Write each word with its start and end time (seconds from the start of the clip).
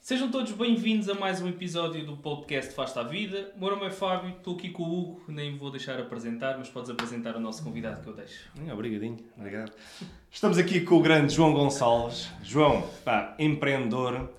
Sejam 0.00 0.30
todos 0.30 0.52
bem-vindos 0.52 1.08
a 1.08 1.14
mais 1.14 1.42
um 1.42 1.48
episódio 1.48 2.04
do 2.06 2.16
podcast 2.16 2.74
Fasta 2.74 3.00
a 3.00 3.02
Vida. 3.02 3.52
O 3.56 3.60
meu 3.60 3.70
nome 3.70 3.86
é 3.86 3.90
Fábio, 3.90 4.30
estou 4.30 4.56
aqui 4.56 4.70
com 4.70 4.82
o 4.82 4.98
Hugo, 4.98 5.22
nem 5.28 5.56
vou 5.56 5.70
deixar 5.70 6.00
apresentar, 6.00 6.56
mas 6.56 6.68
podes 6.68 6.88
apresentar 6.88 7.36
o 7.36 7.40
nosso 7.40 7.62
convidado 7.62 8.02
que 8.02 8.08
eu 8.08 8.14
deixo. 8.14 8.50
Obrigadinho, 8.72 9.18
obrigado. 9.36 9.72
Estamos 10.30 10.56
aqui 10.56 10.80
com 10.80 10.96
o 10.96 11.02
grande 11.02 11.34
João 11.34 11.52
Gonçalves. 11.52 12.30
João, 12.42 12.88
pá, 13.04 13.34
empreendedor 13.38 14.30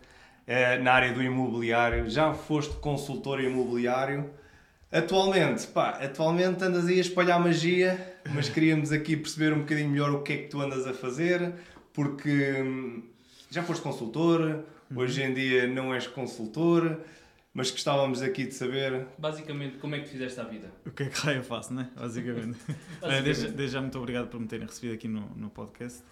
eh, 0.48 0.80
na 0.80 0.94
área 0.94 1.14
do 1.14 1.22
imobiliário, 1.22 2.10
já 2.10 2.34
foste 2.34 2.76
consultor 2.78 3.40
imobiliário. 3.40 4.30
Atualmente, 4.92 5.68
pá, 5.68 5.90
atualmente 6.02 6.64
andas 6.64 6.88
aí 6.88 6.98
a 6.98 7.02
espalhar 7.02 7.40
magia, 7.40 8.20
mas 8.34 8.48
queríamos 8.50 8.92
aqui 8.92 9.16
perceber 9.16 9.54
um 9.54 9.60
bocadinho 9.60 9.90
melhor 9.90 10.12
o 10.12 10.24
que 10.24 10.34
é 10.34 10.38
que 10.38 10.48
tu 10.48 10.60
andas 10.62 10.88
a 10.88 10.94
fazer, 10.94 11.54
porque 11.94 12.62
hum, 12.62 13.04
já 13.52 13.62
foste 13.62 13.84
consultor, 13.84 14.64
hoje 14.96 15.22
em 15.22 15.34
dia 15.34 15.68
não 15.68 15.94
és 15.94 16.08
consultor, 16.08 17.00
mas 17.54 17.72
gostávamos 17.72 18.22
aqui 18.22 18.46
de 18.46 18.54
saber. 18.54 19.06
Basicamente, 19.18 19.78
como 19.78 19.96
é 19.96 20.00
que 20.00 20.10
fizeste 20.10 20.40
a 20.40 20.44
vida? 20.44 20.72
O 20.86 20.92
que 20.92 21.04
é 21.04 21.06
que 21.08 21.20
raio 21.20 21.38
eu 21.38 21.44
faço, 21.44 21.74
né? 21.74 21.90
Basicamente. 21.96 22.58
Eh, 23.02 23.22
desde, 23.22 23.48
desde 23.48 23.76
já, 23.76 23.82
muito 23.82 23.98
obrigado 23.98 24.28
por 24.28 24.40
me 24.40 24.48
terem 24.48 24.68
recebido 24.68 24.94
aqui 24.94 25.08
no, 25.08 25.30
no 25.36 25.50
podcast. 25.50 26.04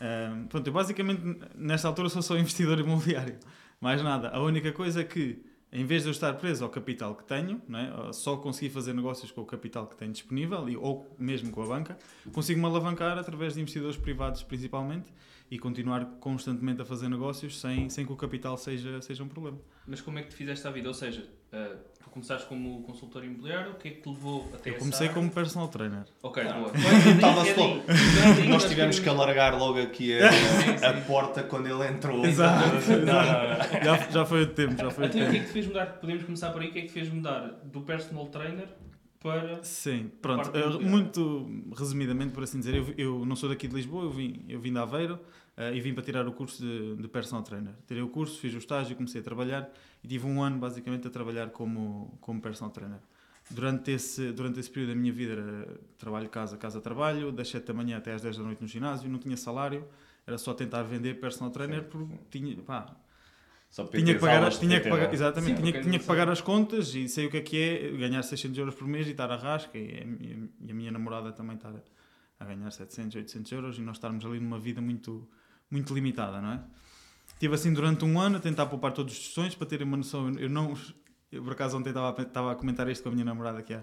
Ahm, 0.00 0.46
pronto, 0.46 0.66
eu 0.66 0.72
basicamente, 0.72 1.22
nesta 1.54 1.86
altura, 1.86 2.08
sou 2.08 2.22
só 2.22 2.36
investidor 2.38 2.78
imobiliário. 2.80 3.36
Mais 3.80 4.02
nada. 4.02 4.30
A 4.30 4.40
única 4.40 4.72
coisa 4.72 5.02
é 5.02 5.04
que, 5.04 5.42
em 5.72 5.84
vez 5.84 6.02
de 6.02 6.08
eu 6.08 6.12
estar 6.12 6.32
preso 6.34 6.64
ao 6.64 6.70
capital 6.70 7.14
que 7.14 7.24
tenho, 7.24 7.60
né, 7.68 7.92
só 8.12 8.36
conseguir 8.36 8.70
fazer 8.70 8.92
negócios 8.92 9.30
com 9.30 9.40
o 9.40 9.46
capital 9.46 9.86
que 9.86 9.96
tenho 9.96 10.12
disponível, 10.12 10.68
e, 10.68 10.76
ou 10.76 11.14
mesmo 11.18 11.50
com 11.50 11.62
a 11.62 11.66
banca, 11.66 11.98
consigo-me 12.32 12.66
alavancar 12.66 13.16
através 13.16 13.54
de 13.54 13.60
investidores 13.60 13.96
privados, 13.96 14.42
principalmente, 14.42 15.12
e 15.50 15.58
continuar 15.58 16.04
constantemente 16.20 16.80
a 16.82 16.84
fazer 16.84 17.08
negócios 17.08 17.60
sem, 17.60 17.88
sem 17.88 18.06
que 18.06 18.12
o 18.12 18.16
capital 18.16 18.56
seja, 18.56 19.00
seja 19.02 19.22
um 19.22 19.28
problema. 19.28 19.58
Mas 19.86 20.00
como 20.00 20.18
é 20.18 20.22
que 20.22 20.28
te 20.28 20.36
fizeste 20.36 20.66
a 20.66 20.70
vida? 20.70 20.88
Ou 20.88 20.94
seja, 20.94 21.28
eh, 21.52 21.76
tu 22.02 22.10
começaste 22.10 22.46
como 22.48 22.82
consultor 22.82 23.24
imobiliário, 23.24 23.72
o 23.72 23.74
que 23.74 23.88
é 23.88 23.90
que 23.92 24.00
te 24.02 24.08
levou 24.08 24.48
até 24.54 24.70
Eu 24.70 24.74
essa 24.74 24.80
comecei 24.84 25.08
área? 25.08 25.14
como 25.20 25.30
personal 25.30 25.68
trainer. 25.68 26.04
Ok, 26.22 26.42
Ah. 26.42 26.52
boa. 26.54 26.72
Estava 27.14 27.44
só. 27.44 27.54
daí- 27.54 27.82
é 27.88 28.34
daí 28.34 28.48
Nós 28.48 28.64
tivemos 28.68 28.98
que 28.98 29.08
alargar 29.08 29.58
logo 29.58 29.80
aqui 29.80 30.18
a, 30.18 30.30
Sim, 30.32 30.84
a 30.86 30.94
sim. 30.94 31.00
porta 31.06 31.42
quando 31.42 31.66
ele 31.66 31.86
entrou. 31.88 32.24
Exato, 32.24 32.68
Não, 32.90 32.98
não, 32.98 33.04
não. 33.04 33.84
Já, 33.84 34.10
já 34.10 34.24
foi 34.26 34.42
o 34.42 34.46
tempo, 34.48 34.76
já 34.80 34.90
foi 34.90 35.04
o 35.04 35.06
Então, 35.08 35.20
o 35.20 35.24
tempo. 35.24 35.30
que 35.32 35.36
é 35.36 35.40
que 35.40 35.46
te 35.46 35.52
fez 35.52 35.66
mudar? 35.66 35.86
Podemos 36.00 36.24
começar 36.24 36.50
por 36.50 36.62
aí. 36.62 36.68
O 36.68 36.72
que 36.72 36.78
é 36.78 36.82
que 36.82 36.88
te 36.88 36.92
fez 36.94 37.08
mudar 37.12 37.48
do 37.64 37.80
personal 37.82 38.26
trainer 38.26 38.68
para. 39.20 39.62
Sim, 39.62 40.10
pronto. 40.22 40.48
Imobiliária. 40.48 40.80
muito 40.88 41.48
resumidamente, 41.76 42.32
por 42.32 42.42
assim 42.42 42.58
dizer, 42.58 42.74
eu, 42.74 42.94
eu 42.96 43.24
não 43.26 43.36
sou 43.36 43.48
daqui 43.48 43.68
de 43.68 43.74
Lisboa, 43.74 44.04
eu 44.04 44.10
vim, 44.10 44.44
eu 44.48 44.58
vim 44.60 44.72
de 44.72 44.78
Aveiro 44.78 45.18
eh, 45.56 45.74
e 45.74 45.80
vim 45.80 45.92
para 45.92 46.02
tirar 46.02 46.26
o 46.26 46.32
curso 46.32 46.62
de, 46.62 46.96
de 46.96 47.06
personal 47.08 47.42
trainer. 47.44 47.74
Tirei 47.86 48.02
o 48.02 48.08
curso, 48.08 48.38
fiz 48.40 48.54
o 48.54 48.58
estágio, 48.58 48.96
comecei 48.96 49.20
a 49.20 49.24
trabalhar 49.24 49.68
e 50.02 50.08
tive 50.08 50.26
um 50.26 50.42
ano 50.42 50.58
basicamente 50.58 51.06
a 51.06 51.10
trabalhar 51.10 51.50
como, 51.50 52.16
como 52.20 52.40
personal 52.40 52.70
trainer. 52.72 52.98
Durante 53.50 53.90
esse, 53.90 54.30
durante 54.32 54.60
esse 54.60 54.70
período 54.70 54.90
da 54.90 54.94
minha 54.94 55.12
vida 55.12 55.32
era 55.32 55.80
trabalho 55.98 56.28
casa, 56.28 56.56
casa 56.56 56.80
trabalho, 56.80 57.32
das 57.32 57.48
7 57.48 57.66
da 57.66 57.74
manhã 57.74 57.98
até 57.98 58.12
às 58.12 58.22
10 58.22 58.36
da 58.36 58.44
noite 58.44 58.62
no 58.62 58.68
ginásio, 58.68 59.10
não 59.10 59.18
tinha 59.18 59.36
salário, 59.36 59.86
era 60.26 60.38
só 60.38 60.54
tentar 60.54 60.82
vender 60.84 61.18
personal 61.20 61.50
trainer 61.50 61.82
Sim, 61.82 61.88
porque 61.90 62.14
tinha, 62.30 62.56
pá, 62.62 62.94
tinha 64.04 64.14
que 64.14 64.20
pagar, 64.20 64.50
tinha 64.58 64.80
que 64.80 64.88
pagar, 64.88 65.14
exatamente, 65.14 65.56
Sim, 65.56 65.62
tinha, 65.62 65.82
tinha 65.82 65.98
que 65.98 66.04
pagar 66.06 66.28
as 66.28 66.40
contas 66.40 66.94
e 66.94 67.08
sei 67.08 67.26
o 67.26 67.30
que 67.30 67.36
é 67.38 67.40
que 67.40 67.56
é 67.56 67.90
ganhar 67.96 68.22
600 68.22 68.56
euros 68.58 68.74
por 68.74 68.86
mês 68.86 69.06
e 69.08 69.10
estar 69.10 69.30
a 69.30 69.36
rasca. 69.36 69.76
E, 69.78 70.00
a 70.00 70.04
minha- 70.06 70.48
e 70.60 70.70
a 70.70 70.74
minha 70.74 70.92
namorada 70.92 71.32
também 71.32 71.56
estar 71.56 71.72
a 72.38 72.44
ganhar 72.44 72.70
700, 72.70 73.16
800 73.16 73.50
euros 73.52 73.78
e 73.78 73.80
nós 73.80 73.96
estarmos 73.96 74.24
ali 74.24 74.38
numa 74.40 74.58
vida 74.58 74.80
muito, 74.80 75.28
muito 75.70 75.92
limitada, 75.92 76.40
não 76.40 76.52
é? 76.52 76.60
Estive 77.40 77.54
assim 77.54 77.72
durante 77.72 78.04
um 78.04 78.20
ano 78.20 78.36
a 78.36 78.38
tentar 78.40 78.66
poupar 78.66 78.92
todos 78.92 79.14
os 79.14 79.20
tostões 79.24 79.54
para 79.54 79.66
terem 79.66 79.86
uma 79.86 79.96
noção. 79.96 80.30
Eu 80.38 80.50
não, 80.50 80.76
eu 81.32 81.42
por 81.42 81.52
acaso 81.54 81.74
ontem 81.78 81.88
estava 81.88 82.14
a, 82.20 82.22
estava 82.22 82.52
a 82.52 82.54
comentar 82.54 82.86
isto 82.90 83.02
com 83.02 83.08
a 83.08 83.12
minha 83.12 83.24
namorada 83.24 83.62
que 83.62 83.72
é 83.72 83.82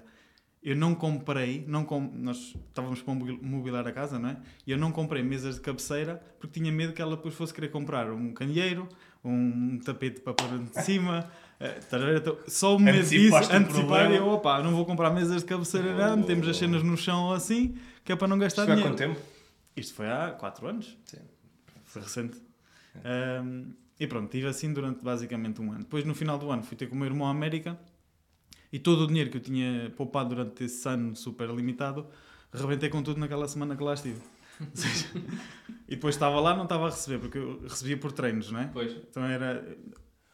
eu 0.62 0.76
não 0.76 0.94
comprei, 0.94 1.64
não 1.68 1.84
com, 1.84 2.00
nós 2.14 2.54
estávamos 2.68 3.02
para 3.02 3.14
mobil- 3.16 3.40
mobilar 3.42 3.88
a 3.88 3.92
casa, 3.92 4.20
não 4.20 4.30
é? 4.30 4.38
E 4.66 4.72
eu 4.72 4.78
não 4.78 4.92
comprei 4.92 5.24
mesas 5.24 5.56
de 5.56 5.62
cabeceira 5.62 6.22
porque 6.40 6.60
tinha 6.60 6.72
medo 6.72 6.94
que 6.94 7.02
ela 7.02 7.16
depois 7.16 7.34
fosse 7.34 7.52
querer 7.52 7.70
comprar 7.70 8.12
um 8.12 8.32
candeeiro, 8.32 8.88
um 9.26 9.80
tapete 9.80 10.22
para 10.22 10.34
pôr 10.34 10.60
de 10.60 10.84
cima. 10.84 11.28
eh, 11.60 11.78
estás 11.80 12.04
a 12.04 12.06
ver? 12.06 12.18
Então, 12.18 12.38
só 12.48 12.76
o 12.76 12.80
medo 12.80 12.98
disso, 13.08 13.36
antecipar 13.52 14.12
e 14.12 14.18
eu, 14.18 14.28
opa, 14.28 14.62
não 14.62 14.76
vou 14.76 14.86
comprar 14.86 15.10
mesas 15.10 15.42
de 15.42 15.48
cabeceira, 15.48 15.96
não, 15.96 16.18
metemos 16.18 16.48
as 16.48 16.58
cenas 16.58 16.84
no 16.84 16.96
chão 16.96 17.24
ou 17.26 17.34
assim, 17.34 17.76
que 18.04 18.12
é 18.12 18.16
para 18.16 18.28
não 18.28 18.38
gastar 18.38 18.64
Isto 18.64 18.66
foi 18.68 18.74
há 18.74 18.76
dinheiro. 18.76 18.96
quanto 18.96 19.16
tempo? 19.16 19.20
Isto 19.76 19.94
foi 19.96 20.08
há 20.10 20.32
4 20.38 20.68
anos. 20.68 20.96
Sim. 21.06 21.18
Foi 21.86 22.02
recente. 22.04 22.47
Um, 23.06 23.74
e 24.00 24.06
pronto, 24.06 24.26
estive 24.26 24.48
assim 24.48 24.72
durante 24.74 25.04
basicamente 25.04 25.62
um 25.62 25.72
ano. 25.72 25.80
Depois, 25.80 26.06
no 26.06 26.14
final 26.14 26.38
do 26.38 26.52
ano, 26.52 26.64
fui 26.64 26.78
ter 26.78 26.88
com 26.88 26.96
o 26.96 26.98
meu 26.98 27.08
irmão 27.08 27.28
à 27.28 27.32
América 27.32 27.78
e 28.72 28.78
todo 28.78 29.04
o 29.04 29.08
dinheiro 29.08 29.30
que 29.30 29.38
eu 29.38 29.42
tinha 29.42 29.92
poupado 29.96 30.30
durante 30.30 30.66
esse 30.66 30.88
ano 30.88 31.16
super 31.16 31.50
limitado, 31.50 32.06
rebentei 32.54 32.90
com 32.90 33.02
tudo 33.02 33.20
naquela 33.20 33.48
semana 33.48 33.76
que 33.76 33.84
lá 33.84 33.94
estive. 33.94 34.22
Seja, 34.74 35.08
e 35.88 35.96
depois 35.96 36.16
estava 36.16 36.40
lá, 36.40 36.56
não 36.56 36.64
estava 36.64 36.88
a 36.88 36.90
receber, 36.90 37.20
porque 37.20 37.38
eu 37.38 37.62
recebia 37.62 37.98
por 37.98 38.12
treinos, 38.12 38.52
não 38.52 38.60
é? 38.60 38.70
Pois. 38.72 38.92
Então 38.92 39.24
era. 39.24 39.78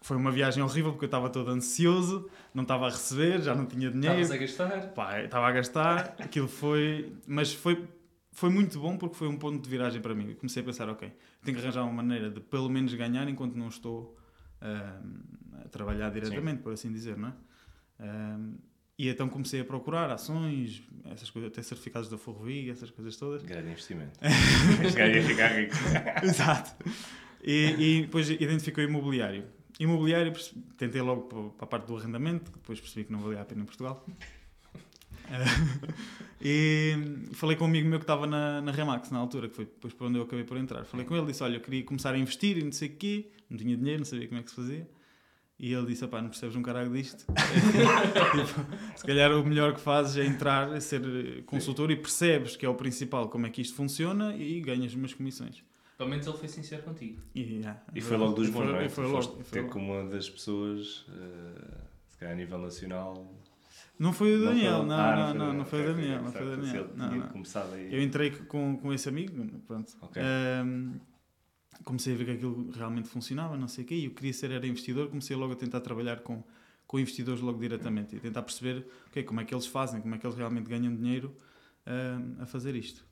Foi 0.02 0.18
uma 0.18 0.32
viagem 0.32 0.62
horrível 0.62 0.92
porque 0.92 1.06
eu 1.06 1.08
estava 1.08 1.30
todo 1.30 1.50
ansioso, 1.50 2.30
não 2.54 2.64
estava 2.64 2.88
a 2.88 2.90
receber, 2.90 3.42
já 3.42 3.56
não 3.56 3.66
tinha 3.66 3.90
dinheiro. 3.90 4.20
Estavas 4.20 4.32
a 4.32 4.38
gastar. 4.38 4.88
Pá, 4.94 5.22
estava 5.22 5.48
a 5.48 5.52
gastar, 5.52 6.16
aquilo 6.20 6.48
foi. 6.50 7.14
Mas 7.26 7.54
foi, 7.54 7.88
foi 8.34 8.50
muito 8.50 8.80
bom 8.80 8.98
porque 8.98 9.16
foi 9.16 9.28
um 9.30 9.38
ponto 9.38 9.64
de 9.64 9.70
viragem 9.70 10.02
para 10.02 10.14
mim. 10.14 10.30
Eu 10.32 10.36
comecei 10.36 10.62
a 10.62 10.66
pensar, 10.66 10.90
ok, 10.90 11.10
tenho 11.44 11.56
que 11.58 11.64
arranjar 11.64 11.84
uma 11.84 11.94
maneira 11.94 12.30
de 12.30 12.42
pelo 12.42 12.70
menos 12.70 12.94
ganhar 12.94 13.28
enquanto 13.30 13.56
não 13.56 13.70
estou 13.70 14.18
ahm, 14.62 15.22
a 15.64 15.70
trabalhar 15.70 16.10
diretamente, 16.10 16.62
por 16.62 16.74
assim 16.74 16.92
dizer, 16.92 17.16
não 17.18 17.30
é? 17.30 17.34
Ahm, 18.00 18.56
e 18.98 19.10
então 19.10 19.28
comecei 19.30 19.60
a 19.62 19.66
procurar 19.66 20.10
ações, 20.12 20.84
essas 21.06 21.30
coisas, 21.30 21.52
até 21.52 21.62
certificados 21.64 22.10
da 22.10 22.18
Ferrovia, 22.18 22.72
essas 22.72 22.90
coisas 22.92 23.16
todas. 23.18 23.42
Grande 23.44 23.70
investimento. 23.70 24.20
este 24.86 24.98
gajo 24.98 25.16
ia 25.16 25.24
ficar 25.24 25.48
rico. 25.48 25.74
Exato. 26.24 26.76
E, 27.44 27.76
e 27.80 28.02
depois 28.04 28.30
identificou 28.30 28.84
imobiliário. 28.84 29.46
Imobiliário, 29.80 30.32
perce- 30.32 30.54
tentei 30.78 31.02
logo 31.02 31.24
pa- 31.24 31.50
para 31.58 31.64
a 31.66 31.68
parte 31.68 31.88
do 31.88 31.98
arrendamento, 31.98 32.52
que 32.52 32.58
depois 32.60 32.80
percebi 32.80 33.06
que 33.06 33.12
não 33.12 33.20
valia 33.20 33.42
a 33.42 33.46
pena 33.46 33.64
em 33.64 33.66
Portugal. 33.66 34.06
Eh, 35.34 35.94
e 36.42 36.96
falei 37.34 37.58
com 37.58 37.66
um 37.66 37.68
amigo 37.68 37.90
meu 37.90 38.00
que 38.00 38.04
estava 38.04 38.28
na, 38.28 38.62
na 38.62 38.72
Remax 38.72 39.10
na 39.12 39.20
altura, 39.20 39.50
que 39.50 39.56
foi 39.56 39.66
depois 39.66 39.94
para 39.94 40.08
onde 40.08 40.18
eu 40.20 40.24
acabei 40.24 40.46
por 40.46 40.58
entrar. 40.58 40.86
Falei 40.86 41.06
com 41.06 41.16
ele, 41.16 41.26
disse: 41.26 41.44
Olha, 41.44 41.56
eu 41.56 41.62
queria 41.62 41.84
começar 41.84 42.14
a 42.14 42.18
investir 42.18 42.58
e 42.58 42.64
não 42.64 42.72
sei 42.72 42.90
o 42.90 42.96
quê, 42.96 43.32
não 43.50 43.58
tinha 43.58 43.76
dinheiro, 43.76 44.00
não 44.00 44.06
sabia 44.06 44.28
como 44.28 44.40
é 44.40 44.44
que 44.44 44.50
se 44.50 44.56
fazia. 44.56 44.88
E 45.60 45.74
ele 45.74 45.88
disse: 45.88 46.06
Pá, 46.08 46.22
não 46.22 46.30
percebes 46.30 46.56
um 46.56 46.62
caralho 46.62 46.92
disto. 46.92 47.26
Tipo, 47.34 48.98
se 48.98 49.06
calhar 49.06 49.32
o 49.32 49.44
melhor 49.46 49.74
que 49.74 49.80
fazes 49.80 50.18
é 50.18 50.26
entrar, 50.26 50.80
ser 50.82 51.44
consultor 51.46 51.90
e 51.92 51.96
percebes 51.96 52.56
que 52.56 52.66
é 52.66 52.70
o 52.70 52.76
principal, 52.76 53.30
como 53.30 53.48
é 53.48 53.50
que 53.50 53.62
isto 53.62 53.76
funciona 53.76 54.36
e 54.36 54.60
ganhas 54.62 54.94
umas 54.94 55.14
comissões. 55.14 55.64
Pelo 55.98 56.10
menos 56.10 56.26
ele 56.26 56.38
foi 56.38 56.48
sincero 56.48 56.82
contigo. 56.84 57.22
E, 57.36 57.42
yeah, 57.42 57.82
E 57.94 58.02
foi 58.02 58.18
logo 58.18 58.34
dos 58.34 58.50
bons, 58.50 58.66
não 58.66 58.78
é? 58.78 58.88
e 58.88 58.90
foi 58.90 59.06
logo, 59.06 59.16
foste 59.16 59.34
foi 59.36 59.44
ter 59.52 59.62
logo. 59.62 59.74
como 59.74 59.94
uma 59.94 60.10
das 60.10 60.28
pessoas, 60.30 61.06
eh, 61.10 61.78
se 62.10 62.18
calhar 62.18 62.34
a 62.34 62.38
nível 62.38 62.58
nacional. 62.58 63.32
Não 64.00 64.12
foi 64.12 64.36
o 64.36 64.40
Não 64.40 64.46
Daniel, 64.48 64.84
não, 64.84 64.96
Ah, 64.96 65.16
não, 65.16 65.34
não, 65.34 65.54
não 65.54 65.66
foi 65.66 65.82
o 65.82 65.86
Daniel, 65.86 66.24
não 66.24 66.32
foi 66.32 66.48
o 66.48 66.58
Daniel. 66.58 66.90
Não, 66.96 67.16
não. 67.16 67.28
começado 67.30 67.74
aí. 67.74 67.94
Eu 67.94 68.02
entrei 68.02 68.32
com, 68.32 68.78
com 68.78 68.92
esse 68.92 69.08
amigo, 69.08 69.34
pronto. 69.68 69.94
Ok. 70.02 70.22
Ahm, 70.22 71.00
comecei 71.84 72.14
a 72.14 72.18
ver 72.18 72.26
que 72.26 72.32
aquilo 72.32 72.72
realmente 72.72 73.08
funcionava, 73.08 73.56
não 73.58 73.68
sei 73.68 73.84
o 73.84 73.88
quê, 73.88 73.96
e 73.96 74.06
eu 74.06 74.12
queria 74.12 74.34
ser 74.34 74.52
era 74.52 74.66
investidor, 74.66 75.10
comecei 75.10 75.36
logo 75.36 75.54
a 75.54 75.56
tentar 75.56 75.82
trabalhar 75.82 76.22
com, 76.22 76.44
com 76.88 77.00
investidores 77.00 77.42
logo 77.42 77.60
diretamente 77.60 78.16
e 78.16 78.20
tentar 78.20 78.42
perceber 78.42 78.86
ok, 79.08 79.24
como 79.24 79.42
é 79.42 79.46
que 79.46 79.54
eles 79.54 79.68
fazem, 79.68 80.02
como 80.02 80.16
é 80.16 80.18
que 80.18 80.26
eles 80.26 80.38
realmente 80.38 80.68
ganham 80.70 80.94
dinheiro 80.96 81.36
ahm, 81.86 82.42
a 82.42 82.46
fazer 82.46 82.76
isto. 82.76 83.06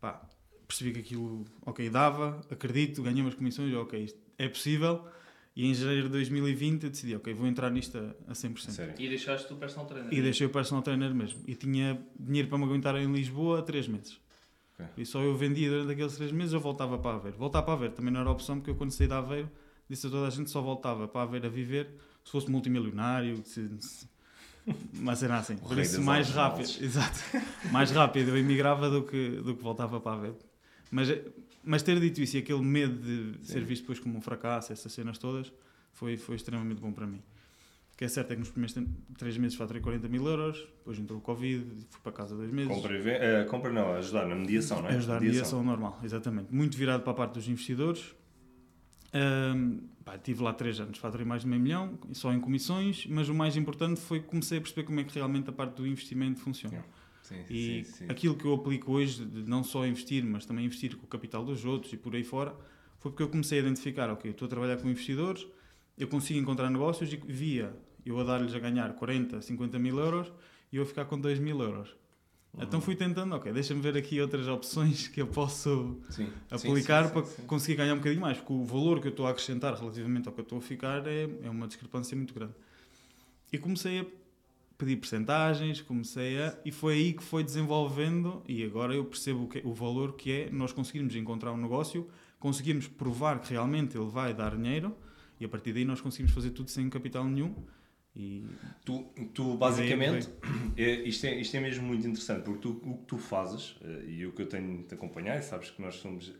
Pá, 0.00 0.20
percebi 0.66 0.92
que 0.92 1.00
aquilo, 1.00 1.44
ok, 1.62 1.88
dava, 1.90 2.40
acredito, 2.50 3.02
ganhei 3.02 3.22
umas 3.22 3.34
comissões, 3.34 3.72
ok, 3.74 4.04
isto 4.04 4.18
é 4.38 4.48
possível. 4.48 5.06
E 5.54 5.66
em 5.66 5.74
janeiro 5.74 6.04
de 6.04 6.10
2020 6.10 6.84
eu 6.84 6.90
decidi, 6.90 7.16
ok, 7.16 7.34
vou 7.34 7.46
entrar 7.46 7.70
nisto 7.70 7.98
a, 7.98 8.30
a 8.30 8.32
100%. 8.32 8.70
Sério. 8.70 8.94
E 8.98 9.08
deixaste 9.08 9.52
o 9.52 9.56
personal 9.56 9.86
trainer. 9.86 10.12
E 10.12 10.22
deixei 10.22 10.46
o 10.46 10.50
personal 10.50 10.82
trainer 10.82 11.14
mesmo. 11.14 11.40
E 11.46 11.54
tinha 11.54 12.00
dinheiro 12.18 12.48
para 12.48 12.58
me 12.58 12.64
aguentar 12.64 12.96
em 12.96 13.12
Lisboa 13.12 13.58
há 13.58 13.62
3 13.62 13.88
meses. 13.88 14.20
Ok. 14.74 14.86
E 14.96 15.04
só 15.04 15.20
eu 15.20 15.36
vendia 15.36 15.68
durante 15.68 15.92
aqueles 15.92 16.16
3 16.16 16.32
meses, 16.32 16.52
eu 16.54 16.60
voltava 16.60 16.98
para 16.98 17.16
Aveiro. 17.16 17.36
Voltar 17.36 17.62
para 17.62 17.74
Aveiro 17.74 17.94
também 17.94 18.12
não 18.12 18.20
era 18.20 18.30
opção, 18.30 18.56
porque 18.56 18.70
eu 18.70 18.76
quando 18.76 18.92
saí 18.92 19.06
de 19.06 19.12
Aveiro 19.12 19.50
disse 19.88 20.06
a 20.06 20.10
toda 20.10 20.28
a 20.28 20.30
gente 20.30 20.48
só 20.48 20.62
voltava 20.62 21.08
para 21.08 21.22
Aveiro 21.22 21.46
a 21.46 21.50
viver 21.50 21.90
se 22.24 22.30
fosse 22.30 22.48
multimilionário, 22.48 23.42
se, 23.44 23.68
se, 23.80 24.08
uma 24.94 25.16
cena 25.16 25.38
assim. 25.38 25.56
Por 25.56 25.78
isso, 25.78 26.00
mais 26.00 26.30
rápido. 26.30 26.70
Exato. 26.80 27.18
Mais 27.72 27.90
rápido 27.90 28.28
eu 28.28 28.38
emigrava 28.38 28.88
do 28.88 29.02
que, 29.02 29.30
do 29.42 29.56
que 29.56 29.62
voltava 29.62 30.00
para 30.00 30.12
Aveiro. 30.12 30.38
Mas, 30.90 31.08
mas 31.64 31.82
ter 31.82 31.98
dito 32.00 32.20
isso 32.20 32.36
e 32.36 32.40
aquele 32.40 32.62
medo 32.62 32.98
de 32.98 33.38
Sim. 33.46 33.52
ser 33.52 33.64
visto 33.64 33.82
depois 33.82 33.98
como 33.98 34.16
um 34.16 34.20
fracasso, 34.20 34.72
essas 34.72 34.92
cenas 34.92 35.18
todas, 35.18 35.52
foi, 35.92 36.16
foi 36.16 36.36
extremamente 36.36 36.80
bom 36.80 36.92
para 36.92 37.06
mim. 37.06 37.22
que 37.96 38.04
é 38.04 38.08
certo 38.08 38.30
é 38.30 38.34
que 38.34 38.40
nos 38.40 38.50
primeiros 38.50 38.74
3 39.18 39.36
meses 39.36 39.56
faturei 39.56 39.82
40 39.82 40.08
mil 40.08 40.26
euros, 40.26 40.58
depois 40.78 40.98
entrou 40.98 41.18
o 41.18 41.22
Covid, 41.22 41.64
fui 41.90 42.00
para 42.02 42.12
casa 42.12 42.34
dois 42.34 42.50
meses. 42.50 42.72
Compra, 42.74 42.96
eh, 42.96 43.44
compra 43.44 43.70
não, 43.70 43.92
ajudar 43.92 44.26
na 44.26 44.34
mediação, 44.34 44.80
não 44.80 44.88
é? 44.88 44.96
Ajudar 44.96 45.18
a 45.18 45.20
mediação 45.20 45.62
normal, 45.62 46.00
exatamente. 46.02 46.52
Muito 46.52 46.78
virado 46.78 47.02
para 47.02 47.12
a 47.12 47.16
parte 47.16 47.34
dos 47.34 47.46
investidores. 47.46 48.14
Ahm, 49.12 49.80
pá, 50.04 50.16
tive 50.16 50.42
lá 50.42 50.54
3 50.54 50.80
anos, 50.80 50.98
faturei 50.98 51.26
mais 51.26 51.42
de 51.42 51.48
meio 51.48 51.60
milhão, 51.60 51.98
só 52.12 52.32
em 52.32 52.40
comissões, 52.40 53.06
mas 53.06 53.28
o 53.28 53.34
mais 53.34 53.56
importante 53.56 54.00
foi 54.00 54.20
que 54.20 54.26
comecei 54.26 54.58
a 54.58 54.60
perceber 54.60 54.84
como 54.84 55.00
é 55.00 55.04
que 55.04 55.14
realmente 55.14 55.50
a 55.50 55.52
parte 55.52 55.74
do 55.74 55.86
investimento 55.86 56.40
funciona. 56.40 56.82
Sim, 57.30 57.44
E 57.48 57.84
sim, 57.84 57.92
sim. 57.92 58.06
aquilo 58.08 58.34
que 58.34 58.44
eu 58.44 58.54
aplico 58.54 58.92
hoje, 58.92 59.24
de 59.24 59.48
não 59.48 59.62
só 59.62 59.86
investir, 59.86 60.24
mas 60.24 60.44
também 60.44 60.64
investir 60.64 60.96
com 60.96 61.04
o 61.04 61.08
capital 61.08 61.44
dos 61.44 61.64
outros 61.64 61.92
e 61.92 61.96
por 61.96 62.14
aí 62.14 62.24
fora, 62.24 62.54
foi 62.98 63.12
porque 63.12 63.22
eu 63.22 63.28
comecei 63.28 63.58
a 63.58 63.62
identificar, 63.62 64.10
ok, 64.10 64.30
estou 64.30 64.46
a 64.46 64.48
trabalhar 64.48 64.76
com 64.78 64.88
investidores, 64.88 65.46
eu 65.96 66.08
consigo 66.08 66.38
encontrar 66.40 66.68
negócios 66.70 67.12
e 67.12 67.16
via 67.16 67.74
eu 68.04 68.18
a 68.18 68.24
dar-lhes 68.24 68.54
a 68.54 68.58
ganhar 68.58 68.92
40, 68.94 69.40
50 69.40 69.78
mil 69.78 69.98
euros 69.98 70.32
e 70.72 70.76
eu 70.76 70.82
a 70.82 70.86
ficar 70.86 71.04
com 71.04 71.18
2 71.20 71.38
mil 71.38 71.60
euros. 71.60 71.94
Uhum. 72.52 72.64
Então 72.64 72.80
fui 72.80 72.96
tentando, 72.96 73.34
ok, 73.36 73.52
deixa-me 73.52 73.80
ver 73.80 73.96
aqui 73.96 74.20
outras 74.20 74.48
opções 74.48 75.06
que 75.06 75.22
eu 75.22 75.26
posso 75.28 76.00
Sim, 76.10 76.28
aplicar 76.50 77.08
sim, 77.08 77.24
sim, 77.24 77.36
para 77.36 77.46
conseguir 77.46 77.76
ganhar 77.76 77.94
um 77.94 77.98
bocadinho 77.98 78.20
mais, 78.20 78.38
porque 78.38 78.52
o 78.52 78.64
valor 78.64 79.00
que 79.00 79.06
eu 79.06 79.10
estou 79.10 79.26
a 79.26 79.30
acrescentar 79.30 79.74
relativamente 79.74 80.26
ao 80.26 80.34
que 80.34 80.40
eu 80.40 80.42
estou 80.42 80.58
a 80.58 80.62
ficar 80.62 81.06
é, 81.06 81.28
é 81.44 81.50
uma 81.50 81.68
discrepância 81.68 82.16
muito 82.16 82.34
grande. 82.34 82.54
E 83.52 83.58
comecei 83.58 84.00
a 84.00 84.06
pedir 84.80 84.96
percentagens, 84.96 85.80
comecei 85.82 86.40
a. 86.40 86.58
e 86.64 86.72
foi 86.72 86.94
aí 86.94 87.12
que 87.12 87.22
foi 87.22 87.44
desenvolvendo, 87.44 88.42
e 88.48 88.64
agora 88.64 88.94
eu 88.94 89.04
percebo 89.04 89.44
o, 89.44 89.48
que, 89.48 89.60
o 89.64 89.72
valor 89.72 90.16
que 90.16 90.32
é 90.32 90.50
nós 90.50 90.72
conseguirmos 90.72 91.14
encontrar 91.14 91.52
um 91.52 91.56
negócio, 91.56 92.08
conseguirmos 92.38 92.88
provar 92.88 93.40
que 93.40 93.50
realmente 93.52 93.96
ele 93.96 94.08
vai 94.08 94.32
dar 94.32 94.56
dinheiro, 94.56 94.96
e 95.38 95.44
a 95.44 95.48
partir 95.48 95.72
daí 95.72 95.84
nós 95.84 96.00
conseguimos 96.00 96.32
fazer 96.32 96.50
tudo 96.50 96.70
sem 96.70 96.88
capital 96.88 97.24
nenhum. 97.24 97.54
E 98.16 98.44
Tu, 98.84 99.04
tu 99.32 99.56
basicamente, 99.56 100.28
é, 100.76 101.02
isto, 101.02 101.26
é, 101.26 101.40
isto 101.40 101.56
é 101.56 101.60
mesmo 101.60 101.86
muito 101.86 102.06
interessante, 102.06 102.42
porque 102.44 102.60
tu, 102.60 102.80
o 102.82 102.98
que 102.98 103.04
tu 103.04 103.18
fazes, 103.18 103.76
eh, 103.82 104.04
e 104.08 104.26
o 104.26 104.32
que 104.32 104.42
eu 104.42 104.46
tenho 104.48 104.84
de 104.86 104.94
acompanhar, 104.94 105.40
sabes 105.42 105.70
que 105.70 105.80
nós 105.80 105.96
somos 105.96 106.32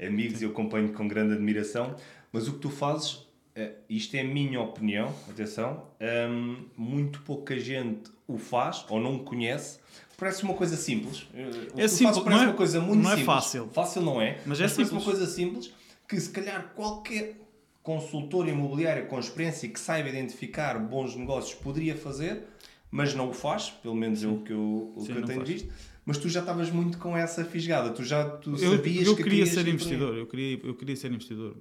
amigos 0.00 0.40
e 0.40 0.44
eu 0.44 0.50
acompanho 0.50 0.92
com 0.92 1.06
grande 1.06 1.34
admiração, 1.34 1.94
mas 2.32 2.48
o 2.48 2.54
que 2.54 2.60
tu 2.60 2.70
fazes, 2.70 3.26
eh, 3.54 3.72
isto 3.88 4.14
é 4.16 4.20
a 4.20 4.24
minha 4.24 4.60
opinião, 4.60 5.14
atenção, 5.28 5.86
hum, 6.30 6.64
muito 6.76 7.20
pouca 7.22 7.58
gente 7.58 8.10
o 8.26 8.38
faz 8.38 8.84
ou 8.88 9.00
não 9.00 9.18
conhece. 9.18 9.78
Parece 10.16 10.42
uma 10.44 10.54
coisa 10.54 10.76
simples. 10.76 11.26
Eh, 11.34 11.48
O 11.74 11.78
fazes 11.78 11.92
simples, 11.92 12.18
parece 12.18 12.30
não 12.30 12.42
é- 12.42 12.46
uma 12.48 12.54
coisa 12.56 12.80
muito 12.80 13.02
não 13.02 13.10
é 13.10 13.16
simples. 13.16 13.26
fácil. 13.26 13.68
Fácil 13.72 14.02
não 14.02 14.20
é, 14.20 14.38
Mas 14.46 14.60
é 14.60 14.64
parece 14.64 14.78
uma 14.80 14.86
simples. 15.00 15.04
coisa 15.04 15.26
simples 15.26 15.72
que 16.06 16.20
se 16.20 16.30
calhar 16.30 16.72
qualquer 16.74 17.36
consultor 17.82 18.46
imobiliário 18.48 19.06
com 19.06 19.18
experiência 19.18 19.68
que 19.68 19.80
saiba 19.80 20.08
identificar 20.10 20.78
bons 20.78 21.16
negócios 21.16 21.54
poderia 21.54 21.96
fazer, 21.96 22.44
mas 22.90 23.14
não 23.14 23.30
o 23.30 23.32
faz, 23.32 23.70
pelo 23.70 23.94
menos 23.94 24.22
é 24.22 24.26
o 24.28 24.38
que 24.42 24.52
eu, 24.52 24.92
o 24.94 25.00
Sim, 25.00 25.06
que 25.06 25.12
eu 25.12 25.20
não 25.20 25.26
tenho 25.26 25.38
faz. 25.40 25.48
visto. 25.50 25.72
Mas 26.04 26.18
tu 26.18 26.28
já 26.28 26.40
estavas 26.40 26.70
muito 26.70 26.98
com 26.98 27.16
essa 27.16 27.44
fisgada, 27.44 27.90
tu 27.90 28.04
já 28.04 28.28
tu 28.28 28.50
eu, 28.50 28.76
sabias 28.76 29.06
eu 29.06 29.16
que 29.16 29.22
queria 29.22 29.46
ser 29.46 29.66
investidor, 29.68 30.16
eu 30.16 30.26
queria, 30.26 30.58
eu 30.62 30.74
queria 30.74 30.96
ser 30.96 31.10
investidor. 31.12 31.56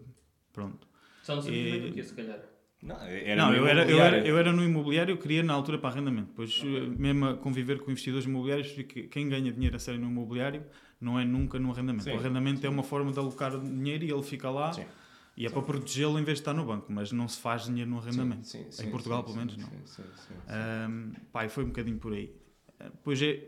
Pronto. 0.52 0.88
Só 1.30 1.36
no 1.36 1.42
sentido 1.44 1.76
E- 1.76 1.90
do 1.90 1.94
quê, 1.94 2.04
se 2.04 2.14
calhar? 2.16 2.40
Não, 2.82 2.96
era 3.02 3.36
não, 3.36 3.54
eu 3.54 3.68
era, 3.68 3.82
eu, 3.82 3.88
imobiliário. 3.88 4.18
era, 4.18 4.28
eu 4.28 4.38
era 4.40 4.52
no 4.52 4.64
imobiliário, 4.64 5.12
eu 5.14 5.18
queria 5.18 5.44
na 5.44 5.54
altura 5.54 5.78
para 5.78 5.90
arrendamento. 5.92 6.30
Depois, 6.30 6.60
eh, 6.66 6.88
mesmo 6.98 7.26
a 7.28 7.38
conviver 7.38 7.78
com 7.80 7.92
investidores 7.92 8.26
imobiliários, 8.26 8.72
que 8.72 9.04
quem 9.04 9.30
ganha 9.30 9.52
dinheiro 9.52 9.76
a 9.76 9.80
sério 9.80 10.00
no 10.00 10.08
imobiliário 10.08 10.64
não 11.00 11.20
é 11.20 11.24
nunca 11.26 11.60
no 11.60 11.72
arrendamento. 11.72 12.06
Sim. 12.06 12.14
O 12.14 12.18
arrendamento 12.18 12.66
é 12.66 12.70
uma 12.70 12.82
forma 12.82 13.12
de 13.12 13.20
alocar 13.20 13.54
o 13.54 13.60
dinheiro 13.62 14.06
e 14.06 14.12
ele 14.12 14.24
fica 14.24 14.50
lá 14.50 14.72
Sim. 14.74 14.86
e 15.38 15.46
é 15.46 15.50
para 15.52 15.62
protegê-lo 15.62 16.18
em 16.18 16.24
vez 16.24 16.40
de 16.40 16.42
estar 16.42 16.54
no 16.54 16.66
banco, 16.66 16.92
mas 16.92 17.12
não 17.12 17.28
se 17.28 17.40
faz 17.40 17.66
dinheiro 17.66 17.92
no 17.92 18.00
arrendamento. 18.00 18.48
Sim, 18.48 18.64
sim, 18.72 18.84
em 18.84 18.86
sim, 18.86 18.90
Portugal, 18.90 19.20
sim, 19.20 19.26
pelo 19.26 19.38
menos, 19.38 19.54
sim, 19.54 19.62
não. 19.62 19.70
sim, 19.70 19.76
sim, 19.86 20.04
sim, 20.16 20.34
sim. 20.34 20.34
Ahm, 20.48 21.12
pá, 21.32 21.46
e 21.46 21.50
foi 21.50 21.64
um 21.64 21.68
bocadinho 21.68 21.98
por 22.00 22.14
aí. 22.14 22.34
Ah, 22.80 22.86
Depois 22.86 23.22
é, 23.22 23.44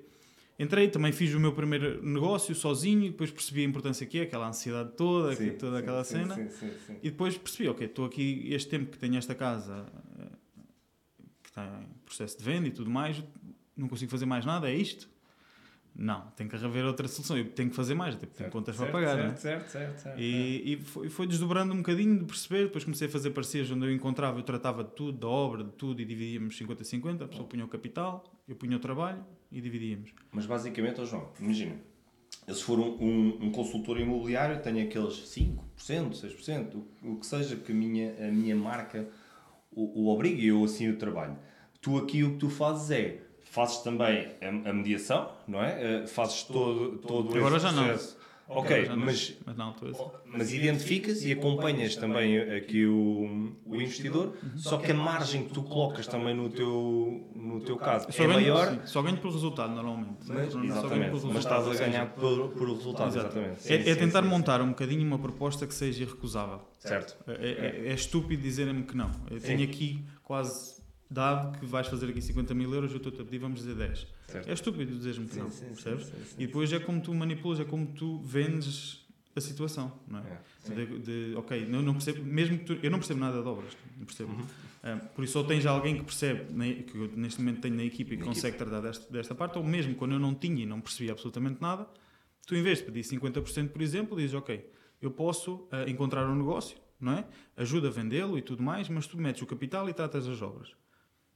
entrei, 0.61 0.87
também 0.87 1.11
fiz 1.11 1.33
o 1.33 1.39
meu 1.39 1.53
primeiro 1.53 2.05
negócio 2.05 2.53
sozinho, 2.53 3.05
e 3.05 3.09
depois 3.09 3.31
percebi 3.31 3.61
a 3.61 3.63
importância 3.65 4.05
que 4.05 4.19
é, 4.19 4.21
aquela 4.23 4.47
ansiedade 4.47 4.91
toda, 4.95 5.35
Sim, 5.35 5.51
toda 5.51 5.77
sim, 5.77 5.81
aquela 5.81 6.03
sim, 6.03 6.13
cena. 6.13 6.35
sim, 6.35 6.49
sim, 6.49 6.71
sim. 6.85 6.97
E 7.01 7.09
depois 7.09 7.37
percebi, 7.37 7.67
ok, 7.69 7.87
estou 7.87 8.05
aqui 8.05 8.47
este 8.53 8.69
tempo 8.69 8.91
que 8.91 8.97
tenho 8.99 9.17
esta 9.17 9.33
casa 9.33 9.85
eh, 10.19 10.25
que 11.41 11.49
está 11.49 11.65
em 11.81 11.87
processo 12.05 12.37
de 12.37 12.43
venda 12.43 12.67
e 12.67 12.71
tudo 12.71 12.89
mais, 12.89 13.23
não 13.75 13.87
consigo 13.87 14.11
fazer 14.11 14.25
mais 14.25 14.45
nada, 14.45 14.69
é 14.69 14.75
isto? 14.75 15.09
Não, 15.93 16.21
tem 16.37 16.47
que 16.47 16.55
haver 16.55 16.85
outra 16.85 17.05
solução, 17.07 17.37
eu 17.37 17.49
tenho 17.49 17.69
que 17.69 17.75
fazer 17.75 17.95
mais, 17.95 18.15
porque 18.15 18.33
tenho 18.33 18.49
contas 18.49 18.77
certo, 18.77 18.91
para 18.91 18.99
pagar, 19.01 19.15
certo, 19.15 19.25
não 19.27 19.33
é? 19.33 19.37
certo, 19.37 19.67
certo, 19.69 19.97
certo. 19.99 20.19
E, 20.21 20.73
e 20.73 20.77
foi, 20.77 21.09
foi 21.09 21.27
desdobrando 21.27 21.73
um 21.73 21.77
bocadinho 21.77 22.19
de 22.19 22.23
perceber, 22.23 22.65
depois 22.65 22.85
comecei 22.85 23.07
a 23.07 23.11
fazer 23.11 23.31
parcerias 23.31 23.69
onde 23.71 23.85
eu 23.85 23.91
encontrava, 23.91 24.39
eu 24.39 24.43
tratava 24.43 24.85
de 24.85 24.91
tudo, 24.91 25.17
da 25.17 25.27
obra, 25.27 25.65
de 25.65 25.71
tudo, 25.71 26.01
e 26.01 26.05
dividíamos 26.05 26.57
50-50, 26.57 27.23
a 27.23 27.27
pessoa 27.27 27.47
punha 27.47 27.65
o 27.65 27.67
capital, 27.67 28.23
eu 28.47 28.55
punha 28.55 28.77
o 28.77 28.79
trabalho 28.79 29.25
e 29.51 29.62
dividíamos. 29.62 30.12
Mas 30.31 30.45
basicamente, 30.45 31.01
ó 31.01 31.06
João, 31.06 31.30
imagina, 31.39 31.75
eu 32.48 32.56
se 32.56 32.63
for 32.63 32.80
um, 32.80 32.98
um, 33.00 33.38
um 33.45 33.51
consultor 33.51 34.00
imobiliário, 34.00 34.62
tenho 34.62 34.83
aqueles 34.83 35.15
5%, 35.15 35.57
6%, 35.77 36.75
o, 37.03 37.12
o 37.12 37.19
que 37.19 37.25
seja 37.25 37.56
que 37.56 37.71
a 37.71 37.75
minha, 37.75 38.15
a 38.27 38.31
minha 38.31 38.56
marca 38.56 39.07
o, 39.71 40.03
o 40.03 40.09
obrigue 40.09 40.44
e 40.44 40.48
eu 40.48 40.63
assim 40.63 40.89
o 40.89 40.98
trabalho. 40.98 41.38
Tu 41.81 41.98
aqui 41.98 42.24
o 42.24 42.31
que 42.33 42.38
tu 42.38 42.50
fazes 42.50 42.92
é, 42.92 43.21
fazes 43.51 43.80
também 43.80 44.27
a, 44.42 44.69
a 44.69 44.74
mediação, 44.74 45.31
não 45.48 45.62
é? 45.62 46.03
Eh, 46.03 46.07
Fazes 46.07 46.44
todo, 46.44 46.98
todo 47.00 47.38
Agora 47.38 47.57
esse 47.57 47.65
já 47.65 47.71
não. 47.71 47.98
Ok, 48.53 48.88
não, 48.89 48.98
mas 48.98 49.33
mas 49.45 49.56
na 49.57 49.63
altura. 49.63 49.94
mas 50.25 50.51
identificas 50.53 51.24
e 51.24 51.31
acompanhas 51.31 51.95
também 51.95 52.38
aqui 52.39 52.86
o, 52.86 53.56
o 53.65 53.75
investidor, 53.81 54.36
só 54.57 54.77
que 54.77 54.92
a 54.92 54.94
margem 54.94 55.45
que 55.45 55.53
tu 55.53 55.63
colocas 55.63 56.06
também 56.06 56.36
no 56.36 56.50
teu, 56.50 57.31
no 57.36 57.62
teu 57.62 57.77
caso 57.77 58.12
Só 58.12 58.24
é 58.24 58.27
ganho, 58.27 58.39
maior, 58.42 58.69
sim, 58.69 58.80
só 58.86 59.01
ganho 59.01 59.18
por 59.18 59.31
resultado 59.31 59.74
normalmente. 59.74 60.18
mas, 60.27 60.53
exatamente, 60.53 61.12
por 61.12 61.27
mas 61.27 61.38
estás 61.38 61.68
a 61.68 61.74
ganhar 61.74 62.06
por, 62.13 62.50
por 62.50 62.69
resultado, 62.69 63.07
Exato. 63.07 63.27
exatamente. 63.38 63.59
É, 63.74 63.77
Sim, 63.83 63.89
é 63.89 63.94
sim, 63.94 64.00
tentar 64.00 64.21
montar 64.24 64.62
um 64.62 64.69
bocadinho 64.69 65.06
uma 65.07 65.18
proposta 65.19 65.65
que 65.65 65.74
seja 65.74 66.03
irrecusável. 66.03 66.59
Certo. 66.77 67.15
É, 67.27 67.83
é- 67.86 67.89
é 67.89 67.94
estúpido 67.94 68.42
dizerem-me 68.44 68.83
que 68.83 68.98
não. 68.98 69.09
Eu 69.30 69.39
tenho 69.39 69.63
aqui 69.63 70.03
quase 70.24 70.80
dado 71.11 71.59
que 71.59 71.65
vais 71.65 71.87
fazer 71.87 72.09
aqui 72.09 72.21
50 72.21 72.53
mil 72.53 72.73
euros, 72.73 72.91
eu 72.91 72.97
estou-te 72.97 73.21
a 73.21 73.25
pedir, 73.25 73.37
vamos 73.37 73.59
dizer 73.59 73.75
10. 73.75 74.07
Certo. 74.27 74.49
É 74.49 74.53
estúpido 74.53 74.95
dizeres-me 74.95 75.27
que 75.27 75.37
não, 75.37 75.51
sim, 75.51 75.65
percebes? 75.65 76.05
sim, 76.05 76.13
sim. 76.25 76.35
E 76.37 76.47
depois 76.47 76.71
é 76.71 76.79
como 76.79 77.01
tu 77.01 77.13
manipulas, 77.13 77.59
é 77.59 77.65
como 77.65 77.85
tu 77.87 78.19
vendes 78.21 79.01
a 79.35 79.41
situação, 79.41 79.91
não 80.07 80.19
é? 80.19 80.39
É. 80.69 80.73
De, 80.73 80.99
de, 80.99 81.35
ok, 81.35 81.63
eu 81.63 81.81
não 81.81 81.93
percebo, 81.93 82.23
mesmo 82.23 82.59
tu, 82.59 82.77
eu 82.81 82.89
não 82.89 82.99
percebo 82.99 83.19
nada 83.19 83.41
de 83.41 83.47
obras, 83.47 83.77
não 83.97 84.05
percebo. 84.05 84.31
Uhum. 84.31 84.99
Por 85.13 85.23
isso, 85.23 85.37
ou 85.37 85.45
tens 85.45 85.65
alguém 85.65 85.97
que 85.97 86.03
percebe, 86.03 86.45
que 86.83 86.97
eu 86.97 87.11
neste 87.15 87.39
momento 87.39 87.61
tenho 87.61 87.75
na 87.75 87.83
equipa 87.83 88.13
e 88.13 88.17
Na 88.17 88.25
consegue 88.25 88.57
tratar 88.57 88.81
desta, 88.81 89.11
desta 89.11 89.35
parte, 89.35 89.57
ou 89.57 89.63
mesmo 89.63 89.93
quando 89.95 90.13
eu 90.13 90.19
não 90.19 90.33
tinha 90.33 90.63
e 90.63 90.65
não 90.65 90.81
percebia 90.81 91.11
absolutamente 91.11 91.61
nada, 91.61 91.87
tu 92.47 92.55
em 92.55 92.63
vez 92.63 92.79
de 92.79 92.85
pedir 92.85 93.01
50%, 93.01 93.69
por 93.69 93.81
exemplo, 93.81 94.17
dizes, 94.17 94.33
ok, 94.33 94.65
eu 95.01 95.12
posso 95.12 95.67
ah, 95.71 95.89
encontrar 95.89 96.27
um 96.27 96.36
negócio, 96.36 96.77
não 97.00 97.13
é? 97.13 97.25
Ajuda 97.55 97.89
a 97.89 97.91
vendê-lo 97.91 98.38
e 98.38 98.41
tudo 98.41 98.63
mais, 98.63 98.89
mas 98.89 99.07
tu 99.07 99.17
metes 99.17 99.41
o 99.41 99.45
capital 99.45 99.88
e 99.89 99.93
tratas 99.93 100.27
as 100.27 100.41
obras. 100.41 100.75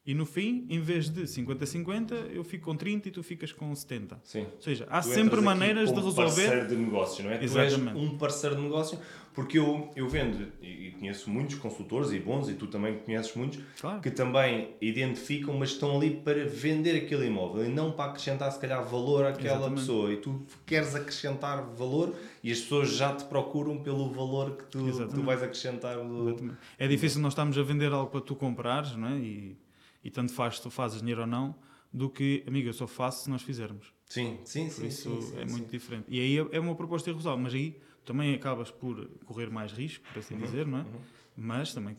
E 0.07 0.13
no 0.13 0.25
fim, 0.25 0.67
em 0.69 0.79
vez 0.79 1.09
de 1.09 1.23
50-50, 1.23 2.13
eu 2.31 2.43
fico 2.43 2.65
com 2.65 2.75
30 2.75 3.07
e 3.07 3.11
tu 3.11 3.23
ficas 3.23 3.51
com 3.51 3.73
70. 3.73 4.19
Sim. 4.23 4.41
Ou 4.55 4.61
seja, 4.61 4.85
há 4.89 5.01
Tu 5.01 5.07
sempre 5.09 5.41
maneiras 5.41 5.89
de 5.89 5.95
resolver. 5.95 6.21
parceiro 6.23 6.67
de 6.67 6.75
negócio, 6.75 7.23
não 7.23 7.31
é? 7.31 7.37
Tu 7.39 7.43
Exatamente. 7.45 7.97
és 7.97 8.09
um 8.09 8.17
parceiro 8.17 8.55
de 8.55 8.61
negócio, 8.61 8.99
porque 9.33 9.57
eu, 9.57 9.89
eu 9.95 10.07
vendo 10.07 10.47
e, 10.61 10.91
conheço 10.91 11.27
muitos 11.29 11.55
consultores 11.55 12.11
e 12.11 12.19
bons, 12.19 12.47
e 12.49 12.53
tu 12.53 12.67
também 12.67 12.99
conheces 12.99 13.33
muitos, 13.35 13.59
Claro. 13.81 13.99
que 13.99 14.11
também 14.11 14.75
identificam, 14.79 15.57
mas 15.57 15.69
estão 15.71 15.97
ali 15.97 16.11
para 16.11 16.45
vender 16.45 16.95
aquele 17.03 17.25
imóvel 17.25 17.65
e 17.65 17.69
não 17.69 17.91
para 17.91 18.11
acrescentar, 18.11 18.51
se 18.51 18.59
calhar, 18.59 18.83
valor 18.85 19.25
àquela 19.25 19.55
Exatamente. 19.57 19.79
pessoa. 19.79 20.13
E 20.13 20.17
tu 20.17 20.45
queres 20.67 20.93
acrescentar 20.93 21.63
valor 21.75 22.13
e 22.43 22.51
as 22.51 22.59
pessoas 22.59 22.95
já 22.95 23.11
te 23.15 23.25
procuram 23.25 23.79
pelo 23.79 24.07
valor 24.11 24.51
que 24.55 24.65
tu, 24.65 25.07
tu 25.09 25.23
vais 25.23 25.41
acrescentar. 25.41 25.97
Do... 25.97 26.55
É 26.77 26.87
difícil 26.87 27.21
nós 27.21 27.33
estarmos 27.33 27.57
a 27.57 27.63
vender 27.63 27.91
algo 27.91 28.11
para 28.11 28.21
tu 28.21 28.35
comprares, 28.35 28.95
não 28.95 29.07
é? 29.07 29.17
E, 29.17 29.57
e 30.05 30.11
tanto 30.11 30.31
faz 30.31 30.57
se 30.57 30.61
tu 30.61 30.69
fazes 30.69 30.99
dinheiro 31.01 31.21
ou 31.21 31.27
não, 31.27 31.55
do 31.91 32.09
que, 32.09 32.43
amigo, 32.47 32.69
eu 32.69 32.73
só 32.73 32.85
faço 32.87 33.23
se 33.23 33.29
nós 33.29 33.41
fizermos. 33.41 33.91
Sim, 34.07 34.39
sim, 34.45 34.69
Por 34.69 34.81
sim. 34.81 34.87
isso 34.87 35.09
sim, 35.09 35.21
sim, 35.21 35.39
é 35.39 35.45
sim. 35.47 35.51
muito 35.51 35.71
diferente. 35.71 36.05
E 36.07 36.19
aí 36.19 36.37
é 36.37 36.47
é 36.57 36.59
uma 36.59 36.75
proposta 36.75 37.09
irrecusável, 37.09 37.39
mas 37.39 37.53
aí 37.53 37.81
também 38.05 38.33
acabas 38.35 38.69
por 38.69 39.07
correr 39.25 39.49
mais 39.49 39.71
risco, 39.71 40.05
por 40.07 40.19
assim 40.19 40.37
dizer, 40.37 40.67
não 40.67 40.77
é? 40.79 40.81
uhum. 40.81 40.99
Mas 41.35 41.73
também 41.73 41.95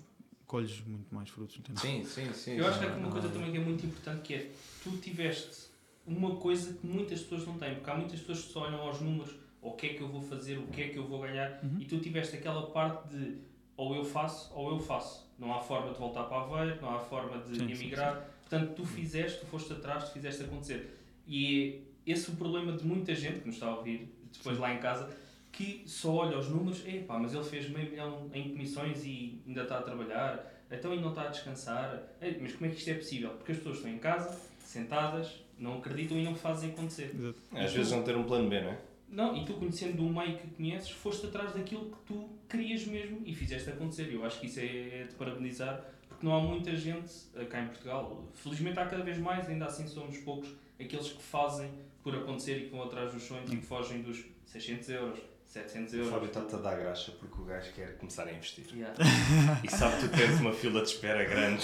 colhes 0.47 0.81
muito 0.87 1.13
mais 1.15 1.29
frutos. 1.29 1.59
Entende? 1.59 1.81
Sim, 1.81 2.05
sim, 2.05 2.33
sim. 2.33 2.53
Eu 2.53 2.67
acho 2.69 2.79
que 2.79 2.85
há 2.85 2.89
aqui 2.91 3.01
uma 3.01 3.11
coisa 3.11 3.29
também 3.29 3.51
que 3.51 3.57
é 3.57 3.61
muito 3.61 3.85
importante 3.85 4.23
que 4.23 4.35
é 4.35 4.51
tu 4.85 4.97
tiveste 4.99 5.67
uma 6.07 6.37
coisa 6.37 6.75
que 6.75 6.87
muitas 6.87 7.21
pessoas 7.23 7.45
não 7.45 7.59
têm, 7.59 7.75
porque 7.75 7.91
há 7.91 7.97
muitas 7.97 8.21
pessoas 8.21 8.45
que 8.45 8.53
só 8.53 8.61
olham 8.61 8.81
aos 8.81 9.01
números, 9.01 9.35
ou 9.61 9.73
o 9.73 9.77
que 9.77 9.87
é 9.89 9.95
que 9.95 10.01
eu 10.01 10.09
vou 10.09 10.23
fazer, 10.23 10.59
o 10.59 10.67
que 10.69 10.81
é 10.83 10.89
que 10.89 10.97
eu 10.99 11.09
vou 11.09 11.21
ganhar, 11.21 11.59
Uhum. 11.65 11.79
e 11.81 11.85
tu 11.85 11.99
tiveste 11.99 12.37
aquela 12.37 12.71
parte 12.71 13.09
de 13.09 13.39
ou 13.77 13.95
eu 13.97 14.05
faço 14.05 14.53
ou 14.55 14.71
eu 14.71 14.79
faço. 14.79 15.26
Não 15.39 15.55
há 15.55 15.61
forma 15.61 15.93
de 15.93 15.99
voltar 15.99 16.25
para 16.25 16.43
Aveiro, 16.43 16.81
não 16.81 16.95
há 16.95 16.99
forma 16.99 17.39
de 17.39 17.59
Sim, 17.59 17.69
sim, 17.69 17.73
emigrar. 17.73 18.29
Portanto, 18.49 18.75
tu 18.75 18.85
fizeste, 18.85 19.41
tu 19.41 19.47
foste 19.47 19.73
atrás, 19.73 20.05
tu 20.05 20.13
fizeste 20.13 20.45
acontecer. 20.45 20.99
E 21.27 21.83
esse 22.07 22.31
é 22.31 22.33
o 22.33 22.37
problema 22.37 22.73
de 22.73 22.87
muita 22.87 23.15
gente 23.15 23.41
que 23.41 23.47
nos 23.47 23.57
está 23.57 23.67
a 23.67 23.77
ouvir, 23.77 24.15
depois 24.33 24.59
lá 24.59 24.73
em 24.73 24.79
casa, 24.79 25.11
que 25.51 25.83
só 25.87 26.15
olha 26.15 26.39
os 26.39 26.49
números, 26.49 26.87
epá, 26.87 27.19
mas 27.19 27.35
ele 27.35 27.45
fez 27.45 27.69
meio 27.69 27.91
milhão 27.91 28.31
em 28.33 28.51
comissões 28.51 29.05
e 29.05 29.43
ainda 29.47 29.63
está 29.63 29.79
a 29.79 29.83
trabalhar, 29.83 30.55
então 30.71 30.95
e 30.95 31.01
não 31.01 31.11
está 31.11 31.23
a 31.23 31.29
descansar? 31.29 32.03
Ei, 32.21 32.39
mas 32.41 32.53
como 32.53 32.67
é 32.67 32.69
que 32.69 32.77
isto 32.79 32.91
é 32.91 32.95
possível? 32.95 33.31
Porque 33.31 33.53
as 33.53 33.59
pessoas 33.59 33.77
estão 33.79 33.91
em 33.91 33.99
casa, 33.99 34.39
sentadas, 34.61 35.45
não 35.59 35.79
acreditam 35.79 36.17
e 36.19 36.25
não 36.25 36.35
fazem 36.35 36.71
acontecer. 36.71 37.11
Exato. 37.15 37.37
Às 37.53 37.73
vezes 37.73 37.93
não 37.93 38.03
ter 38.03 38.17
um 38.17 38.25
plano 38.25 38.49
B, 38.49 38.61
não 38.61 38.71
é? 38.71 38.79
Não, 39.17 39.35
e 39.35 39.47
tu 39.47 39.55
conhecendo 39.55 39.97
do 39.97 40.03
meio 40.03 40.37
que 40.37 40.47
conheces, 40.49 40.91
foste 40.91 41.25
atrás 41.25 41.55
daquilo 41.55 41.87
que 41.87 41.97
tu 42.07 42.29
querias 42.47 42.85
mesmo 42.85 43.23
e 43.25 43.35
fizeste 43.35 43.71
acontecer. 43.71 44.13
Eu 44.13 44.23
acho 44.27 44.39
que 44.39 44.45
isso 44.45 44.61
é, 44.61 44.65
é 44.65 45.05
de 45.05 45.15
parabenizar, 45.15 45.83
porque 46.07 46.27
não 46.27 46.37
há 46.37 46.41
muita 46.43 46.77
gente 46.77 47.11
eh, 47.35 47.47
cá 47.47 47.63
em 47.63 47.69
Portugal. 47.69 48.23
Felizmente 48.35 48.79
há 48.79 48.85
cada 48.85 49.03
vez 49.03 49.17
mais, 49.17 49.49
ainda 49.49 49.65
assim 49.65 49.87
somos 49.89 50.19
poucos, 50.19 50.51
aqueles 50.79 51.09
que 51.09 51.23
fazem 51.23 51.71
por 52.03 52.15
acontecer 52.15 52.59
e 52.59 52.65
que 52.65 52.69
vão 52.69 52.83
atrás 52.83 53.11
dos 53.11 53.23
sonhos 53.23 53.51
e 53.51 53.57
que 53.57 53.65
fogem 53.65 54.03
dos 54.03 54.23
600 54.45 54.89
euros, 54.91 55.19
700 55.47 55.93
O 55.93 55.97
euros. 55.97 56.11
Fábio 56.13 56.27
está-te 56.27 56.55
a 56.55 56.59
dar 56.59 56.77
graxa 56.77 57.13
porque 57.19 57.41
o 57.41 57.45
gajo 57.45 57.73
quer 57.75 57.97
começar 57.97 58.25
a 58.25 58.33
investir. 58.33 58.65
Yeah. 58.75 58.95
E 59.65 59.71
sabe 59.71 59.97
que 59.97 60.09
tu 60.09 60.17
tens 60.17 60.41
uma 60.41 60.53
fila 60.53 60.83
de 60.83 60.89
espera 60.89 61.25
grande 61.25 61.63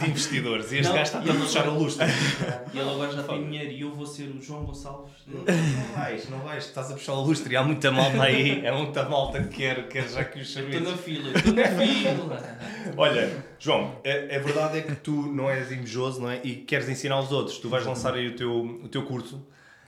de 0.00 0.08
investidores 0.10 0.72
e 0.72 0.78
este 0.78 0.88
Não, 0.88 0.94
gajo 0.96 1.02
está 1.04 1.18
a 1.18 1.34
fechar 1.46 1.68
o 1.68 1.78
lustre. 1.78 2.06
E 2.72 2.78
ele 2.78 2.88
agora 2.90 3.12
já 3.12 3.22
tem 3.24 3.44
dinheiro 3.44 3.70
e 3.70 3.80
eu 3.82 3.92
vou 3.92 4.06
ser 4.06 4.28
o 4.28 4.40
João 4.40 4.64
Gonçalves. 4.64 5.12
dele. 5.26 5.44
Não 5.46 5.94
vais, 5.94 6.30
não 6.30 6.38
vais, 6.40 6.64
estás 6.64 6.90
a 6.90 6.94
puxar 6.94 7.12
o 7.12 7.20
lustre 7.22 7.52
e 7.52 7.56
há 7.56 7.62
muita 7.62 7.90
malta 7.90 8.22
aí, 8.22 8.64
é 8.64 8.72
muita 8.72 9.06
malta 9.08 9.42
que 9.42 9.56
quer, 9.56 9.88
quer 9.88 10.08
já 10.08 10.24
que 10.24 10.40
os 10.40 10.48
Estou 10.48 10.62
serviços. 10.62 10.90
na 10.90 10.96
fila, 10.96 11.32
estou 11.36 11.52
na 11.52 11.64
fila. 11.64 12.58
Olha, 12.96 13.44
João, 13.58 14.00
a, 14.04 14.36
a 14.36 14.38
verdade 14.38 14.78
é 14.78 14.82
que 14.82 14.94
tu 14.96 15.10
não 15.12 15.50
és 15.50 15.70
invejoso 15.70 16.20
não 16.22 16.30
é? 16.30 16.40
e 16.44 16.56
queres 16.56 16.88
ensinar 16.88 17.20
os 17.20 17.30
outros. 17.32 17.58
Tu 17.58 17.68
vais 17.68 17.84
lançar 17.84 18.14
aí 18.14 18.28
o 18.28 18.36
teu, 18.36 18.52
o 18.84 18.88
teu 18.88 19.02
curso. 19.04 19.44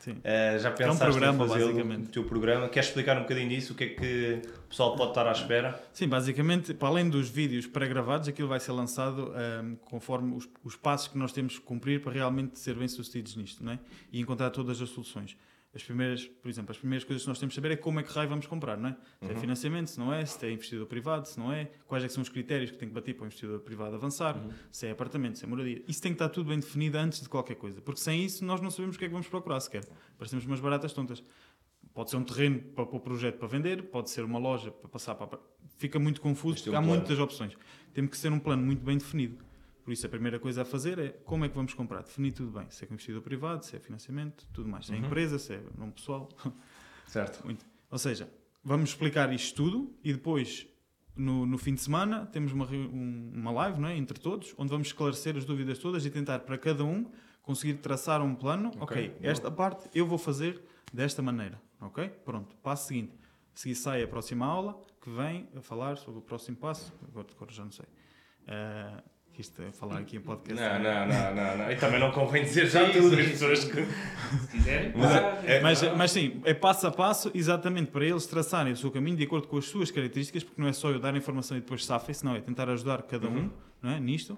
Sim. 0.07 0.19
Eh, 0.23 0.57
já 0.61 0.71
pensaste 0.71 1.03
programa, 1.03 1.45
em 1.45 1.49
fazê-lo, 1.49 1.73
basicamente. 1.73 2.07
o 2.07 2.13
teu 2.13 2.23
programa. 2.23 2.69
Queres 2.69 2.91
explicar 2.91 3.17
um 3.19 3.23
bocadinho 3.23 3.49
disso? 3.49 3.73
O 3.73 3.77
que 3.77 3.83
é 3.83 3.89
que 3.89 4.41
o 4.57 4.69
pessoal 4.69 4.95
pode 4.95 5.11
estar 5.11 5.27
à 5.27 5.33
espera? 5.33 5.83
Sim, 5.93 6.07
basicamente, 6.07 6.73
para 6.73 6.87
além 6.87 7.11
dos 7.11 7.29
vídeos 7.29 7.67
pré-gravados, 7.67 8.29
aquilo 8.29 8.47
vai 8.47 8.61
ser 8.61 8.71
lançado 8.71 9.33
ahm, 9.35 9.75
conforme 9.85 10.37
os, 10.37 10.49
os 10.63 10.77
passos 10.77 11.09
que 11.09 11.19
nós 11.19 11.33
temos 11.33 11.59
que 11.59 11.65
cumprir 11.65 12.01
para 12.01 12.13
realmente 12.13 12.57
ser 12.57 12.77
bem-sucedidos 12.77 13.35
nisto, 13.35 13.65
não 13.65 13.73
é? 13.73 13.81
E 14.13 14.21
encontrar 14.21 14.51
todas 14.51 14.81
as 14.81 14.89
soluções. 14.91 15.37
As 15.77 15.83
primeiras, 15.83 16.27
por 16.27 16.49
exemplo, 16.49 16.71
as 16.71 16.79
primeiras 16.79 17.05
coisas 17.05 17.23
que 17.23 17.29
nós 17.29 17.39
temos 17.39 17.53
de 17.53 17.61
saber 17.61 17.71
é 17.73 17.77
como 17.77 18.01
é 18.01 18.03
que 18.03 18.11
raio 18.11 18.31
vamos 18.31 18.47
comprar, 18.47 18.79
não 18.79 18.89
é? 18.89 18.97
Se 19.21 19.31
é 19.31 19.35
financiamento, 19.37 19.89
se 19.89 19.99
não 19.99 20.11
é, 20.11 20.25
se 20.25 20.47
é 20.47 20.51
investidor 20.51 20.87
privado, 20.87 21.29
se 21.29 21.39
não 21.39 21.53
é, 21.53 21.71
quais 21.87 22.03
é 22.03 22.09
são 22.09 22.23
os 22.23 22.31
critérios 22.31 22.71
que 22.71 22.79
tem 22.79 22.89
que 22.89 22.95
bater 22.95 23.15
para 23.15 23.25
o 23.25 23.27
investidor 23.27 23.61
privado 23.61 23.95
avançar, 23.95 24.43
se 24.73 24.87
é 24.87 24.91
apartamento, 24.93 25.37
se 25.37 25.45
é 25.45 25.47
moradia. 25.47 25.83
Isso 25.87 26.01
tem 26.01 26.13
que 26.13 26.15
estar 26.15 26.31
tudo 26.31 26.49
bem 26.49 26.59
definido 26.59 26.97
antes 26.97 27.21
de 27.21 27.29
qualquer 27.29 27.57
coisa, 27.57 27.83
porque 27.83 28.01
sem 28.01 28.25
isso 28.25 28.43
nós 28.43 28.63
não 28.63 28.71
sabemos 28.71 28.97
o 28.97 28.99
que 28.99 29.05
é 29.05 29.09
que 29.09 29.13
vamos 29.13 29.29
procurar 29.29 29.61
sequer. 29.61 29.85
Parecemos 30.17 30.47
umas 30.47 30.61
baratas 30.61 30.95
tontas. 30.95 31.23
Pode 31.93 32.09
ser 32.09 32.17
um 32.17 32.25
terreno 32.25 32.59
para, 32.75 32.87
para 32.87 32.97
o 32.97 33.01
projeto 33.01 33.37
para 33.37 33.49
vender, 33.49 33.83
pode 33.85 34.09
ser 34.09 34.25
uma 34.25 34.39
loja 34.39 34.71
para 34.71 34.89
passar 34.89 35.15
para. 35.15 35.39
Fica 35.77 35.99
muito 35.99 36.23
confuso 36.23 36.57
é 36.57 36.59
porque 36.63 36.71
um 36.71 36.79
há 36.79 36.83
plano. 36.83 36.97
muitas 36.97 37.19
opções. 37.19 37.53
Temos 37.93 38.11
que 38.11 38.17
ser 38.17 38.33
um 38.33 38.39
plano 38.39 38.65
muito 38.65 38.83
bem 38.83 38.97
definido. 38.97 39.45
Por 39.87 39.93
isso, 39.93 40.05
a 40.05 40.09
primeira 40.09 40.41
coisa 40.41 40.63
a 40.63 40.65
fazer 40.65 40.99
é 40.99 41.09
como 41.25 41.45
é 41.45 41.49
que 41.49 41.55
vamos 41.55 41.73
comprar. 41.73 42.03
Definir 42.03 42.33
tudo 42.33 42.51
bem. 42.59 42.69
Se 42.71 42.83
é 42.83 42.89
com 42.89 42.95
investidor 42.95 43.23
privado, 43.23 43.65
se 43.65 43.77
é 43.77 43.79
financiamento, 43.79 44.45
tudo 44.53 44.69
mais. 44.69 44.87
Se 44.87 44.93
é 44.93 44.97
empresa, 44.99 45.39
se 45.39 45.55
é 45.55 45.63
nome 45.79 45.93
pessoal. 45.93 46.29
Certo. 47.07 47.45
Muito. 47.45 47.65
Ou 47.89 47.99
seja, 47.99 48.29
vamos 48.65 48.91
explicar 48.91 49.33
isto 49.33 49.55
tudo 49.55 49.97
e 50.03 50.13
depois, 50.13 50.67
no, 51.15 51.47
no 51.47 51.57
fim 51.57 51.73
de 51.75 51.81
semana, 51.83 52.27
temos 52.27 52.51
uma, 52.51 52.67
um- 52.67 53.31
uma 53.33 53.53
live 53.53 53.81
não 53.81 53.89
é? 53.89 53.97
entre 53.97 54.19
todos, 54.19 54.53
onde 54.59 54.71
vamos 54.73 54.89
esclarecer 54.89 55.37
as 55.37 55.45
dúvidas 55.45 55.79
todas 55.79 56.05
e 56.05 56.11
tentar 56.11 56.41
para 56.41 56.59
cada 56.59 56.83
um 56.85 57.09
conseguir 57.43 57.75
traçar 57.75 58.21
um 58.21 58.35
plano. 58.35 58.73
Ok, 58.81 59.09
boa. 59.11 59.21
esta 59.31 59.53
parte 59.53 59.89
eu 59.95 60.05
vou 60.05 60.19
fazer 60.19 60.61
desta 60.93 61.23
maneira. 61.23 61.63
Ok? 61.81 62.09
Pronto. 62.25 62.57
Passo 62.57 62.89
seguinte. 62.89 63.13
A 63.55 63.57
seguir 63.57 63.77
sai 63.77 64.03
a 64.03 64.09
próxima 64.09 64.45
aula 64.45 64.85
que 65.01 65.11
vem 65.11 65.49
a 65.55 65.61
falar 65.63 65.97
sobre 65.97 66.19
o 66.19 66.23
próximo 66.23 66.57
passo. 66.57 66.93
Agora 67.09 67.29
de 67.29 67.37
cor 67.37 67.53
já 67.53 67.63
não 67.65 67.71
sei. 67.71 67.87
Que 68.45 69.16
isto 69.41 69.61
é 69.63 69.71
falar 69.73 69.99
aqui 69.99 70.17
em 70.17 70.21
podcast. 70.21 70.61
Não, 70.63 70.79
não, 70.83 71.07
não, 71.07 71.35
não, 71.35 71.59
não. 71.59 71.71
E 71.71 71.77
também 71.77 71.99
não 72.01 72.11
convém 72.13 72.43
dizer 72.45 72.67
já 72.67 72.87
Sim, 72.87 72.93
tudo. 73.01 73.15
sim, 73.17 73.21
As 73.23 73.29
pessoas 73.29 73.65
que. 73.65 73.85
Se 73.85 74.49
quiserem, 74.51 74.93
Mas 74.97 75.11
é- 75.15 75.57
é- 75.57 75.61
Mas, 75.61 75.83
mas 75.97 76.11
sim, 76.11 76.41
é 76.45 76.55
passo 76.55 76.87
a 76.87 76.91
passo, 76.91 77.31
exatamente 77.35 77.91
para 77.91 78.05
eles 78.05 78.27
traçarem 78.27 78.73
o 78.73 78.77
seu 78.77 78.91
caminho 78.91 79.17
de 79.17 79.25
acordo 79.25 79.47
com 79.49 79.57
as 79.59 79.65
suas 79.67 79.91
características, 79.91 80.43
porque 80.45 80.61
não 80.61 80.69
é 80.69 80.73
só 80.73 80.91
eu 80.91 80.99
dar 80.99 81.15
a 81.15 81.19
informação 81.19 81.57
e 81.57 81.61
depois 81.61 81.85
safem-se, 81.85 82.25
não 82.25 82.35
é 82.35 82.41
tentar 82.41 82.69
ajudar 82.71 83.03
cada 83.03 83.29
um 83.29 83.51
não 83.83 83.91
é, 83.91 84.01
nisto. 84.01 84.37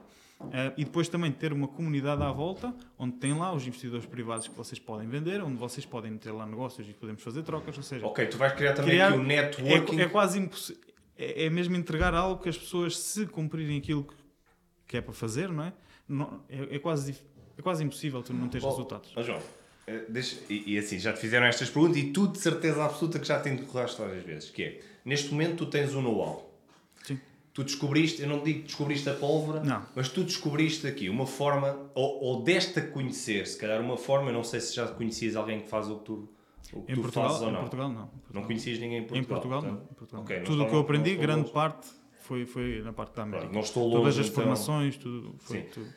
Eh, 0.52 0.72
e 0.76 0.84
depois 0.84 1.08
também 1.08 1.32
ter 1.32 1.52
uma 1.52 1.66
comunidade 1.66 2.22
à 2.22 2.30
volta, 2.30 2.72
onde 2.96 3.14
tem 3.16 3.36
lá 3.36 3.52
os 3.52 3.66
investidores 3.66 4.06
privados 4.06 4.46
que 4.46 4.54
vocês 4.56 4.78
podem 4.78 5.08
vender, 5.08 5.42
onde 5.42 5.56
vocês 5.56 5.84
podem 5.84 6.16
ter 6.16 6.30
lá 6.30 6.46
negócios 6.46 6.88
e 6.88 6.92
podemos 6.92 7.22
fazer 7.22 7.42
trocas, 7.42 7.76
ou 7.76 7.82
seja, 7.82 8.06
Ok, 8.06 8.24
tu 8.26 8.36
vais 8.38 8.52
criar 8.52 8.72
também 8.74 8.90
Criar- 8.92 9.08
aqui 9.08 9.18
o 9.18 9.22
networking. 9.24 9.98
é, 10.00 10.02
é 10.04 10.08
quase 10.08 10.38
impossível. 10.38 10.80
É, 11.16 11.46
é 11.46 11.50
mesmo 11.50 11.74
entregar 11.74 12.14
algo 12.14 12.40
que 12.40 12.48
as 12.48 12.56
pessoas, 12.56 12.96
se 12.96 13.26
cumprirem 13.26 13.78
aquilo 13.78 14.04
que, 14.04 14.14
que 14.88 14.96
é 14.96 15.00
para 15.00 15.12
fazer, 15.14 15.48
não 15.50 15.62
é? 15.64 15.72
Não- 16.08 16.40
é, 16.48 16.76
é 16.76 16.78
quase, 16.80 17.14
é 17.56 17.62
quase 17.62 17.84
impossível 17.84 18.22
tu 18.22 18.32
não 18.32 18.48
teres 18.48 18.64
Oh, 18.66 18.70
resultados. 18.70 19.12
Ó 19.14 19.22
João, 19.22 19.40
eh, 19.86 20.04
deixa- 20.08 20.38
e, 20.48 20.74
e 20.74 20.78
assim, 20.78 20.98
já 20.98 21.12
te 21.12 21.20
fizeram 21.20 21.46
estas 21.46 21.68
perguntas 21.70 21.98
e 21.98 22.10
tu 22.10 22.26
de 22.26 22.38
certeza 22.38 22.82
absoluta 22.84 23.18
que 23.20 23.26
já 23.26 23.38
te 23.40 23.48
interrogaste 23.50 24.00
várias 24.00 24.24
vezes, 24.24 24.50
que 24.50 24.62
é, 24.64 24.80
neste 25.04 25.30
momento 25.30 25.58
tu 25.58 25.66
tens 25.66 25.94
um 25.94 26.00
know-how. 26.02 26.50
Sim. 27.04 27.20
Tu 27.52 27.62
descobriste, 27.64 28.22
eu 28.22 28.28
não 28.28 28.42
digo 28.42 28.60
que 28.60 28.66
descobriste 28.66 29.08
a 29.10 29.14
pólvora, 29.14 29.62
Não. 29.62 29.84
mas 29.94 30.08
tu 30.08 30.24
descobriste 30.24 30.86
aqui 30.86 31.08
uma 31.10 31.26
forma, 31.26 31.90
ou, 31.94 32.22
ou 32.24 32.42
deste 32.42 32.78
a 32.78 32.86
conhecer, 32.86 33.46
se 33.46 33.58
calhar 33.58 33.80
uma 33.80 33.96
forma, 33.98 34.30
eu 34.30 34.34
não 34.34 34.44
sei 34.44 34.60
se 34.60 34.74
já 34.74 34.86
conhecias 34.88 35.36
alguém 35.36 35.60
que 35.60 35.68
faz 35.68 35.88
o 35.88 35.98
que 35.98 36.04
tu, 36.06 36.28
o 36.72 36.82
que 36.82 36.92
Em 36.92 36.94
tu 36.94 37.00
Portugal, 37.02 37.28
fazes 37.28 37.42
ou 37.42 37.48
em 37.48 37.52
não. 37.52 37.60
Portugal 37.60 37.88
não. 37.88 37.94
Em 37.94 38.00
Não 38.00 38.08
Portugal. 38.08 38.44
conhecias 38.44 38.78
ninguém 38.78 38.98
em 38.98 39.04
Portugal. 39.04 39.22
Em 39.22 39.26
Portugal, 39.26 39.62
não. 39.62 39.82
Em 39.82 39.94
Portugal. 39.94 40.22
ok, 40.22 40.36
não 40.38 40.44
tudo 40.44 40.62
o 40.62 40.66
que 40.68 40.74
eu 40.74 40.78
aprendi, 40.80 41.16
grande 41.16 41.50
parte 41.50 41.88
foi, 42.28 42.44
foi 42.44 42.82
na 42.82 42.92
parte 42.92 43.16
da 43.16 43.22
América. 43.22 43.50
Não 43.52 43.60
estou 43.60 43.84
longe, 43.84 43.96
Todas 43.96 44.18
as 44.18 44.26
então. 44.26 44.34
formações, 44.42 44.96
tudo 44.98 45.34
foi 45.38 45.60
Sim. 45.62 45.66
tudo. 45.72 45.88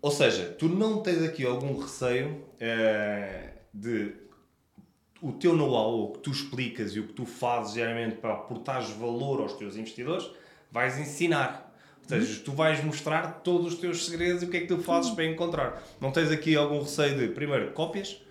Ou 0.00 0.10
seja, 0.10 0.46
tu 0.58 0.68
não 0.68 1.02
tens 1.02 1.22
aqui 1.22 1.44
algum 1.44 1.78
receio 1.78 2.42
eh, 2.58 3.52
de 3.74 4.14
o 5.20 5.32
teu 5.32 5.54
know-how, 5.54 6.04
o 6.04 6.12
que 6.12 6.20
tu 6.20 6.30
explicas 6.30 6.94
e 6.94 7.00
o 7.00 7.08
que 7.08 7.12
tu 7.12 7.26
fazes 7.26 7.74
diariamente 7.74 8.16
para 8.16 8.32
aportares 8.34 8.88
valor 8.90 9.40
aos 9.40 9.54
teus 9.54 9.76
investidores, 9.76 10.30
vais 10.70 10.96
ensinar. 10.98 11.74
Ou 12.04 12.08
seja, 12.08 12.40
tu 12.42 12.52
vais 12.52 12.82
mostrar 12.82 13.40
todos 13.42 13.74
os 13.74 13.78
teus 13.78 14.06
segredos 14.06 14.42
e 14.42 14.46
o 14.46 14.48
que 14.48 14.56
é 14.56 14.60
que 14.60 14.68
tu 14.68 14.78
fazes 14.78 15.10
para 15.10 15.26
encontrar. 15.26 15.82
Não 16.00 16.10
tens 16.10 16.30
aqui 16.30 16.56
algum 16.56 16.80
receio 16.80 17.18
de, 17.18 17.28
primeiro, 17.28 17.72
cópias? 17.72 18.22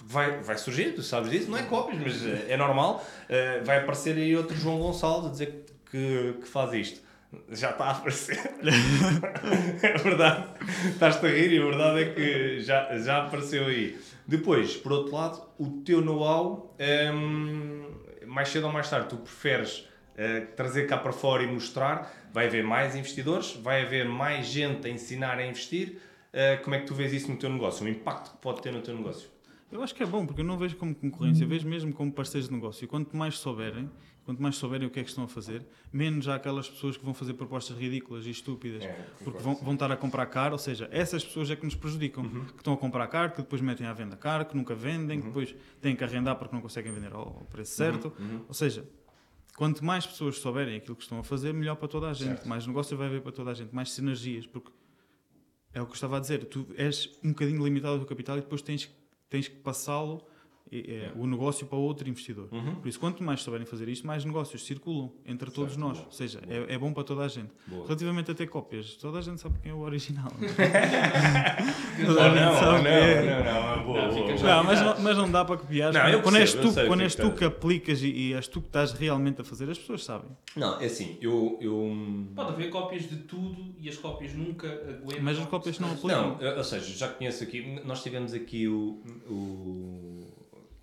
Vai, 0.00 0.40
vai 0.40 0.56
surgir, 0.56 0.94
tu 0.94 1.02
sabes 1.02 1.30
disso, 1.30 1.50
não 1.50 1.58
é 1.58 1.64
cópias, 1.64 2.00
mas 2.00 2.24
eh, 2.24 2.46
é 2.48 2.56
normal. 2.56 3.04
Eh, 3.28 3.60
vai 3.64 3.78
aparecer 3.78 4.16
aí 4.16 4.34
outro 4.34 4.56
João 4.56 4.78
Gonçalves 4.78 5.26
a 5.28 5.32
dizer 5.32 5.66
que, 5.90 6.34
que 6.40 6.48
faz 6.48 6.72
isto. 6.72 7.08
Já 7.50 7.70
está 7.70 7.84
a 7.84 7.90
aparecer. 7.90 8.38
é 9.82 9.98
verdade. 9.98 10.46
Estás-te 10.88 11.26
a 11.26 11.28
rir 11.28 11.52
e 11.52 11.58
a 11.58 11.64
verdade 11.64 12.00
é 12.00 12.14
que 12.14 12.60
já, 12.60 12.98
já 12.98 13.24
apareceu 13.24 13.66
aí. 13.66 13.98
Depois, 14.26 14.76
por 14.76 14.92
outro 14.92 15.14
lado, 15.14 15.42
o 15.58 15.82
teu 15.82 16.00
know-how, 16.00 16.74
hum, 17.12 17.86
mais 18.26 18.48
cedo 18.48 18.66
ou 18.66 18.72
mais 18.72 18.88
tarde, 18.88 19.08
tu 19.08 19.16
preferes 19.16 19.86
eh, 20.16 20.40
trazer 20.56 20.86
cá 20.86 20.96
para 20.98 21.12
fora 21.12 21.42
e 21.42 21.46
mostrar, 21.46 22.12
vai 22.32 22.46
haver 22.46 22.64
mais 22.64 22.96
investidores, 22.96 23.52
vai 23.54 23.82
haver 23.82 24.06
mais 24.06 24.46
gente 24.46 24.86
a 24.86 24.90
ensinar 24.90 25.38
a 25.38 25.46
investir. 25.46 26.00
Eh, 26.32 26.56
como 26.56 26.76
é 26.76 26.80
que 26.80 26.86
tu 26.86 26.94
vês 26.94 27.12
isso 27.12 27.30
no 27.30 27.36
teu 27.36 27.48
negócio? 27.50 27.86
O 27.86 27.88
impacto 27.88 28.32
que 28.32 28.38
pode 28.38 28.60
ter 28.60 28.72
no 28.72 28.80
teu 28.80 28.96
negócio? 28.96 29.28
Eu 29.70 29.82
acho 29.82 29.94
que 29.94 30.02
é 30.02 30.06
bom, 30.06 30.26
porque 30.26 30.40
eu 30.40 30.44
não 30.44 30.56
vejo 30.56 30.76
como 30.76 30.94
concorrência, 30.94 31.46
vejo 31.46 31.68
mesmo 31.68 31.92
como 31.92 32.10
parceiros 32.10 32.48
de 32.48 32.54
negócio. 32.54 32.84
E 32.84 32.88
quanto 32.88 33.14
mais 33.16 33.38
souberem, 33.38 33.90
quanto 34.28 34.42
mais 34.42 34.56
souberem 34.56 34.86
o 34.86 34.90
que 34.90 35.00
é 35.00 35.02
que 35.02 35.08
estão 35.08 35.24
a 35.24 35.28
fazer, 35.28 35.64
menos 35.90 36.28
há 36.28 36.34
aquelas 36.34 36.68
pessoas 36.68 36.98
que 36.98 37.02
vão 37.04 37.14
fazer 37.14 37.32
propostas 37.32 37.78
ridículas 37.78 38.26
e 38.26 38.30
estúpidas, 38.30 38.82
É, 38.84 38.92
porque 39.24 39.38
vão, 39.42 39.54
vão 39.54 39.72
estar 39.72 39.90
a 39.90 39.96
comprar 39.96 40.26
caro, 40.26 40.52
ou 40.52 40.58
seja, 40.58 40.86
essas 40.92 41.24
pessoas 41.24 41.50
é 41.50 41.56
que 41.56 41.64
nos 41.64 41.74
prejudicam, 41.74 42.24
Uhum. 42.24 42.44
que 42.44 42.56
estão 42.58 42.74
a 42.74 42.76
comprar 42.76 43.06
caro, 43.06 43.30
que 43.32 43.38
depois 43.40 43.62
metem 43.62 43.86
à 43.86 43.92
venda 43.94 44.16
caro, 44.18 44.44
que 44.44 44.54
nunca 44.54 44.74
vendem, 44.74 45.18
que 45.22 45.28
depois 45.28 45.54
têm 45.80 45.96
que 45.96 46.04
arrendar 46.04 46.36
porque 46.36 46.54
não 46.54 46.60
conseguem 46.60 46.92
vender 46.92 47.10
ao 47.14 47.20
ao 47.38 47.46
preço 47.46 47.72
certo. 47.74 48.12
Uhum. 48.18 48.44
Ou 48.46 48.52
seja, 48.52 48.86
quanto 49.56 49.82
mais 49.82 50.06
pessoas 50.06 50.36
souberem 50.38 50.76
aquilo 50.76 50.94
que 50.94 51.04
estão 51.04 51.18
a 51.18 51.24
fazer, 51.24 51.54
melhor 51.54 51.76
para 51.76 51.88
toda 51.88 52.10
a 52.10 52.12
gente, 52.12 52.26
Certo. 52.28 52.48
mais 52.50 52.66
negócio 52.66 52.98
vai 52.98 53.06
haver 53.06 53.22
para 53.22 53.32
toda 53.32 53.50
a 53.50 53.54
gente, 53.54 53.74
mais 53.74 53.90
sinergias, 53.92 54.46
porque 54.46 54.70
é 55.72 55.80
o 55.80 55.86
que 55.86 55.92
eu 55.92 55.94
estava 55.94 56.18
a 56.18 56.20
dizer, 56.20 56.44
tu 56.44 56.66
és 56.76 57.08
um 57.24 57.30
bocadinho 57.30 57.64
limitado 57.64 57.94
ao 57.94 57.98
teu 58.00 58.06
capital 58.08 58.36
e 58.36 58.42
depois 58.42 58.60
tens, 58.60 58.90
tens 59.30 59.48
que 59.48 59.56
passá-lo, 59.56 60.22
eh, 60.70 60.84
eh, 60.88 61.12
o 61.16 61.26
negócio, 61.26 61.66
para 61.66 61.78
outro 61.78 62.08
investidor. 62.08 62.48
Uhum. 62.52 62.76
Por 62.76 62.88
isso, 62.88 62.98
quanto 62.98 63.22
mais 63.22 63.42
souberem 63.42 63.66
fazer 63.66 63.88
isto, 63.88 64.06
mais 64.06 64.24
negócios 64.24 64.64
circulam 64.64 65.12
entre 65.26 65.50
todos 65.50 65.72
Certo, 65.72 65.80
nós. 65.80 65.98
boa, 65.98 66.06
Ou 66.06 66.12
seja, 66.12 66.40
boa. 66.40 66.54
é, 66.54 66.74
é 66.74 66.78
bom 66.78 66.92
para 66.92 67.04
toda 67.04 67.22
a 67.22 67.28
gente. 67.28 67.50
Boa. 67.66 67.84
Relativamente 67.84 68.30
a 68.30 68.34
ter 68.34 68.46
cópias, 68.46 68.94
toda 68.96 69.18
a 69.18 69.22
gente 69.22 69.40
sabe 69.40 69.58
quem 69.60 69.72
é 69.72 69.74
o 69.74 69.80
original. 69.80 70.30
não 70.38 70.48
é? 70.48 71.58
Toda 72.06 72.24
a 72.24 72.28
gente 72.30 72.40
não, 72.40 72.54
sabe 72.54 72.76
não, 72.76 72.82
quem 72.82 72.92
é. 72.92 73.44
não, 73.44 73.76
não, 73.76 73.84
boa, 73.84 74.08
Não, 74.08 74.36
já. 74.36 74.56
Não, 74.56 74.64
mas, 74.64 74.80
não, 74.80 75.00
mas 75.00 75.16
não 75.16 75.30
dá 75.30 75.44
para 75.44 75.56
copiar. 75.56 75.92
Não, 75.92 76.08
eu 76.08 76.22
quando 76.22 76.36
és 76.36 76.52
percebo, 76.52 76.68
eu 76.68 76.70
tu, 76.70 76.74
sei 76.74 76.86
quando 76.86 76.98
que 77.00 77.04
és 77.04 77.18
é 77.18 77.22
tu 77.22 77.30
que 77.30 77.38
que 77.38 77.44
aplicas 77.44 78.02
e, 78.02 78.08
e 78.08 78.32
és 78.34 78.46
tu 78.48 78.60
que 78.60 78.68
estás 78.68 78.92
realmente 78.92 79.40
a 79.40 79.44
fazer, 79.44 79.68
as 79.70 79.78
pessoas 79.78 80.04
sabem. 80.04 80.30
Não, 80.54 80.80
é 80.80 80.86
assim, 80.86 81.16
eu... 81.20 81.58
eu... 81.60 82.26
Pode 82.34 82.52
haver 82.52 82.70
cópias 82.70 83.08
de 83.08 83.16
tudo 83.16 83.74
e 83.78 83.88
as 83.88 83.96
cópias 83.96 84.34
nunca 84.34 84.68
aguentam. 84.68 85.22
Mas 85.22 85.38
as 85.38 85.46
cópias 85.46 85.78
não 85.78 85.92
aplicam. 85.92 86.38
Não, 86.40 86.56
ou 86.56 86.64
seja, 86.64 86.96
já 86.96 87.08
conheço 87.08 87.42
aqui, 87.42 87.80
nós 87.84 88.02
tivemos 88.02 88.34
aqui 88.34 88.68
o, 88.68 89.02
o 89.28 90.17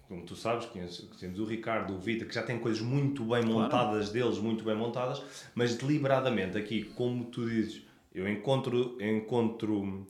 como 0.08 0.24
tu 0.24 0.36
sabes, 0.36 0.66
conheço, 0.68 1.10
temos 1.20 1.40
o 1.40 1.46
Ricardo, 1.46 1.96
o 1.96 2.00
Vita, 2.00 2.26
que 2.26 2.34
já 2.34 2.44
tem 2.44 2.60
coisas 2.60 2.82
muito 2.82 3.24
bem 3.24 3.42
Claro. 3.44 3.54
montadas 3.54 4.10
deles, 4.12 4.38
muito 4.38 4.64
bem 4.64 4.76
montadas, 4.76 5.22
mas 5.54 5.76
deliberadamente 5.76 6.58
aqui, 6.58 6.84
como 6.84 7.26
tu 7.26 7.48
dizes, 7.50 7.84
Eu 8.14 8.30
encontro, 8.30 8.98
encontro 9.02 10.08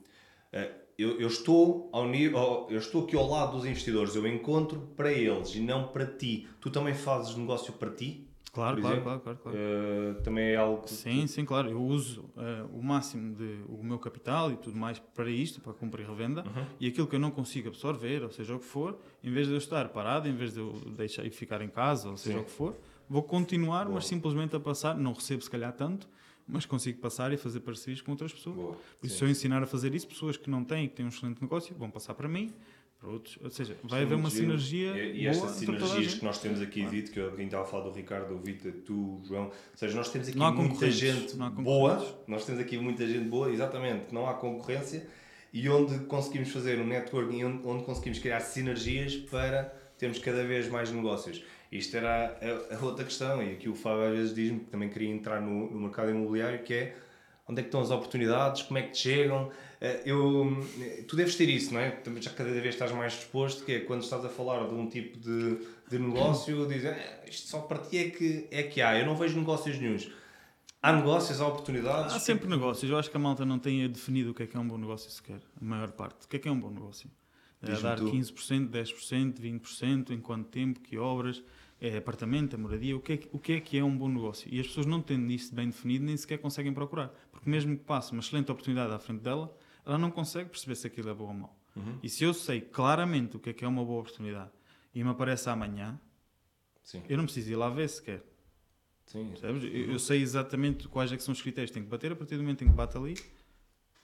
eh, 0.52 0.70
eu, 0.96 1.20
eu 1.20 1.26
estou 1.28 1.90
ao 1.92 2.08
nível, 2.08 2.66
eu 2.70 2.78
estou 2.78 3.04
aqui 3.04 3.16
ao 3.16 3.28
lado 3.28 3.56
dos 3.56 3.66
investidores, 3.66 4.14
eu 4.14 4.26
encontro 4.26 4.80
para 4.96 5.12
eles 5.12 5.54
e 5.54 5.60
não 5.60 5.88
para 5.88 6.06
ti. 6.06 6.48
Tu 6.60 6.70
também 6.70 6.94
fazes 6.94 7.36
negócio 7.36 7.72
para 7.72 7.90
ti? 7.90 8.25
Claro, 8.56 8.80
claro, 8.80 8.96
exemplo? 8.96 9.02
claro, 9.04 9.20
claro, 9.20 9.38
claro. 9.42 9.58
Eh, 9.58 10.14
também 10.22 10.44
é 10.46 10.56
algo 10.56 10.82
que 10.82 10.90
Sim, 10.90 11.26
sim, 11.26 11.44
claro. 11.44 11.68
Eu 11.70 11.82
uso 11.82 12.24
eh, 12.38 12.64
o 12.72 12.82
máximo 12.82 13.34
de 13.34 13.60
o 13.68 13.84
meu 13.84 13.98
capital 13.98 14.50
e 14.50 14.56
tudo 14.56 14.76
mais 14.76 14.98
para 14.98 15.28
isto, 15.30 15.60
para 15.60 15.74
cumprir 15.74 16.06
revenda, 16.06 16.40
Uhum. 16.42 16.64
e 16.80 16.88
aquilo 16.88 17.06
que 17.06 17.14
eu 17.14 17.20
não 17.20 17.30
consigo 17.30 17.68
absorver, 17.68 18.22
ou 18.22 18.30
seja 18.32 18.54
o 18.56 18.58
que 18.58 18.64
for, 18.64 18.98
em 19.22 19.30
vez 19.30 19.46
de 19.46 19.52
eu 19.52 19.58
estar 19.58 19.86
parado, 19.90 20.26
em 20.26 20.34
vez 20.34 20.54
de 20.54 20.60
eu 20.60 20.72
deixar 20.96 21.24
e 21.26 21.30
ficar 21.30 21.60
em 21.60 21.68
casa, 21.68 22.08
ou 22.08 22.16
seja 22.16 22.38
Sim. 22.38 22.42
o 22.42 22.44
que 22.46 22.50
for, 22.50 22.74
vou 23.08 23.22
continuar, 23.22 23.84
Boa. 23.84 23.96
mas 23.96 24.06
simplesmente 24.06 24.56
a 24.56 24.60
passar, 24.60 24.96
não 24.96 25.12
recebo 25.12 25.42
se 25.42 25.50
calhar 25.50 25.72
tanto, 25.74 26.08
mas 26.48 26.64
consigo 26.64 26.98
passar 27.00 27.32
e 27.32 27.36
fazer 27.36 27.60
parcerias 27.60 28.00
com 28.00 28.12
outras 28.12 28.32
pessoas. 28.32 28.56
Boa. 28.56 28.76
Por 29.00 29.06
isso, 29.06 29.18
se 29.18 29.24
eu 29.24 29.28
ensinar 29.28 29.62
a 29.62 29.66
fazer 29.66 29.94
isso, 29.94 30.06
pessoas 30.08 30.36
que 30.36 30.48
não 30.48 30.64
têm, 30.64 30.88
que 30.88 30.94
têm 30.94 31.04
um 31.04 31.08
excelente 31.10 31.42
negócio, 31.42 31.74
vão 31.76 31.90
passar 31.90 32.14
para 32.14 32.28
mim, 32.28 32.52
para 32.98 33.10
outros. 33.10 33.38
Ou 33.42 33.50
seja, 33.50 33.76
vai 33.82 34.00
Sim, 34.00 34.06
haver 34.06 34.14
uma 34.14 34.30
sinergia 34.30 34.96
E, 34.96 35.22
e 35.22 35.26
estas 35.26 35.50
sinergias 35.52 36.14
que 36.14 36.24
nós 36.24 36.38
temos 36.38 36.60
aqui 36.60 36.80
Claro. 36.80 36.96
dito, 36.96 37.12
que 37.12 37.20
eu 37.20 37.32
quem 37.32 37.44
estava 37.46 37.62
a 37.64 37.66
falar 37.66 37.84
do 37.84 37.92
Ricardo, 37.92 38.34
o 38.34 38.38
Vitor, 38.38 38.72
tu, 38.84 39.20
João, 39.24 39.46
ou 39.46 39.52
seja, 39.74 39.94
nós 39.96 40.10
temos 40.10 40.28
aqui 40.28 40.38
muita 40.38 40.90
gente 40.90 41.36
boa, 41.36 42.22
nós 42.26 42.44
temos 42.44 42.60
aqui 42.60 42.78
muita 42.78 43.06
gente 43.06 43.28
boa, 43.28 43.50
exatamente, 43.50 44.06
que 44.06 44.14
não 44.14 44.28
há 44.28 44.34
concorrência 44.34 45.06
e 45.52 45.68
onde 45.68 45.98
conseguimos 46.06 46.50
fazer 46.50 46.78
um 46.80 46.86
networking, 46.86 47.44
onde, 47.44 47.66
onde 47.66 47.84
conseguimos 47.84 48.18
criar 48.18 48.40
sinergias 48.40 49.16
para 49.16 49.64
termos 49.98 50.18
cada 50.18 50.44
vez 50.44 50.68
mais 50.68 50.90
negócios. 50.90 51.42
Isto 51.72 51.96
era 51.96 52.38
a, 52.70 52.76
a 52.76 52.84
outra 52.84 53.04
questão, 53.04 53.42
e 53.42 53.52
aqui 53.52 53.68
o 53.68 53.74
Fábio 53.74 54.04
às 54.04 54.16
vezes 54.16 54.34
diz-me 54.34 54.60
que 54.60 54.66
também 54.66 54.88
queria 54.88 55.08
entrar 55.08 55.40
no, 55.40 55.70
no 55.70 55.80
mercado 55.80 56.10
imobiliário, 56.10 56.62
que 56.62 56.74
é 56.74 56.96
onde 57.48 57.60
é 57.60 57.62
que 57.62 57.68
estão 57.68 57.80
as 57.80 57.90
oportunidades, 57.90 58.62
como 58.62 58.78
é 58.78 58.82
que 58.82 58.90
te 58.92 58.98
chegam. 58.98 59.50
Eh, 59.80 60.02
Eu, 60.06 60.66
tu 61.06 61.16
deves 61.16 61.36
ter 61.36 61.48
isso, 61.48 61.72
não 61.72 61.80
é? 61.80 61.90
Também 61.90 62.22
já 62.22 62.30
cada 62.30 62.50
vez 62.50 62.66
estás 62.74 62.90
mais 62.92 63.12
disposto, 63.12 63.64
que 63.64 63.72
é 63.72 63.80
quando 63.80 64.02
estás 64.02 64.24
a 64.24 64.28
falar 64.28 64.66
de 64.68 64.74
um 64.74 64.88
tipo 64.88 65.18
de, 65.18 65.58
de 65.90 65.98
negócio, 65.98 66.66
dizes, 66.66 66.86
"Ah, 66.86 67.24
isto 67.28 67.46
só 67.48 67.60
para 67.60 67.78
ti 67.78 67.98
é 67.98 68.10
que, 68.10 68.46
é 68.50 68.62
que 68.64 68.80
há, 68.80 68.98
eu 68.98 69.06
não 69.06 69.14
vejo 69.16 69.38
negócios 69.38 69.78
nenhuns. 69.78 70.10
Há 70.82 70.92
negócios, 70.92 71.40
há 71.40 71.46
oportunidades. 71.48 72.14
Há 72.14 72.20
sempre 72.20 72.48
negócios. 72.48 72.88
Eu 72.90 72.96
acho 72.98 73.10
que 73.10 73.16
a 73.16 73.20
malta 73.20 73.44
não 73.44 73.58
tem 73.58 73.88
definido 73.88 74.30
o 74.30 74.34
que 74.34 74.44
é 74.44 74.46
que 74.46 74.56
é 74.56 74.60
um 74.60 74.66
bom 74.68 74.78
negócio 74.78 75.10
sequer, 75.10 75.40
a 75.60 75.64
maior 75.64 75.90
parte. 75.92 76.24
O 76.26 76.28
que 76.28 76.36
é 76.36 76.38
que 76.38 76.48
é 76.48 76.50
um 76.50 76.58
bom 76.60 76.70
negócio? 76.70 77.10
É 77.62 77.80
dar 77.80 77.96
tu. 77.98 78.10
15%, 78.10 78.68
10%, 78.70 79.40
20%, 79.40 80.10
em 80.10 80.20
quanto 80.20 80.48
tempo, 80.48 80.78
que 80.80 80.96
obras, 80.96 81.42
é 81.80 81.96
apartamento, 81.96 82.54
é 82.54 82.58
moradia, 82.58 82.96
o 82.96 83.00
que 83.00 83.12
é, 83.14 83.16
que- 83.16 83.28
o 83.32 83.38
que 83.38 83.52
é 83.54 83.60
que 83.60 83.76
é 83.78 83.82
um 83.82 83.96
bom 83.96 84.08
negócio? 84.08 84.48
E 84.52 84.60
as 84.60 84.66
pessoas 84.68 84.86
não 84.86 85.00
tendo 85.02 85.30
isso 85.32 85.52
bem 85.54 85.66
definido, 85.68 86.04
nem 86.04 86.16
sequer 86.16 86.38
conseguem 86.38 86.72
procurar. 86.72 87.12
Porque 87.46 87.50
mesmo 87.50 87.76
que 87.78 87.84
passe 87.84 88.10
uma 88.10 88.18
excelente 88.20 88.50
oportunidade 88.50 88.92
à 88.92 88.98
frente 88.98 89.20
dela, 89.20 89.56
ela 89.84 89.96
não 89.96 90.10
consegue 90.10 90.50
perceber 90.50 90.74
se 90.74 90.84
aquilo 90.88 91.08
é 91.10 91.14
bom 91.14 91.28
ou 91.28 91.34
mau. 91.34 91.56
Uhum. 91.76 91.96
E 92.02 92.08
se 92.08 92.24
eu 92.24 92.34
sei 92.34 92.60
claramente 92.60 93.36
o 93.36 93.38
que 93.38 93.50
é 93.50 93.52
que 93.52 93.64
é 93.64 93.68
uma 93.68 93.84
boa 93.84 94.00
oportunidade 94.00 94.50
e 94.92 95.04
me 95.04 95.10
aparece 95.10 95.48
amanhã, 95.48 95.96
Sim, 96.82 97.04
eu 97.08 97.16
não 97.16 97.22
preciso 97.24 97.52
ir 97.52 97.54
lá 97.54 97.68
ver 97.70 97.88
sequer. 97.88 98.24
sim. 99.04 99.32
Eu, 99.42 99.92
eu 99.92 99.98
sei 100.00 100.20
exatamente 100.22 100.88
quais 100.88 101.12
é 101.12 101.16
que 101.16 101.22
são 101.22 101.30
os 101.30 101.40
critérios 101.40 101.70
que 101.70 101.74
tenho 101.74 101.86
que 101.86 101.90
bater, 101.90 102.10
a 102.10 102.16
partir 102.16 102.34
do 102.36 102.42
momento 102.42 102.64
em 102.64 102.68
que 102.68 102.74
bate 102.74 102.96
ali, 102.96 103.14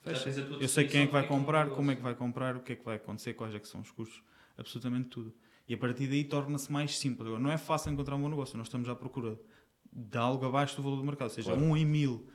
fecha. 0.03 0.31
Eu 0.61 0.69
sei 0.69 0.87
quem 0.87 1.03
é 1.03 1.07
que 1.07 1.13
vai 1.13 1.27
comprar, 1.27 1.67
um 1.67 1.75
como 1.75 1.91
é 1.91 1.97
que 1.97 2.03
vai 2.03 2.15
comprar, 2.15 2.55
o 2.57 2.61
que 2.61 2.75
é 2.75 2.77
que 2.77 2.85
vai 2.85 2.95
acontecer, 2.97 3.35
quais 3.35 3.53
é 3.53 3.59
que 3.59 3.67
são 3.67 3.81
os 3.81 3.91
custos, 3.91 4.23
absolutamente 4.57 5.09
tudo. 5.09 5.35
E 5.69 5.75
a 5.75 5.79
partir 5.79 6.07
daí 6.07 6.23
torna-se 6.23 6.71
mais 6.71 6.97
simples. 6.97 7.27
Agora, 7.27 7.43
não 7.43 7.51
é 7.51 7.59
fácil 7.59 7.91
encontrar 7.93 8.15
um 8.15 8.23
bom 8.23 8.29
negócio, 8.29 8.57
nós 8.57 8.69
estamos 8.69 8.89
à 8.89 8.95
procura 8.95 9.37
de 9.93 10.17
algo 10.17 10.47
abaixo 10.47 10.77
do 10.77 10.83
valor 10.85 10.97
do 10.99 11.05
mercado, 11.05 11.29
ou 11.29 11.35
seja, 11.35 11.51
Claro. 11.51 11.67
um 11.67 11.77
em 11.77 11.85
mil. 11.85 12.29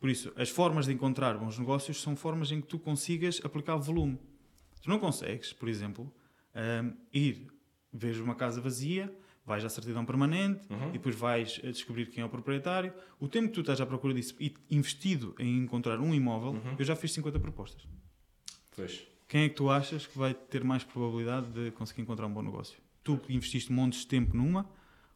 Por 0.00 0.08
isso, 0.10 0.32
as 0.36 0.48
formas 0.48 0.86
de 0.86 0.92
encontrar 0.92 1.36
bons 1.38 1.58
negócios 1.58 2.00
são 2.00 2.14
formas 2.14 2.52
em 2.52 2.60
que 2.60 2.66
tu 2.68 2.78
consigas 2.78 3.40
aplicar 3.44 3.76
volume. 3.76 4.18
Tu 4.82 4.88
não 4.88 4.98
consegues, 4.98 5.52
por 5.52 5.68
exemplo, 5.68 6.12
hum, 6.54 6.94
ir, 7.12 7.48
veres 7.92 8.18
uma 8.18 8.34
casa 8.34 8.60
vazia, 8.60 9.12
vais 9.44 9.64
à 9.64 9.68
certidão 9.68 10.04
permanente 10.04 10.60
Uhum. 10.70 10.90
e 10.90 10.92
depois 10.92 11.14
vais 11.16 11.60
a 11.64 11.68
descobrir 11.70 12.06
quem 12.10 12.22
é 12.22 12.24
o 12.26 12.28
proprietário. 12.28 12.92
O 13.18 13.26
tempo 13.26 13.48
que 13.48 13.54
tu 13.54 13.60
estás 13.60 13.80
à 13.80 13.86
procura 13.86 14.14
disso 14.14 14.36
e 14.38 14.54
investido 14.70 15.34
em 15.38 15.58
encontrar 15.58 15.98
um 15.98 16.14
imóvel, 16.14 16.50
Uhum. 16.52 16.76
eu 16.78 16.84
já 16.84 16.94
fiz 16.94 17.12
50 17.12 17.40
propostas. 17.40 17.86
Pois. 18.76 19.04
Quem 19.26 19.42
é 19.42 19.48
que 19.48 19.56
tu 19.56 19.68
achas 19.68 20.06
que 20.06 20.16
vai 20.16 20.32
ter 20.32 20.62
mais 20.64 20.84
probabilidade 20.84 21.48
de 21.50 21.70
conseguir 21.72 22.02
encontrar 22.02 22.26
um 22.26 22.32
bom 22.32 22.42
negócio? 22.42 22.78
Tu 23.02 23.16
que 23.18 23.34
investiste 23.34 23.72
montes 23.72 24.00
de 24.00 24.06
tempo 24.06 24.36
numa 24.36 24.68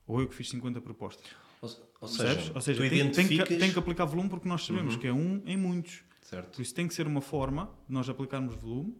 ou 0.07 0.21
eu 0.21 0.27
que 0.29 0.35
fiz 0.35 0.49
50 0.51 0.81
propostas? 0.81 1.27
Ou, 1.63 1.71
ou 2.01 2.09
seja, 2.09 2.53
Ou 2.55 2.61
seja, 2.61 2.83
tu 2.83 2.89
tem, 2.89 2.91
tem 2.91 3.11
que, 3.27 3.35
identificas... 3.35 3.59
tem 3.59 3.73
que 3.73 3.79
aplicar 3.79 4.05
volume 4.05 4.29
porque 4.29 4.49
nós 4.49 4.65
sabemos 4.67 4.95
Uhum. 4.95 5.01
que 5.01 5.07
é 5.07 5.13
um 5.13 5.43
em 5.47 5.57
muitos. 5.57 6.03
Certo. 6.21 6.57
Por 6.57 6.63
isso 6.63 6.75
tem 6.75 6.87
que 6.89 6.95
ser 6.95 7.07
uma 7.07 7.21
forma 7.21 7.71
de 7.89 7.95
nós 7.95 8.09
aplicarmos 8.09 8.55
volume 8.57 8.95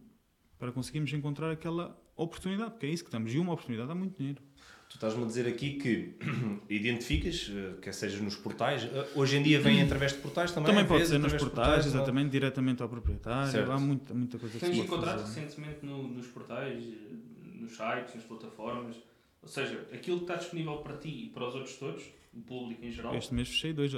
para 0.57 0.71
conseguirmos 0.71 1.11
encontrar 1.13 1.51
aquela 1.51 1.95
oportunidade, 2.15 2.71
porque 2.71 2.85
é 2.85 2.89
isso 2.89 3.03
que 3.03 3.09
estamos. 3.09 3.33
E 3.33 3.37
uma 3.39 3.53
oportunidade 3.53 3.87
dá 3.89 3.95
muito 3.95 4.17
dinheiro. 4.17 4.41
Tu 4.89 4.95
estás-me 4.97 5.23
a 5.23 5.25
dizer 5.25 5.47
aqui 5.47 5.73
que 5.73 6.15
identificas, 6.69 7.51
eh, 7.53 7.73
quer 7.81 7.93
seja 7.93 8.21
nos 8.21 8.35
portais, 8.35 8.83
eh, 8.83 9.09
hoje 9.15 9.37
em 9.37 9.43
dia 9.43 9.59
vem 9.59 9.81
através 9.81 10.13
de 10.13 10.19
portais 10.19 10.51
também? 10.51 10.67
Também 10.71 10.85
pode 10.85 10.99
vezes, 10.99 11.11
ser 11.13 11.19
nos 11.19 11.33
portais, 11.33 11.85
não? 11.85 11.93
exatamente, 11.95 12.29
diretamente 12.29 12.81
ao 12.83 12.89
proprietário. 12.89 13.51
Certo. 13.51 13.71
Há 13.71 13.79
muita, 13.79 14.13
muita 14.13 14.37
coisa 14.37 14.53
que 14.53 14.59
Tens 14.59 14.69
se 14.75 14.81
pode 14.83 14.87
encontrado 14.87 15.19
fazer. 15.21 15.39
recentemente 15.41 15.85
no- 15.85 16.07
nos 16.07 16.27
portais, 16.27 16.83
eh, 16.83 17.55
nos 17.55 17.71
sites, 17.71 18.15
nas 18.15 18.23
plataformas, 18.23 18.95
ou 19.43 19.47
seja, 19.47 19.87
aquilo 19.93 20.17
que 20.17 20.23
está 20.23 20.35
disponível 20.37 20.77
para 20.77 20.97
ti 20.97 21.25
e 21.25 21.29
para 21.29 21.47
os 21.47 21.53
outros 21.53 21.75
todos, 21.75 22.03
o 22.33 22.41
público 22.41 22.83
em 22.83 22.91
geral, 22.91 23.13
Este 23.15 23.31
mês 23.33 23.47
fechei 23.49 23.73
dois, 23.73 23.91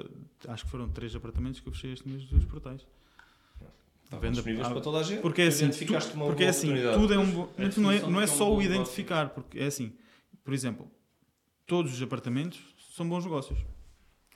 acho 0.48 0.66
que 0.66 0.70
foram 0.72 0.90
três 0.90 1.16
apartamentos 1.16 1.62
que 1.62 1.68
eu 1.70 1.72
fechei 1.74 1.94
este 1.94 2.06
mês 2.10 2.26
dos 2.26 2.44
portais. 2.46 2.86
Estavam 4.04 4.22
Venda- 4.22 4.34
disponíveis 4.36 4.68
ah, 4.68 4.72
para 4.72 4.82
toda 4.82 4.98
a 5.00 5.04
gente. 5.04 5.22
Porque 5.22 5.42
é 5.42 5.48
assim, 5.48 5.70
tu- 5.70 5.94
uma 6.16 6.26
porque 6.28 6.44
é 6.44 6.50
assim 6.50 6.70
tudo 6.94 7.14
é 7.14 7.18
um 7.18 7.32
bom. 7.32 7.50
A 7.58 7.80
Não 7.80 7.92
é, 7.92 8.00
não 8.02 8.20
é 8.20 8.24
é 8.24 8.26
um 8.26 8.28
só 8.28 8.46
o 8.54 8.58
negócio. 8.60 8.64
identificar, 8.82 9.30
porque 9.30 9.58
é 9.60 9.66
assim, 9.66 9.94
por 10.44 10.54
exemplo, 10.54 10.92
todos 11.66 11.94
os 11.94 12.02
apartamentos 12.02 12.60
são 12.94 13.08
bons 13.10 13.24
negócios, 13.24 13.58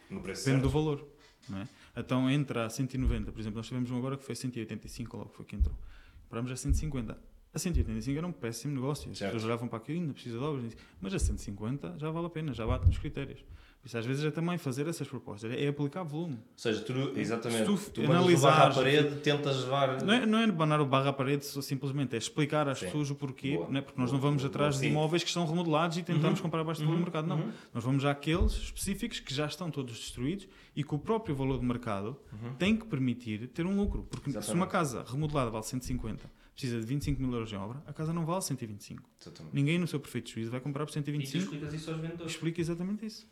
No 0.09 0.21
preço 0.21 0.43
depende 0.45 0.63
do 0.63 0.69
certo. 0.69 0.73
valor. 0.83 1.07
Não 1.47 1.59
é? 1.59 1.67
Então 1.97 2.29
entra 2.29 2.65
a 2.65 2.69
190, 2.69 3.31
por 3.31 3.39
exemplo, 3.39 3.57
nós 3.57 3.67
tivemos 3.67 3.91
um 3.91 3.97
agora 3.97 4.17
que 4.17 4.23
foi 4.23 4.33
185, 4.35 5.17
logo 5.17 5.29
foi 5.29 5.45
que 5.45 5.55
entrou. 5.55 5.75
Compramos 6.23 6.51
a 6.51 6.55
150. 6.55 7.17
A 7.53 7.57
185 7.59 8.17
era 8.17 8.27
um 8.27 8.31
péssimo 8.31 8.73
negócio. 8.75 9.12
As 9.12 9.17
Certo. 9.17 9.31
pessoas 9.33 9.45
olhavam 9.49 9.67
para 9.67 9.77
aquilo, 9.79 9.99
ainda 10.01 10.13
precisa 10.13 10.38
de 10.38 10.43
obras. 10.43 10.77
Mas 11.01 11.13
a 11.13 11.19
150 11.19 11.95
já 11.97 12.12
vale 12.12 12.27
a 12.27 12.29
pena, 12.29 12.53
já 12.53 12.65
bate 12.65 12.85
nos 12.85 12.97
critérios. 12.97 13.43
Isso, 13.83 13.97
às 13.97 14.05
vezes, 14.05 14.25
é 14.25 14.29
também 14.29 14.57
fazer 14.57 14.85
essas 14.89 15.07
propostas, 15.07 15.53
é 15.53 15.65
aplicar 15.67 16.03
volume. 16.03 16.33
Ou 16.35 16.41
seja, 16.57 16.81
tu, 16.81 16.93
exatamente, 17.17 17.59
Se 17.77 17.89
tu 17.91 17.91
tu, 17.91 18.01
o 18.03 18.39
barra 18.41 18.67
à 18.67 18.73
parede, 18.73 19.15
tentas 19.21 19.63
levar... 19.63 20.03
Não 20.03 20.13
é, 20.13 20.25
não 20.25 20.38
é 20.39 20.47
banar 20.51 20.81
o 20.81 20.85
barra 20.85 21.09
à 21.12 21.13
parede 21.13 21.45
simplesmente, 21.45 22.13
é 22.13 22.17
explicar 22.17 22.67
às 22.67 22.77
Sim. 22.79 22.88
pessoas 22.88 23.09
o 23.09 23.15
porquê, 23.15 23.55
Boa. 23.55 23.69
né? 23.69 23.79
porque 23.81 23.99
nós 23.99 24.12
não 24.12 24.19
vamos 24.19 24.41
Boa. 24.43 24.49
atrás 24.49 24.75
Boa. 24.75 24.81
de 24.85 24.89
imóveis 24.89 25.23
que 25.23 25.29
estão 25.29 25.45
remodelados 25.47 25.97
e 25.97 26.03
tentamos 26.03 26.41
comprar 26.41 26.59
abaixo 26.59 26.81
do 26.81 26.88
valor 26.88 26.97
do 26.97 27.03
mercado. 27.03 27.27
Não. 27.29 27.38
Uhum. 27.39 27.51
Nós 27.73 27.81
vamos 27.83 28.03
àqueles 28.03 28.51
específicos 28.51 29.21
que 29.21 29.33
já 29.33 29.45
estão 29.45 29.71
todos 29.71 29.97
destruídos 29.97 30.45
e 30.75 30.83
que 30.83 30.93
o 30.93 30.99
próprio 30.99 31.33
valor 31.33 31.57
do 31.57 31.63
mercado 31.63 32.17
Uhum. 32.33 32.55
tem 32.55 32.75
que 32.75 32.85
permitir 32.85 33.47
ter 33.47 33.65
um 33.65 33.75
lucro. 33.77 34.03
Porque 34.03 34.29
se 34.29 34.38
Exatamente. 34.38 34.55
uma 34.59 34.67
casa 34.67 35.05
remodelada 35.07 35.49
vale 35.49 35.63
150, 35.63 36.29
precisa 36.59 36.79
de 36.81 36.85
25 36.85 37.21
mil 37.21 37.31
euros 37.31 37.51
em 37.53 37.55
obra, 37.55 37.81
a 37.87 37.93
casa 37.93 38.11
não 38.11 38.25
vale 38.25 38.41
125. 38.41 39.09
Exatamente. 39.21 39.55
Ninguém 39.55 39.79
no 39.79 39.87
seu 39.87 39.99
perfeito 39.99 40.29
juízo 40.29 40.51
vai 40.51 40.59
comprar 40.59 40.85
por 40.85 40.89
e 40.91 40.93
tu 40.93 40.95
125 40.95 41.43
explicas 41.45 41.73
isso 41.73 41.89
aos 41.89 41.99
vendedores. 42.01 42.31
explica 42.33 42.59
exatamente 42.61 43.05
isso. 43.05 43.27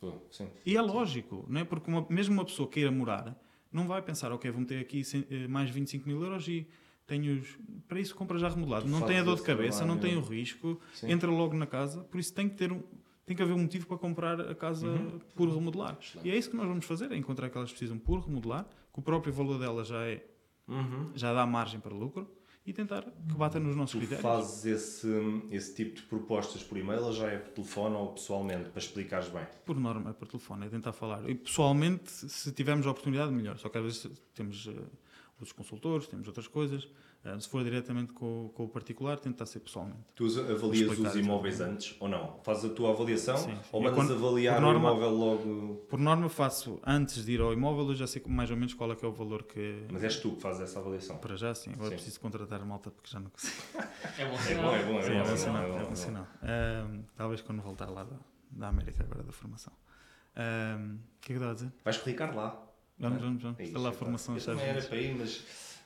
E 0.64 0.76
é 0.76 0.80
lógico, 0.80 1.44
não 1.48 1.60
é? 1.60 1.64
Porque 1.64 1.90
uma- 1.90 2.06
mesmo 2.08 2.32
uma 2.34 2.44
pessoa 2.44 2.66
queira 2.68 2.90
morar, 2.90 3.38
não 3.70 3.86
vai 3.86 4.00
pensar, 4.00 4.32
ok, 4.32 4.50
vou 4.50 4.60
meter 4.60 4.80
aqui 4.80 5.02
eh, 5.30 5.46
mais 5.46 5.68
25 5.68 6.08
mil 6.08 6.22
euros 6.22 6.48
e 6.48 6.66
tenho 7.06 7.38
os... 7.40 7.58
para 7.86 8.00
isso 8.00 8.14
compra 8.14 8.38
já 8.38 8.48
remodelado. 8.48 8.86
Tu 8.86 8.90
Não 8.90 9.02
tem 9.02 9.18
a 9.18 9.22
dor 9.22 9.36
de 9.36 9.42
cabeça, 9.42 9.84
não 9.84 9.98
trabalho, 9.98 10.00
tem 10.00 10.16
o 10.16 10.38
risco, 10.38 10.80
Sim. 10.94 11.10
entra 11.12 11.30
logo 11.30 11.54
na 11.54 11.66
casa, 11.66 12.00
por 12.04 12.18
isso 12.18 12.32
tem 12.32 12.48
que 12.48 12.54
ter 12.56 12.72
um. 12.72 12.82
Tem 13.26 13.36
que 13.36 13.42
haver 13.42 13.52
um 13.52 13.58
motivo 13.58 13.86
para 13.86 13.98
comprar 13.98 14.40
a 14.40 14.54
casa 14.54 14.88
Uhum. 14.88 15.18
por 15.36 15.50
remodelar. 15.50 15.98
Excelente. 16.00 16.26
E 16.26 16.30
é 16.32 16.36
isso 16.38 16.48
que 16.48 16.56
nós 16.56 16.66
vamos 16.66 16.86
fazer, 16.86 17.12
é 17.12 17.16
encontrar 17.16 17.50
que 17.50 17.58
elas 17.58 17.68
precisam 17.70 17.98
por 17.98 18.20
remodelar, 18.20 18.64
que 18.90 18.98
o 18.98 19.02
próprio 19.02 19.30
valor 19.34 19.58
dela 19.58 19.84
já, 19.84 20.02
é, 20.06 20.24
Uhum. 20.66 21.10
já 21.14 21.34
dá 21.34 21.44
margem 21.44 21.78
para 21.78 21.94
lucro 21.94 22.26
e 22.68 22.72
tentar 22.72 23.02
que 23.02 23.34
bata 23.34 23.58
nos 23.58 23.74
nossos 23.74 23.92
Tu 23.92 23.98
critérios. 24.06 24.22
fazes 24.22 24.64
esse, 24.66 25.42
esse 25.50 25.74
tipo 25.74 25.96
de 25.96 26.02
propostas 26.02 26.62
por 26.62 26.76
e-mail 26.76 27.02
ou 27.02 27.12
já 27.12 27.28
é 27.28 27.38
por 27.38 27.52
telefone 27.52 27.96
ou 27.96 28.12
pessoalmente, 28.12 28.68
para 28.70 28.78
explicares 28.80 29.28
bem? 29.28 29.46
Por 29.64 29.78
norma, 29.80 30.10
é 30.10 30.12
por 30.12 30.28
telefone, 30.28 30.66
é 30.66 30.68
tentar 30.68 30.92
falar. 30.92 31.28
E 31.28 31.34
pessoalmente, 31.34 32.10
se 32.10 32.52
tivermos 32.52 32.86
a 32.86 32.90
oportunidade, 32.90 33.32
melhor. 33.32 33.56
Só 33.58 33.68
que 33.68 33.78
às 33.78 33.84
vezes 33.84 34.06
temos 34.34 34.68
eh, 34.68 34.72
outros 35.38 35.52
consultores, 35.52 36.06
temos 36.08 36.26
outras 36.26 36.48
coisas. 36.48 36.88
Eh, 37.24 37.38
se 37.40 37.48
for 37.48 37.62
diretamente 37.64 38.12
com, 38.12 38.46
o- 38.46 38.48
com 38.50 38.64
o 38.64 38.68
particular, 38.68 39.18
tentar 39.18 39.46
ser 39.46 39.60
pessoalmente. 39.60 40.00
Tu 40.14 40.24
avalias 40.40 40.98
os 40.98 41.16
imóveis 41.16 41.60
antes 41.60 41.96
ou 42.00 42.08
não? 42.08 42.38
Fazes 42.42 42.70
a 42.70 42.74
tua 42.74 42.90
avaliação 42.90 43.36
Sim, 43.36 43.50
sim. 43.54 43.58
ou 43.72 43.80
mandas 43.82 43.96
quando- 43.96 44.14
avaliar 44.14 44.56
por 44.56 44.62
o 44.62 44.66
norma- 44.66 44.90
imóvel 44.90 45.10
logo? 45.10 45.74
Por 45.88 45.98
norma, 45.98 46.28
faço 46.28 46.80
antes 46.86 47.24
de 47.24 47.32
ir 47.32 47.40
ao 47.40 47.52
imóvel, 47.52 47.88
eu 47.88 47.94
já 47.94 48.06
sei 48.06 48.22
mais 48.26 48.50
ou 48.50 48.56
menos 48.56 48.74
qual 48.74 48.90
é 48.92 48.96
que 48.96 49.04
é 49.04 49.08
o 49.08 49.12
valor 49.12 49.42
que. 49.44 49.86
Mas 49.92 50.02
és 50.04 50.16
tu 50.20 50.32
que 50.32 50.40
fazes 50.42 50.60
essa 50.62 50.78
avaliação. 50.80 51.16
Para 51.18 51.36
já, 51.36 51.54
sim. 51.54 51.70
Agora 51.72 51.90
Sim. 51.90 51.94
preciso 51.96 52.20
contratar 52.20 52.64
malta 52.66 52.90
porque 52.90 53.10
já 53.10 53.18
não 53.20 53.30
consigo. 53.30 53.54
É 54.18 54.24
bom 54.26 54.34
É 54.36 54.54
bom, 54.54 54.74
é 54.74 54.84
bom, 54.84 54.98
é 54.98 55.02
Sim, 55.02 55.08
bom. 55.10 55.14
é 55.14 55.18
é 55.18 55.22
bom 55.22 55.30
bom, 55.30 55.36
sinal. 55.36 55.62
é 55.62 55.68
bom, 55.68 55.74
É 55.74 55.76
é 55.76 55.82
bom 55.82 55.88
bom. 55.88 55.94
sinal. 55.96 56.26
Ahm, 56.42 57.02
talvez 57.16 57.40
quando 57.42 57.62
voltar 57.62 57.88
lá 57.90 58.04
da, 58.04 58.16
da 58.50 58.68
América, 58.68 59.02
agora 59.04 59.22
da 59.22 59.32
formação. 59.32 59.72
O 60.34 61.20
que 61.20 61.32
é 61.32 61.32
que 61.32 61.32
estava 61.32 61.50
a 61.50 61.54
dizer? 61.54 61.72
Vais 61.84 61.96
Ricardo 62.04 62.36
lá. 62.36 62.67
Vamos, 62.98 63.20
vamos, 63.22 63.42
vamos. 63.42 63.60
É 63.60 63.64
Está 63.64 63.78
lá 63.78 63.88
a 63.90 63.92
formação 63.92 64.34
Eu 64.34 64.38
dos 64.40 64.42
Estados 64.48 64.60
também 64.60 64.76
era 64.76 64.86
para 64.88 64.98
ir, 64.98 65.14
mas 65.16 65.36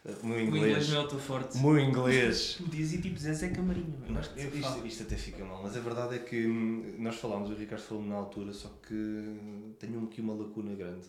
uh, 0.05 0.23
o 0.23 0.27
meu 0.27 0.37
O 0.37 0.41
inglês 0.41 0.65
inglês. 0.67 0.89
não 0.91 0.97
é 0.97 1.01
o 1.05 1.09
teu 1.09 1.19
forte. 1.19 1.59
O 1.59 1.61
meu 1.61 1.79
inglês. 1.79 2.59
Dizes 2.71 2.99
e 2.99 3.03
tipo 3.03 3.19
Zé 3.19 3.49
Camarinho. 3.51 3.95
Eu 4.09 4.15
Eu- 4.17 4.23
ser 4.23 4.55
isto, 4.57 4.87
isto 4.87 5.03
até 5.03 5.17
fica 5.17 5.45
mal, 5.45 5.63
mas 5.63 5.77
a 5.77 5.81
verdade 5.81 6.15
é 6.17 6.19
que 6.19 6.47
hum, 6.47 6.97
nós 6.99 7.17
falámos, 7.17 7.51
o 7.51 7.55
Ricardo 7.55 7.83
falou 7.83 8.05
na 8.05 8.15
altura, 8.17 8.53
só 8.53 8.69
que 8.87 9.75
tenho 9.79 10.03
aqui 10.05 10.21
uma 10.21 10.35
lacuna 10.35 10.75
grande. 10.75 11.07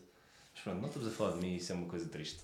Mas 0.53 0.63
pronto, 0.63 0.79
não 0.81 0.87
estamos 0.87 1.07
a 1.07 1.11
falar 1.11 1.31
de 1.37 1.39
mim, 1.39 1.55
isso 1.55 1.71
é 1.71 1.75
uma 1.75 1.87
coisa 1.87 2.07
triste. 2.07 2.39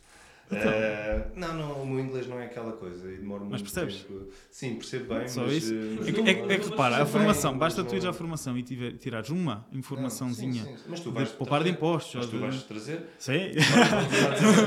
Então. 0.51 0.71
Eh, 0.71 1.25
não, 1.35 1.53
não, 1.53 1.71
o 1.83 1.85
meu 1.85 1.99
inglês 2.03 2.27
não 2.27 2.39
é 2.39 2.45
aquela 2.45 2.71
coisa 2.71 3.07
e 3.11 3.17
demora 3.17 3.43
muito 3.43 3.61
percebes? 3.61 3.97
tempo. 3.97 4.29
Sim, 4.49 4.75
percebo 4.75 5.13
bem, 5.13 5.27
Só 5.27 5.41
mas, 5.43 5.53
isso? 5.53 5.73
eh, 5.73 5.77
mas 5.99 6.07
É 6.07 6.11
que, 6.11 6.21
não- 6.21 6.27
é 6.27 6.33
que- 6.33 6.53
é 6.53 6.57
que 6.57 6.69
repara, 6.69 7.03
a 7.03 7.05
formação, 7.05 7.51
bem, 7.51 7.59
basta 7.59 7.81
mas 7.83 7.89
tu 7.91 7.95
ires 7.95 8.05
à 8.05 8.13
formação 8.13 8.57
e 8.57 8.63
tiver, 8.63 8.93
tirares 8.97 9.29
uma 9.29 9.67
informaçãozinha 9.71 10.63
Não, 10.63 10.71
sim, 10.71 10.77
sim, 10.77 10.83
mas 10.89 10.99
tu 11.01 11.09
de 11.09 11.15
vais 11.15 11.29
poupar 11.29 11.63
de 11.63 11.69
impostos. 11.69 12.15
Mas 12.15 12.25
tu 12.25 12.31
de- 12.31 12.37
vais 12.39 12.63
trazer. 12.63 13.01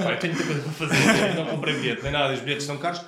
Pai, 0.04 0.18
tenho 0.18 0.34
muita 0.34 0.46
coisa 0.46 0.62
para 0.62 0.72
fazer, 0.72 1.34
não 1.36 1.46
comprei 1.46 1.74
bilhete, 1.74 2.02
nem 2.02 2.12
nada, 2.12 2.32
os 2.34 2.40
bilhetes 2.40 2.62
estão 2.64 2.78
caros. 2.78 3.02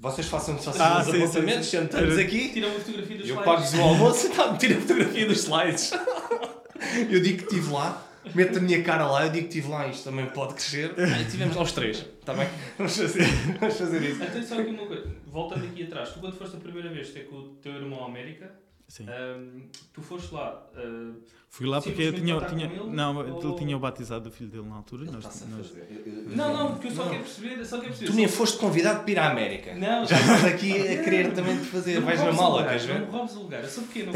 Vocês 0.00 0.28
façam 0.28 0.56
só 0.60 0.72
Ah, 0.78 1.00
os 1.00 1.06
sim, 1.06 1.12
sim, 1.12 1.22
apontamentos, 1.24 1.66
sim. 1.66 1.78
sentamos 1.78 2.18
aqui, 2.18 2.50
Tira 2.50 2.68
uma 2.68 2.78
fotografia 2.78 3.16
dos 3.18 3.28
eu 3.28 3.34
slides. 3.36 3.44
pago-vos 3.44 3.74
o 3.74 3.82
almoço 3.82 4.26
e 4.26 4.30
tá, 4.30 4.56
tira 4.56 4.76
a 4.78 4.80
fotografia 4.80 5.26
dos 5.26 5.38
slides. 5.38 5.90
Eu 7.10 7.20
digo 7.20 7.38
que 7.38 7.44
estive 7.54 7.72
lá, 7.72 8.00
meto 8.34 8.58
a 8.58 8.60
minha 8.60 8.82
cara 8.82 9.06
lá, 9.06 9.24
eu 9.26 9.30
digo 9.32 9.48
que 9.48 9.58
estive 9.58 9.68
lá, 9.72 9.86
isto 9.88 10.04
também 10.04 10.26
pode 10.26 10.54
crescer. 10.54 10.92
Aí 10.98 11.24
tivemos 11.24 11.56
lá 11.56 11.62
os 11.62 11.72
três, 11.72 11.98
está 11.98 12.34
bem? 12.34 12.48
Vamos 12.78 12.96
fazer, 12.96 13.24
vamos 13.60 13.76
fazer 13.76 14.02
isso. 14.02 14.22
Então, 14.22 14.42
só 14.42 14.60
aqui 14.60 14.70
uma 14.70 14.86
coisa. 14.86 15.06
Voltando 15.26 15.64
aqui 15.66 15.82
atrás. 15.84 16.10
Tu 16.10 16.20
quando 16.20 16.36
foste 16.36 16.56
a 16.56 16.60
primeira 16.60 16.88
vez 16.90 17.10
ter 17.10 17.26
com 17.28 17.36
o 17.36 17.48
teu 17.62 17.72
irmão 17.72 18.02
à 18.04 18.06
América, 18.06 18.50
Sim. 18.86 19.06
ahm, 19.08 19.68
tu 19.92 20.00
foste 20.02 20.32
lá. 20.34 20.66
ah, 20.76 21.12
Fui 21.50 21.66
lá 21.66 21.80
porque 21.80 22.02
eu 22.02 22.12
tinha, 22.12 22.38
tinha, 22.42 22.66
ele, 22.66 22.90
não, 22.90 23.16
ou- 23.16 23.42
ele 23.42 23.56
tinha 23.58 23.74
o 23.74 23.80
batizado 23.80 24.24
do 24.24 24.30
filho 24.30 24.50
dele 24.50 24.68
na 24.68 24.76
altura. 24.76 25.06
nós- 25.10 25.24
nós- 25.24 25.66
fazer. 25.68 25.86
Eu- 26.06 26.12
eu- 26.12 26.36
Não, 26.36 26.52
não, 26.56 26.72
porque 26.72 26.88
eu 26.88 26.90
só 26.92 27.04
Não. 27.04 27.10
quero 27.10 27.22
perceber. 27.24 27.64
Só 27.64 27.76
quero 27.76 27.88
perceber 27.88 28.10
Tu 28.10 28.16
nem 28.16 28.28
foste 28.28 28.58
convidado 28.58 29.00
para 29.02 29.10
ir 29.10 29.18
à 29.18 29.30
América. 29.30 29.74
Não, 29.74 30.04
Já 30.06 30.20
estás 30.20 30.44
aqui 30.44 30.72
a 30.76 31.02
querer 31.02 31.32
também 31.32 31.56
te 31.58 31.64
fazer. 31.64 31.94
Não 32.00 32.02
Vais 32.06 32.20
na 32.22 32.30
o 32.30 32.36
mala, 32.36 32.64
queres 32.66 32.86
Não 32.86 32.94
ver? 32.96 33.04
roubes 33.04 33.34
o 33.34 33.42
lugar. 33.42 33.62
Eu 33.62 33.68
sou 33.70 33.84
pequeno. 33.84 34.12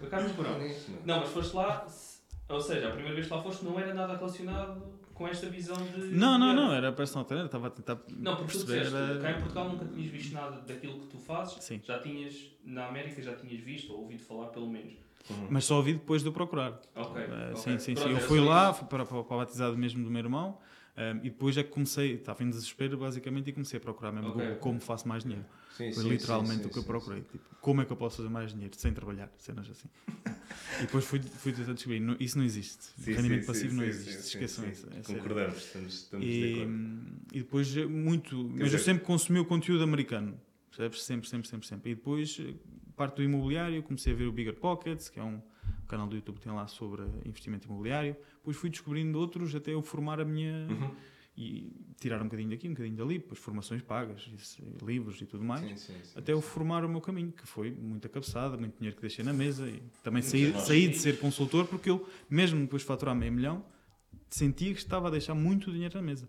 Eu 0.00 0.08
calmo 0.08 0.30
por 0.30 0.46
Não, 1.04 1.20
mas 1.20 1.28
foste 1.30 1.56
lá. 1.56 1.86
Ou 2.50 2.60
seja, 2.60 2.88
a 2.88 2.90
primeira 2.90 3.14
vez 3.14 3.26
que 3.26 3.32
lá 3.32 3.42
foste 3.42 3.64
não 3.64 3.78
era 3.78 3.94
nada 3.94 4.16
relacionado 4.16 4.82
com 5.14 5.26
esta 5.28 5.46
visão 5.48 5.76
de. 5.76 6.14
Não, 6.14 6.38
não, 6.38 6.54
não, 6.54 6.72
era 6.72 6.92
personal 6.92 7.24
trainer, 7.24 7.46
estava 7.46 7.68
a 7.68 7.70
tentar 7.70 7.96
Não, 8.08 8.36
porque 8.36 8.36
tu 8.36 8.46
perceber. 8.46 8.78
disseste, 8.84 8.96
era- 8.96 9.18
cá 9.22 9.30
em 9.30 9.38
Portugal 9.38 9.68
nunca 9.70 9.84
tinhas 9.86 10.08
visto 10.10 10.32
nada 10.34 10.60
daquilo 10.62 10.94
que 10.98 11.06
tu 11.06 11.18
fazes. 11.18 11.62
Sim. 11.62 11.80
Já 11.84 11.98
tinhas, 12.00 12.34
na 12.64 12.86
América 12.86 13.22
já 13.22 13.34
tinhas 13.36 13.60
visto 13.60 13.92
ou 13.92 14.00
ouvido 14.00 14.22
falar 14.22 14.46
pelo 14.48 14.68
menos. 14.68 14.94
Mas 15.48 15.64
só 15.64 15.76
ouvi 15.76 15.92
depois 15.94 16.22
de 16.22 16.28
o 16.28 16.32
procurar. 16.32 16.80
Ok. 16.96 17.20
Eh, 17.22 17.26
ok. 17.50 17.56
Sim, 17.56 17.78
sim, 17.78 17.94
sim. 17.94 18.02
Pronto, 18.02 18.16
Eu 18.16 18.20
fui 18.20 18.40
lá, 18.40 18.72
fui 18.72 18.88
para, 18.88 19.04
para, 19.04 19.22
para 19.22 19.34
o 19.34 19.38
batizado 19.38 19.76
mesmo 19.76 20.02
do 20.02 20.10
meu 20.10 20.20
irmão. 20.20 20.58
eh, 20.96 21.12
e 21.22 21.30
depois 21.30 21.56
é 21.56 21.62
que 21.62 21.70
comecei, 21.70 22.14
estava 22.14 22.42
em 22.42 22.50
desespero 22.50 22.98
basicamente 22.98 23.48
e 23.50 23.52
comecei 23.52 23.78
a 23.78 23.80
procurar 23.80 24.10
mesmo 24.12 24.30
Ok. 24.30 24.40
Google, 24.40 24.56
como 24.56 24.80
faço 24.80 25.06
mais 25.06 25.22
dinheiro. 25.22 25.44
Sim, 25.76 25.92
Foi 25.92 26.02
sim, 26.02 26.08
literalmente 26.10 26.62
sim, 26.62 26.68
o 26.68 26.70
que 26.70 26.78
eu 26.78 26.82
procurei. 26.84 27.22
Tipo, 27.22 27.44
como 27.60 27.80
é 27.80 27.84
que 27.84 27.92
eu 27.92 27.96
posso 27.96 28.18
fazer 28.18 28.28
mais 28.28 28.52
dinheiro 28.52 28.74
sem 28.76 28.92
trabalhar? 28.92 29.30
Cenas 29.38 29.68
assim. 29.70 29.88
e 30.78 30.82
depois 30.82 31.04
fui, 31.04 31.20
fui 31.22 31.52
tentar 31.52 31.72
descobrir. 31.72 32.00
não- 32.00 32.16
Isso 32.20 32.36
não 32.36 32.44
existe. 32.44 32.88
Rendimento 33.04 33.46
passivo 33.46 33.74
não 33.74 33.84
existe. 33.84 34.18
Esqueçam 34.36 34.68
isso. 34.68 34.86
é. 34.94 35.02
Concordamos, 35.02 35.58
estamos, 35.58 35.94
estamos 35.94 36.26
de 36.26 36.32
E, 36.32 36.54
acordo. 36.54 36.72
e 37.32 37.38
depois 37.38 37.76
eh, 37.76 37.86
muito. 37.86 38.36
mas 38.50 38.64
dizer- 38.64 38.76
eu 38.76 38.78
sempre 38.84 39.04
consumi 39.04 39.38
o 39.38 39.44
conteúdo 39.44 39.82
americano. 39.84 40.38
Percebes? 40.70 41.02
Sempre, 41.02 41.28
sempre, 41.28 41.48
sempre, 41.48 41.66
sempre. 41.66 41.90
E 41.92 41.94
depois, 41.94 42.36
eh, 42.40 42.54
parte 42.96 43.16
do 43.16 43.22
imobiliário, 43.22 43.82
comecei 43.82 44.12
a 44.12 44.16
ver 44.16 44.24
o 44.26 44.32
Bigger 44.32 44.54
Pockets, 44.54 45.08
que 45.08 45.18
é 45.18 45.22
um 45.22 45.40
canal 45.88 46.06
do 46.06 46.14
YouTube 46.14 46.36
que 46.36 46.42
tem 46.42 46.52
lá 46.52 46.66
sobre 46.66 47.02
investimento 47.24 47.66
imobiliário. 47.66 48.16
Depois 48.38 48.56
fui 48.56 48.70
descobrindo 48.70 49.18
outros 49.18 49.54
até 49.54 49.72
eu 49.72 49.82
formar 49.82 50.20
a 50.20 50.24
minha. 50.24 50.66
Uhum. 50.68 50.94
E 51.36 51.72
tirar 51.98 52.20
um 52.20 52.24
bocadinho 52.24 52.50
daqui, 52.50 52.66
um 52.68 52.72
bocadinho 52.72 52.96
dali, 52.96 53.18
depois 53.18 53.38
formações 53.38 53.80
pagas, 53.82 54.28
isso, 54.36 54.62
livros 54.82 55.20
e 55.22 55.26
tudo 55.26 55.42
mais. 55.44 55.60
Sim, 55.62 55.76
sim, 55.76 55.94
sim, 56.02 56.18
Até 56.18 56.32
eu 56.32 56.40
formar 56.42 56.84
o 56.84 56.88
meu 56.88 57.00
caminho, 57.00 57.32
que 57.32 57.46
foi 57.46 57.70
muita 57.70 58.08
cabeçada, 58.08 58.56
muito 58.56 58.76
dinheiro 58.76 58.94
que 58.96 59.00
deixei 59.00 59.24
na 59.24 59.32
mesa 59.32 59.66
e 59.68 59.82
também 60.02 60.22
saí, 60.22 60.52
saí 60.60 60.88
de 60.88 60.98
ser 60.98 61.18
consultor 61.18 61.66
porque 61.66 61.88
eu, 61.88 62.06
mesmo 62.28 62.60
depois 62.60 62.82
de 62.82 62.88
faturar 62.88 63.14
meio 63.14 63.32
milhão, 63.32 63.64
sentia 64.28 64.72
que 64.74 64.78
estava 64.80 65.08
a 65.08 65.10
deixar 65.10 65.34
muito 65.34 65.72
dinheiro 65.72 65.94
na 65.96 66.02
mesa. 66.02 66.28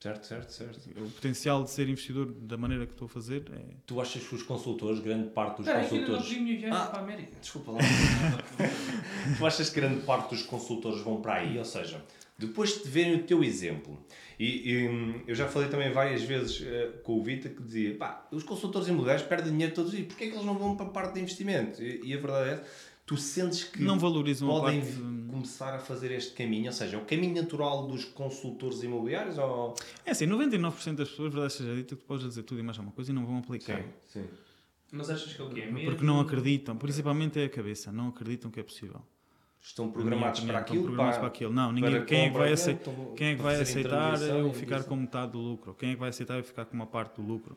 Certo, 0.00 0.26
certo, 0.26 0.50
certo. 0.50 0.90
O 1.00 1.08
potencial 1.10 1.62
de 1.62 1.70
ser 1.70 1.88
investidor 1.88 2.26
da 2.32 2.56
maneira 2.56 2.86
que 2.86 2.92
estou 2.92 3.06
a 3.06 3.08
fazer 3.08 3.44
é. 3.52 3.76
Tu 3.86 4.00
achas 4.00 4.26
que 4.26 4.34
os 4.34 4.42
consultores, 4.42 4.98
grande 4.98 5.30
parte 5.30 5.58
dos 5.58 5.66
não 5.66 5.80
consultores. 5.80 6.28
minha 6.28 6.58
viagem 6.58 6.70
Ah. 6.76 6.86
para 6.86 6.98
a 6.98 7.02
América. 7.04 7.36
Desculpa 7.40 7.70
lá. 7.72 7.78
tu 9.38 9.46
achas 9.46 9.68
que 9.70 9.80
grande 9.80 10.02
parte 10.04 10.30
dos 10.30 10.42
consultores 10.42 11.00
vão 11.02 11.20
para 11.22 11.34
aí? 11.34 11.56
Ou 11.56 11.64
seja, 11.64 12.04
depois 12.46 12.82
de 12.82 12.88
verem 12.88 13.14
o 13.16 13.22
teu 13.24 13.42
exemplo, 13.42 13.98
e, 14.38 14.72
e, 14.72 14.88
hum, 14.88 15.20
eu 15.26 15.34
já 15.34 15.46
falei 15.48 15.68
também 15.68 15.92
várias 15.92 16.22
vezes 16.22 16.62
eh, 16.66 16.90
com 17.02 17.18
o 17.18 17.22
Vita 17.22 17.48
que 17.48 17.62
dizia: 17.62 17.94
pá, 17.96 18.26
os 18.32 18.42
consultores 18.42 18.88
imobiliários 18.88 19.26
perdem 19.26 19.52
dinheiro 19.52 19.74
todos 19.74 19.90
os 19.92 19.96
dias, 19.96 20.08
porquê 20.08 20.24
é 20.24 20.26
que 20.28 20.34
eles 20.34 20.44
não 20.44 20.58
vão 20.58 20.76
para 20.76 20.86
a 20.86 20.90
parte 20.90 21.14
de 21.14 21.20
investimento? 21.20 21.82
E, 21.82 22.00
e 22.04 22.14
a 22.14 22.18
verdade 22.18 22.50
é 22.50 22.64
tu 23.04 23.16
sentes 23.16 23.64
que 23.64 23.82
Não 23.82 23.98
valorizam 23.98 24.48
a 24.48 24.60
podem 24.60 24.80
parte. 24.80 24.92
de- 24.94 25.22
começar 25.32 25.74
a 25.74 25.78
fazer 25.78 26.10
este 26.12 26.32
caminho, 26.34 26.66
ou 26.66 26.72
seja, 26.72 26.96
é 26.96 27.00
o 27.00 27.04
caminho 27.04 27.34
natural 27.34 27.86
dos 27.86 28.04
consultores 28.04 28.82
imobiliários? 28.82 29.38
Ou... 29.38 29.74
É 30.04 30.10
assim, 30.12 30.26
99% 30.26 30.94
das 30.94 31.08
pessoas, 31.10 31.32
verdade 31.32 31.52
seja 31.52 31.74
dita, 31.74 31.94
que 31.96 32.00
tu 32.02 32.06
podes 32.06 32.24
dizer 32.26 32.42
tudo 32.44 32.60
e 32.60 32.62
mais 32.62 32.78
alguma 32.78 32.94
coisa 32.94 33.10
e 33.10 33.14
não 33.14 33.24
vão 33.26 33.38
aplicar. 33.38 33.82
sim. 34.08 34.24
Mas 34.94 35.08
achas 35.08 35.32
que 35.32 35.40
é 35.40 35.44
o 35.44 35.48
quê? 35.48 35.60
É 35.62 35.70
mesmo? 35.70 35.90
Porque 35.90 36.04
não 36.04 36.20
acreditam, 36.20 36.76
principalmente 36.76 37.40
é 37.40 37.44
a 37.46 37.48
cabeça, 37.48 37.90
não 37.90 38.08
acreditam 38.08 38.50
que 38.50 38.60
é 38.60 38.62
possível. 38.62 39.00
Estão 39.62 39.90
programados 39.92 40.40
para 40.40 40.58
aquilo, 40.58 40.82
programados 40.82 41.16
para, 41.18 41.20
para 41.20 41.28
aquilo. 41.28 41.52
Não, 41.52 41.70
ninguém, 41.70 41.92
para 41.92 42.04
quem 42.04 42.20
é 42.22 42.30
que 42.30 42.36
vai 42.36 42.52
Quem 43.16 43.26
é 43.28 43.36
que 43.36 43.42
vai 43.42 43.60
aceitar 43.60 44.20
eu 44.20 44.48
e 44.50 44.54
ficar 44.54 44.82
com 44.84 44.96
metade 44.96 45.32
do 45.32 45.38
lucro? 45.38 45.72
Quem 45.74 45.90
é 45.90 45.94
que 45.94 46.00
vai 46.00 46.08
aceitar 46.08 46.36
eu 46.36 46.42
ficar 46.44 46.64
com 46.64 46.74
uma 46.74 46.86
parte 46.86 47.20
do 47.20 47.22
lucro? 47.26 47.56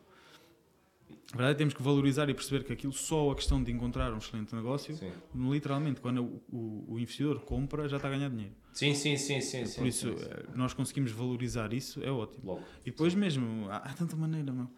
Na 1.32 1.38
verdade, 1.38 1.58
temos 1.58 1.74
que 1.74 1.82
valorizar 1.82 2.28
e 2.30 2.34
perceber 2.34 2.62
que 2.64 2.72
aquilo 2.72 2.92
só 2.92 3.32
a 3.32 3.34
questão 3.34 3.60
de 3.62 3.72
encontrar 3.72 4.12
um 4.14 4.18
excelente 4.18 4.54
negócio, 4.54 4.94
Sim. 4.96 5.10
literalmente, 5.34 6.00
quando 6.00 6.22
o, 6.22 6.42
o- 6.56 6.84
o 6.94 6.98
investidor 7.00 7.40
compra, 7.40 7.88
já 7.88 7.96
está 7.96 8.06
a 8.06 8.12
ganhar 8.12 8.30
dinheiro. 8.30 8.54
Sim, 8.72 8.94
sim, 8.94 9.16
sim, 9.16 9.40
sim. 9.40 9.66
sim, 9.66 9.78
Por 9.80 9.86
isso, 9.88 10.12
sim, 10.12 10.18
sim. 10.18 10.24
eh, 10.30 10.44
nós 10.54 10.72
conseguimos 10.72 11.10
valorizar 11.10 11.72
isso, 11.72 12.00
é 12.04 12.10
ótimo. 12.10 12.44
Logo. 12.46 12.62
E 12.84 12.90
depois 12.92 13.12
mesmo, 13.14 13.68
há, 13.68 13.78
há 13.78 13.92
tanta 13.92 14.14
maneira, 14.14 14.52
meu. 14.52 14.70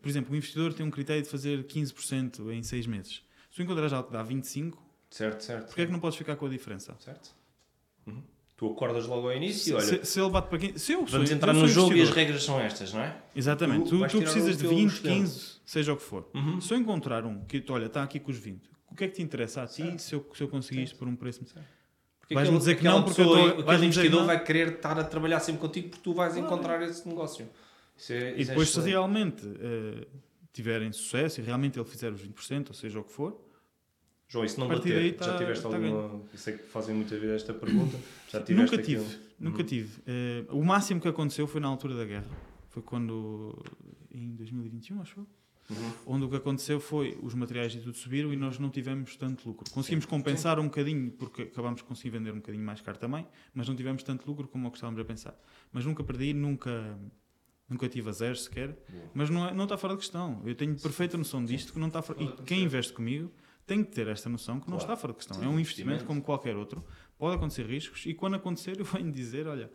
Por 0.00 0.08
exemplo, 0.08 0.32
o 0.32 0.36
investidor 0.36 0.72
tem 0.72 0.86
um 0.86 0.90
critério 0.90 1.22
de 1.22 1.28
fazer 1.28 1.64
15% 1.66 2.50
em 2.50 2.62
6 2.62 2.86
meses. 2.86 3.22
Se 3.50 3.56
tu 3.56 3.62
encontrares 3.62 3.92
algo 3.92 4.08
que 4.08 4.14
dá 4.14 4.24
25%, 4.24 4.74
Certo, 5.10 5.42
certo. 5.42 5.66
porquê 5.66 5.82
é 5.82 5.86
que 5.86 5.92
não 5.92 5.98
podes 6.00 6.16
ficar 6.16 6.36
com 6.36 6.46
a 6.46 6.48
diferença? 6.48 6.96
Certo. 7.00 7.30
Uhum. 8.06 8.22
Tu 8.56 8.66
acordas 8.70 9.06
logo 9.06 9.28
ao 9.28 9.34
início 9.36 9.62
Se, 9.64 9.70
e 9.70 9.74
olha, 9.74 10.04
se- 10.04 10.12
se 10.12 10.20
ele 10.20 10.30
bate 10.30 10.48
para 10.48 10.58
15%, 10.58 10.78
se 10.78 10.92
eu 10.92 10.98
sou, 11.00 11.06
vamos 11.08 11.30
eu 11.30 11.36
entrar 11.36 11.52
sou 11.54 11.62
no 11.62 11.68
jogo 11.68 11.94
e 11.94 12.02
as 12.02 12.10
regras 12.10 12.42
são 12.44 12.60
estas, 12.60 12.92
não 12.92 13.00
é? 13.00 13.16
Exatamente, 13.34 13.88
Tu 13.88 13.98
tu, 13.98 14.06
tu 14.08 14.18
precisas 14.20 14.56
de 14.56 14.62
teu 14.62 14.70
20, 14.70 14.90
excedente. 14.92 15.20
15, 15.20 15.50
seja 15.64 15.92
o 15.92 15.96
que 15.96 16.02
for. 16.02 16.28
Uhum. 16.34 16.60
Se 16.60 16.72
eu 16.74 16.78
encontrar 16.78 17.24
um 17.24 17.40
que, 17.44 17.64
olha, 17.70 17.86
está 17.86 18.02
aqui 18.02 18.20
com 18.20 18.30
os 18.30 18.36
20, 18.38 18.60
o 18.90 18.94
que 18.94 19.04
é 19.04 19.08
que 19.08 19.14
te 19.14 19.22
interessa 19.22 19.62
a 19.62 19.66
ti 19.66 19.82
Certo. 19.82 19.98
se 20.02 20.14
eu, 20.14 20.30
se 20.34 20.42
eu 20.42 20.48
conseguir 20.48 20.82
isto 20.82 20.96
por 20.96 21.08
um 21.08 21.16
preço? 21.16 21.40
Porque 22.20 22.34
Vais-me 22.34 22.58
dizer 22.58 22.76
que 22.76 22.84
não, 22.84 23.02
porque 23.02 23.20
eu 23.22 23.26
pessoa, 23.28 23.52
tô- 23.54 23.60
aquele 23.70 23.86
investidor 23.86 24.20
não. 24.20 24.26
vai 24.26 24.44
querer 24.44 24.74
estar 24.74 24.98
a 24.98 25.04
trabalhar 25.04 25.40
sempre 25.40 25.60
contigo 25.62 25.88
porque 25.88 26.02
tu 26.04 26.12
vais 26.14 26.36
encontrar 26.36 26.80
esse 26.82 27.08
negócio. 27.08 27.48
Isso 27.96 28.12
é, 28.12 28.16
E 28.36 28.42
isso 28.42 28.50
é 28.50 28.54
depois, 28.54 28.68
se 28.68 28.72
excelente. 28.78 28.90
realmente 28.90 29.46
eh, 29.58 30.06
tiverem 30.52 30.92
sucesso 30.92 31.40
e 31.40 31.44
realmente 31.44 31.78
ele 31.78 31.88
fizer 31.88 32.12
os 32.12 32.20
20%, 32.20 32.68
ou 32.68 32.74
seja 32.74 33.00
o 33.00 33.04
que 33.04 33.12
for, 33.12 33.40
João, 34.30 34.44
isso 34.44 34.60
não 34.60 34.68
bater, 34.68 34.94
daí 34.94 35.10
já 35.10 35.32
tá- 35.32 35.38
tiveste 35.38 35.62
tá 35.62 35.68
alguma... 35.74 36.22
Eu 36.32 36.38
sei 36.38 36.56
que 36.56 36.62
fazem 36.64 36.94
muitas 36.94 37.18
vezes 37.20 37.36
esta 37.42 37.52
pergunta. 37.52 37.98
Já 38.30 38.40
tiveste 38.40 38.54
nunca 38.54 38.76
aquilo? 38.82 39.04
tive. 39.04 39.18
Nunca 39.40 39.58
Uhum. 39.58 39.64
tive. 39.66 40.02
Eh, 40.06 40.44
o 40.50 40.62
máximo 40.64 41.00
que 41.00 41.08
aconteceu 41.08 41.46
foi 41.48 41.60
na 41.60 41.66
altura 41.68 41.96
da 41.96 42.04
guerra. 42.04 42.30
Foi 42.68 42.80
quando, 42.82 43.60
em 44.12 44.30
2021, 44.36 45.00
acho 45.02 45.20
eu. 45.20 45.26
Uhum. 45.70 45.92
onde 46.06 46.24
o 46.24 46.28
que 46.28 46.34
aconteceu 46.34 46.80
foi 46.80 47.16
os 47.22 47.32
materiais 47.32 47.72
e 47.76 47.78
tudo 47.78 47.96
subiram 47.96 48.32
e 48.32 48.36
nós 48.36 48.58
não 48.58 48.68
tivemos 48.70 49.14
tanto 49.14 49.46
lucro. 49.48 49.70
Conseguimos 49.70 50.04
compensar 50.04 50.58
um 50.58 50.64
bocadinho, 50.64 51.12
porque 51.12 51.42
acabámos 51.42 51.80
de 51.80 51.86
conseguir 51.86 52.10
vender 52.10 52.32
um 52.32 52.36
bocadinho 52.38 52.64
mais 52.64 52.80
caro 52.80 52.98
também, 52.98 53.24
mas 53.54 53.68
não 53.68 53.76
tivemos 53.76 54.02
tanto 54.02 54.26
lucro 54.26 54.48
como 54.48 54.66
o 54.66 54.70
que 54.72 54.76
estávamos 54.78 55.00
a 55.00 55.04
pensar. 55.04 55.40
Mas 55.72 55.84
nunca 55.84 56.02
perdi, 56.02 56.34
nunca, 56.34 56.98
nunca 57.68 57.88
tive 57.88 58.08
a 58.08 58.12
zero 58.12 58.34
sequer, 58.34 58.76
Boa. 58.88 59.04
mas 59.14 59.30
não, 59.30 59.46
é, 59.48 59.54
não 59.54 59.62
está 59.62 59.76
fora 59.78 59.92
de 59.94 60.00
questão. 60.00 60.42
Eu 60.44 60.56
tenho 60.56 60.74
perfeita 60.76 61.16
noção 61.16 61.44
disto, 61.44 61.72
que 61.72 61.78
não 61.78 61.86
está 61.86 62.02
fora, 62.02 62.20
e 62.20 62.26
quem 62.42 62.64
investe 62.64 62.92
comigo 62.92 63.30
tem 63.70 63.84
que 63.84 63.92
ter 63.92 64.08
esta 64.08 64.28
noção 64.28 64.58
que 64.58 64.68
não 64.68 64.78
Claro. 64.78 64.92
está 64.92 64.96
fora 65.00 65.12
de 65.12 65.18
questão. 65.18 65.36
Sim, 65.38 65.44
é 65.44 65.48
um 65.48 65.58
investimento. 65.60 65.90
investimento 65.92 66.04
como 66.04 66.20
qualquer 66.22 66.56
outro, 66.56 66.84
pode 67.16 67.36
acontecer 67.36 67.64
riscos 67.66 68.04
e 68.04 68.12
quando 68.14 68.34
acontecer 68.34 68.78
eu 68.80 68.84
venho 68.84 69.12
dizer, 69.12 69.46
olha, 69.46 69.70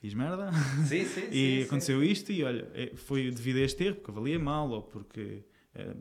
fiz 0.00 0.14
merda, 0.14 0.50
Sim, 0.86 1.04
sim, 1.04 1.20
e 1.30 1.60
sim, 1.60 1.62
aconteceu 1.62 2.02
isto 2.02 2.32
e 2.32 2.42
olha, 2.42 2.68
é- 2.74 2.96
foi 2.96 3.30
devido 3.30 3.58
a 3.58 3.60
este 3.60 3.84
erro, 3.84 3.96
porque 3.96 4.10
avaliei 4.10 4.36
mal 4.38 4.68
ou 4.68 4.82
porque 4.82 5.44
eh, 5.74 5.94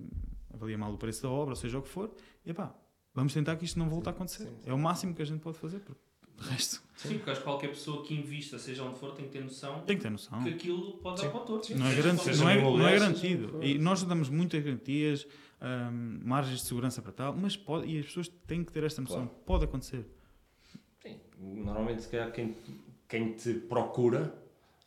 avalia 0.54 0.78
mal 0.78 0.92
o 0.92 0.98
preço 0.98 1.22
da 1.22 1.30
obra, 1.30 1.52
ou 1.52 1.56
seja 1.56 1.78
o 1.78 1.82
que 1.84 1.90
for, 1.90 2.12
e 2.46 2.50
epá, 2.50 2.76
vamos 3.14 3.32
tentar 3.32 3.56
que 3.58 3.66
isto 3.66 3.78
não 3.78 3.88
volte 3.90 4.10
a 4.10 4.12
acontecer. 4.12 4.46
sim, 4.48 4.56
sim. 4.62 4.70
É 4.70 4.74
o 4.74 4.78
máximo 4.80 5.14
que 5.14 5.22
a 5.22 5.26
gente 5.26 5.40
pode 5.40 5.58
fazer, 5.60 5.80
porque 5.82 6.02
de 6.40 6.50
resto 6.50 6.82
Sim, 6.96 7.16
porque 7.18 7.32
acho 7.32 7.40
que 7.42 7.46
qualquer 7.46 7.68
pessoa 7.70 8.04
que 8.06 8.14
invista, 8.14 8.58
seja 8.58 8.82
onde 8.84 8.98
for, 8.98 9.12
tem 9.14 9.26
que 9.26 9.32
ter 9.32 9.44
noção 9.44 9.82
tem 9.82 9.98
que 9.98 10.04
ter 10.04 10.10
noção. 10.10 10.42
que 10.44 10.50
aquilo 10.50 10.94
pode 11.00 11.20
Sim. 11.20 11.26
dar 11.26 11.32
para 11.34 11.42
o 11.42 11.46
torto. 11.46 11.76
Não 11.76 11.86
é, 11.86 11.90
Seja 11.90 12.02
garanti 12.02 12.24
qual 12.24 12.38
não, 12.38 12.50
é, 12.50 12.62
não 12.62 12.88
é 12.88 12.92
garantido. 13.00 13.60
E 13.64 13.78
nós 13.78 14.04
damos 14.04 14.30
muitas 14.30 14.64
garantias, 14.64 15.28
ahm, 15.60 16.20
margens 16.24 16.60
de 16.62 16.66
segurança 16.66 17.02
para 17.02 17.12
tal, 17.12 17.36
mas 17.36 17.58
pode, 17.58 17.88
e 17.92 18.00
as 18.00 18.06
pessoas 18.06 18.30
têm 18.48 18.64
que 18.64 18.72
ter 18.72 18.84
esta 18.86 19.02
noção. 19.02 19.26
Claro. 19.28 19.42
Pode 19.46 19.66
acontecer. 19.66 20.06
Sim, 21.02 21.18
normalmente 21.40 22.04
se 22.04 22.10
calhar 22.10 22.32
quem 22.32 22.56
quem 23.10 23.34
te 23.34 23.54
procura 23.56 24.34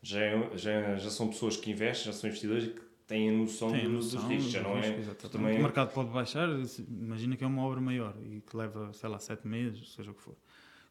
já, 0.03 0.21
é- 0.21 0.51
já, 0.57 0.71
é- 0.73 0.99
já 0.99 1.11
são 1.11 1.29
pessoas 1.29 1.57
que 1.57 1.71
investem, 1.71 2.07
já 2.07 2.13
são 2.19 2.29
investidores 2.29 2.65
e 2.65 2.69
que 2.71 2.81
têm 3.07 3.29
a 3.29 3.33
noção, 3.33 3.71
Tem 3.71 3.83
a 3.83 3.85
do- 3.85 3.91
noção 3.91 4.21
dos 4.23 4.31
riscos. 4.31 4.53
Já 4.53 4.63
não 4.63 4.75
risco, 4.77 4.93
é. 4.93 4.99
exatamente. 4.99 5.33
também- 5.33 5.59
O 5.59 5.63
mercado 5.63 5.93
pode 5.93 6.09
baixar, 6.11 6.49
imagina 6.89 7.37
que 7.37 7.45
é 7.45 7.47
uma 7.47 7.63
obra 7.63 7.81
maior 7.81 8.17
e 8.25 8.41
que 8.41 8.57
leva, 8.57 8.93
sei 8.95 9.09
lá, 9.09 9.19
sete 9.19 9.47
meses, 9.47 9.93
seja 9.93 10.11
o 10.11 10.15
que 10.15 10.23
for. 10.23 10.35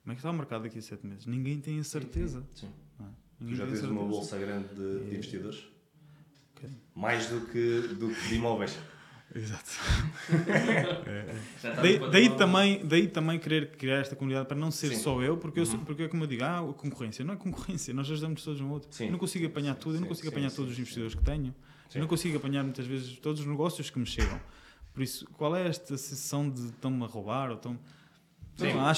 Como 0.06 0.12
é 0.12 0.16
que 0.16 0.20
está 0.20 0.30
o 0.30 0.34
mercado 0.34 0.62
daqui 0.64 0.78
a 0.78 0.82
sete 0.84 1.06
meses? 1.06 1.26
Ninguém 1.26 1.60
tem 1.60 1.80
a 1.80 1.84
certeza. 1.84 2.46
Sim. 2.54 2.70
não 3.00 3.08
é? 3.08 3.10
Tu 3.10 3.44
Ninguém 3.44 3.56
já 3.58 3.66
tens 3.66 3.82
uma 3.84 4.04
bolsa 4.04 4.38
grande 4.38 4.68
de, 4.70 4.76
de 4.76 5.06
E- 5.12 5.16
investidores? 5.16 5.64
Ok. 6.56 6.70
Mais 6.96 7.26
do 7.28 7.42
que, 7.48 7.82
do 8.00 8.10
que 8.10 8.28
de 8.30 8.36
imóveis. 8.36 8.78
Exato. 9.34 9.72
Já 11.62 11.70
está 11.72 11.82
Daí, 11.82 12.00
daí 12.12 12.30
também, 12.38 12.86
daí 12.86 13.08
também 13.08 13.40
querer 13.40 13.72
criar 13.72 13.98
esta 13.98 14.16
comunidade 14.16 14.48
para 14.48 14.56
não 14.56 14.72
ser 14.72 14.90
Sim. 14.90 15.02
só 15.02 15.22
eu, 15.22 15.36
porque, 15.38 15.60
eu, 15.60 15.66
sou- 15.66 15.80
Uhum. 15.80 15.84
porque 15.86 16.04
é 16.04 16.08
como 16.08 16.24
eu 16.24 16.28
digo, 16.28 16.44
ah, 16.44 16.60
a 16.60 16.74
concorrência. 16.74 17.26
Não 17.26 17.34
é 17.34 17.38
concorrência, 17.38 17.94
nós 17.94 18.10
ajudamos 18.10 18.44
todos 18.44 18.62
um 18.62 18.70
outro. 18.70 18.88
Sim. 18.92 19.06
Eu 19.06 19.12
não 19.12 19.18
consigo 19.20 19.46
apanhar 19.48 19.76
tudo, 19.76 19.96
eu 19.96 20.02
não 20.02 20.04
Sim, 20.06 20.10
consigo 20.10 20.28
sim, 20.30 20.34
apanhar 20.34 20.50
sim, 20.52 20.56
todos 20.56 20.70
os 20.72 20.76
sim, 20.76 20.82
investidores 20.84 21.16
que 21.16 21.24
tenho, 21.24 21.54
Sim. 21.90 21.98
eu 21.98 22.02
não 22.02 22.08
consigo 22.08 22.38
apanhar 22.38 22.64
muitas 22.64 22.86
vezes 22.86 23.18
todos 23.20 23.42
os 23.42 23.48
negócios 23.48 23.90
que 23.90 24.00
me 24.00 24.06
chegam. 24.06 24.40
Por 24.94 25.04
isso, 25.04 25.26
qual 25.34 25.54
é 25.56 25.68
esta 25.68 25.98
sessão 25.98 26.50
de 26.50 26.68
estão-me 26.68 27.04
a 27.04 27.08
roubar 27.08 27.50
ou 27.50 27.56
estão. 27.58 27.78
Sim. 28.58 28.74
Não, 28.74 28.80
há 28.86 28.92
há 28.92 28.94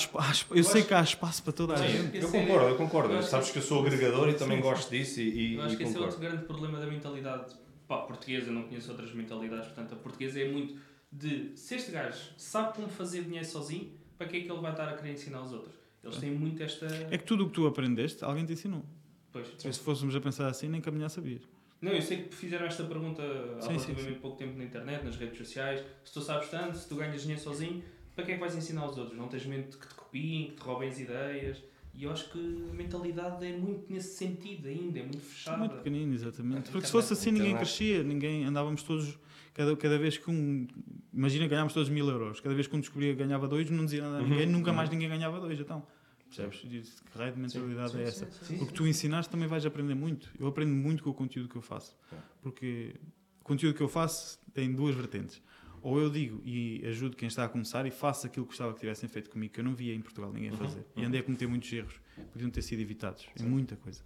eu 0.52 0.58
Eu 0.58 0.64
sei 0.64 0.82
acho- 0.82 0.88
que 0.88 0.94
há 0.94 1.02
espaço 1.02 1.42
para 1.44 1.54
toda 1.54 1.74
a 1.74 1.78
Sim. 1.78 1.88
gente. 1.88 2.18
Eu 2.18 2.28
é- 2.28 2.32
concordo, 2.32 2.68
eu 2.68 2.76
concordo. 2.76 3.14
eu 3.14 3.24
Sabes 3.24 3.48
que- 3.48 3.54
que 3.54 3.60
eu 3.60 3.64
sou 3.64 3.82
agregador 3.86 4.30
e 4.30 4.34
Sim, 4.34 4.38
também 4.38 4.58
sim. 4.58 4.64
gosto 4.64 4.90
disso 4.92 5.20
e, 5.20 5.30
e, 5.30 5.56
Eu 5.56 5.62
acho 5.64 5.74
e 5.74 5.78
que 5.78 5.84
esse 5.84 5.92
é 5.92 5.96
concordo. 5.96 6.16
outro 6.16 6.20
grande 6.30 6.46
problema 6.46 6.80
da 6.80 6.86
mentalidade 6.86 7.56
pá, 7.88 7.98
portuguesa, 8.00 8.52
não 8.52 8.64
conheço 8.64 8.92
outras 8.92 9.12
mentalidades, 9.14 9.66
portanto 9.68 9.94
a 9.94 9.96
portuguesa 9.96 10.40
é 10.42 10.52
muito 10.52 10.76
de 11.12 11.52
se 11.56 11.74
este 11.76 11.90
gajo 11.92 12.20
sabe 12.38 12.76
como 12.76 12.88
fazer 12.90 13.24
dinheiro 13.24 13.46
sozinho, 13.48 13.92
para 14.18 14.28
que 14.28 14.38
é 14.38 14.42
que 14.42 14.52
ele 14.52 14.60
vai 14.62 14.72
estar 14.72 14.90
a 14.90 14.94
querer 14.98 15.14
ensinar 15.14 15.40
aos 15.40 15.54
outros? 15.54 15.74
Eles 16.04 16.18
têm 16.18 16.32
muito 16.32 16.62
esta. 16.62 16.86
É 17.10 17.18
que 17.18 17.24
tudo 17.24 17.46
o 17.46 17.48
que 17.48 17.54
tu 17.54 17.66
aprendeste, 17.66 18.24
alguém 18.24 18.46
te 18.46 18.54
ensinou. 18.54 18.84
Pois. 19.32 19.48
Se 19.58 19.80
fôssemos 19.80 20.16
a 20.16 20.22
pensar 20.22 20.48
assim, 20.48 20.68
nem 20.70 20.80
caminhar 20.82 21.10
sabias. 21.10 21.42
Não, 21.82 21.92
eu 21.92 22.02
sei 22.02 22.24
que 22.24 22.36
fizeram 22.36 22.66
esta 22.66 22.84
pergunta 22.84 23.22
há 23.58 23.62
Sim, 23.62 23.68
relativamente 23.70 24.14
sim, 24.16 24.20
pouco 24.20 24.38
tempo 24.38 24.58
na 24.58 24.64
internet, 24.64 25.04
nas 25.04 25.16
redes 25.16 25.38
sociais. 25.38 25.84
Se 26.04 26.12
tu 26.14 26.22
sabes 26.22 26.50
tanto, 26.50 26.76
se 26.78 26.88
tu 26.90 26.96
ganhas 26.96 27.22
dinheiro 27.22 27.42
sozinho, 27.42 27.84
para 28.18 28.26
que 28.26 28.32
é 28.32 28.34
que 28.34 28.40
vais 28.40 28.56
ensinar 28.56 28.82
aos 28.82 28.98
outros? 28.98 29.16
Não 29.16 29.28
tens 29.28 29.46
medo 29.46 29.70
de 29.70 29.78
que 29.78 29.88
te 29.88 29.94
copiem, 29.94 30.48
que 30.48 30.56
te 30.56 30.64
roubem 30.64 30.90
as 30.90 31.00
ideias? 31.00 31.64
E 31.94 32.04
eu 32.04 32.12
acho 32.12 32.32
que 32.32 32.68
a 32.68 32.74
mentalidade 32.74 33.46
é 33.46 33.56
muito 33.56 33.94
nesse 33.94 34.18
sentido 34.18 34.68
ainda, 34.68 34.98
é 34.98 35.04
muito 35.04 35.20
fechada. 35.20 35.58
Muito 35.60 35.76
pequenino, 35.76 36.16
exatamente. 36.16 36.46
Internet. 36.46 36.72
Porque 36.72 36.88
se 36.88 36.92
fosse 36.92 37.14
assim, 37.14 37.30
ninguém 37.30 37.52
Internet. 37.52 37.78
crescia, 37.78 38.04
ninguém 38.04 38.44
andávamos 38.46 38.82
todos. 38.82 39.20
Cada, 39.54 39.76
cada 39.78 40.00
vez 40.00 40.18
que 40.18 40.32
um. 40.32 40.68
Imagina 41.14 41.48
ganhámos 41.48 41.74
todos 41.74 41.90
mil 41.90 42.10
euros. 42.10 42.40
Cada 42.40 42.56
vez 42.56 42.66
que 42.66 42.76
um 42.76 42.80
descobria 42.80 43.14
que 43.14 43.20
ganhava 43.20 43.48
dois, 43.48 43.70
não 43.70 43.86
dizia 43.86 44.02
nada 44.02 44.18
a 44.18 44.22
Uhum, 44.22 44.30
ninguém, 44.30 44.48
nunca 44.48 44.72
uhum. 44.72 44.78
mais 44.78 44.90
ninguém 44.90 45.10
ganhava 45.10 45.40
dois. 45.40 45.60
Então, 45.60 45.86
percebes? 46.26 46.60
Que 46.60 47.18
raio 47.20 47.34
de 47.34 47.40
mentalidade 47.40 47.92
sim, 47.92 48.02
é 48.02 48.12
sim, 48.12 48.26
essa? 48.26 48.46
sim, 48.46 48.64
O 48.64 48.66
que 48.66 48.74
tu 48.74 48.88
ensinaste 48.88 49.32
também 49.32 49.48
vais 49.48 49.64
aprender 49.64 49.94
muito. 49.94 50.32
Eu 50.40 50.48
aprendo 50.48 50.74
muito 50.74 51.04
com 51.04 51.12
o 51.12 51.14
conteúdo 51.14 51.48
que 51.50 51.56
eu 51.56 51.62
faço. 51.62 51.96
É. 52.12 52.16
Porque 52.42 52.96
o 53.42 53.44
conteúdo 53.44 53.76
que 53.76 53.82
eu 53.84 53.88
faço 53.88 54.40
tem 54.56 54.74
duas 54.74 54.96
vertentes. 54.96 55.40
Ou 55.82 56.00
eu 56.00 56.10
digo 56.10 56.42
e 56.44 56.84
ajudo 56.86 57.16
quem 57.16 57.28
está 57.28 57.46
a 57.46 57.50
começar 57.50 57.86
e 57.86 57.92
faço 57.92 58.28
aquilo 58.28 58.46
que 58.46 58.52
gostava 58.52 58.74
que 58.74 58.80
tivessem 58.80 59.08
feito 59.08 59.30
comigo, 59.30 59.54
que 59.54 59.60
eu 59.60 59.64
não 59.64 59.74
via 59.74 59.94
em 59.94 60.02
Portugal 60.02 60.32
ninguém 60.32 60.52
Uhum, 60.52 60.58
fazer. 60.58 60.86
E 60.96 61.02
uhum. 61.02 61.08
andei 61.08 61.20
a 61.22 61.24
cometer 61.24 61.48
muitos 61.48 61.72
erros. 61.72 62.00
Podiam 62.32 62.50
ter 62.50 62.62
sido 62.62 62.80
evitados. 62.82 63.28
Em 63.36 63.44
Sim. 63.44 63.50
muita 63.50 63.76
coisa. 63.76 64.02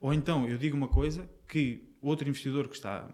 Ou 0.00 0.12
então 0.12 0.48
eu 0.48 0.58
digo 0.58 0.76
uma 0.76 0.88
coisa 0.88 1.28
que 1.48 1.82
outro 2.02 2.28
investidor 2.28 2.68
que 2.68 2.74
está 2.74 3.08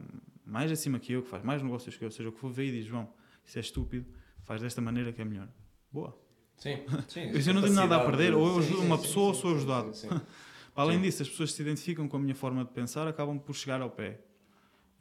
mais 0.44 0.70
acima 0.70 0.98
que 0.98 1.12
eu, 1.12 1.22
que 1.22 1.28
faz 1.28 1.42
mais 1.44 1.62
negócios 1.62 1.96
que 1.96 2.04
eu, 2.04 2.10
seja 2.10 2.28
o 2.28 2.32
que 2.32 2.38
for, 2.38 2.50
vê 2.52 2.66
e 2.66 2.72
diz: 2.72 2.86
João, 2.86 3.08
isso 3.44 3.58
é 3.58 3.60
estúpido, 3.60 4.06
faz 4.44 4.60
desta 4.60 4.80
maneira 4.80 5.12
que 5.12 5.20
é 5.22 5.24
melhor. 5.24 5.48
Boa. 5.90 6.16
Sim, 6.56 6.78
sim. 7.08 7.30
Eu 7.46 7.54
não 7.54 7.62
tenho 7.62 7.74
nada 7.74 7.96
a 7.96 8.04
perder, 8.04 8.34
ou 8.34 8.46
eu 8.46 8.58
ajudo 8.58 8.80
sim, 8.80 8.86
uma 8.86 8.96
sim, 8.96 9.02
pessoa 9.02 9.28
ou 9.28 9.34
sim, 9.34 9.40
sou 9.40 9.50
sim, 9.50 9.56
ajudado. 9.56 9.92
Além 10.74 11.00
disso, 11.00 11.22
as 11.22 11.28
pessoas 11.28 11.50
que 11.50 11.56
se 11.56 11.62
identificam 11.62 12.08
com 12.08 12.16
a 12.16 12.20
minha 12.20 12.34
forma 12.34 12.64
de 12.64 12.70
pensar 12.70 13.06
acabam 13.06 13.38
por 13.38 13.54
chegar 13.54 13.82
ao 13.82 13.90
pé. 13.90 14.20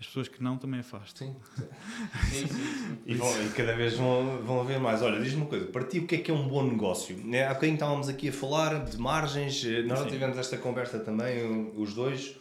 As 0.02 0.08
pessoas 0.08 0.28
que 0.28 0.42
não 0.42 0.58
também 0.58 0.80
afastam. 0.80 1.28
Sim, 1.28 1.36
Sim, 2.32 2.48
sim, 2.48 2.48
sim. 2.48 2.98
E, 3.06 3.14
vão, 3.14 3.46
e 3.46 3.50
cada 3.50 3.76
vez 3.76 3.94
vão, 3.94 4.40
vão 4.44 4.62
haver 4.62 4.80
mais. 4.80 5.02
Olha, 5.04 5.22
diz-me 5.22 5.42
uma 5.42 5.46
coisa, 5.46 5.68
para 5.68 5.84
ti 5.84 6.00
o 6.00 6.08
que 6.08 6.16
é 6.16 6.18
que 6.18 6.32
é 6.32 6.34
um 6.34 6.48
bom 6.48 6.64
negócio? 6.64 7.16
Né, 7.18 7.46
Há 7.46 7.54
bocadinho 7.54 7.76
estávamos 7.76 8.10
aqui 8.10 8.30
a 8.30 8.34
falar 8.34 8.84
de 8.84 8.98
margens, 8.98 9.64
eh, 9.64 9.84
nós 9.84 10.00
já 10.00 10.06
Sim. 10.06 10.12
tivemos 10.12 10.38
esta 10.40 10.58
conversa 10.58 11.00
também, 11.00 11.72
os 11.78 11.94
dois. 11.94 12.36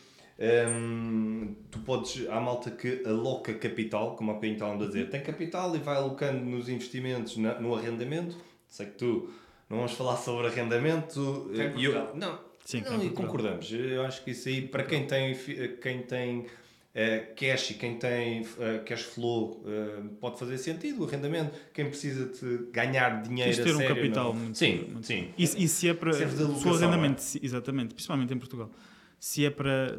Hum, 0.68 1.54
tu 1.70 1.80
podes, 1.80 2.26
há 2.30 2.40
malta 2.40 2.70
que 2.70 3.02
aloca 3.06 3.52
capital, 3.52 4.16
como 4.16 4.30
há 4.30 4.34
bocadinho 4.34 4.54
estávamos 4.54 4.82
a 4.84 4.86
dizer, 4.86 5.10
tem 5.10 5.22
capital 5.22 5.76
e 5.76 5.78
vai 5.80 5.96
alocando 5.96 6.42
nos 6.42 6.66
investimentos, 6.70 7.36
na- 7.36 7.60
no 7.60 7.74
arrendamento. 7.74 8.38
Sei 8.66 8.86
que 8.86 8.92
tu 8.92 9.30
não 9.68 9.76
vamos 9.78 9.92
falar 9.92 10.16
sobre 10.16 10.46
arrendamento. 10.46 11.50
Tem 11.54 11.66
eh, 11.66 11.72
e 11.76 11.84
eu, 11.84 12.16
não, 12.16 12.38
Sim, 12.64 12.82
não, 12.88 13.04
e 13.04 13.10
concordamos. 13.10 13.70
Eu 13.70 14.02
acho 14.04 14.24
que 14.24 14.30
isso 14.30 14.48
aí, 14.48 14.62
para 14.66 14.84
quem 14.84 15.06
tem, 15.06 15.36
quem 15.82 16.02
tem 16.02 16.46
eh, 16.94 17.20
cash 17.36 17.70
e 17.70 17.74
quem 17.74 17.98
tem 17.98 18.44
eh, 18.58 18.78
cash 18.84 19.02
flow, 19.02 19.62
eh, 19.66 20.02
pode 20.20 20.38
fazer 20.38 20.58
sentido. 20.58 21.02
O 21.02 21.06
arrendamento, 21.06 21.52
quem 21.72 21.86
precisa 21.86 22.26
de 22.26 22.70
ganhar 22.72 23.22
dinheiro 23.22 23.52
Tens 23.54 23.64
ter 23.64 23.74
um 23.74 23.78
sério, 23.78 23.94
capital 23.96 24.34
não- 24.34 24.40
muito- 24.40 24.58
Sim, 24.58 24.84
muito- 24.90 25.06
sim. 25.06 25.28
E, 25.38 25.42
e 25.44 25.68
se 25.68 25.88
é 25.88 25.94
para. 25.94 26.12
Se 26.12 26.24
o 26.68 26.74
arrendamento, 26.74 27.20
se- 27.22 27.40
exatamente, 27.42 27.94
principalmente 27.94 28.34
em 28.34 28.38
Portugal. 28.38 28.70
Se 29.18 29.44
é 29.44 29.50
para. 29.50 29.98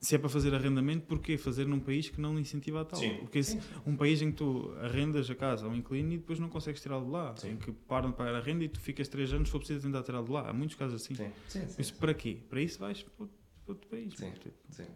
Se 0.00 0.16
é 0.16 0.18
para 0.18 0.28
fazer 0.28 0.52
arrendamento, 0.52 1.06
porquê 1.06 1.38
fazer 1.38 1.64
num 1.64 1.78
país 1.78 2.08
que 2.08 2.20
não 2.20 2.36
incentiva 2.36 2.80
a 2.80 2.84
tal? 2.84 2.98
Sim. 2.98 3.18
Porque 3.20 3.40
se- 3.40 3.60
um 3.86 3.96
país 3.96 4.20
em 4.20 4.32
que 4.32 4.36
tu 4.38 4.74
arrendas 4.80 5.30
a 5.30 5.34
casa 5.36 5.64
a 5.64 5.68
um 5.68 5.76
inquilino 5.76 6.12
e 6.14 6.16
depois 6.18 6.40
não 6.40 6.48
consegues 6.48 6.82
tirá-lo 6.82 7.04
de 7.04 7.10
lá, 7.12 7.36
Sim. 7.36 7.52
em 7.52 7.56
que 7.56 7.70
param 7.70 8.10
de 8.10 8.16
pagar 8.16 8.34
a 8.34 8.40
renda 8.40 8.64
e 8.64 8.68
tu 8.68 8.80
ficas 8.80 9.06
3 9.06 9.32
anos 9.32 9.46
se 9.46 9.52
for 9.52 9.58
preciso 9.60 9.80
tentar 9.86 10.02
tirá-lo 10.02 10.26
de 10.26 10.32
lá. 10.32 10.48
Há 10.50 10.52
muitos 10.52 10.74
casos 10.74 11.00
assim. 11.00 11.14
Sim, 11.14 11.30
sim. 11.46 11.62
Isso 11.78 11.94
para 11.94 12.12
quê? 12.14 12.38
Para 12.50 12.60
isso 12.60 12.80
vais 12.80 13.00
para 13.04 13.12
outro, 13.16 13.36
para 13.64 13.72
outro 13.74 13.88
país. 13.88 14.12
Sim. 14.16 14.32
Tipo, 14.32 14.54
sim. 14.70 14.86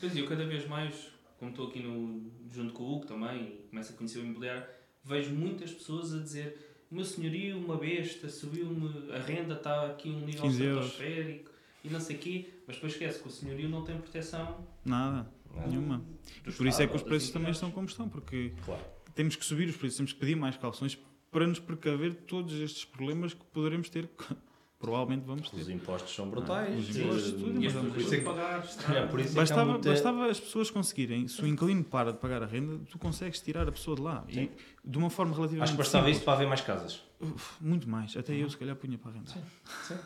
Pois 0.00 0.16
eu 0.16 0.26
cada 0.26 0.44
vez 0.46 0.66
mais, 0.68 1.08
como 1.38 1.50
estou 1.50 1.68
aqui 1.68 1.80
no, 1.80 2.30
junto 2.52 2.72
com 2.72 2.84
o 2.84 2.94
Hugo 2.96 3.06
também 3.06 3.42
e 3.42 3.68
começo 3.70 3.92
a 3.92 3.96
conhecer 3.96 4.18
o 4.18 4.22
imobiliário, 4.24 4.64
vejo 5.04 5.34
muitas 5.34 5.72
pessoas 5.72 6.14
a 6.14 6.18
dizer 6.18 6.58
meu 6.90 7.04
senhorio, 7.04 7.58
uma 7.58 7.76
besta, 7.76 8.28
subiu-me 8.28 9.10
a 9.12 9.18
renda, 9.18 9.54
está 9.54 9.86
aqui 9.86 10.08
um 10.10 10.20
nível 10.20 10.42
15 10.42 10.62
euros. 10.62 10.86
estratosférico 10.86 11.50
e 11.82 11.88
não 11.88 11.98
sei 12.00 12.16
o 12.16 12.18
quê, 12.20 12.50
mas 12.66 12.76
depois 12.76 12.92
esquece 12.92 13.20
que 13.20 13.28
o 13.28 13.30
senhorio 13.30 13.68
não 13.68 13.82
tem 13.82 13.98
proteção 13.98 14.64
Nada, 14.84 15.28
Nada. 15.52 15.66
nenhuma. 15.68 16.04
do 16.44 16.52
Por 16.52 16.66
isso 16.66 16.80
é 16.82 16.86
que 16.86 16.94
os 16.94 17.02
preços 17.02 17.28
das 17.30 17.32
também 17.34 17.50
estão 17.50 17.70
como 17.72 17.88
estão, 17.88 18.08
porque 18.08 18.52
Claro. 18.64 18.82
temos 19.14 19.34
que 19.34 19.44
subir 19.44 19.68
os 19.68 19.76
preços, 19.76 19.96
temos 19.96 20.12
que 20.12 20.20
pedir 20.20 20.36
mais 20.36 20.56
calções 20.56 20.96
para 21.32 21.46
nos 21.48 21.58
precaver 21.58 22.10
de 22.10 22.18
todos 22.18 22.54
estes 22.60 22.84
problemas 22.84 23.34
que 23.34 23.44
poderemos 23.46 23.88
ter, 23.88 24.08
provavelmente 24.84 25.24
vamos 25.24 25.52
Os 25.52 25.66
ter. 25.66 25.72
impostos 25.72 26.14
são 26.14 26.28
brutais. 26.28 26.74
Ah, 26.74 26.78
os 26.78 26.96
impostos, 26.96 27.32
tudo, 27.32 27.66
as 27.66 27.74
mas 27.74 27.96
isso 28.02 28.14
é 28.14 28.18
que 28.18 28.24
pagar, 28.24 28.64
É, 28.94 29.06
por 29.06 29.20
isso 29.20 29.32
é 29.32 29.34
Bastava, 29.34 29.72
muita- 29.72 29.90
bastava 29.90 30.26
as 30.30 30.38
pessoas 30.40 30.70
conseguirem, 30.70 31.26
se 31.28 31.42
o 31.42 31.46
inquilino 31.46 31.82
para 31.84 32.12
de 32.12 32.18
pagar 32.18 32.42
a 32.42 32.46
renda, 32.46 32.78
tu 32.90 32.98
consegues 32.98 33.40
tirar 33.40 33.68
a 33.68 33.72
pessoa 33.72 33.96
de 33.96 34.02
lá. 34.02 34.24
E 34.28 34.50
de 34.84 34.98
uma 34.98 35.08
forma 35.10 35.34
relativamente 35.34 35.62
Acho 35.64 35.72
que 35.72 35.78
bastava 35.78 36.04
simples. 36.04 36.16
isto 36.18 36.24
para 36.24 36.34
haver 36.34 36.46
mais 36.48 36.60
casas. 36.60 37.02
Muito 37.60 37.88
mais. 37.88 38.16
Até 38.16 38.34
eu, 38.34 38.48
se 38.50 38.56
calhar, 38.56 38.76
punha 38.76 38.98
para 38.98 39.10
a 39.12 39.14
renda. 39.14 39.30
Sim, 39.30 39.40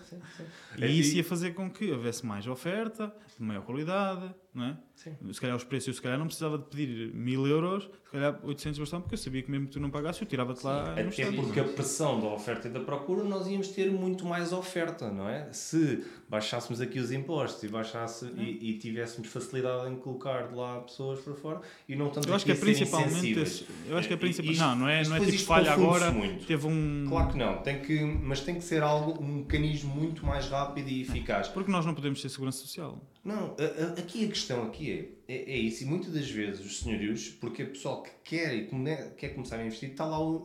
sim, 0.09 0.17
sim. 0.37 0.45
E 0.85 1.01
isso 1.01 1.17
ia 1.17 1.25
fazer 1.25 1.53
com 1.55 1.71
que 1.71 1.91
houvesse 1.91 2.25
mais 2.25 2.47
oferta, 2.47 3.13
de 3.39 3.45
maior 3.45 3.63
qualidade, 3.63 4.33
não 4.55 4.65
é? 4.65 4.77
Sim. 4.95 5.15
Se 5.33 5.41
calhar 5.41 5.57
os 5.57 5.65
preços, 5.65 5.89
eu 5.89 5.95
se 5.95 6.03
calhar 6.03 6.19
não 6.19 6.27
precisava 6.27 6.59
de 6.59 6.65
pedir 6.65 7.15
mil 7.15 7.47
euros, 7.47 7.85
se 8.05 8.11
calhar 8.13 8.39
800 8.43 8.79
bastante, 8.81 9.03
porque 9.03 9.15
eu 9.15 9.19
sabia 9.19 9.43
que 9.43 9.51
mesmo 9.51 9.67
que 9.67 9.73
tu 9.73 9.81
não 9.81 9.91
pagasses, 9.91 10.21
eu 10.21 10.27
tirava-te 10.27 10.65
lá 10.65 10.93
Até 10.93 11.05
instante. 11.07 11.37
porque 11.37 11.61
a 11.61 11.65
pressão 11.65 12.21
da 12.21 12.27
oferta 12.29 12.67
e 12.69 12.71
da 12.71 12.81
procura, 12.81 13.23
nós 13.25 13.47
íamos 13.47 13.69
ter 13.69 13.91
muito 13.93 14.25
mais 14.27 14.53
oferta, 14.53 15.11
não 15.11 15.29
é? 15.29 15.53
Se 15.53 16.05
baixássemos 16.29 16.81
aqui 16.81 16.99
os 16.99 17.13
impostos 17.13 17.63
e, 17.63 17.69
baixasse, 17.69 18.27
e, 18.37 18.71
e 18.71 18.79
tivéssemos 18.79 19.29
facilidade 19.29 19.89
em 19.91 19.97
colocar 19.97 20.49
de 20.49 20.55
lá 20.55 20.81
pessoas 20.81 21.21
para 21.21 21.35
fora 21.35 21.61
e 21.89 21.95
não 21.95 22.11
tanto 22.11 22.29
Eu 22.29 22.35
acho 22.35 22.45
que 22.45 22.53
é 22.53 22.55
principalmente. 22.57 23.11
insensíveis. 23.13 23.49
esse- 23.49 23.67
eu 23.89 23.97
acho 23.97 24.09
que 24.09 24.15
é 24.15 24.17
E- 24.17 24.21
principal. 24.21 24.51
isto- 24.53 24.61
não, 24.65 24.77
não 24.77 24.89
é, 24.89 25.05
não 25.05 25.17
é 25.17 25.21
tipo 25.21 25.43
falha 25.45 25.73
agora. 25.73 26.11
muito. 26.11 26.45
Teve 26.45 26.67
um. 26.67 26.98
Claro 27.07 27.31
que 27.31 27.37
não, 27.37 27.63
tem 27.63 27.81
que, 27.83 28.01
mas 28.03 28.41
tem 28.41 28.55
que 28.55 28.63
ser 28.65 28.83
algo, 28.83 29.23
um 29.23 29.39
mecanismo 29.39 29.95
muito 29.95 30.25
mais 30.25 30.47
rápido 30.49 30.89
e 30.89 31.03
eficaz. 31.03 31.49
Porque 31.49 31.71
nós 31.71 31.85
não 31.85 31.95
podemos 31.95 32.21
ter 32.23 32.29
segurança 32.29 32.59
social. 32.59 33.01
Não, 33.25 33.55
a- 33.59 33.85
a- 33.97 34.01
aqui 34.01 34.25
a 34.25 34.29
questão 34.29 34.63
aqui 34.65 35.15
é, 35.29 35.33
é, 35.35 35.53
é 35.53 35.57
isso, 35.57 35.83
e 35.85 35.87
muitas 35.87 36.13
das 36.13 36.31
vezes 36.31 36.65
os 36.65 36.79
senhorios, 36.81 37.29
porque 37.29 37.63
o 37.63 37.69
pessoal 37.71 38.03
que 38.03 38.11
quer 38.25 38.55
e 38.55 38.69
quer 39.17 39.29
começar 39.31 39.57
a 39.57 39.65
investir, 39.67 39.91
está 39.91 40.05
lá 40.07 40.19
o, 40.19 40.37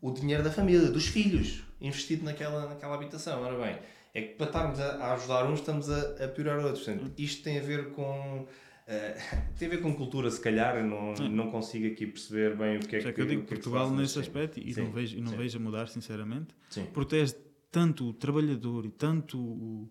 o, 0.00 0.08
o 0.08 0.10
dinheiro 0.12 0.42
da 0.42 0.50
família, 0.50 0.90
dos 0.90 1.06
filhos, 1.06 1.62
investido 1.80 2.24
naquela, 2.24 2.68
naquela 2.68 2.94
habitação. 2.94 3.42
Ora 3.42 3.56
bem, 3.56 3.78
é 4.14 4.22
que 4.22 4.34
para 4.34 4.46
estarmos 4.46 4.78
a, 4.80 4.96
a 4.96 5.14
ajudar 5.14 5.46
uns, 5.50 5.60
estamos 5.60 5.88
a, 5.90 6.24
a 6.24 6.28
piorar 6.28 6.58
outros. 6.64 6.84
Portanto, 6.84 7.12
isto 7.18 7.42
tem 7.42 7.58
a 7.58 7.62
ver 7.62 7.90
com. 7.92 8.46
Eh, 8.86 9.16
tem 9.58 9.68
a 9.68 9.70
ver 9.70 9.82
com 9.82 9.94
cultura, 9.94 10.30
se 10.30 10.40
calhar, 10.40 10.76
eu 10.76 10.84
não, 10.84 11.16
Sim. 11.16 11.28
não 11.28 11.50
consigo 11.50 11.86
aqui 11.86 12.06
perceber 12.06 12.56
bem 12.56 12.76
o 12.78 12.80
que 12.80 12.96
é 12.96 13.00
Já 13.00 13.08
que, 13.10 13.16
que 13.16 13.20
eu 13.20 13.26
digo 13.26 13.42
que 13.42 13.54
é 13.54 13.56
que 13.56 13.62
Portugal 13.62 13.90
nesse 13.90 14.18
aspecto, 14.18 14.58
e 14.60 14.74
Sim, 14.74 14.82
não 14.82 14.92
vejo, 14.92 15.18
e 15.18 15.20
não 15.20 15.30
sim. 15.30 15.36
vejo 15.36 15.58
a 15.58 15.60
mudar, 15.60 15.88
sinceramente, 15.88 16.54
Sim, 16.68 16.86
protege 16.86 17.34
tanto 17.70 18.08
o 18.08 18.12
trabalhador 18.12 18.84
e 18.84 18.90
tanto 18.90 19.38
o, 19.38 19.90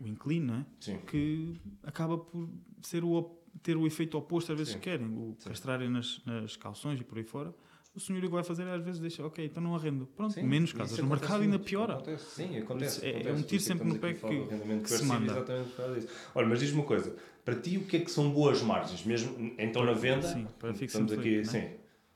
o 0.00 0.06
inquilino, 0.06 0.46
não 0.46 0.60
é? 0.60 0.98
que 1.06 1.60
acaba 1.82 2.16
por 2.16 2.48
ser 2.80 3.04
o, 3.04 3.38
ter 3.62 3.76
o 3.76 3.86
efeito 3.86 4.16
oposto 4.16 4.52
às 4.52 4.58
vezes 4.58 4.74
que 4.74 4.80
querem, 4.80 5.06
o 5.08 5.36
castrarem 5.44 5.90
nas, 5.90 6.22
nas 6.24 6.56
calções 6.56 7.00
e 7.00 7.04
por 7.04 7.18
aí 7.18 7.24
fora, 7.24 7.54
o 7.94 8.00
senhor 8.00 8.20
que 8.22 8.28
vai 8.28 8.42
fazer 8.42 8.64
é 8.66 8.74
às 8.74 8.82
vezes 8.84 9.00
deixa, 9.00 9.24
ok, 9.24 9.44
então 9.44 9.62
não 9.62 9.74
arrendo. 9.74 10.06
Pronto, 10.06 10.32
Sim, 10.34 10.42
menos 10.44 10.72
casas 10.72 10.98
no 10.98 11.06
mercado 11.06 11.42
ainda 11.42 11.58
piora. 11.58 11.94
Acontece. 11.94 12.24
Sim, 12.30 12.58
acontece. 12.58 13.04
É- 13.04 13.08
é 13.08 13.10
acontece. 13.12 13.30
um 13.32 13.36
Por 13.42 13.46
tiro 13.48 13.62
sempre 13.62 13.88
no 13.88 13.98
pé 13.98 14.14
que- 14.14 14.26
rendimento 14.26 14.82
que 14.84 14.90
se 14.90 15.04
manda. 15.04 15.32
Exatamente 15.32 15.68
por 15.70 15.76
causa 15.76 15.94
disso. 16.00 16.08
Olha, 16.34 16.48
mas 16.48 16.58
diz-me 16.60 16.78
uma 16.80 16.86
coisa. 16.86 17.16
Para 17.44 17.54
ti, 17.56 17.76
o 17.78 17.84
que 17.86 17.96
é 17.96 18.00
que 18.00 18.10
são 18.10 18.30
boas 18.30 18.62
margens? 18.62 19.04
Mesmo 19.04 19.54
então 19.58 19.84
na 19.84 19.92
venda? 19.92 20.26
Sim, 20.28 20.46
para 20.58 20.70
Estamos 20.70 21.12
aqui, 21.12 21.22
fluido, 21.22 21.48
sim. 21.48 21.60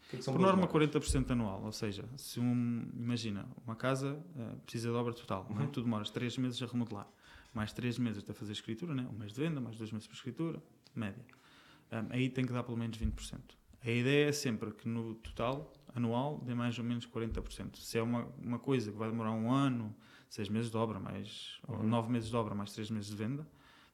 Que 0.08 0.16
é 0.16 0.18
que 0.20 0.24
Por 0.24 0.38
norma, 0.38 0.66
margens? 0.68 0.92
40% 0.94 1.32
anual. 1.32 1.62
Ou 1.64 1.72
seja, 1.72 2.04
se 2.16 2.38
um, 2.38 2.88
imagina, 2.96 3.44
uma 3.66 3.74
casa 3.74 4.16
eh, 4.38 4.54
precisa 4.64 4.88
de 4.90 4.94
obra 4.94 5.12
total, 5.12 5.46
é? 5.50 5.52
Uhum. 5.52 5.66
tu 5.66 5.82
demoras 5.82 6.10
3 6.10 6.38
meses 6.38 6.62
a 6.62 6.66
remodelar, 6.66 7.08
mais 7.52 7.72
3 7.72 7.98
meses 7.98 8.24
a 8.30 8.32
fazer 8.32 8.52
escritura, 8.52 8.94
né? 8.94 9.04
um 9.12 9.18
mês 9.18 9.32
de 9.32 9.40
venda, 9.40 9.60
mais 9.60 9.76
2 9.76 9.90
meses 9.90 10.06
para 10.06 10.14
escritura, 10.14 10.62
média. 10.94 11.24
Um, 11.92 12.06
aí 12.10 12.28
tem 12.28 12.44
que 12.44 12.52
dar 12.52 12.62
pelo 12.62 12.76
menos 12.78 12.96
20%. 12.96 13.40
A 13.86 13.90
ideia 13.90 14.28
é 14.28 14.32
sempre 14.32 14.72
que 14.72 14.88
no 14.88 15.14
total, 15.16 15.72
anual, 15.94 16.40
dê 16.44 16.54
mais 16.54 16.76
ou 16.78 16.84
menos 16.84 17.06
40%. 17.06 17.76
Se 17.76 17.96
é 17.98 18.02
uma, 18.02 18.26
uma 18.42 18.58
coisa 18.58 18.90
que 18.90 18.98
vai 18.98 19.08
demorar 19.08 19.30
um 19.32 19.50
ano, 19.52 19.94
6 20.28 20.48
meses 20.48 20.70
de 20.70 20.76
obra, 20.76 20.98
mais, 20.98 21.58
ou 21.68 21.76
Uhum. 21.76 21.88
9 21.88 22.10
meses 22.10 22.28
de 22.28 22.34
obra, 22.36 22.54
mais 22.54 22.72
3 22.72 22.90
meses 22.90 23.08
de 23.08 23.16
venda, 23.16 23.46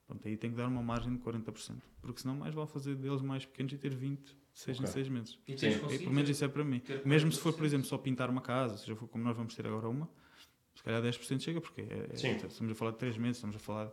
pronto, 0.07 0.27
aí 0.27 0.35
tem 0.35 0.49
que 0.49 0.57
dar 0.57 0.67
uma 0.67 0.81
margem 0.81 1.13
de 1.15 1.19
40%. 1.21 1.79
Porque 2.01 2.21
senão 2.21 2.35
mais 2.35 2.55
vale 2.55 2.67
fazer 2.67 2.95
deles 2.95 3.21
mais 3.21 3.45
pequenos 3.45 3.71
e 3.73 3.77
ter 3.77 3.93
20, 3.93 4.35
6 4.51 4.77
em 4.77 4.81
Ok. 4.81 4.93
6 4.93 5.09
meses. 5.09 5.39
E 5.47 5.53
tens 5.55 5.77
pelo 5.77 6.11
menos 6.11 6.29
isso 6.29 6.43
é 6.43 6.47
para 6.47 6.63
mim. 6.63 6.81
Mesmo 7.05 7.31
se 7.31 7.39
for, 7.39 7.53
por 7.53 7.61
40%. 7.61 7.65
exemplo, 7.65 7.85
só 7.87 7.97
pintar 7.99 8.29
uma 8.31 8.41
casa, 8.41 8.77
seja 8.77 8.95
for 8.95 9.07
como 9.07 9.23
nós 9.23 9.37
vamos 9.37 9.53
ter 9.53 9.65
agora 9.67 9.87
uma, 9.87 10.09
se 10.75 10.81
calhar 10.83 11.01
10% 11.03 11.39
chega, 11.43 11.61
porque 11.61 11.81
é- 11.81 12.09
é- 12.11 12.47
estamos 12.47 12.71
a 12.71 12.75
falar 12.75 12.91
de 12.91 12.97
3 12.97 13.15
meses, 13.17 13.37
estamos 13.37 13.55
a 13.55 13.59
falar. 13.59 13.91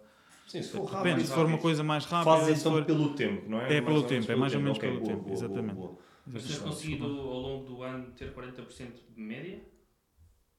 Sim, 0.51 0.63
se 0.63 0.71
for 0.71 0.85
rápido. 0.85 1.05
Depende, 1.11 1.29
se 1.29 1.33
for 1.35 1.47
uma 1.47 1.59
coisa 1.59 1.85
mais 1.85 2.05
rápida. 2.07 2.37
Fazes 2.37 2.55
se 2.59 2.61
então 2.61 2.73
for- 2.73 2.85
pelo 2.85 3.15
tempo, 3.15 3.49
não 3.49 3.61
é? 3.61 3.77
É 3.77 3.81
pelo 3.81 4.03
tempo, 4.03 4.33
é 4.33 4.35
mais 4.35 4.53
ou 4.53 4.61
menos 4.61 4.79
pelo 4.79 4.97
tempo, 5.01 5.07
boa, 5.07 5.23
boa, 5.23 5.33
exatamente. 5.33 5.75
boa. 5.77 5.99
Mas 6.27 6.45
tens 6.45 6.59
conseguido 6.59 7.05
ao 7.05 7.39
longo 7.41 7.65
do 7.67 7.83
ano 7.85 8.11
ter 8.17 8.33
40% 8.35 9.01
de 9.15 9.21
média? 9.21 9.61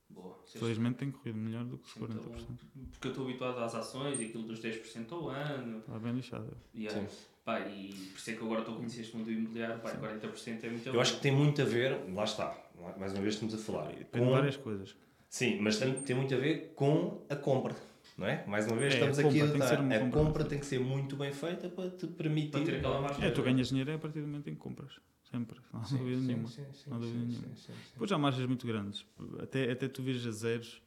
Boa. 0.10 0.40
Felizmente 0.46 0.96
tem 0.98 1.12
corrido 1.12 1.38
melhor 1.38 1.66
do 1.66 1.78
que 1.78 1.86
os 1.88 1.96
Então, 1.98 2.24
40%. 2.24 2.46
Porque 2.92 3.08
eu 3.08 3.12
estou 3.12 3.26
habituado 3.26 3.58
às 3.60 3.76
ações 3.76 4.20
e 4.20 4.26
aquilo 4.26 4.44
dos 4.44 4.60
10% 4.62 5.12
ao 5.14 5.28
ano. 5.30 5.80
Está 5.80 6.00
bem 6.00 6.14
lixado. 6.14 6.56
E, 6.74 6.90
Sim. 6.90 7.00
é, 7.00 7.08
pá, 7.46 7.60
e 7.62 7.90
por 8.12 8.18
isso 8.18 8.30
é 8.32 8.34
que 8.34 8.44
agora 8.44 8.60
estou 8.62 8.76
a 8.76 8.78
conhecer 8.78 9.02
este 9.02 9.16
mundo 9.18 9.30
imobiliário. 9.32 9.80
Pá, 9.82 9.92
40% 9.92 10.64
é 10.66 10.70
muito 10.70 10.88
Eu 10.88 11.00
acho 11.02 11.16
que 11.16 11.22
tem 11.22 11.32
muito 11.34 11.62
a 11.62 11.66
ver, 11.66 11.98
lá 12.14 12.24
está, 12.24 12.58
mais 12.98 13.12
uma 13.14 13.22
vez 13.22 13.34
estamos 13.36 13.54
a 13.54 13.58
falar, 13.58 13.94
de 13.94 14.06
com, 14.06 14.30
várias 14.32 14.56
coisas. 14.58 14.96
sim, 15.30 15.60
mas 15.62 15.78
tem, 15.78 15.94
tem 15.94 16.16
muito 16.16 16.34
a 16.34 16.38
ver 16.38 16.74
com 16.76 17.22
a 17.30 17.36
compra, 17.36 17.76
não 18.22 18.28
é? 18.28 18.46
Mais 18.48 18.68
uma 18.68 18.78
vez 18.78 18.94
É, 18.94 18.98
estamos 18.98 19.20
a 19.20 19.22
aqui 19.28 19.42
a 19.42 19.46
compra 19.48 19.60
tem 19.68 19.78
que 19.82 19.90
dar, 19.90 20.08
a 20.08 20.10
compra 20.10 20.44
tem 20.46 20.60
que 20.60 20.66
ser 20.66 20.80
muito 20.80 21.16
bem 21.16 21.32
feita 21.34 21.68
para 21.70 21.90
te 21.90 22.08
permitir... 22.08 22.52
Para 22.52 22.64
ter 22.64 22.76
aquela 22.76 23.02
margem. 23.02 23.26
É, 23.26 23.32
tu 23.32 23.42
ganhas 23.42 23.70
dinheiro 23.70 23.92
é 23.92 23.96
a 23.96 24.00
partir 24.00 24.22
do 24.22 24.28
momento 24.28 24.48
em 24.50 24.54
que 24.54 24.60
compras. 24.60 24.94
Sempre. 25.30 25.60
Não 25.74 25.80
há 25.82 25.84
dúvida 25.84 26.22
nenhuma. 26.22 26.48
sim, 26.48 26.66
sim, 26.74 26.90
Não 26.90 26.98
há 26.98 27.00
dúvida 27.00 27.26
nenhuma. 27.26 27.56
sim. 27.56 27.74
Depois 27.94 28.12
há 28.12 28.18
margens 28.18 28.46
muito 28.48 28.68
grandes. 28.68 29.06
Até, 29.42 29.72
até 29.72 29.88
tu 29.88 30.04
vires 30.04 30.26
a 30.28 30.32
zeros, 30.32 30.82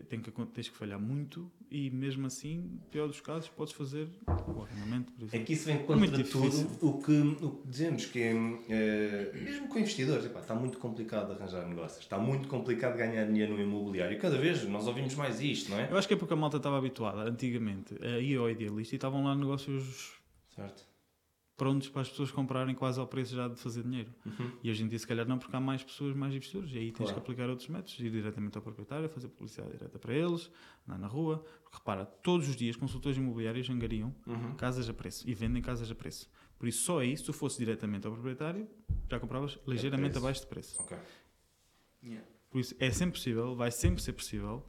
tem 0.00 0.20
que, 0.20 0.30
tens 0.30 0.68
que 0.68 0.76
falhar 0.76 0.98
muito 1.00 1.50
e 1.70 1.90
mesmo 1.90 2.26
assim, 2.26 2.78
pior 2.90 3.06
dos 3.06 3.20
casos, 3.20 3.48
podes 3.48 3.72
fazer 3.74 4.08
o 4.26 4.62
arrendamento, 4.62 5.12
por 5.12 5.22
É 5.22 5.24
exemplo. 5.26 5.46
que 5.46 5.52
isso 5.52 5.66
vem 5.66 5.76
Muito 5.76 5.86
contra 5.86 6.16
difícil. 6.22 6.66
tudo 6.68 6.86
o 6.88 7.02
que, 7.02 7.44
o 7.44 7.50
que 7.50 7.68
dizemos, 7.68 8.06
que 8.06 8.20
é, 8.20 8.32
eh, 8.68 9.32
mesmo 9.34 9.68
com 9.68 9.78
investidores, 9.78 10.26
epá, 10.26 10.40
está 10.40 10.54
muito 10.54 10.78
complicado 10.78 11.32
arranjar 11.32 11.66
negócios, 11.66 12.00
está 12.02 12.18
muito 12.18 12.48
complicado 12.48 12.96
ganhar 12.96 13.24
dinheiro 13.26 13.54
no 13.56 13.62
imobiliário. 13.62 14.18
Cada 14.18 14.38
vez 14.38 14.62
nós 14.68 14.86
ouvimos 14.86 15.14
mais 15.14 15.40
isto, 15.40 15.70
não 15.70 15.78
é? 15.78 15.90
Eu 15.90 15.96
acho 15.96 16.06
que 16.08 16.14
é 16.14 16.16
porque 16.16 16.34
a 16.34 16.36
malta 16.36 16.56
estava 16.58 16.78
habituada, 16.78 17.22
antigamente, 17.22 17.94
a 18.04 18.18
ir 18.18 18.36
ao 18.38 18.50
idealista 18.50 18.94
e 18.94 18.96
estavam 18.96 19.24
lá 19.24 19.34
negócios 19.34 20.12
Certo. 20.54 20.91
Prontos 21.56 21.88
para 21.88 22.02
as 22.02 22.08
pessoas 22.08 22.30
comprarem 22.30 22.74
quase 22.74 22.98
ao 22.98 23.06
preço 23.06 23.36
já 23.36 23.46
de 23.46 23.56
fazer 23.56 23.82
dinheiro. 23.82 24.12
Uhum. 24.26 24.52
E 24.62 24.70
hoje 24.70 24.82
em 24.82 24.88
dia, 24.88 24.98
se 24.98 25.06
calhar, 25.06 25.26
não, 25.28 25.38
porque 25.38 25.54
há 25.54 25.60
mais 25.60 25.82
pessoas, 25.84 26.14
mais 26.16 26.34
investidores. 26.34 26.72
E 26.74 26.78
aí 26.78 26.86
tens 26.90 26.96
Claro. 27.06 27.12
que 27.14 27.18
aplicar 27.20 27.48
outros 27.50 27.68
métodos, 27.68 27.98
ir 28.00 28.10
diretamente 28.10 28.56
ao 28.56 28.62
proprietário, 28.62 29.08
fazer 29.08 29.28
publicidade 29.28 29.72
direta 29.72 29.98
para 29.98 30.14
eles, 30.14 30.50
andar 30.88 30.98
na 30.98 31.06
rua. 31.06 31.44
Porque 31.62 31.76
repara, 31.78 32.04
todos 32.06 32.48
os 32.48 32.56
dias 32.56 32.74
consultores 32.74 33.16
imobiliários 33.18 33.68
angariam 33.70 34.14
Uhum. 34.26 34.54
casas 34.56 34.88
a 34.88 34.94
preço 34.94 35.28
e 35.28 35.34
vendem 35.34 35.62
casas 35.62 35.90
a 35.90 35.94
preço. 35.94 36.28
Por 36.58 36.66
isso, 36.68 36.82
só 36.84 36.98
aí, 37.00 37.16
se 37.16 37.24
tu 37.24 37.32
fosse 37.32 37.58
diretamente 37.58 38.06
ao 38.06 38.12
proprietário, 38.12 38.68
já 39.10 39.20
compravas 39.20 39.58
ligeiramente 39.66 40.12
preço. 40.12 40.24
abaixo 40.24 40.40
de 40.40 40.46
preço. 40.46 40.80
Ok. 40.82 40.96
Yeah. 42.02 42.26
Por 42.50 42.60
isso, 42.60 42.74
é 42.80 42.90
sempre 42.90 43.12
possível, 43.18 43.54
vai 43.54 43.70
sempre 43.70 44.02
ser 44.02 44.12
possível. 44.14 44.68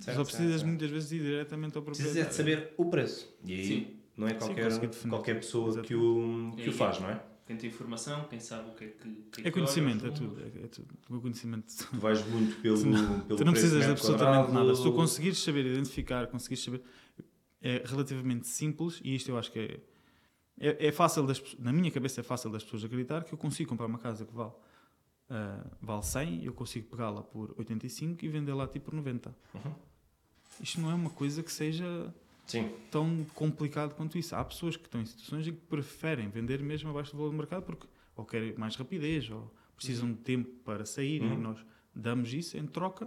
Certo, 0.00 0.16
só 0.16 0.22
precisas 0.24 0.46
certo, 0.46 0.58
certo. 0.60 0.66
muitas 0.68 0.90
vezes 0.90 1.12
ir 1.12 1.20
diretamente 1.22 1.76
ao 1.76 1.82
Precisas 1.82 2.12
proprietário. 2.12 2.26
é 2.26 2.54
de 2.54 2.60
saber 2.62 2.74
o 2.76 2.88
preço. 2.90 3.36
E 3.44 3.52
aí 3.52 3.64
Sim. 3.66 3.97
Não 4.18 4.26
é 4.26 4.30
Sim, 4.30 4.38
qualquer, 4.38 4.78
definir. 4.80 5.10
qualquer 5.10 5.34
pessoa 5.36 5.68
Exatamente. 5.68 5.88
que 5.88 5.94
o, 5.94 6.52
que 6.56 6.62
E 6.64 6.68
o 6.68 6.72
faz, 6.72 6.98
não 7.00 7.08
é? 7.08 7.22
Quem 7.46 7.56
tem 7.56 7.70
informação, 7.70 8.24
quem 8.24 8.40
sabe 8.40 8.68
o 8.68 8.74
que 8.74 8.84
é 8.84 8.88
que. 8.88 9.08
que 9.32 9.40
É 9.40 9.44
que 9.44 9.52
conhecimento, 9.52 10.04
é 10.04 10.08
olha, 10.08 10.16
tudo. 10.16 10.42
É, 10.42 10.64
é 10.64 10.66
tudo. 10.66 10.88
O 11.08 11.20
conhecimento. 11.20 11.72
Tu 11.74 11.96
vais 11.96 12.26
muito 12.26 12.56
pelo, 12.60 12.76
Tu 12.76 12.82
pelo 12.82 13.38
Tu 13.38 13.44
não 13.44 13.52
precisas 13.52 13.84
de 13.86 13.90
absolutamente 13.90 14.52
nada. 14.52 14.74
Se 14.74 14.82
tu 14.82 14.92
conseguires 14.92 15.38
saber 15.38 15.64
identificar, 15.64 16.26
conseguires 16.26 16.62
saber. 16.62 16.82
É 17.62 17.82
relativamente 17.86 18.46
simples 18.46 19.00
e 19.02 19.14
isto 19.14 19.30
eu 19.30 19.38
acho 19.38 19.50
que 19.50 19.58
é. 19.60 19.80
É, 20.60 20.88
é 20.88 20.92
fácil, 20.92 21.24
das, 21.24 21.40
na 21.58 21.72
minha 21.72 21.90
cabeça, 21.90 22.20
é 22.20 22.24
fácil 22.24 22.50
das 22.50 22.64
pessoas 22.64 22.84
acreditar 22.84 23.22
que 23.22 23.32
eu 23.32 23.38
consigo 23.38 23.70
comprar 23.70 23.86
uma 23.86 23.98
casa 23.98 24.26
que 24.26 24.34
vale, 24.34 24.52
ah, 25.30 25.64
vale 25.80 26.02
100 26.02 26.44
eu 26.44 26.52
consigo 26.52 26.88
pegá-la 26.88 27.22
por 27.22 27.54
85 27.56 28.24
e 28.24 28.28
vendê-la 28.28 28.64
a 28.64 28.66
ti 28.66 28.80
por 28.80 28.92
90. 28.92 29.32
Uhum. 29.54 29.74
Isto 30.60 30.80
não 30.80 30.90
é 30.90 30.94
uma 30.94 31.10
coisa 31.10 31.42
que 31.44 31.52
seja 31.52 32.12
Sim, 32.48 32.70
tão 32.90 33.24
complicado 33.34 33.94
quanto 33.94 34.18
isso. 34.18 34.34
Há 34.34 34.44
pessoas 34.44 34.76
que 34.76 34.86
estão 34.86 35.00
em 35.00 35.06
situações 35.06 35.46
em 35.46 35.52
que 35.52 35.60
preferem 35.60 36.28
vender 36.28 36.60
mesmo 36.62 36.90
abaixo 36.90 37.12
do 37.12 37.18
valor 37.18 37.30
do 37.30 37.36
mercado 37.36 37.62
porque 37.62 37.86
ou 38.16 38.24
querem 38.24 38.52
mais 38.56 38.74
rapidez 38.74 39.30
ou 39.30 39.52
precisam 39.76 40.10
de 40.10 40.18
tempo 40.18 40.50
para 40.64 40.84
sair 40.84 41.22
e 41.22 41.26
Uhum. 41.26 41.38
nós 41.40 41.58
damos 41.94 42.32
isso 42.34 42.56
em 42.58 42.66
troca 42.66 43.04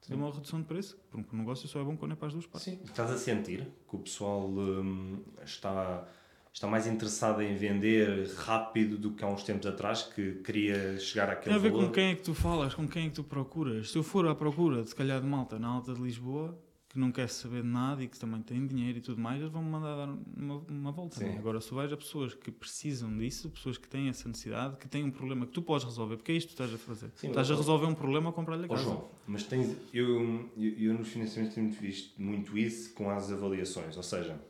de 0.00 0.08
Sim. 0.08 0.14
uma 0.14 0.30
redução 0.30 0.60
de 0.60 0.66
preço. 0.66 0.96
Porque 1.10 1.34
o 1.34 1.38
negócio 1.38 1.66
só 1.66 1.80
é 1.80 1.82
bom 1.84 1.96
quando 1.96 2.12
é 2.12 2.14
para 2.14 2.28
as 2.28 2.32
duas 2.34 2.46
partes. 2.46 2.72
sim. 2.72 2.78
Estás 2.84 3.10
a 3.10 3.16
sentir 3.18 3.66
que 3.88 3.96
o 3.96 3.98
pessoal 3.98 4.46
hum, 4.48 5.18
está, 5.44 6.06
está 6.52 6.66
mais 6.68 6.86
interessado 6.86 7.40
em 7.42 7.56
vender 7.56 8.28
rápido 8.36 8.96
do 8.98 9.12
que 9.12 9.24
há 9.24 9.28
uns 9.28 9.42
tempos 9.42 9.66
atrás, 9.66 10.02
que 10.02 10.34
queria 10.44 10.98
chegar 11.00 11.26
Tem 11.26 11.34
àquele 11.34 11.54
a 11.54 11.58
ver 11.58 11.70
valor? 11.72 11.86
com 11.86 11.92
quem 11.92 12.04
é 12.10 12.14
que 12.14 12.22
tu 12.22 12.34
falas, 12.34 12.74
com 12.74 12.86
quem 12.86 13.06
é 13.06 13.08
que 13.08 13.14
tu 13.14 13.24
procuras. 13.24 13.90
Se 13.90 13.96
eu 13.98 14.02
for 14.04 14.28
à 14.28 14.34
procura, 14.34 14.84
se 14.84 14.94
calhar 14.94 15.20
de 15.20 15.26
malta 15.26 15.58
na 15.58 15.68
alta 15.68 15.94
de 15.94 16.00
Lisboa, 16.02 16.56
que 16.94 17.00
não 17.00 17.10
quer 17.10 17.28
saber 17.28 17.62
de 17.62 17.68
nada 17.68 18.04
e 18.04 18.08
que 18.08 18.16
também 18.16 18.40
tem 18.40 18.64
dinheiro 18.64 18.98
e 18.98 19.00
tudo 19.00 19.20
mais, 19.20 19.40
eles 19.40 19.52
vão-me 19.52 19.68
mandar 19.68 19.96
dar 19.96 20.16
uma, 20.36 20.58
uma 20.68 20.92
volta. 20.92 21.18
Sim. 21.18 21.24
né? 21.24 21.38
Agora, 21.38 21.60
se 21.60 21.74
vais 21.74 21.92
a 21.92 21.96
pessoas 21.96 22.34
que 22.34 22.52
precisam 22.52 23.18
disso, 23.18 23.50
pessoas 23.50 23.76
que 23.76 23.88
têm 23.88 24.08
essa 24.08 24.28
necessidade, 24.28 24.76
que 24.76 24.86
têm 24.86 25.02
um 25.02 25.10
problema 25.10 25.44
que 25.44 25.50
tu 25.50 25.60
podes 25.60 25.84
resolver, 25.84 26.16
porque 26.16 26.30
é 26.30 26.36
isto 26.36 26.46
que 26.46 26.54
estás 26.54 26.72
a 26.72 26.78
fazer. 26.78 27.10
Sim, 27.16 27.30
estás 27.30 27.50
a 27.50 27.56
resolver 27.56 27.86
um 27.86 27.96
problema 27.96 28.30
a 28.30 28.32
comprar-lhe 28.32 28.66
a 28.66 28.68
casa. 28.68 28.84
João, 28.84 29.10
mas 29.26 29.42
tens, 29.42 29.76
eu, 29.92 30.48
eu, 30.56 30.78
eu 30.78 30.94
nos 30.94 31.08
financiamentos 31.08 31.56
tenho 31.56 31.68
visto 31.72 32.22
muito 32.22 32.56
isso 32.56 32.94
com 32.94 33.10
as 33.10 33.32
avaliações. 33.32 33.96
Ou 33.96 34.02
seja, 34.04 34.40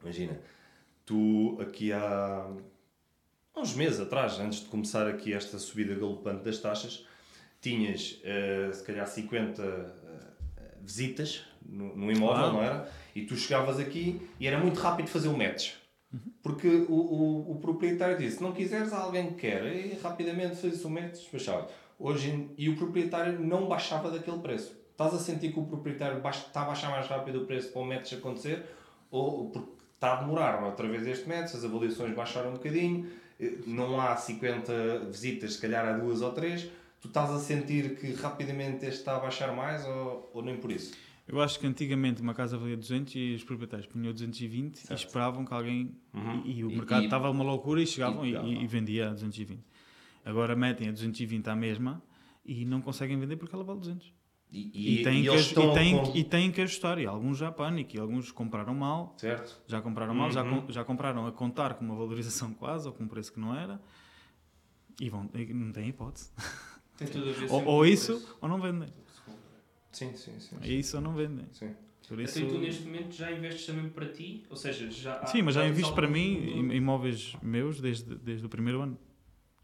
imagina, 0.00 0.40
tu 1.04 1.58
aqui 1.60 1.92
há 1.92 2.50
uns 3.54 3.74
meses 3.74 4.00
atrás, 4.00 4.40
antes 4.40 4.60
de 4.60 4.66
começar 4.68 5.06
aqui 5.06 5.34
esta 5.34 5.58
subida 5.58 5.94
galopante 5.94 6.42
das 6.42 6.58
taxas, 6.58 7.06
tinhas 7.60 8.18
eh, 8.24 8.70
se 8.72 8.82
calhar 8.82 9.06
50 9.06 9.62
eh, 9.62 10.74
visitas 10.80 11.51
no, 11.68 11.96
no 11.96 12.10
imóvel, 12.12 12.36
Claro. 12.36 12.52
não 12.54 12.62
era? 12.62 12.88
E 13.14 13.22
tu 13.22 13.36
chegavas 13.36 13.78
aqui 13.78 14.20
e 14.40 14.46
era 14.46 14.58
muito 14.58 14.78
rápido 14.80 15.08
fazer 15.08 15.28
o 15.28 15.36
match. 15.36 15.72
Porque 16.42 16.68
o, 16.68 16.92
o, 16.92 17.52
o 17.52 17.58
proprietário 17.60 18.18
disse: 18.18 18.36
se 18.38 18.42
não 18.42 18.52
quiseres, 18.52 18.92
há 18.92 18.98
alguém 18.98 19.28
que 19.28 19.34
quer. 19.34 19.64
E 19.64 19.98
rapidamente 20.02 20.56
fez 20.56 20.84
o 20.84 20.90
match, 20.90 21.12
despachava. 21.12 21.68
Hoje, 21.98 22.48
e 22.58 22.68
o 22.68 22.76
proprietário 22.76 23.38
não 23.40 23.66
baixava 23.68 24.10
daquele 24.10 24.38
preço. 24.38 24.76
Estás 24.90 25.14
a 25.14 25.18
sentir 25.18 25.52
que 25.52 25.58
o 25.60 25.64
proprietário 25.64 26.20
baixa, 26.20 26.46
está 26.46 26.62
a 26.62 26.64
baixar 26.66 26.90
mais 26.90 27.06
rápido 27.06 27.42
o 27.42 27.46
preço 27.46 27.70
para 27.72 27.80
o 27.80 27.84
match 27.84 28.12
acontecer? 28.12 28.64
Ou 29.10 29.50
porque 29.50 29.72
está 29.94 30.14
a 30.14 30.16
demorar 30.16 30.62
outra 30.64 30.86
vez 30.88 31.06
este 31.06 31.28
match, 31.28 31.54
as 31.54 31.64
avaliações 31.64 32.14
baixaram 32.14 32.50
um 32.50 32.54
bocadinho, 32.54 33.08
eh, 33.40 33.52
não 33.66 34.00
há 34.00 34.16
50 34.16 34.98
visitas, 35.10 35.54
se 35.54 35.60
calhar 35.60 35.86
há 35.86 35.92
duas 35.92 36.20
ou 36.22 36.32
três. 36.32 36.68
Tu 37.00 37.08
estás 37.08 37.30
a 37.30 37.38
sentir 37.38 37.96
que 37.96 38.12
rapidamente 38.14 38.84
este 38.84 38.98
está 39.00 39.16
a 39.16 39.20
baixar 39.20 39.54
mais 39.54 39.84
ou, 39.86 40.30
ou 40.34 40.42
nem 40.42 40.56
por 40.56 40.70
isso? 40.70 40.92
Eu 41.26 41.40
acho 41.40 41.58
que 41.60 41.66
antigamente 41.66 42.20
uma 42.20 42.34
casa 42.34 42.58
valia 42.58 42.76
200 42.76 43.14
e 43.14 43.34
os 43.34 43.44
proprietários 43.44 43.86
punham 43.86 44.12
220 44.12 44.76
Certo. 44.78 44.90
e 44.90 44.94
esperavam 45.06 45.44
que 45.44 45.54
alguém. 45.54 45.96
Uhum. 46.12 46.42
E, 46.44 46.58
e 46.58 46.64
o 46.64 46.70
E- 46.70 46.76
mercado 46.76 47.04
estava 47.04 47.30
uma 47.30 47.44
loucura 47.44 47.80
e 47.80 47.86
chegavam 47.86 48.26
e 48.26 48.34
e, 48.34 48.62
e, 48.64 48.66
vendia 48.66 49.08
a 49.08 49.12
220. 49.12 49.64
Agora 50.24 50.54
metem 50.56 50.88
a 50.88 50.92
220 50.92 51.48
à 51.48 51.54
mesma 51.56 52.02
e 52.44 52.64
não 52.64 52.80
conseguem 52.80 53.18
vender 53.18 53.36
porque 53.36 53.54
ela 53.54 53.64
vale 53.64 53.78
200. 53.80 54.12
E, 54.54 55.00
E, 55.00 55.02
têm, 55.02 55.22
que, 55.22 55.30
e, 55.30 55.72
têm, 55.74 55.96
com- 56.04 56.12
e 56.16 56.24
têm 56.24 56.52
que 56.52 56.60
ajustar. 56.60 56.98
E 56.98 57.06
alguns 57.06 57.38
já 57.38 57.50
pânico, 57.50 57.96
e 57.96 57.98
alguns 57.98 58.30
compraram 58.30 58.74
mal, 58.74 59.14
Certo? 59.16 59.62
já 59.66 59.80
compraram 59.80 60.14
mal, 60.14 60.30
já, 60.30 60.42
Uhum. 60.42 60.62
com- 60.62 60.70
já 60.72 60.84
compraram 60.84 61.26
a 61.26 61.32
contar 61.32 61.74
com 61.74 61.84
uma 61.86 61.94
valorização 61.94 62.52
quase 62.54 62.86
ou 62.86 62.92
com 62.92 63.04
um 63.04 63.08
preço 63.08 63.32
que 63.32 63.40
não 63.40 63.54
era 63.56 63.80
e, 65.00 65.08
vão, 65.08 65.30
não 65.54 65.72
têm 65.72 65.88
hipótese. 65.88 66.30
Tem 66.98 67.08
tudo 67.08 67.30
a 67.30 67.32
ver 67.32 67.48
Ou, 67.50 67.64
ou 67.64 67.86
isso 67.86 68.18
preço. 68.18 68.38
ou 68.42 68.48
não 68.48 68.60
vendem. 68.60 68.92
Sim, 69.92 70.14
sim, 70.16 70.38
sim. 70.40 70.56
É 70.60 70.68
isso 70.68 71.00
não 71.00 71.14
vendem. 71.14 71.46
sim. 71.52 71.74
Por 72.08 72.18
isso, 72.20 72.38
Então, 72.40 72.58
tu 72.58 72.58
neste 72.66 72.84
momento 72.84 73.12
já 73.14 73.30
investes 73.32 73.64
também 73.64 73.88
para 73.88 74.08
ti? 74.12 74.42
Ou 74.50 74.56
seja, 74.56 74.90
já. 74.90 75.14
há- 75.20 75.26
sim, 75.26 75.40
mas 75.40 75.54
já 75.54 75.62
tens 75.62 75.70
invisto 75.70 75.94
para 75.94 76.08
mim 76.08 76.34
im- 76.58 76.72
imóveis 76.72 77.36
meus 77.40 77.80
desde, 77.80 78.16
desde 78.16 78.44
o 78.44 78.48
primeiro 78.48 78.82
ano. 78.82 78.98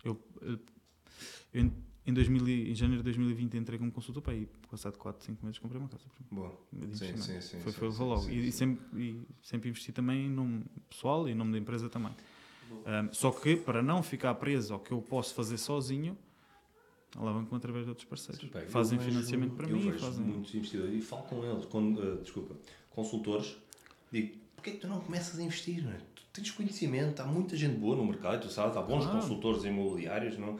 Eu, 0.04 0.18
eu, 0.40 0.58
em, 1.52 1.72
em, 2.06 2.12
2000, 2.14 2.46
e- 2.48 2.70
em 2.70 2.74
janeiro 2.74 3.02
de 3.02 3.04
2020 3.04 3.56
entrei 3.56 3.78
como 3.78 3.90
consultor 3.90 4.22
para 4.22 4.32
aí, 4.34 4.46
passado 4.70 4.96
4, 4.96 5.24
5 5.26 5.44
meses 5.44 5.58
comprei 5.58 5.80
uma 5.80 5.88
casa. 5.88 6.04
Boa. 6.30 6.56
de 6.72 6.96
Sim, 6.96 7.16
sim, 7.16 7.40
sim. 7.40 7.60
foi 7.60 7.72
sim, 7.72 7.78
foi 7.78 7.90
sim, 7.90 7.98
logo. 8.04 8.22
sim, 8.22 8.30
e, 8.32 8.48
e 8.48 8.52
sempre, 8.52 9.02
e 9.02 9.20
sempre 9.42 9.68
investi 9.68 9.92
também 9.92 10.26
em 10.26 10.30
nome 10.30 10.64
pessoal 10.88 11.28
e 11.28 11.32
em 11.32 11.34
nome 11.34 11.52
da 11.52 11.58
empresa 11.58 11.88
também. 11.90 12.12
Um, 12.70 13.12
só 13.12 13.30
que 13.32 13.56
para 13.56 13.82
não 13.82 14.02
ficar 14.02 14.34
preso 14.36 14.74
ao 14.74 14.80
que 14.80 14.92
eu 14.92 15.02
posso 15.02 15.34
fazer 15.34 15.58
sozinho, 15.58 16.16
alavanco-me 17.16 17.56
através 17.56 17.84
de 17.84 17.90
outros 17.90 18.06
parceiros. 18.08 18.40
Sim, 18.40 18.50
eu 18.54 18.68
fazem 18.68 18.98
vejo- 18.98 19.10
financiamento 19.10 19.54
para 19.54 19.66
mim, 19.66 19.78
vejo 19.80 19.98
fazem. 19.98 20.24
muitos 20.24 20.54
investidores 20.54 20.94
e 20.94 21.00
falo 21.00 21.22
com 21.22 21.44
eles, 21.44 21.64
com, 21.66 21.96
eh, 22.00 22.16
desculpa, 22.22 22.54
consultores, 22.90 23.56
digo, 24.12 24.36
porquê 24.56 24.70
é 24.70 24.72
que 24.74 24.78
tu 24.80 24.88
não 24.88 25.00
começas 25.00 25.38
a 25.38 25.42
investir? 25.42 25.82
Não 25.84 25.92
é? 25.92 25.96
Tu 26.14 26.22
tens 26.32 26.50
conhecimento, 26.50 27.20
há 27.20 27.26
muita 27.26 27.56
gente 27.56 27.76
boa 27.78 27.96
no 27.96 28.04
mercado, 28.04 28.42
tu 28.42 28.48
sabes, 28.52 28.76
há 28.76 28.82
bons 28.82 29.04
Claro. 29.04 29.20
consultores 29.20 29.64
imobiliários, 29.64 30.36
não? 30.38 30.58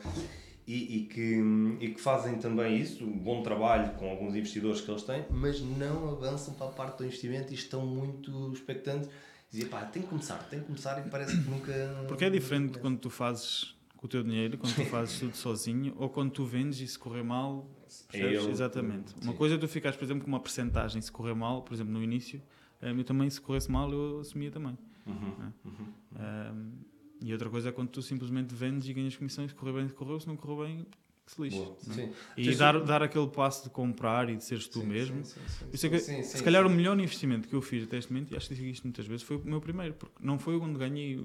E, 0.66 0.96
e 0.98 1.04
que, 1.06 1.40
e 1.80 1.94
que 1.94 2.00
fazem 2.00 2.36
também 2.38 2.76
isso, 2.78 3.02
um 3.04 3.16
bom 3.18 3.42
trabalho 3.42 3.94
com 3.94 4.08
alguns 4.10 4.34
investidores 4.36 4.82
que 4.82 4.90
eles 4.90 5.02
têm, 5.02 5.24
mas 5.30 5.60
não 5.62 6.10
avançam 6.10 6.52
para 6.54 6.66
a 6.66 6.70
parte 6.70 6.98
do 6.98 7.06
investimento 7.06 7.52
e 7.52 7.54
estão 7.54 7.86
muito 7.86 8.52
expectantes. 8.52 9.08
Dizia, 9.50 9.66
pá, 9.66 9.86
tem 9.86 10.02
que 10.02 10.08
começar, 10.08 10.36
tem 10.50 10.60
que 10.60 10.66
começar 10.66 10.98
e 11.06 11.08
parece 11.08 11.34
que 11.42 11.48
nunca. 11.48 11.72
Porque 12.06 12.26
é 12.26 12.28
diferente 12.28 12.78
quando 12.78 12.98
tu 12.98 13.08
fazes 13.08 13.74
com 13.98 14.06
o 14.06 14.08
teu 14.08 14.22
dinheiro, 14.22 14.56
quando 14.56 14.74
tu 14.74 14.84
fazes 14.86 15.18
tudo 15.18 15.36
sozinho, 15.36 15.92
ou 15.98 16.08
quando 16.08 16.30
tu 16.30 16.44
vendes 16.44 16.80
e 16.80 16.86
se 16.86 16.98
correr 16.98 17.22
mal, 17.22 17.68
percebes? 18.10 18.42
ele, 18.42 18.50
Exatamente. 18.50 19.10
sim. 19.10 19.16
Uma 19.22 19.34
coisa 19.34 19.56
é 19.56 19.58
tu 19.58 19.68
ficares, 19.68 19.98
por 19.98 20.04
exemplo, 20.04 20.24
com 20.24 20.28
uma 20.28 20.40
percentagem 20.40 21.02
se 21.02 21.12
correr 21.12 21.34
mal, 21.34 21.62
por 21.62 21.74
exemplo, 21.74 21.92
no 21.92 22.02
início, 22.02 22.40
um, 22.80 22.96
eu 22.96 23.04
também, 23.04 23.28
se 23.28 23.40
corresse 23.40 23.70
mal, 23.70 23.92
eu 23.92 24.20
assumia 24.20 24.50
também. 24.50 24.78
Uhum, 25.04 25.52
uhum. 25.64 25.86
Um, 26.16 26.72
e 27.20 27.32
outra 27.32 27.50
coisa 27.50 27.70
é 27.70 27.72
quando 27.72 27.88
tu 27.88 28.00
simplesmente 28.00 28.54
vendes 28.54 28.88
e 28.88 28.92
ganhas 28.92 29.16
comissões, 29.16 29.50
se 29.50 29.56
correr 29.56 29.72
bem, 29.72 29.88
se 29.88 29.94
correu, 29.94 30.20
se 30.20 30.28
não 30.28 30.36
correu 30.36 30.64
bem, 30.64 30.86
que 31.26 31.32
se 31.32 31.42
lixe. 31.42 31.60
É? 31.60 31.92
sim. 31.92 32.12
E 32.36 32.54
dar, 32.54 32.80
dar 32.84 33.02
aquele 33.02 33.26
passo 33.26 33.64
de 33.64 33.70
comprar 33.70 34.30
e 34.30 34.36
de 34.36 34.44
seres 34.44 34.68
tu 34.68 34.80
Sim, 34.80 34.86
mesmo. 34.86 35.24
sim, 35.24 35.40
sim, 35.74 35.86
é 35.88 35.90
que, 35.90 35.98
se 35.98 36.42
calhar 36.44 36.64
o 36.64 36.70
melhor 36.70 36.98
investimento 36.98 37.48
que 37.48 37.54
eu 37.54 37.60
fiz 37.60 37.82
até 37.82 37.98
este 37.98 38.12
momento, 38.12 38.32
e 38.32 38.36
acho 38.36 38.48
que 38.48 38.54
disse 38.54 38.70
isto 38.70 38.84
muitas 38.84 39.06
vezes, 39.06 39.22
foi 39.24 39.36
o 39.36 39.44
meu 39.44 39.60
primeiro, 39.60 39.94
porque 39.94 40.24
não 40.24 40.38
foi 40.38 40.56
onde 40.56 40.78
ganhei 40.78 41.24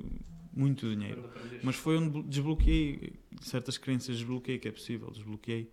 muito 0.56 0.90
dinheiro, 0.90 1.30
mas 1.64 1.76
foi 1.76 1.98
onde 1.98 2.24
desbloqueei 2.24 3.14
certas 3.42 3.78
crenças, 3.78 4.18
desbloqueei 4.18 4.60
que 4.60 4.68
é 4.68 4.72
possível, 4.72 5.10
desbloqueei 5.12 5.70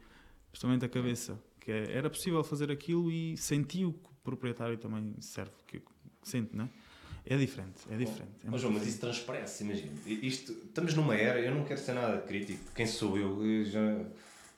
justamente 0.52 0.84
a 0.84 0.88
cabeça, 0.88 1.38
que 1.60 1.70
é, 1.70 1.92
era 1.92 2.08
possível 2.08 2.42
fazer 2.42 2.70
aquilo 2.70 3.10
e 3.10 3.36
senti 3.36 3.84
o 3.84 3.92
que 3.92 4.08
o 4.08 4.14
proprietário 4.24 4.78
também 4.78 5.14
serve, 5.20 5.52
que, 5.66 5.82
sente, 6.22 6.56
não 6.56 6.64
é? 6.64 6.68
É 7.26 7.36
diferente, 7.36 7.82
é 7.90 7.96
diferente. 7.96 8.32
é 8.44 8.50
Mas, 8.50 8.60
João, 8.60 8.72
mas 8.72 8.86
isso 8.86 8.98
transparece, 8.98 9.62
imagina. 9.62 9.92
Isto, 10.06 10.52
estamos 10.52 10.94
numa 10.94 11.14
era, 11.14 11.38
eu 11.38 11.54
não 11.54 11.64
quero 11.64 11.78
ser 11.78 11.92
nada 11.92 12.18
crítico. 12.22 12.60
Quem 12.74 12.86
sou 12.86 13.18
eu? 13.18 13.44
Eu 13.44 13.64
já 13.66 14.04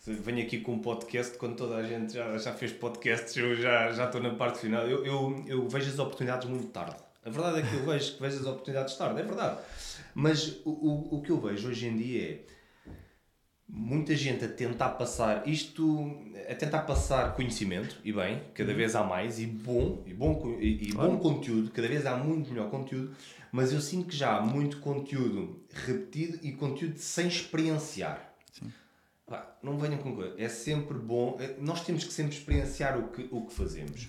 venho 0.07 0.45
aqui 0.45 0.61
com 0.61 0.75
um 0.75 0.79
podcast 0.79 1.37
quando 1.39 1.57
toda 1.57 1.77
a 1.77 1.83
gente 1.83 2.15
já, 2.15 2.39
já 2.39 2.53
fez 2.53 2.73
podcasts, 2.73 3.37
eu 3.37 3.57
já, 3.57 3.93
já 3.93 4.07
estou 4.07 4.23
na 4.23 4.35
parte 4.35 4.61
final. 4.61 4.87
Eu, 4.89 5.05
eu, 5.05 5.45
eu 5.47 5.69
vejo 5.69 5.91
as 5.91 5.99
oportunidades 5.99 6.49
muito 6.49 6.69
tarde. 6.69 6.97
A 7.25 7.31
verdade 7.31 7.61
é 7.61 7.63
que 7.63 7.75
eu 7.75 7.85
vejo 7.85 8.15
que 8.15 8.23
vejo 8.23 8.41
as 8.41 8.47
oportunidades 8.47 8.97
tarde, 8.97 9.21
é 9.21 9.25
verdade. 9.25 9.61
Mas 10.15 10.61
o, 10.65 10.71
o, 10.71 11.17
o 11.17 11.23
que 11.23 11.31
eu 11.31 11.41
vejo 11.41 11.69
hoje 11.69 11.87
em 11.87 11.97
dia 11.97 12.31
é 12.31 12.53
muita 13.69 14.15
gente 14.15 14.45
a 14.45 14.49
tentar 14.49 14.91
passar 14.91 15.49
isto, 15.49 16.23
a 16.49 16.55
tentar 16.55 16.83
passar 16.83 17.35
conhecimento, 17.35 17.99
e 18.05 18.13
bem, 18.13 18.43
cada 18.55 18.75
vez 18.75 18.95
há 18.95 19.03
mais, 19.03 19.41
e 19.41 19.47
bom, 19.47 20.03
e 20.07 20.13
bom, 20.13 20.59
e, 20.61 20.89
e 20.89 20.93
bom 20.93 21.19
conteúdo, 21.19 21.71
cada 21.71 21.89
vez 21.89 22.05
há 22.05 22.17
muito 22.17 22.51
melhor 22.51 22.71
conteúdo, 22.71 23.15
mas 23.51 23.73
eu 23.73 23.81
sinto 23.81 24.09
que 24.09 24.17
já 24.17 24.37
há 24.37 24.43
muito 24.43 24.79
conteúdo 24.81 25.65
repetido 25.71 26.39
e 26.43 26.53
conteúdo 26.53 26.99
sem 26.99 27.29
experienciar. 27.29 28.35
Sim. 28.53 28.71
Não 29.63 29.79
venham 29.79 29.99
com 29.99 30.15
coisa, 30.15 30.35
é 30.37 30.49
sempre 30.49 30.99
bom, 30.99 31.39
é- 31.41 31.57
nós 31.59 31.83
temos 31.85 32.05
que 32.05 32.13
sempre 32.13 32.37
experienciar 32.37 32.99
o 32.99 33.09
que, 33.09 33.27
o 33.31 33.47
que 33.47 33.55
fazemos. 33.55 34.09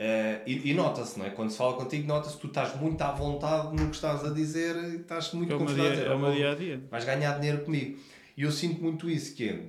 Eh, 0.00 0.42
e, 0.46 0.70
e 0.70 0.74
nota-se, 0.74 1.18
não 1.18 1.26
é? 1.26 1.30
Quando 1.30 1.50
se 1.50 1.56
fala 1.56 1.74
contigo, 1.74 2.06
nota-se 2.06 2.36
que 2.36 2.42
tu 2.42 2.46
estás 2.46 2.76
muito 2.80 3.02
à 3.02 3.10
vontade 3.10 3.74
no 3.74 3.88
que 3.90 3.96
estás 3.96 4.24
a 4.24 4.30
dizer 4.30 4.76
e 4.76 4.96
estás 5.00 5.32
muito 5.32 5.52
É 5.52 5.56
o 5.56 5.58
meu 5.58 5.66
confortável 5.66 5.96
dia, 5.96 6.04
é 6.06 6.14
o 6.14 6.18
meu 6.20 6.28
"Oh, 6.30 6.34
dia 6.34 6.52
a 6.52 6.54
dia. 6.54 6.80
vais 6.88 7.04
ganhar 7.04 7.32
dinheiro 7.40 7.64
comigo. 7.64 7.98
E 8.36 8.42
eu 8.42 8.52
sinto 8.52 8.80
muito 8.80 9.10
isso, 9.10 9.34
que 9.34 9.48
é, 9.48 9.60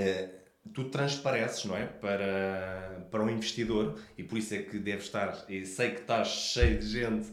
eh, 0.00 0.30
tu 0.72 0.84
transpareces, 0.84 1.66
não 1.66 1.76
é? 1.76 1.84
Para, 1.84 3.06
para 3.10 3.22
um 3.22 3.28
investidor, 3.28 3.98
e 4.16 4.22
por 4.24 4.38
isso 4.38 4.54
é 4.54 4.62
que 4.62 4.78
deve 4.78 5.02
estar, 5.02 5.44
e 5.50 5.66
sei 5.66 5.90
que 5.90 6.00
estás 6.00 6.28
cheio 6.28 6.78
de 6.78 6.86
gente 6.88 7.28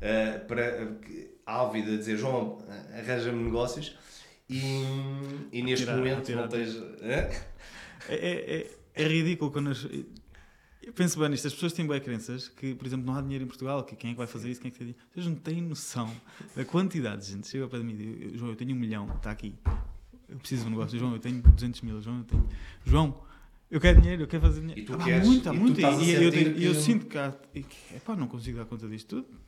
eh, 0.00 0.38
para, 0.46 0.92
ávida 1.44 1.94
a 1.94 1.96
dizer, 1.96 2.16
João, 2.16 2.58
arranja-me 2.96 3.42
negócios, 3.42 3.96
e, 4.48 4.60
e 5.52 5.60
neste 5.62 5.84
Tirar- 5.86 5.96
momento 5.98 6.30
não 6.36 6.46
tens... 6.46 6.76
É, 7.02 7.30
é, 8.08 8.16
é, 8.16 9.02
é 9.02 9.08
ridículo 9.08 9.50
quando 9.50 9.70
as. 9.70 9.84
Eu 10.86 10.92
penso 10.92 11.18
bem 11.18 11.28
nisto, 11.30 11.46
as 11.46 11.54
pessoas 11.54 11.72
têm 11.72 11.86
bem 11.86 12.00
crenças 12.00 12.48
que, 12.48 12.74
por 12.74 12.86
exemplo, 12.86 13.06
não 13.06 13.14
há 13.16 13.20
dinheiro 13.22 13.44
em 13.44 13.46
Portugal, 13.46 13.82
que 13.84 13.96
quem 13.96 14.10
é 14.10 14.12
que 14.12 14.18
vai 14.18 14.26
fazer 14.26 14.50
isso, 14.50 14.60
quem 14.60 14.68
é 14.68 14.72
que 14.72 14.78
tem 14.78 14.86
dinheiro. 14.88 15.06
Vocês 15.12 15.26
não 15.26 15.34
têm 15.36 15.62
noção 15.62 16.10
da 16.54 16.64
quantidade 16.64 17.24
de 17.24 17.32
gente. 17.32 17.48
Chega 17.48 17.66
para 17.68 17.78
mim 17.80 17.92
e 17.94 17.96
diz: 18.30 18.38
João, 18.38 18.50
eu 18.50 18.56
tenho 18.56 18.74
um 18.74 18.78
milhão, 18.78 19.06
está 19.16 19.30
aqui. 19.30 19.54
Eu 20.28 20.36
preciso 20.38 20.62
de 20.62 20.68
um 20.68 20.70
negócio. 20.72 20.98
João, 20.98 21.12
eu 21.12 21.18
tenho 21.18 21.40
200 21.42 21.80
mil. 21.82 22.00
João, 22.02 22.18
eu 22.18 22.24
tenho. 22.24 22.48
João, 22.84 23.20
eu 23.70 23.80
quero 23.80 24.00
dinheiro, 24.00 24.22
eu 24.22 24.26
quero 24.26 24.42
fazer 24.42 24.60
dinheiro. 24.60 24.80
E 24.80 24.84
tu 24.84 24.94
há 24.94 24.98
queres- 25.04 25.26
muito, 25.26 25.48
há 25.48 25.54
e 25.54 25.58
muito. 25.58 25.80
E, 25.80 25.84
e 25.84 26.12
eu, 26.24 26.30
tenho- 26.30 26.58
eu 26.58 26.74
sinto 26.74 27.06
que 27.06 27.18
há. 27.18 27.34
epá, 27.94 28.14
não 28.16 28.26
consigo 28.26 28.58
dar 28.58 28.64
conta 28.64 28.88
disto 28.88 29.16
tudo. 29.22 29.38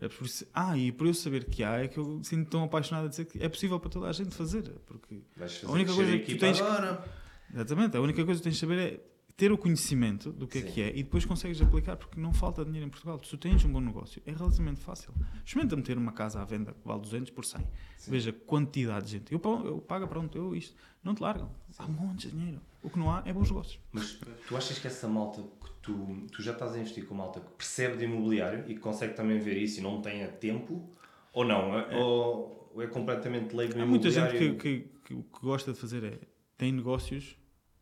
É 0.00 0.08
por 0.08 0.24
isso, 0.26 0.46
ah, 0.54 0.78
e 0.78 0.92
por 0.92 1.08
eu 1.08 1.14
saber 1.14 1.44
que 1.46 1.64
há, 1.64 1.78
é 1.82 1.88
que 1.88 1.98
eu 1.98 2.20
sinto 2.22 2.48
tão 2.48 2.62
apaixonado 2.62 3.06
a 3.06 3.08
dizer 3.08 3.24
que 3.24 3.42
é 3.42 3.48
possível 3.48 3.80
para 3.80 3.90
toda 3.90 4.06
a 4.08 4.12
gente 4.12 4.32
fazer. 4.34 4.62
Porque 4.86 5.20
fazer 5.36 5.66
A 5.66 5.70
única 5.72 5.92
coisa 5.92 6.18
que 6.18 6.34
tu 6.36 6.38
tens 6.38 6.60
que-. 6.60 7.52
Exatamente, 7.54 7.96
a 7.96 8.00
única 8.00 8.24
coisa 8.24 8.38
que 8.40 8.44
tens 8.44 8.54
de 8.54 8.60
saber 8.60 8.78
é 8.78 9.00
ter 9.38 9.52
o 9.52 9.56
conhecimento 9.56 10.32
do 10.32 10.48
que 10.48 10.58
é 10.58 10.62
Sim. 10.62 10.72
que 10.72 10.82
é 10.82 10.88
e 10.90 11.04
depois 11.04 11.24
consegues 11.24 11.62
aplicar, 11.62 11.96
porque 11.96 12.20
não 12.20 12.32
falta 12.32 12.64
dinheiro 12.64 12.84
em 12.84 12.90
Portugal. 12.90 13.20
Se 13.22 13.30
tu 13.30 13.38
tens 13.38 13.64
um 13.64 13.72
bom 13.72 13.80
negócio, 13.80 14.20
é 14.26 14.32
relativamente 14.32 14.80
fácil. 14.80 15.14
Experimenta 15.46 15.76
meter 15.76 15.96
uma 15.96 16.10
casa 16.10 16.42
à 16.42 16.44
venda 16.44 16.72
que 16.72 16.80
vale 16.84 17.00
200 17.00 17.30
por 17.30 17.44
100. 17.44 17.60
Sim. 17.96 18.10
Veja 18.10 18.30
a 18.30 18.32
quantidade 18.32 19.06
de 19.06 19.12
gente. 19.12 19.32
Eu, 19.32 19.40
eu 19.64 19.78
pago, 19.78 20.08
pronto, 20.08 20.36
eu 20.36 20.56
isto. 20.56 20.74
Não 21.04 21.14
te 21.14 21.22
largam. 21.22 21.48
Há 21.78 21.86
montes 21.86 22.32
de 22.32 22.36
dinheiro. 22.36 22.60
O 22.82 22.90
que 22.90 22.98
não 22.98 23.12
há 23.12 23.22
é 23.24 23.32
bons 23.32 23.48
negócios. 23.48 23.80
Mas 23.92 24.18
tu 24.48 24.56
achas 24.56 24.76
que 24.76 24.88
essa 24.88 25.06
malta 25.06 25.40
que 25.40 25.70
tu, 25.82 26.26
tu 26.32 26.42
já 26.42 26.50
estás 26.50 26.72
a 26.72 26.78
investir 26.80 27.06
com 27.06 27.14
malta 27.14 27.38
que 27.38 27.50
percebe 27.52 27.96
de 27.96 28.06
imobiliário 28.06 28.64
e 28.68 28.74
que 28.74 28.80
consegue 28.80 29.14
também 29.14 29.38
ver 29.38 29.56
isso 29.56 29.78
e 29.78 29.82
não 29.84 30.02
tenha 30.02 30.26
tempo? 30.26 30.84
Ou 31.32 31.44
não? 31.44 31.78
É- 31.78 31.96
Ou, 31.96 32.72
ou 32.74 32.82
é 32.82 32.88
completamente 32.88 33.54
leigo 33.54 33.80
Há 33.80 33.86
muita 33.86 34.10
gente 34.10 34.30
imobiliário? 34.30 34.58
que, 34.58 34.80
que, 34.80 34.88
que 35.04 35.14
o 35.14 35.22
que 35.22 35.40
gosta 35.40 35.72
de 35.72 35.78
fazer 35.78 36.02
é 36.02 36.18
tem 36.56 36.72
negócios 36.72 37.37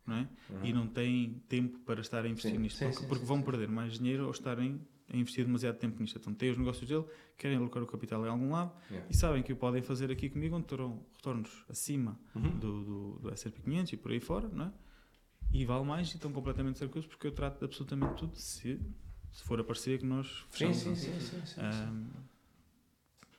não 0.07 0.15
é? 0.15 0.27
e 0.63 0.71
não 0.73 0.87
tem 0.87 1.41
tempo 1.49 1.77
para 1.79 1.99
estar 2.01 2.23
a 2.25 2.27
investir 2.29 2.51
Sim, 2.53 2.57
nisto, 2.59 2.77
sim, 2.79 2.85
porque, 2.85 2.99
sim, 3.01 3.07
porque 3.07 3.21
sim, 3.23 3.27
vão 3.27 3.37
sim. 3.39 3.43
perder 3.45 3.67
mais 3.69 3.99
dinheiro 3.99 4.23
ao 4.25 4.31
estarem 4.31 4.79
a 5.11 5.15
investir 5.15 5.45
demasiado 5.45 5.77
tempo 5.77 6.01
nisto. 6.01 6.17
Então 6.17 6.33
têm 6.33 6.51
os 6.51 6.57
negócios 6.57 6.87
dele, 6.87 7.05
querem 7.37 7.57
alocar 7.57 7.81
o 7.83 7.87
capital 7.87 8.25
em 8.25 8.29
algum 8.29 8.51
lado 8.51 8.71
Yeah. 8.89 9.07
e 9.09 9.15
sabem 9.15 9.43
que 9.43 9.53
o 9.53 9.55
podem 9.55 9.81
fazer 9.81 10.11
aqui 10.11 10.29
comigo 10.29 10.55
onde 10.55 10.65
terão 10.67 11.01
retornos 11.15 11.65
acima 11.69 12.19
Uhum. 12.35 12.57
do, 12.57 12.83
do, 12.83 13.19
do 13.19 13.29
S&P 13.31 13.61
500 13.61 13.93
e 13.93 13.97
por 13.97 14.11
aí 14.11 14.19
fora, 14.19 14.47
não 14.49 14.65
é? 14.65 14.71
E 15.53 15.63
vale 15.65 15.85
mais 15.85 16.09
e 16.09 16.15
estão 16.15 16.31
completamente 16.31 16.77
tranquilos 16.77 17.05
porque 17.07 17.27
eu 17.27 17.31
trato 17.31 17.59
de 17.59 17.65
absolutamente 17.65 18.15
tudo 18.15 18.35
se, 18.35 18.79
se 19.31 19.43
for 19.43 19.59
a 19.59 19.63
parceria 19.63 19.97
que 19.97 20.05
nós 20.05 20.27
fechamos. 20.49 20.77
sim, 20.77 20.91
é? 20.91 20.95
sim, 20.95 21.19
sim, 21.19 21.19
sim, 21.21 21.41
sim. 21.55 21.61
Ahm, 21.61 22.07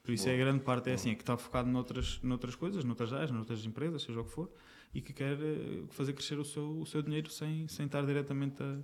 por 0.02 0.12
isso 0.12 0.24
Boa. 0.24 0.32
é 0.32 0.40
a 0.40 0.44
grande 0.44 0.64
parte 0.64 0.84
é 0.88 0.92
Boa. 0.92 0.94
assim, 0.94 1.10
é 1.10 1.14
que 1.14 1.22
está 1.22 1.36
focado 1.36 1.68
noutras, 1.68 2.18
noutras 2.22 2.54
coisas, 2.54 2.82
noutras 2.82 3.12
áreas, 3.12 3.30
noutras 3.30 3.62
empresas, 3.66 4.00
seja 4.02 4.18
o 4.20 4.24
que 4.24 4.30
for, 4.30 4.50
e 4.94 5.00
que 5.00 5.12
quer 5.12 5.34
eh, 5.40 5.82
fazer 5.90 6.12
crescer 6.12 6.38
o 6.38 6.44
seu, 6.44 6.80
o 6.80 6.86
seu 6.86 7.02
dinheiro 7.02 7.30
sem, 7.30 7.66
sem 7.68 7.86
estar 7.86 8.04
diretamente 8.06 8.62
a, 8.62 8.78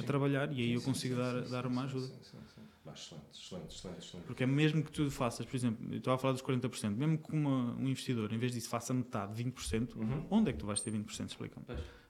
a 0.00 0.02
trabalhar 0.04 0.50
e 0.52 0.60
aí 0.60 0.68
Sim, 0.68 0.74
eu 0.74 0.82
consigo 0.82 1.14
sim, 1.14 1.20
dar, 1.20 1.44
sim, 1.44 1.50
dar 1.50 1.66
uma 1.66 1.84
ajuda. 1.84 2.06
sim, 2.06 2.14
sim, 2.22 2.38
sim. 2.54 2.62
Bah, 2.84 2.92
excelente, 2.94 3.26
excelente, 3.32 3.76
excelente, 3.76 3.98
excelente. 4.04 4.26
Porque 4.26 4.42
é 4.42 4.46
mesmo 4.46 4.82
que 4.82 4.90
tu 4.90 5.08
faças, 5.10 5.46
por 5.46 5.54
exemplo, 5.54 5.86
eu 5.92 5.98
estava 5.98 6.16
a 6.16 6.18
falar 6.18 6.32
dos 6.32 6.42
40%, 6.42 6.96
mesmo 6.96 7.18
que 7.18 7.32
uma, 7.32 7.74
um 7.76 7.88
investidor, 7.88 8.32
em 8.32 8.38
vez 8.38 8.52
disso, 8.52 8.68
faça 8.68 8.92
metade, 8.92 9.34
20%, 9.44 9.94
Uhum. 9.94 10.26
onde 10.30 10.50
é 10.50 10.52
que 10.52 10.58
tu 10.58 10.66
vais 10.66 10.80
ter 10.80 10.90
20%? 10.90 11.28
Explica-me. 11.28 11.64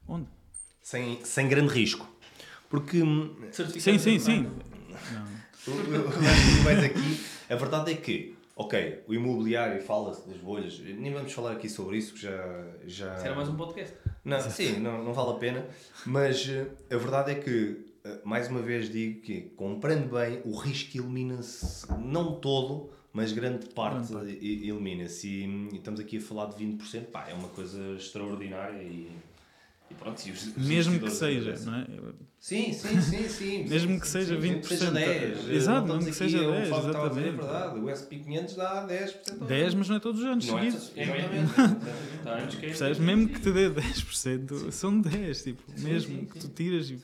Onde? 0.09 0.29
Sem, 0.81 1.23
sem 1.25 1.49
grande 1.49 1.73
risco. 1.73 2.09
Porque 2.71 3.03
hum, 3.03 3.37
Sim, 3.53 3.99
sim, 3.99 4.19
sim. 4.19 4.43
Não. 5.13 5.27
Vais 6.65 6.83
aqui. 6.83 7.21
A 7.51 7.55
verdade 7.55 7.93
é 7.93 7.95
que, 7.97 8.35
ok, 8.57 9.05
o 9.07 9.15
imobiliário 9.15 9.81
fala-se 9.83 10.29
das 10.29 10.39
bolhas, 10.39 10.79
nem 10.79 11.13
vamos 11.13 11.33
falar 11.33 11.53
aqui 11.53 11.69
sobre 11.69 11.97
isso, 11.97 12.15
que 12.15 12.21
já. 12.21 12.67
já... 12.85 13.17
Isso 13.17 13.27
era 13.27 13.35
mais 13.35 13.49
um 13.49 13.57
podcast. 13.57 13.95
Não, 14.25 14.41
sim, 14.41 14.79
não, 14.79 15.03
não 15.03 15.13
vale 15.13 15.31
a 15.31 15.35
pena. 15.35 15.67
Mas 16.07 16.49
eh, 16.49 16.67
a 16.95 16.97
verdade 16.97 17.33
é 17.33 17.35
que, 17.35 17.85
eh, 18.05 18.19
mais 18.25 18.49
uma 18.49 18.61
vez 18.61 18.91
digo 18.91 19.21
que, 19.21 19.41
comprando 19.57 20.11
bem, 20.11 20.41
o 20.45 20.57
risco 20.57 20.97
elimina-se, 20.97 21.91
não 21.99 22.37
todo, 22.37 22.91
mas 23.13 23.33
grande 23.33 23.67
parte 23.71 24.13
elimina-se. 24.13 25.29
E, 25.29 25.45
e 25.73 25.77
estamos 25.77 25.99
aqui 25.99 26.19
a 26.19 26.21
falar 26.21 26.47
de 26.47 26.65
20%, 26.65 27.07
pá, 27.07 27.27
é 27.29 27.35
uma 27.35 27.49
coisa 27.49 27.97
extraordinária 27.97 28.83
e, 28.83 29.11
E 29.93 29.95
pronto, 29.95 30.27
e 30.27 30.31
os, 30.33 30.47
os 30.47 30.57
Mesmo 30.57 31.01
que 31.01 31.13
seja, 31.13 31.59
não 31.61 31.75
é? 31.75 31.87
Sim, 32.41 32.73
sim, 32.73 33.01
sim, 33.01 33.29
sim. 33.29 33.65
Mesmo 33.69 33.93
sim, 33.93 34.01
que 34.01 34.07
sim, 34.07 34.13
seja 34.13 34.41
sim, 34.41 34.55
20%, 34.55 34.61
que 34.61 34.69
seja 34.69 34.91
10. 34.91 35.51
exato, 35.51 35.89
mesmo 35.89 36.07
que 36.07 36.15
seja 36.17 36.39
aqui, 36.41 36.51
10, 36.51 36.67
o 36.67 36.71
Fábio 36.71 36.87
estava 36.87 37.07
a 37.07 37.09
dizer, 37.11 37.21
é 37.21 37.29
exatamente. 37.29 37.53
verdade. 37.53 37.79
O 37.81 37.91
SP 37.91 38.17
500 38.19 38.57
dá 38.57 38.87
10%. 38.87 39.43
ao 39.43 39.47
10, 39.47 39.75
mas 39.75 39.89
não 39.91 39.97
é 39.97 40.01
todos 40.01 40.21
os 40.21 40.27
anos 40.27 40.49
é 40.49 40.51
seguidos. 40.51 40.93
É 40.97 41.05
mesmo. 41.07 41.35
Exatamente. 41.35 42.23
Tá, 42.25 42.39
é- 42.41 42.47
Percebes? 42.63 42.99
Mesmo 42.99 43.29
que 43.29 43.41
te 43.41 43.53
dê 43.53 43.71
10%, 43.71 44.73
são 44.73 45.01
10, 45.01 45.43
tipo, 45.43 45.63
Sim, 45.77 45.83
mesmo 45.83 46.19
sim, 46.21 46.27
que 46.27 46.33
sim. 46.33 46.49
tu 46.49 46.49
tiras. 46.55 46.91
E, 46.91 46.99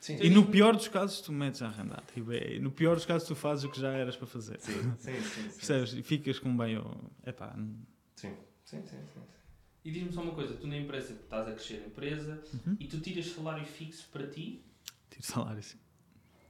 Sim, 0.00 0.18
e 0.20 0.28
no 0.28 0.44
pior 0.44 0.76
dos 0.76 0.86
casos, 0.88 1.22
tu 1.22 1.32
metes 1.32 1.62
a 1.62 1.68
arrendar. 1.68 2.04
Tipo, 2.12 2.30
é- 2.32 2.58
no 2.58 2.70
pior 2.70 2.94
dos 2.96 3.06
casos, 3.06 3.26
tu 3.26 3.34
fazes 3.34 3.64
o 3.64 3.70
que 3.70 3.80
já 3.80 3.90
eras 3.92 4.14
para 4.16 4.26
fazer. 4.26 4.60
sim, 4.60 4.72
sim, 4.98 4.98
sim, 4.98 5.22
sim. 5.22 5.42
Percebes? 5.56 5.94
E 5.94 6.02
ficas 6.02 6.38
com 6.38 6.54
bem. 6.54 6.76
oh, 6.76 6.94
Epá, 7.26 7.56
Sim, 8.16 8.34
sim, 8.66 8.82
sim, 8.82 8.98
sim. 9.12 9.20
E 9.84 9.90
diz-me 9.90 10.12
só 10.12 10.22
uma 10.22 10.32
coisa, 10.34 10.54
tu 10.54 10.66
na 10.66 10.76
empresa 10.78 11.12
estás 11.12 11.46
a 11.46 11.52
crescer 11.52 11.82
a 11.84 11.86
empresa 11.86 12.42
Uhum. 12.66 12.76
e 12.80 12.86
tu 12.86 13.00
tiras 13.00 13.26
salário 13.26 13.64
fixo 13.66 14.08
para 14.10 14.26
ti, 14.26 14.64
tiro 15.10 15.22
salário 15.26 15.58
assim, 15.58 15.78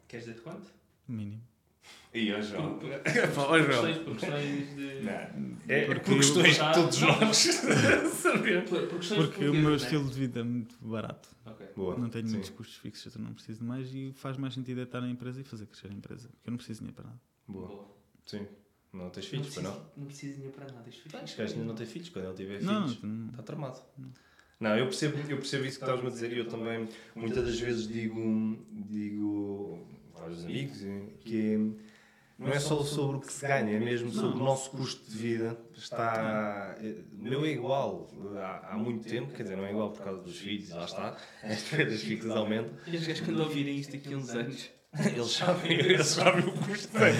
queres 0.07 0.27
dizer 0.27 0.37
de 0.37 0.43
quanto? 0.43 0.71
mínimo. 1.09 1.43
E 2.15 2.33
ó, 2.33 2.41
João. 2.41 2.79
Por, 2.79 2.89
questões, 3.03 3.99
por 3.99 4.17
questões 4.17 4.75
de... 4.77 5.01
Não. 5.03 5.59
É 5.69 5.85
Porque 5.85 6.01
por 6.01 6.17
questões 6.17 6.57
eu- 6.59 6.67
que 6.69 6.73
todos 6.75 7.01
nós. 7.01 7.47
Por, 8.69 8.87
por 8.89 8.99
questões 9.01 9.27
Porque 9.27 9.49
o 9.49 9.53
meu 9.55 9.71
né? 9.71 9.77
estilo 9.77 10.09
de 10.09 10.15
vida 10.19 10.41
é 10.41 10.43
muito 10.43 10.77
barato. 10.81 11.29
Ok. 11.45 11.67
Boa. 11.77 11.99
Não 11.99 12.09
tenho 12.09 12.27
sim. 12.27 12.33
muitos 12.35 12.51
custos 12.51 12.77
fixos, 12.77 13.15
eu 13.15 13.21
não 13.21 13.35
preciso 13.35 13.59
de 13.61 13.65
mais 13.67 13.93
e 13.95 14.13
faz 14.15 14.39
mais 14.39 14.55
sentido 14.55 14.81
é 14.81 14.85
estar 14.85 15.01
na 15.03 15.11
empresa 15.11 15.41
e 15.41 15.45
fazer 15.45 15.67
crescer 15.67 15.89
a 15.91 15.93
empresa. 15.95 16.29
Porque 16.31 16.49
eu 16.49 16.53
não 16.53 16.57
preciso 16.57 16.81
de 16.81 16.87
dinheiro 16.87 16.97
para 17.03 17.11
nada. 17.11 17.21
Boa. 17.47 17.67
Boa. 17.69 17.97
Sim. 18.25 18.47
Não 18.95 19.11
tens 19.11 19.25
Não 19.25 19.31
filhos, 19.31 19.55
para 19.55 19.63
preciso, 19.65 19.85
não? 19.97 20.05
não 20.05 20.07
de 20.07 20.33
dinheiro 20.35 20.53
para 20.53 20.73
nada. 20.73 20.89
Isto 20.89 21.11
foi 21.11 21.21
Este 21.25 21.37
gajo 21.39 21.53
ainda 21.55 21.65
não 21.67 21.75
tem 21.75 21.87
filhos. 21.87 22.09
Quando 22.11 22.25
ele 22.27 22.35
tiver 22.35 22.63
Não, 22.63 22.89
filhos, 22.89 23.03
não- 23.03 23.31
está 23.31 23.43
tramado. 23.43 23.81
Não, 24.61 24.79
eu 24.79 24.85
percebo, 24.87 25.19
eu 25.19 25.37
percebo 25.37 25.65
isso 25.67 25.79
que 25.79 25.85
estavas 25.85 26.07
a 26.07 26.09
dizer 26.15 26.33
e 26.33 26.39
eu 26.39 26.49
também 26.49 26.89
muitas 27.15 27.45
das 27.45 27.59
vezes 27.59 27.89
digo, 27.89 28.57
digo 28.71 29.87
aos 30.15 30.45
amigos 30.45 30.79
que 31.21 31.55
é, 31.55 31.59
não 32.39 32.49
é 32.53 32.61
só 32.61 32.83
sobre 32.83 33.17
o 33.17 33.21
que 33.21 33.33
se 33.33 33.47
ganha, 33.47 33.77
é 33.77 33.81
mesmo 33.81 34.11
sobre 34.13 34.41
o 34.41 34.45
nosso 34.45 34.71
custo 34.71 35.11
de 35.11 35.17
vida. 35.17 35.59
Está, 35.77 36.77
é, 36.81 36.95
o 37.13 37.23
meu 37.25 37.45
é 37.45 37.49
igual 37.51 38.09
há, 38.37 38.75
há 38.75 38.79
muito 38.79 39.07
tempo, 39.09 39.33
quer 39.35 39.43
dizer, 39.43 39.57
não 39.57 39.67
é 39.67 39.71
igual 39.71 39.91
por 39.91 40.03
causa 40.05 40.23
dos 40.23 40.39
filhos, 40.39 40.71
lá 40.71 40.85
está, 40.85 41.17
as 41.43 41.57
despesas 41.57 42.01
fixas 42.03 42.31
aumentam. 42.31 42.73
E 42.87 42.97
os 42.97 43.07
gajos 43.07 43.27
quando 43.27 43.41
ouvirem 43.41 43.77
isto 43.77 43.93
daqui 43.93 44.15
a 44.15 44.17
uns 44.17 44.31
anos... 44.31 44.71
Eles 45.05 45.33
sabem, 45.33 45.73
eles 45.73 46.07
sabem 46.07 46.45
o 46.45 46.53
custo 46.53 46.89
que 46.89 46.99
tem. 46.99 47.15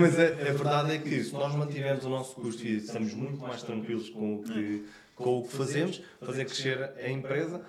Mas 0.00 0.18
a, 0.18 0.22
a 0.22 0.52
verdade 0.52 0.92
é 0.92 0.98
que 0.98 1.22
se 1.22 1.32
nós 1.34 1.54
mantivermos 1.54 2.04
o 2.04 2.08
nosso 2.08 2.34
custo 2.36 2.62
vida, 2.62 2.82
estamos 2.84 3.12
muito 3.12 3.38
mais 3.38 3.62
tranquilos 3.62 4.08
com 4.08 4.36
o 4.36 4.42
que, 4.42 4.86
com 5.14 5.40
o 5.40 5.42
que 5.46 5.54
fazemos, 5.54 6.00
fazer 6.22 6.46
crescer 6.46 6.90
a 6.96 7.08
empresa. 7.10 7.60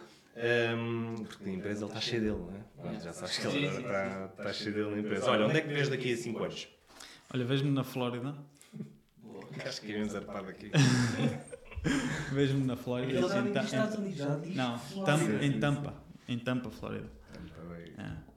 hum, 0.78 1.16
porque 1.28 1.50
a 1.50 1.54
empresa 1.54 1.82
ele 1.84 1.90
está 1.90 2.00
cheia 2.02 2.22
dele, 2.22 2.38
não 2.38 2.56
é? 2.56 2.60
Pronto, 2.82 3.04
Já 3.04 3.12
sabes 3.12 3.38
que 3.38 3.48
ele 3.48 3.66
está, 3.66 4.26
está 4.38 4.54
cheio 4.54 4.74
dele 4.76 4.92
na 4.92 5.00
empresa. 5.00 5.30
Olha, 5.30 5.46
onde 5.46 5.58
é 5.58 5.62
que 5.62 5.68
vês 5.74 5.90
daqui 5.90 6.14
a 6.14 6.18
5 6.18 6.44
anos? 6.44 6.68
Olha, 7.34 7.46
vejo-me 7.46 7.72
na 7.72 7.84
Flórida. 7.84 8.36
Boa. 9.22 9.44
Acho 9.66 9.82
que 9.82 9.92
íamos 9.92 10.14
zarpar 10.14 10.44
daqui. 10.46 10.72
Vejo-me 12.32 12.66
na 12.66 12.76
Flórida. 12.76 13.12
Ele 13.12 13.28
já 13.28 13.40
em 13.40 13.52
diz 13.52 13.64
Estados 13.66 13.96
Unidos, 13.98 14.18
já 14.18 14.36
diz 14.36 14.56
Não, 14.56 14.80
Flórida. 14.80 15.46
Em 15.46 15.60
Tampa. 15.60 15.94
Em 16.28 16.40
Tampa, 16.40 16.70
Flórida. 16.70 17.10
É. 17.98 18.29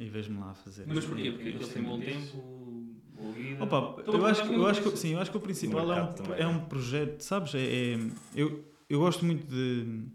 E 0.00 0.08
vejo-me 0.08 0.40
lá 0.40 0.50
a 0.50 0.54
fazer. 0.54 0.86
Mas 0.88 1.04
porquê? 1.04 1.30
Porque 1.30 1.48
ele 1.48 1.58
tem 1.66 1.82
bom 1.82 2.00
tempo, 2.00 2.36
boa 3.14 3.32
vida... 3.32 3.62
Opa, 3.64 4.00
a 4.00 4.10
eu 4.10 4.26
acho, 4.26 4.42
que- 4.48 4.54
eu 4.54 4.66
acho 4.66 4.82
que, 4.82 4.96
sim, 4.96 5.10
eu 5.12 5.20
acho 5.20 5.30
que 5.30 5.36
o 5.36 5.40
principal 5.40 5.86
O 5.86 5.92
é 5.92 5.94
mercado 5.94 6.10
um, 6.10 6.14
também, 6.24 6.40
é 6.40 6.42
é? 6.42 6.46
um 6.48 6.60
projeto, 6.64 7.20
sabes? 7.20 7.54
É, 7.54 7.58
é- 7.94 8.10
eu, 8.34 8.64
eu 8.88 8.98
gosto 8.98 9.24
muito 9.26 9.46
de 9.46 10.06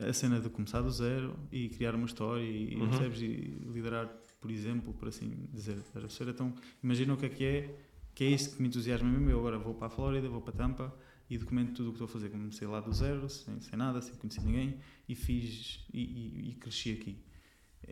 a 0.00 0.12
cena 0.12 0.40
de 0.40 0.48
começar 0.48 0.80
do 0.80 0.90
zero 0.90 1.34
e 1.52 1.68
criar 1.68 1.94
uma 1.94 2.06
história 2.06 2.42
e, 2.42 2.74
Uhum. 2.76 2.88
percebes? 2.88 3.20
e 3.20 3.26
liderar, 3.72 4.06
por 4.40 4.50
exemplo, 4.50 4.92
por 4.94 5.08
assim 5.08 5.46
dizer. 5.52 5.78
A? 5.94 6.30
Então, 6.30 6.54
imagina 6.82 7.12
o 7.12 7.16
que 7.16 7.26
é 7.26 7.28
que 7.28 7.44
é, 7.44 7.74
que 8.14 8.24
é 8.24 8.28
isso 8.28 8.56
que 8.56 8.62
me 8.62 8.68
entusiasma 8.68 9.08
mesmo. 9.08 9.28
Eu 9.30 9.38
agora 9.38 9.58
vou 9.58 9.74
para 9.74 9.86
a 9.88 9.90
Flórida, 9.90 10.28
vou 10.28 10.40
para 10.40 10.52
Tampa 10.54 10.94
e 11.28 11.36
documento 11.36 11.72
tudo 11.74 11.88
o 11.88 11.92
que 11.92 11.96
estou 11.96 12.06
a 12.06 12.08
fazer. 12.08 12.30
Comecei 12.30 12.66
lá 12.66 12.80
do 12.80 12.92
zero, 12.92 13.28
sem, 13.28 13.60
sem 13.60 13.78
nada, 13.78 14.00
sem 14.00 14.14
conhecer 14.14 14.42
ninguém 14.42 14.78
e 15.08 15.14
fiz 15.14 15.84
e, 15.92 16.00
e- 16.00 16.50
e 16.50 16.54
cresci 16.54 16.92
aqui. 16.92 17.18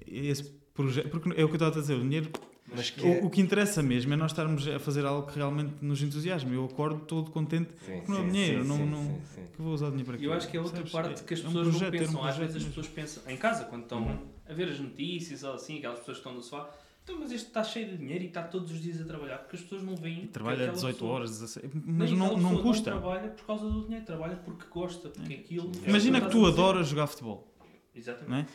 Esse 0.06 0.54
projeto, 0.76 1.08
porque 1.08 1.28
é 1.30 1.44
o 1.44 1.48
que 1.48 1.54
eu 1.54 1.54
estava 1.54 1.76
a 1.78 1.80
dizer, 1.80 1.94
o 1.94 2.00
dinheiro 2.00 2.30
Mas 2.74 2.90
que 2.90 3.06
é- 3.06 3.20
o, 3.22 3.26
o 3.26 3.30
que 3.30 3.40
interessa 3.40 3.82
mesmo 3.82 4.12
é 4.12 4.16
nós 4.16 4.30
estarmos 4.32 4.66
a 4.68 4.78
fazer 4.78 5.04
algo 5.06 5.26
que 5.30 5.36
realmente 5.36 5.72
nos 5.80 6.02
entusiasma. 6.02 6.52
Eu 6.52 6.64
acordo 6.66 7.00
todo 7.06 7.30
contente 7.30 7.70
Sim, 7.84 8.02
não 8.08 8.18
é 8.18 8.20
sim, 8.22 8.28
dinheiro, 8.30 8.62
sim, 8.62 8.68
não- 8.68 8.76
sim, 8.76 8.84
não- 8.86 9.04
sim, 9.04 9.20
sim. 9.34 9.42
que 9.54 9.62
vou 9.62 9.72
usar 9.74 9.86
o 9.86 9.90
dinheiro 9.90 10.06
para 10.10 10.18
quê. 10.18 10.26
eu 10.26 10.32
acho 10.32 10.48
que 10.48 10.56
é 10.56 10.60
outra 10.60 10.76
Sabes? 10.78 10.92
parte 10.92 11.22
que 11.24 11.34
as 11.34 11.40
é 11.40 11.42
um 11.42 11.46
pessoas 11.46 11.66
não 11.66 11.72
projeto, 11.72 11.90
ter 11.92 11.96
um 11.96 12.06
pensam. 12.06 12.20
Às 12.24 12.34
projeto 12.36 12.38
vezes 12.40 12.56
as 12.56 12.62
mesmo. 12.62 12.82
pessoas 12.82 12.94
pensam, 12.94 13.32
em 13.32 13.36
casa, 13.36 13.64
quando 13.64 13.82
estão 13.82 14.02
Uhum. 14.02 14.18
a 14.48 14.52
ver 14.52 14.68
as 14.68 14.78
notícias 14.80 15.42
ou 15.44 15.54
assim, 15.54 15.78
aquelas 15.78 15.98
pessoas 16.00 16.16
que 16.18 16.20
estão 16.20 16.34
no 16.34 16.42
sofá, 16.42 16.68
então, 17.04 17.20
mas 17.20 17.30
este 17.30 17.46
está 17.46 17.62
cheio 17.62 17.88
de 17.88 17.98
dinheiro 17.98 18.24
e 18.24 18.26
está 18.26 18.42
todos 18.42 18.72
os 18.72 18.82
dias 18.82 19.00
a 19.00 19.04
trabalhar, 19.04 19.38
porque 19.38 19.54
as 19.54 19.62
pessoas 19.62 19.82
não 19.84 19.94
veem. 19.94 20.24
E 20.24 20.26
trabalha 20.26 20.56
aquela 20.56 20.72
18 20.72 20.94
pessoa- 20.96 21.12
horas, 21.12 21.30
16, 21.30 21.70
Nem 21.72 21.82
mas 21.86 22.10
não, 22.10 22.36
não 22.36 22.60
custa. 22.62 22.90
Não 22.90 23.00
trabalha 23.00 23.28
por 23.28 23.46
causa 23.46 23.64
do 23.70 23.82
dinheiro, 23.84 24.04
trabalha 24.04 24.36
porque 24.44 24.64
gosta, 24.68 25.08
porque 25.08 25.34
aquilo. 25.34 25.72
Sim. 25.72 25.82
Imagina 25.86 26.18
é 26.18 26.20
que 26.20 26.26
o 26.26 26.30
tu 26.30 26.46
adoras 26.46 26.88
jogar 26.88 27.06
futebol. 27.06 27.46
Exatamente. 27.94 28.48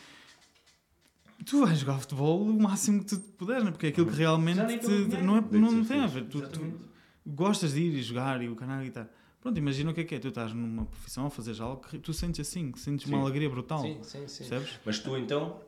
Não? 1.41 1.45
Tu 1.45 1.65
vais 1.65 1.79
jogar 1.79 1.99
futebol 1.99 2.41
o 2.41 2.61
máximo 2.61 2.99
que 3.03 3.05
tu 3.15 3.19
puderes, 3.19 3.63
não 3.63 3.69
é? 3.69 3.71
porque 3.71 3.87
é 3.87 3.89
aquilo 3.89 4.07
que 4.07 4.15
realmente 4.15 4.59
te- 4.79 4.87
não, 5.21 5.37
é, 5.37 5.41
não, 5.51 5.83
ser 5.83 5.85
tem 5.93 5.99
a 6.01 6.07
ver. 6.07 6.25
Tu, 6.25 6.41
tu 6.49 6.79
gostas 7.25 7.73
de 7.73 7.81
ir 7.81 7.95
e 7.97 8.01
jogar 8.03 8.41
e 8.41 8.47
o 8.49 8.55
canal 8.55 8.83
e 8.83 8.91
tal. 8.91 9.05
Pronto, 9.41 9.57
imagina 9.57 9.89
o 9.89 9.93
que 9.93 10.01
é 10.01 10.03
que 10.03 10.15
é. 10.15 10.19
Tu 10.19 10.27
estás 10.27 10.53
numa 10.53 10.85
profissão 10.85 11.25
a 11.25 11.29
fazer 11.29 11.59
algo 11.61 11.81
que 11.87 11.97
tu 11.97 12.13
sentes 12.13 12.47
assim, 12.47 12.71
que 12.71 12.79
sentes 12.79 13.07
uma 13.07 13.17
Sim. 13.17 13.23
alegria 13.23 13.49
brutal. 13.49 13.81
Sim, 13.81 13.97
sim, 14.03 14.27
sim. 14.27 14.47
Percebes? 14.47 14.79
Mas 14.85 14.99
tu 14.99 15.17
então 15.17 15.59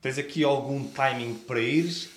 tens 0.00 0.16
aqui 0.18 0.42
algum 0.42 0.88
timing 0.88 1.34
para 1.34 1.60
ires? 1.60 2.08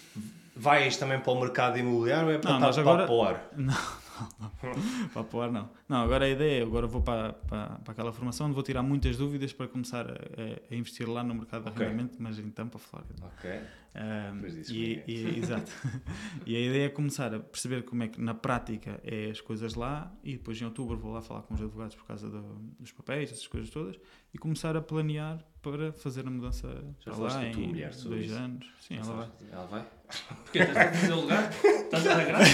Vais 0.56 0.96
também 0.98 1.20
para 1.20 1.32
o 1.32 1.40
mercado 1.40 1.78
imobiliário 1.80 2.28
ou 2.28 2.34
é 2.34 2.38
para 2.38 2.60
Não, 2.60 2.70
estar 2.70 2.82
agora- 2.82 3.02
papo 3.04 3.14
ao 3.14 3.24
ar? 3.24 3.50
Para 5.14 5.22
apoiar, 5.22 5.52
não. 5.52 5.70
Não, 5.92 6.04
agora 6.04 6.24
a 6.24 6.30
ideia 6.30 6.60
é, 6.62 6.64
agora 6.64 6.88
vou 6.88 7.02
para, 7.02 7.34
para, 7.34 7.68
para 7.84 7.92
aquela 7.92 8.14
formação 8.14 8.46
onde 8.48 8.56
vou 8.56 8.64
tirar 8.64 8.82
muitas 8.82 9.18
dúvidas 9.18 9.52
para 9.52 9.68
começar 9.68 10.10
a, 10.10 10.14
a- 10.14 10.62
a 10.72 10.76
investir 10.76 11.06
lá 11.10 11.22
no 11.22 11.36
mercado 11.36 11.64
de 11.66 11.70
Ok. 11.70 11.86
arrendamento, 11.86 12.16
mas 12.18 12.40
em 12.40 12.50
Tampa, 12.50 12.80
Flórida. 12.80 13.14
Ok. 13.22 13.60
Ahm, 13.94 14.36
Depois 14.36 14.56
disso 14.56 14.74
e, 14.74 14.96
comigo. 15.02 15.04
e- 15.36 15.40
exato. 15.40 15.70
e 16.48 16.56
a 16.56 16.60
ideia 16.62 16.86
é 16.86 16.90
começar 16.90 17.36
a 17.36 17.40
perceber 17.42 17.84
como 17.84 18.04
é 18.04 18.08
que 18.08 18.22
na 18.22 18.34
prática 18.34 19.02
é 19.04 19.30
as 19.32 19.42
coisas 19.42 19.74
lá 19.76 20.10
e 20.24 20.38
depois 20.38 20.62
em 20.62 20.64
outubro 20.64 20.98
vou 20.98 21.12
lá 21.12 21.22
falar 21.22 21.42
com 21.42 21.54
os 21.56 21.62
advogados 21.62 21.96
por 21.98 22.06
causa 22.06 22.30
do- 22.30 22.56
dos 22.80 22.94
papéis, 22.94 23.30
essas 23.34 23.46
coisas 23.48 23.70
todas 23.70 23.98
e 24.34 24.38
começar 24.38 24.78
a 24.78 24.82
planear 24.82 25.44
para 25.62 25.92
fazer 25.92 26.26
a 26.26 26.32
mudança 26.32 26.70
Já 27.00 27.12
para 27.12 27.14
falaste 27.16 27.36
lá 27.36 27.46
em 27.48 27.68
mulher 27.68 27.92
dois 28.06 28.26
isso? 28.28 28.34
anos. 28.36 28.66
Sim, 28.80 28.96
ela 28.96 29.14
vai. 29.14 29.30
Ela 29.52 29.66
vai? 29.68 29.86
Porque 30.44 30.60
estás 30.60 30.78
a 30.88 30.92
fazer 31.00 31.14
o 31.14 31.22
lugar? 31.22 31.50
Estás 31.52 32.08
a 32.08 32.14
dar 32.16 32.26
graça? 32.26 32.52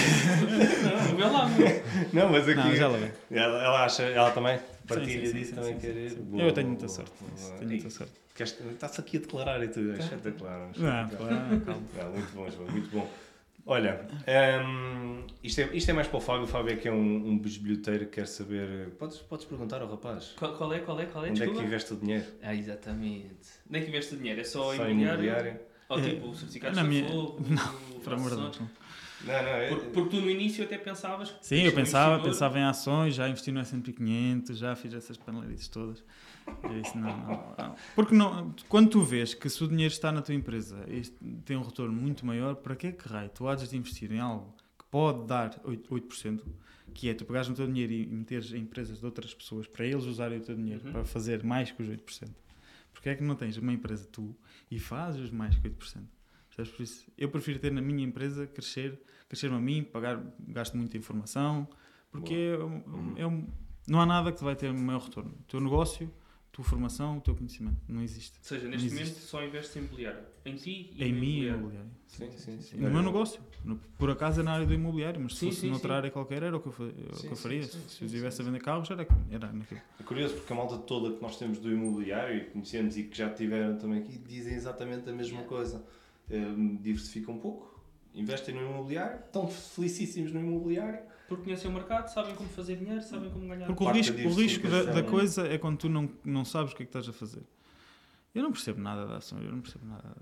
Não, 1.10 1.16
vê 1.16 1.24
lá, 1.24 1.48
meu. 1.48 1.68
Não, 2.12 2.32
mas 2.32 2.48
aqui. 2.48 2.56
Não, 2.60 2.76
já 2.76 2.84
ela 2.84 2.98
vai. 2.98 3.12
Ela, 3.30 3.62
ela 3.62 3.84
acha, 3.84 4.02
ela 4.04 4.30
também 4.30 4.58
partilha 4.86 5.20
sim, 5.20 5.26
sim, 5.26 5.32
disso, 5.38 5.50
sim, 5.50 5.54
também 5.56 5.74
sim, 5.74 5.80
quer 5.80 5.92
sim, 5.92 5.98
ir. 5.98 6.14
Boa, 6.22 6.42
Eu 6.44 6.52
tenho 6.52 6.68
muita 6.68 6.86
boa, 6.86 6.96
sorte. 6.96 7.12
nisso, 7.30 7.52
Tenho 7.58 7.70
muita 7.70 7.90
sorte. 7.90 8.12
Está-se 8.72 9.00
aqui 9.00 9.16
a 9.16 9.20
declarar 9.20 9.62
e 9.62 9.68
tudo, 9.68 9.92
é 9.94 9.98
espetacular. 9.98 10.70
Não, 10.76 11.08
claro, 11.10 11.60
calma. 11.66 11.82
Não, 11.96 12.10
muito 12.12 12.32
bom, 12.34 12.50
João, 12.50 12.70
muito 12.70 12.90
bom. 12.90 13.10
Olha, 13.66 14.06
hum, 14.64 15.26
isto, 15.42 15.60
é, 15.60 15.68
isto 15.76 15.90
é 15.90 15.92
mais 15.92 16.06
para 16.06 16.16
o 16.16 16.20
Fábio. 16.20 16.44
O 16.44 16.46
Fábio 16.46 16.72
é 16.72 16.76
que 16.76 16.88
é 16.88 16.92
um, 16.92 17.28
um 17.28 17.38
bisbilhoteiro 17.38 18.06
que 18.06 18.12
quer 18.12 18.26
saber. 18.26 18.90
Podes, 18.98 19.18
podes 19.18 19.44
perguntar 19.44 19.82
ao 19.82 19.90
rapaz: 19.90 20.32
Qual, 20.38 20.56
qual 20.56 20.72
é, 20.72 20.78
qual 20.78 20.98
é, 21.00 21.04
qual 21.04 21.26
é? 21.26 21.30
onde 21.30 21.42
é 21.42 21.44
que 21.44 21.50
Desculpa. 21.50 21.66
investe 21.66 21.92
o 21.92 21.96
dinheiro? 21.96 22.24
Ah, 22.42 22.54
exatamente. 22.54 23.36
Onde 23.68 23.78
é 23.78 23.82
que 23.82 23.88
investe 23.88 24.14
o 24.14 24.16
dinheiro? 24.18 24.40
É 24.40 24.44
só, 24.44 24.62
Só 24.62 24.74
imobiliário? 24.74 25.24
imobiliário? 25.24 25.60
Ou 25.90 25.98
É, 25.98 26.02
tipo, 26.02 26.34
certificados 26.34 26.76
na 26.78 26.82
de 26.84 26.88
minha- 26.88 27.08
fogo? 27.08 27.40
Por 28.04 28.12
amor 28.14 28.30
de 28.30 28.36
Deus. 28.36 28.58
Não. 29.24 29.32
Não, 29.34 29.42
não, 29.42 29.48
é. 29.50 29.68
Porque, 29.68 29.86
porque 29.90 30.10
tu 30.16 30.20
no 30.22 30.30
início 30.30 30.62
até 30.64 30.78
pensavas 30.78 31.30
que 31.30 31.46
Sim, 31.46 31.62
eu 31.62 31.72
pensava, 31.74 32.14
investidor. 32.14 32.32
pensava 32.32 32.58
em 32.58 32.64
ações, 32.64 33.14
já 33.14 33.28
investi 33.28 33.50
no 33.52 33.60
S&P 33.60 33.92
500, 33.92 34.58
já 34.58 34.76
fiz 34.76 34.92
essas 34.94 35.16
panelices 35.16 35.68
todas. 35.68 36.02
Eu 36.62 36.80
disse, 36.80 36.96
não, 36.96 37.16
não, 37.18 37.54
não. 37.58 37.74
Porque 37.94 38.14
não, 38.14 38.54
quando 38.68 38.90
tu 38.90 39.02
vês 39.02 39.34
que 39.34 39.48
se 39.50 39.62
o 39.62 39.68
dinheiro 39.68 39.92
está 39.92 40.10
na 40.12 40.22
tua 40.22 40.34
empresa 40.34 40.84
e 40.88 41.02
tem 41.44 41.56
um 41.56 41.62
retorno 41.62 41.92
muito 41.92 42.24
maior, 42.24 42.54
para 42.56 42.74
que 42.76 42.86
é 42.86 42.92
que 42.92 43.06
raio 43.08 43.28
tu 43.30 43.46
hás 43.48 43.68
de 43.68 43.76
investir 43.76 44.10
em 44.12 44.18
algo 44.18 44.54
que 44.78 44.84
pode 44.90 45.26
dar 45.26 45.58
8%, 45.60 45.88
8% 45.90 46.40
que 46.94 47.08
é 47.10 47.14
tu 47.14 47.26
pegares 47.26 47.48
no 47.48 47.54
teu 47.54 47.66
dinheiro 47.66 47.92
e 47.92 48.06
meteres 48.06 48.50
em 48.52 48.60
empresas 48.60 48.98
de 48.98 49.04
outras 49.04 49.34
pessoas 49.34 49.66
para 49.66 49.84
eles 49.84 50.04
usarem 50.04 50.38
o 50.38 50.40
teu 50.40 50.56
dinheiro 50.56 50.82
Uhum. 50.86 50.92
para 50.92 51.04
fazer 51.04 51.44
mais 51.44 51.70
que 51.70 51.82
os 51.82 51.88
8%? 51.88 52.28
Porque 52.94 53.10
é 53.10 53.14
que 53.14 53.22
não 53.22 53.34
tens 53.34 53.56
uma 53.58 53.72
empresa 53.72 54.08
tu 54.10 54.34
e 54.70 54.78
fazes 54.78 55.30
mais 55.30 55.54
que 55.56 55.68
8%? 55.68 56.02
Percebes? 56.58 56.70
Por 56.76 56.82
isso, 56.82 57.06
eu 57.16 57.28
prefiro 57.28 57.58
ter 57.60 57.70
na 57.72 57.80
minha 57.80 58.04
empresa, 58.04 58.46
crescer, 58.46 59.00
crescer-me 59.28 59.56
a 59.56 59.60
mim, 59.60 59.84
pagar, 59.84 60.20
gasto 60.48 60.76
muita 60.76 60.96
informação, 60.96 61.68
porque 62.10 62.34
é 62.34 62.58
um- 62.64 62.82
Uhum. 62.86 63.14
é 63.16 63.26
um- 63.26 63.46
não 63.86 64.00
há 64.00 64.06
nada 64.06 64.32
que 64.32 64.42
vai 64.42 64.56
ter 64.56 64.72
maior 64.72 65.02
retorno. 65.02 65.30
O 65.30 65.42
teu 65.44 65.60
negócio, 65.60 66.10
tua 66.50 66.64
formação, 66.64 67.18
o 67.18 67.20
teu 67.20 67.36
conhecimento. 67.36 67.76
Não 67.88 68.02
existe. 68.02 68.36
Ou 68.38 68.44
seja, 68.44 68.66
neste 68.68 68.88
Não 68.88 68.94
momento 68.94 69.10
existe. 69.12 69.28
só 69.28 69.44
investes 69.44 69.76
em 69.76 69.78
imobiliário. 69.80 70.20
Em 70.44 70.56
ti 70.56 70.90
e 70.96 71.04
em 71.04 71.12
no 71.12 71.20
mim, 71.20 71.26
imobiliário. 71.26 71.58
imobiliário. 71.60 71.90
Sim, 72.08 72.30
sim, 72.36 72.60
sim. 72.60 72.76
No 72.78 72.90
meu 72.90 73.02
negócio. 73.02 73.40
No- 73.64 73.76
por 73.96 74.10
acaso 74.10 74.40
é 74.40 74.42
na 74.42 74.52
área 74.54 74.66
do 74.66 74.74
imobiliário, 74.74 75.20
mas 75.20 75.34
se 75.34 75.38
Sim, 75.40 75.46
fosse 75.46 75.60
sim, 75.60 75.70
noutra 75.70 75.90
sim. 75.90 75.96
área 75.96 76.10
qualquer 76.10 76.42
era 76.42 76.56
o 76.56 76.60
que 76.60 76.66
eu, 76.68 76.72
o 76.72 76.92
que 76.92 77.16
Sim, 77.18 77.28
eu 77.28 77.36
sim, 77.36 77.42
faria. 77.42 77.62
sim, 77.62 77.68
se 77.70 77.78
sim, 77.78 77.96
eu 78.00 78.06
estivesse 78.06 78.36
sim. 78.38 78.42
a 78.42 78.46
vender 78.46 78.60
carros, 78.60 78.90
era, 78.90 79.06
era 79.30 79.52
naquilo. 79.52 79.80
É 80.00 80.02
curioso 80.02 80.34
porque 80.34 80.52
a 80.52 80.56
malta 80.56 80.78
toda 80.78 81.14
que 81.14 81.22
nós 81.22 81.38
temos 81.38 81.58
do 81.58 81.70
imobiliário 81.70 82.36
e 82.36 82.44
conhecemos 82.46 82.96
e 82.96 83.04
que 83.04 83.16
já 83.16 83.30
tiveram 83.30 83.76
também 83.78 84.00
aqui 84.00 84.18
dizem 84.18 84.54
exatamente 84.54 85.08
a 85.08 85.12
mesma 85.12 85.42
coisa. 85.44 85.84
Um, 86.30 86.76
diversificam 86.76 87.34
um 87.34 87.38
pouco, 87.38 87.82
investem 88.14 88.54
no 88.54 88.60
imobiliário, 88.60 89.20
estão 89.24 89.48
felicíssimos 89.48 90.32
no 90.32 90.40
imobiliário. 90.40 91.00
Porque 91.26 91.44
conhecem 91.44 91.70
o 91.70 91.74
mercado, 91.74 92.08
sabem 92.08 92.34
como 92.34 92.48
fazer 92.48 92.76
dinheiro, 92.76 93.02
sabem 93.02 93.30
como 93.30 93.46
ganhar. 93.46 93.66
Porque 93.66 93.84
o 93.84 93.90
risco, 93.90 94.16
da 94.16 94.22
o 94.24 94.34
risco 94.34 94.68
da, 94.68 94.82
da 94.84 95.02
coisa 95.02 95.46
é 95.46 95.58
quando 95.58 95.76
tu 95.76 95.88
não, 95.88 96.10
não 96.24 96.44
sabes 96.44 96.72
o 96.72 96.76
que 96.76 96.82
é 96.82 96.86
que 96.86 96.90
estás 96.90 97.06
a 97.08 97.12
fazer. 97.12 97.42
Eu 98.34 98.42
não 98.42 98.50
percebo 98.50 98.80
nada 98.80 99.06
da 99.06 99.18
ação, 99.18 99.38
eu 99.42 99.52
não 99.52 99.60
percebo 99.60 99.86
nada 99.86 100.14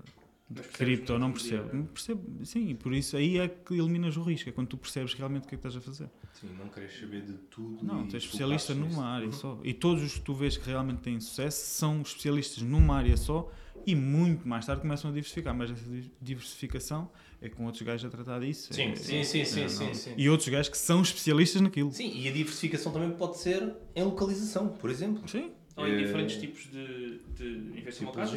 de 0.49 0.61
cripto, 0.61 1.11
eu 1.11 1.19
não 1.19 1.29
muito 1.29 1.41
percebo. 1.41 1.69
dinheiro. 1.69 1.89
percebo. 1.93 2.45
Sim, 2.45 2.75
por 2.75 2.93
isso 2.93 3.17
aí 3.17 3.37
é 3.37 3.47
que 3.47 3.73
eliminas 3.73 4.15
o 4.15 4.21
risco, 4.21 4.49
é 4.49 4.51
quando 4.51 4.67
tu 4.67 4.77
percebes 4.77 5.13
realmente 5.13 5.43
o 5.45 5.47
que 5.47 5.55
é 5.55 5.57
que 5.57 5.67
estás 5.67 5.75
a 5.75 5.81
fazer. 5.81 6.09
Sim, 6.33 6.49
não 6.57 6.69
queres 6.69 6.97
saber 6.97 7.21
de 7.21 7.33
tudo. 7.33 7.85
Não, 7.85 8.07
tu 8.07 8.15
és 8.15 8.23
especialista 8.23 8.73
numa 8.73 9.05
área 9.05 9.27
nisso. 9.27 9.39
só. 9.39 9.59
E 9.63 9.73
todos 9.73 10.03
os 10.03 10.13
que 10.13 10.21
tu 10.21 10.33
vês 10.33 10.55
que 10.55 10.69
realmente 10.69 10.99
têm 10.99 11.19
sucesso 11.19 11.65
são 11.65 12.01
especialistas 12.01 12.63
numa 12.63 12.95
área 12.95 13.17
só 13.17 13.51
e 13.85 13.95
muito 13.95 14.47
mais 14.47 14.65
tarde 14.65 14.81
começam 14.81 15.09
a 15.09 15.13
diversificar. 15.13 15.55
Mas 15.55 15.71
essa 15.71 15.83
di- 15.89 16.11
diversificação 16.21 17.09
é 17.41 17.49
com 17.49 17.65
outros 17.65 17.81
gajos 17.83 18.05
a 18.05 18.09
tratar 18.09 18.39
disso. 18.39 18.73
Sim, 18.73 18.91
É- 18.91 18.95
sim, 18.95 19.23
sim, 19.23 19.45
sim, 19.45 19.61
é, 19.63 19.67
sim, 19.69 19.85
não. 19.85 19.93
sim. 19.93 20.13
E 20.17 20.29
outros 20.29 20.49
gajos 20.49 20.69
que 20.69 20.77
são 20.77 21.01
especialistas 21.01 21.61
naquilo. 21.61 21.91
Sim, 21.91 22.11
e 22.15 22.27
a 22.27 22.31
diversificação 22.31 22.91
também 22.91 23.11
pode 23.11 23.37
ser 23.37 23.73
em 23.95 24.03
localização, 24.03 24.69
por 24.69 24.89
exemplo. 24.89 25.27
Sim, 25.27 25.51
Ou 25.75 25.87
em 25.87 25.91
Eh, 25.93 25.97
diferentes 25.97 26.37
tipos 26.37 26.63
de, 26.71 27.19
de 27.35 27.83
prédio, 27.83 28.27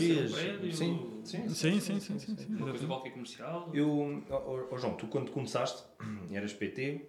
Sim, 0.70 1.22
sim, 1.24 1.49
sim, 1.49 1.80
sim, 1.80 2.01
sim, 2.01 2.18
sim, 2.18 2.36
sim. 2.36 2.47
uma 2.55 2.68
coisa 2.70 2.86
qualquer 2.86 3.11
comercial. 3.11 3.70
Eu, 3.72 4.22
ó, 4.30 4.66
ó, 4.70 4.76
João, 4.78 4.95
tu 4.95 5.07
quando 5.07 5.30
começaste, 5.30 5.82
eras 6.30 6.53
PT, 6.53 7.07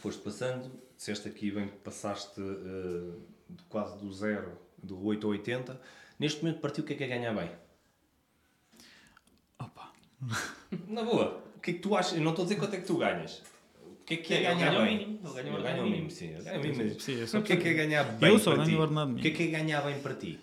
foste 0.00 0.20
passando, 0.22 0.70
disseste 0.96 1.28
aqui 1.28 1.50
bem 1.50 1.66
que 1.68 1.76
passaste 1.78 2.40
de 2.40 3.62
quase 3.68 3.98
do 3.98 4.12
zero, 4.12 4.52
do 4.82 5.02
8 5.04 5.26
ao 5.26 5.32
80. 5.32 5.80
Neste 6.18 6.42
momento 6.42 6.60
partiu 6.60 6.82
o 6.84 6.86
que 6.86 6.94
é 6.94 6.96
que 6.96 7.04
é 7.04 7.08
ganhar 7.08 7.34
bem? 7.34 7.50
Opa. 9.58 9.92
Na 10.88 11.02
boa, 11.02 11.42
o 11.56 11.60
que 11.60 11.70
é 11.72 11.74
que 11.74 11.80
tu 11.80 11.96
achas? 11.96 12.14
Eu 12.16 12.22
não 12.22 12.30
estou 12.30 12.44
a 12.44 12.48
dizer 12.48 12.58
quanto 12.60 12.74
é 12.74 12.80
que 12.80 12.86
tu 12.86 12.96
ganhas. 12.98 13.42
O 13.82 14.04
que 14.06 14.14
é 14.14 14.16
que 14.18 14.34
é 14.34 14.42
ganhar 14.42 14.70
bem? 14.84 14.98
mínimo, 14.98 15.20
Eu 15.26 15.32
ganho 15.34 15.54
o 15.54 15.62
mínimo. 15.62 15.82
mínimo, 15.84 16.10
sim. 16.10 16.30
eu 16.32 16.44
ganho 16.44 16.60
o 16.60 16.62
mínimo. 16.62 17.00
Sim, 17.00 17.12
eu 17.14 17.26
só 17.26 17.38
O 17.38 17.42
que 17.42 17.52
é 17.52 17.56
que 17.56 17.68
é 17.68 17.74
ganhar 17.74 18.04
bem 18.04 18.30
Eu 18.32 18.38
só 18.38 18.52
para 18.54 18.64
ganho 18.64 18.70
ti? 18.70 18.76
o 18.76 18.80
ordenado 18.80 19.12
O 19.12 19.16
que 19.16 19.28
é 19.28 19.30
que 19.32 19.42
é 19.42 19.46
ganhar 19.48 19.80
bem 19.82 20.00
para 20.00 20.14
ti? 20.14 20.38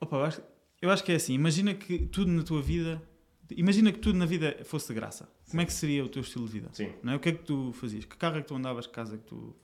Opa, 0.00 0.16
eu, 0.16 0.22
acho, 0.24 0.42
eu 0.80 0.90
acho 0.90 1.04
que 1.04 1.12
é 1.12 1.16
assim. 1.16 1.34
Imagina 1.34 1.74
que 1.74 1.98
tudo 2.06 2.30
na 2.30 2.42
tua 2.42 2.62
vida. 2.62 3.02
Imagina 3.50 3.90
que 3.92 3.98
tudo 3.98 4.16
na 4.16 4.26
vida 4.26 4.56
fosse 4.64 4.86
de 4.88 4.94
graça. 4.94 5.28
Como 5.50 5.60
é 5.60 5.66
que 5.66 5.72
seria 5.72 6.04
o 6.04 6.08
teu 6.08 6.22
estilo 6.22 6.46
de 6.46 6.52
vida? 6.52 6.68
Sim. 6.72 6.92
Não 7.02 7.12
é? 7.14 7.16
O 7.16 7.20
que 7.20 7.30
é 7.30 7.32
que 7.32 7.42
tu 7.42 7.72
fazias? 7.72 8.04
Que 8.04 8.16
carro 8.16 8.38
é 8.38 8.42
que 8.42 8.46
tu 8.46 8.54
andavas? 8.54 8.86
Que 8.86 8.92
casa 8.92 9.16
é 9.16 9.18
que 9.18 9.24
tu, 9.24 9.54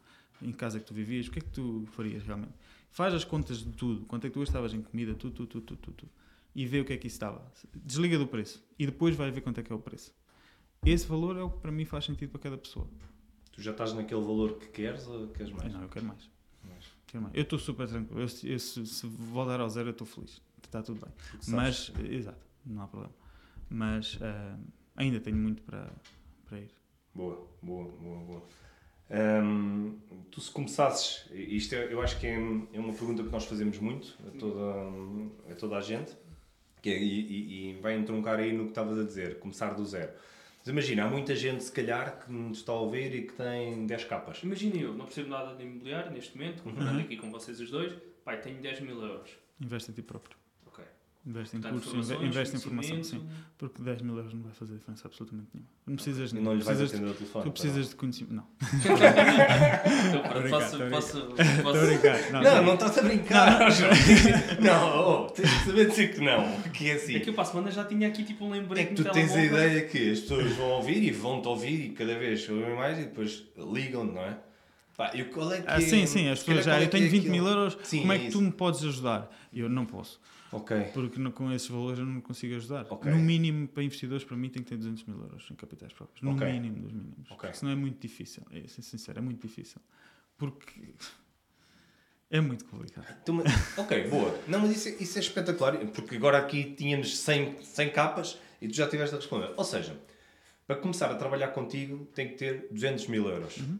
em 0.43 0.51
casa 0.53 0.79
é 0.79 0.81
que 0.81 0.87
tu 0.87 0.93
vivias? 0.93 1.29
O 1.29 1.31
que 1.31 1.39
é 1.39 1.43
que 1.43 1.51
tu 1.51 1.87
farias 1.93 2.24
realmente? 2.24 2.53
Faz 2.91 3.12
as 3.14 3.24
contas 3.24 3.59
de 3.59 3.72
tudo. 3.72 4.07
Quanto 4.07 4.26
é 4.26 4.30
que 4.30 4.34
tu 4.34 4.41
gastavas 4.41 4.72
em 4.72 4.80
comida? 4.82 5.14
Tudo, 5.14 5.34
tudo, 5.34 5.47
tudo, 5.49 5.64
tudo, 5.66 5.80
tudo, 5.80 5.95
tudo. 5.97 6.12
E 6.55 6.66
vê 6.66 6.80
o 6.80 6.84
que 6.84 6.93
é 6.93 6.97
que 6.97 7.07
isso 7.07 7.16
estava. 7.16 7.45
Desliga 7.84 8.18
do 8.18 8.26
preço. 8.26 8.64
E 8.78 8.87
depois 8.87 9.14
vai 9.14 9.30
ver 9.30 9.43
quanto 9.43 9.61
é 9.61 9.62
que 9.62 9.70
é 9.72 9.76
o 9.76 9.78
preço. 9.78 10.14
Esse 10.84 11.07
valor 11.07 11.37
é 11.37 11.43
o 11.43 11.51
que 11.51 11.59
para 11.61 11.70
mim 11.72 11.84
faz 11.84 12.05
sentido 12.07 12.30
para 12.30 12.41
cada 12.41 12.57
pessoa. 12.59 12.89
Tu 13.53 13.61
já 13.61 13.72
estás 13.72 13.93
naquele 13.93 14.20
valor 14.20 14.59
que 14.59 14.68
queres 14.68 15.07
ou 15.07 15.28
queres 15.28 15.53
mais? 15.53 15.72
Não, 15.72 15.82
eu 15.82 15.89
quero 15.89 16.07
mais. 16.07 16.30
Mais. 16.64 16.84
Quero 17.07 17.22
mais. 17.24 17.34
Eu 17.34 17.43
estou 17.43 17.59
super 17.59 17.87
tranquilo. 17.89 18.20
Eu, 18.20 18.28
se- 18.28 18.49
eu 18.49 18.59
se, 18.59 18.87
se 18.87 19.07
voltar 19.07 19.61
ao 19.61 19.68
zero, 19.68 19.89
eu 19.89 19.93
estou 19.93 20.07
feliz. 20.07 20.41
Está 20.62 20.82
tudo 20.82 21.01
bem. 21.05 21.14
Mas, 21.49 21.93
exato, 22.11 22.45
não 22.64 22.82
há 22.82 22.89
problema. 22.89 23.14
Mas 23.68 24.18
ah, 24.22 24.59
ainda 24.97 25.20
tenho 25.20 25.37
muito 25.37 25.62
para, 25.62 25.91
para 26.47 26.61
ir. 26.61 26.70
Boa, 27.14 27.47
boa, 27.62 27.89
boa, 27.93 28.18
boa. 28.24 28.43
Hum, 29.11 29.98
tu 30.30 30.40
se 30.40 30.50
começasses, 30.50 31.26
isto 31.32 31.74
é- 31.74 31.92
eu 31.92 32.00
acho 32.02 32.18
que 32.18 32.26
é, 32.26 32.34
é 32.34 32.78
uma 32.80 32.92
pergunta 32.92 33.22
que 33.22 33.30
nós 33.30 33.44
fazemos 33.44 33.78
muito 33.78 34.16
a 34.26 34.30
toda, 34.38 35.52
a 35.52 35.54
toda 35.54 35.76
a 35.76 35.80
gente, 35.80 36.12
que 36.82 36.90
é- 36.90 36.98
e, 37.02 37.70
e- 37.70 37.80
vai 37.80 37.96
entroncar 37.96 38.38
aí 38.40 38.52
no 38.52 38.64
que 38.64 38.70
estavas 38.70 38.98
a 38.98 39.04
dizer, 39.04 39.38
começar 39.38 39.74
do 39.74 39.84
zero. 39.84 40.12
Mas 40.59 40.68
imagina, 40.68 41.04
há 41.04 41.09
muita 41.09 41.36
gente 41.36 41.62
se 41.62 41.70
calhar 41.70 42.24
que 42.24 42.32
nos 42.32 42.59
está 42.59 42.72
a 42.72 42.80
ouvir 42.80 43.14
e 43.14 43.22
que 43.22 43.32
tem 43.34 43.86
10 43.86 44.04
capas. 44.04 44.42
Imagina 44.42 44.76
eu, 44.76 44.94
não 44.94 45.04
percebo 45.04 45.28
nada 45.30 45.54
de 45.54 45.62
imobiliário 45.62 46.11
neste 46.11 46.36
momento, 46.36 46.62
comparando 46.64 47.00
aqui 47.00 47.16
com 47.16 47.30
vocês 47.30 47.61
os 47.61 47.70
dois, 47.70 47.92
pai, 48.24 48.40
tenho 48.40 48.61
10 48.61 48.80
mil 48.80 49.00
euros. 49.00 49.30
Investe 49.61 49.92
em 49.92 49.94
ti 49.94 50.02
próprio. 50.02 50.36
Investe 51.27 51.57
em 51.57 51.61
cursos, 51.61 52.11
investe 52.11 52.57
em 52.57 52.61
formação, 52.61 53.03
sim. 53.03 53.27
Porque 53.59 53.83
10 53.83 54.03
mil 54.03 54.16
euros 54.16 54.33
não 54.33 54.43
vai 54.43 54.53
fazer 54.53 54.74
diferença 54.74 55.09
absolutamente 55.09 55.49
nenhuma. 55.53 55.68
Não 55.85 55.97
precisas 55.97 56.31
de 56.31 56.37
não 56.37 56.45
vais 56.45 56.64
precisas 56.64 56.91
de- 56.91 56.97
atender 56.97 57.11
o 57.11 57.14
telefone. 57.14 57.45
Tu 57.45 57.51
precisas 57.51 57.89
de 57.89 57.95
conhecimento. 57.97 58.35
Não. 58.35 58.47
Então, 60.07 60.22
pronto, 60.22 60.41
brincar, 60.43 60.61
posso, 60.61 60.77
tô 60.79 60.85
a 60.85 60.89
posso, 60.91 61.18
Estou 61.18 61.35
a 61.35 61.62
posso, 61.62 61.87
brincar. 61.87 62.31
Não, 62.33 62.43
não, 62.43 62.62
não 62.64 62.74
estás 62.74 62.99
a 62.99 63.03
brincar. 63.03 63.59
Não, 64.61 65.24
oh, 65.24 65.31
tens 65.31 65.49
de 65.51 65.64
saber 65.64 65.89
dizer 65.89 66.14
que 66.14 66.20
não, 66.20 66.61
que 66.70 66.91
é 66.91 66.95
assim. 66.95 67.16
É 67.16 67.20
que 67.20 67.31
eu 67.31 67.35
para 67.35 67.43
a 67.43 67.47
semana 67.47 67.70
já 67.70 67.85
tinha 67.85 68.09
aqui 68.09 68.22
tipo 68.24 68.45
um 68.45 68.55
É 68.55 68.59
lembrete 68.61 68.95
que 68.95 69.03
no 69.03 69.09
tu 69.09 69.12
tens 69.12 69.33
a 69.35 69.45
ideia 69.45 69.83
que 69.87 70.11
as 70.12 70.20
pessoas 70.20 70.53
vão 70.53 70.68
ouvir 70.70 71.03
e 71.03 71.11
vão-te 71.11 71.49
ouvir 71.49 71.87
e 71.87 71.89
cada 71.91 72.16
vez 72.18 72.49
ouvem 72.49 72.74
mais 72.77 72.99
e 72.99 73.03
depois 73.03 73.45
ligam, 73.57 74.05
não 74.05 74.20
é? 74.22 74.39
Pá, 74.97 75.11
e 75.14 75.24
qual 75.24 75.53
é 75.53 75.62
Ah, 75.66 75.76
é- 75.76 75.80
sim, 75.80 76.07
sim, 76.07 76.28
as 76.28 76.38
pessoas 76.42 76.64
já. 76.64 76.78
é 76.80 76.84
Eu 76.84 76.88
tenho 76.90 77.05
é 77.05 77.09
20 77.09 77.28
aquilo? 77.28 77.34
mil 77.34 77.47
euros, 77.47 77.76
Sim, 77.84 78.01
como 78.01 78.12
é 78.12 78.16
é 78.16 78.18
que 78.18 78.24
isso. 78.28 78.38
tu 78.38 78.42
me 78.44 78.51
podes 78.51 78.82
ajudar? 78.82 79.30
Eu 79.53 79.68
não 79.68 79.84
posso. 79.84 80.18
Ok. 80.53 80.74
Porque 80.94 81.18
no- 81.18 81.32
com 81.32 81.53
esses 81.53 81.68
valores 81.68 81.99
eu 81.99 82.07
não 82.07 82.20
consigo 82.20 82.55
ajudar. 82.57 82.86
Ok. 82.88 83.11
No 83.12 83.18
mínimo, 83.18 83.68
para 83.68 83.82
investidores, 83.82 84.24
para 84.24 84.36
mim, 84.36 84.49
tem 84.49 84.62
que 84.62 84.68
ter 84.70 84.76
200 84.76 85.05
mil 85.05 85.18
euros 85.20 85.47
em 85.51 85.55
capitais 85.55 85.92
próprios. 85.92 86.22
No 86.22 86.32
Ok. 86.32 86.51
mínimo 86.51 86.76
dos 86.80 86.92
mínimos. 86.92 87.30
Ok. 87.30 87.36
Porque 87.40 87.55
senão 87.55 87.72
é 87.72 87.74
muito 87.76 88.01
difícil. 88.01 88.42
É, 88.51 88.66
ser 88.66 88.80
sincero, 88.82 89.18
é 89.18 89.22
muito 89.22 89.47
difícil. 89.47 89.80
Porque 90.38 90.94
é 92.30 92.40
muito 92.40 92.64
complicado. 92.64 93.07
Ok, 93.76 94.09
boa. 94.09 94.38
Não, 94.49 94.61
mas 94.61 94.76
isso, 94.76 94.88
é- 94.88 95.03
isso 95.03 95.18
é 95.18 95.20
espetacular, 95.20 95.76
porque 95.88 96.16
agora 96.16 96.38
aqui 96.38 96.72
tínhamos 96.76 97.18
100, 97.18 97.62
100 97.62 97.90
capas 97.90 98.38
e 98.62 98.68
tu 98.68 98.74
já 98.74 98.88
tiveste 98.88 99.14
a 99.14 99.18
responder. 99.18 99.53
Ou 99.57 99.64
seja, 99.64 99.99
para 100.66 100.76
começar 100.76 101.11
a 101.11 101.16
trabalhar 101.16 101.49
contigo 101.49 102.07
tem 102.14 102.28
que 102.28 102.34
ter 102.36 102.68
200 102.70 103.07
mil 103.09 103.28
euros. 103.28 103.59
Uhum. 103.59 103.78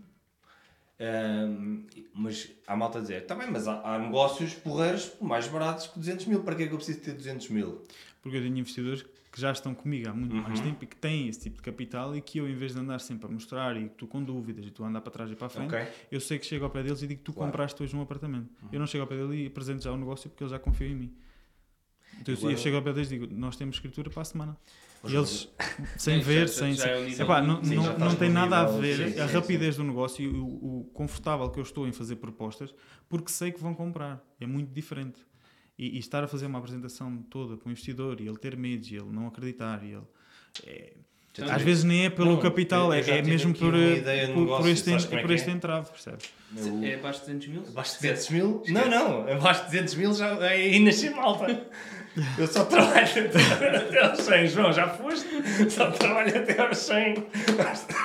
Ahm, 0.99 1.85
mas 2.15 2.51
há 2.67 2.75
malta 2.75 2.99
a 2.99 3.01
dizer, 3.03 3.23
está 3.23 3.35
bem, 3.35 3.51
mas 3.51 3.69
há, 3.69 3.81
há 3.83 3.99
negócios 3.99 4.55
porreiros 4.55 5.13
mais 5.21 5.47
baratos 5.47 5.89
que 5.89 5.99
200 5.99 6.25
mil, 6.27 6.43
para 6.43 6.55
que 6.55 6.63
é 6.63 6.67
que 6.67 6.73
eu 6.73 6.79
preciso 6.79 7.01
ter 7.01 7.13
200 7.13 7.51
mil? 7.51 7.83
Porque 8.23 8.39
eu 8.39 8.43
tenho 8.43 8.57
investidores 8.57 9.03
que 9.31 9.39
já 9.41 9.53
estão 9.53 9.75
comigo 9.75 10.09
há 10.09 10.15
muito 10.15 10.35
mais 10.35 10.59
Uhum. 10.61 10.65
tempo 10.67 10.85
e 10.85 10.87
que 10.87 10.97
têm 10.97 11.29
esse 11.29 11.41
tipo 11.41 11.57
de 11.57 11.63
capital 11.63 12.17
e 12.17 12.23
que 12.23 12.39
eu, 12.39 12.49
em 12.49 12.55
vez 12.57 12.73
de 12.73 12.81
andar 12.81 12.99
sempre 13.01 13.27
a 13.27 13.31
mostrar 13.31 13.77
e 13.77 13.91
tu 13.91 14.07
com 14.07 14.25
dúvidas 14.25 14.65
e 14.67 14.71
tu 14.71 14.83
andar 14.83 15.03
para 15.03 15.13
trás 15.13 15.31
e 15.31 15.35
para 15.37 15.49
a 15.49 15.51
frente, 15.51 15.75
Ok? 15.75 15.87
eu 16.11 16.19
sei 16.21 16.39
que 16.39 16.47
chego 16.47 16.65
ao 16.65 16.71
pé 16.71 16.83
deles 16.83 17.03
e 17.03 17.07
digo 17.07 17.21
tu 17.23 17.35
Claro. 17.35 17.51
compraste 17.53 17.83
hoje 17.83 17.95
um 17.95 18.01
apartamento. 18.01 18.49
Eu 18.73 18.81
não 18.81 18.87
chego 18.87 19.03
ao 19.03 19.09
pé 19.09 19.17
dele 19.17 19.45
e 19.45 19.47
apresento 19.49 19.85
já 19.85 19.93
o 19.93 19.97
negócio 19.99 20.31
porque 20.31 20.43
ele 20.43 20.51
já 20.51 20.59
confia 20.59 20.87
em 20.89 20.95
mim. 20.95 21.15
Então 22.19 22.33
eu- 22.33 22.39
Agora- 22.39 22.55
eu 22.55 22.57
chego 22.59 22.77
ao 22.77 22.83
pé 22.83 22.93
deles 22.95 23.13
e 23.13 23.19
digo, 23.19 23.35
nós 23.35 23.57
temos 23.57 23.77
escritura 23.77 24.09
para 24.09 24.23
a 24.23 24.25
semana. 24.25 24.57
Eles, 25.05 25.49
sem 25.97 26.19
Sim, 26.19 26.25
ver, 26.25 26.49
sem... 26.51 26.75
já 26.75 26.89
é 26.89 26.99
um 26.99 27.05
nível 27.05 27.25
Epá, 27.25 27.41
de- 27.41 27.47
não, 27.47 27.65
sim, 27.65 27.75
não, 27.99 28.15
tem 28.17 28.31
nada 28.31 28.59
a 28.61 28.65
nível- 28.65 28.81
ver 28.81 29.13
sim, 29.13 29.21
a 29.21 29.29
sim, 29.29 29.35
rapidez 29.35 29.77
do 29.77 29.85
negócio 29.85 30.25
e 30.25 30.29
o, 30.29 30.45
o 30.47 30.91
confortável 30.95 31.49
que 31.51 31.59
eu 31.59 31.63
estou 31.63 31.87
em 31.87 31.93
fazer 31.93 32.17
propostas 32.17 32.75
porque 33.09 33.31
sei 33.31 33.53
que 33.53 33.61
vão 33.61 33.75
comprar. 33.75 34.23
É 34.41 34.47
muito 34.47 34.73
diferente. 34.73 35.21
E, 35.79 35.97
e 35.97 35.99
estar 35.99 36.25
a 36.25 36.27
fazer 36.27 36.47
uma 36.47 36.59
apresentação 36.59 37.19
toda 37.31 37.57
para 37.57 37.69
o 37.69 37.71
investidor 37.71 38.21
e 38.21 38.27
ele 38.27 38.39
ter 38.39 38.57
medo 38.57 38.87
e 38.87 38.97
ele 38.97 39.11
não 39.13 39.27
acreditar 39.27 39.83
e 39.85 39.93
ele... 39.93 40.03
é- 40.67 40.93
Já 41.35 41.55
às 41.55 41.61
vezes 41.63 41.85
nem 41.85 42.07
é 42.07 42.11
pelo 42.11 42.31
Não, 42.33 42.41
capital, 42.41 42.91
é, 42.95 43.01
é 43.01 43.21
mesmo 43.23 43.53
por, 43.53 43.73
por, 43.73 43.73
por 43.73 44.41
negócio, 44.41 44.69
este, 44.71 44.91
é 44.95 44.99
por 45.21 45.27
que 45.27 45.33
este 45.35 45.51
é? 45.51 45.53
entrave, 45.53 45.91
percebes? 45.91 46.31
É 46.83 46.95
abaixo 46.95 47.21
de 47.27 47.27
200 47.35 47.49
mil? 47.49 47.63
Abaixo 47.69 47.93
de 48.01 48.09
200 48.09 48.31
mil? 48.31 48.63
Não, 48.69 48.89
não. 48.91 49.29
Abaixo 49.31 49.61
de 49.61 49.67
200 49.67 49.95
mil 49.97 50.15
já 50.15 50.29
é 50.51 50.79
nascer 50.79 51.15
malta. 51.15 51.47
Eu 52.39 52.47
só 52.47 52.64
trabalho 52.64 53.01
até 53.77 54.03
aos 54.05 54.21
100, 54.21 54.47
João, 54.49 54.73
já 54.73 54.89
foste? 54.89 55.27
Só 55.71 55.91
trabalho 55.91 56.37
até 56.37 56.61
aos 56.61 56.79
100. 56.79 57.14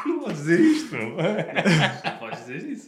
Não 0.06 0.20
vou 0.22 0.32
dizer 0.32 0.60
isto, 0.60 0.96
não. 0.96 1.16
Podes 2.20 2.40
dizer 2.46 2.70
isso. 2.70 2.88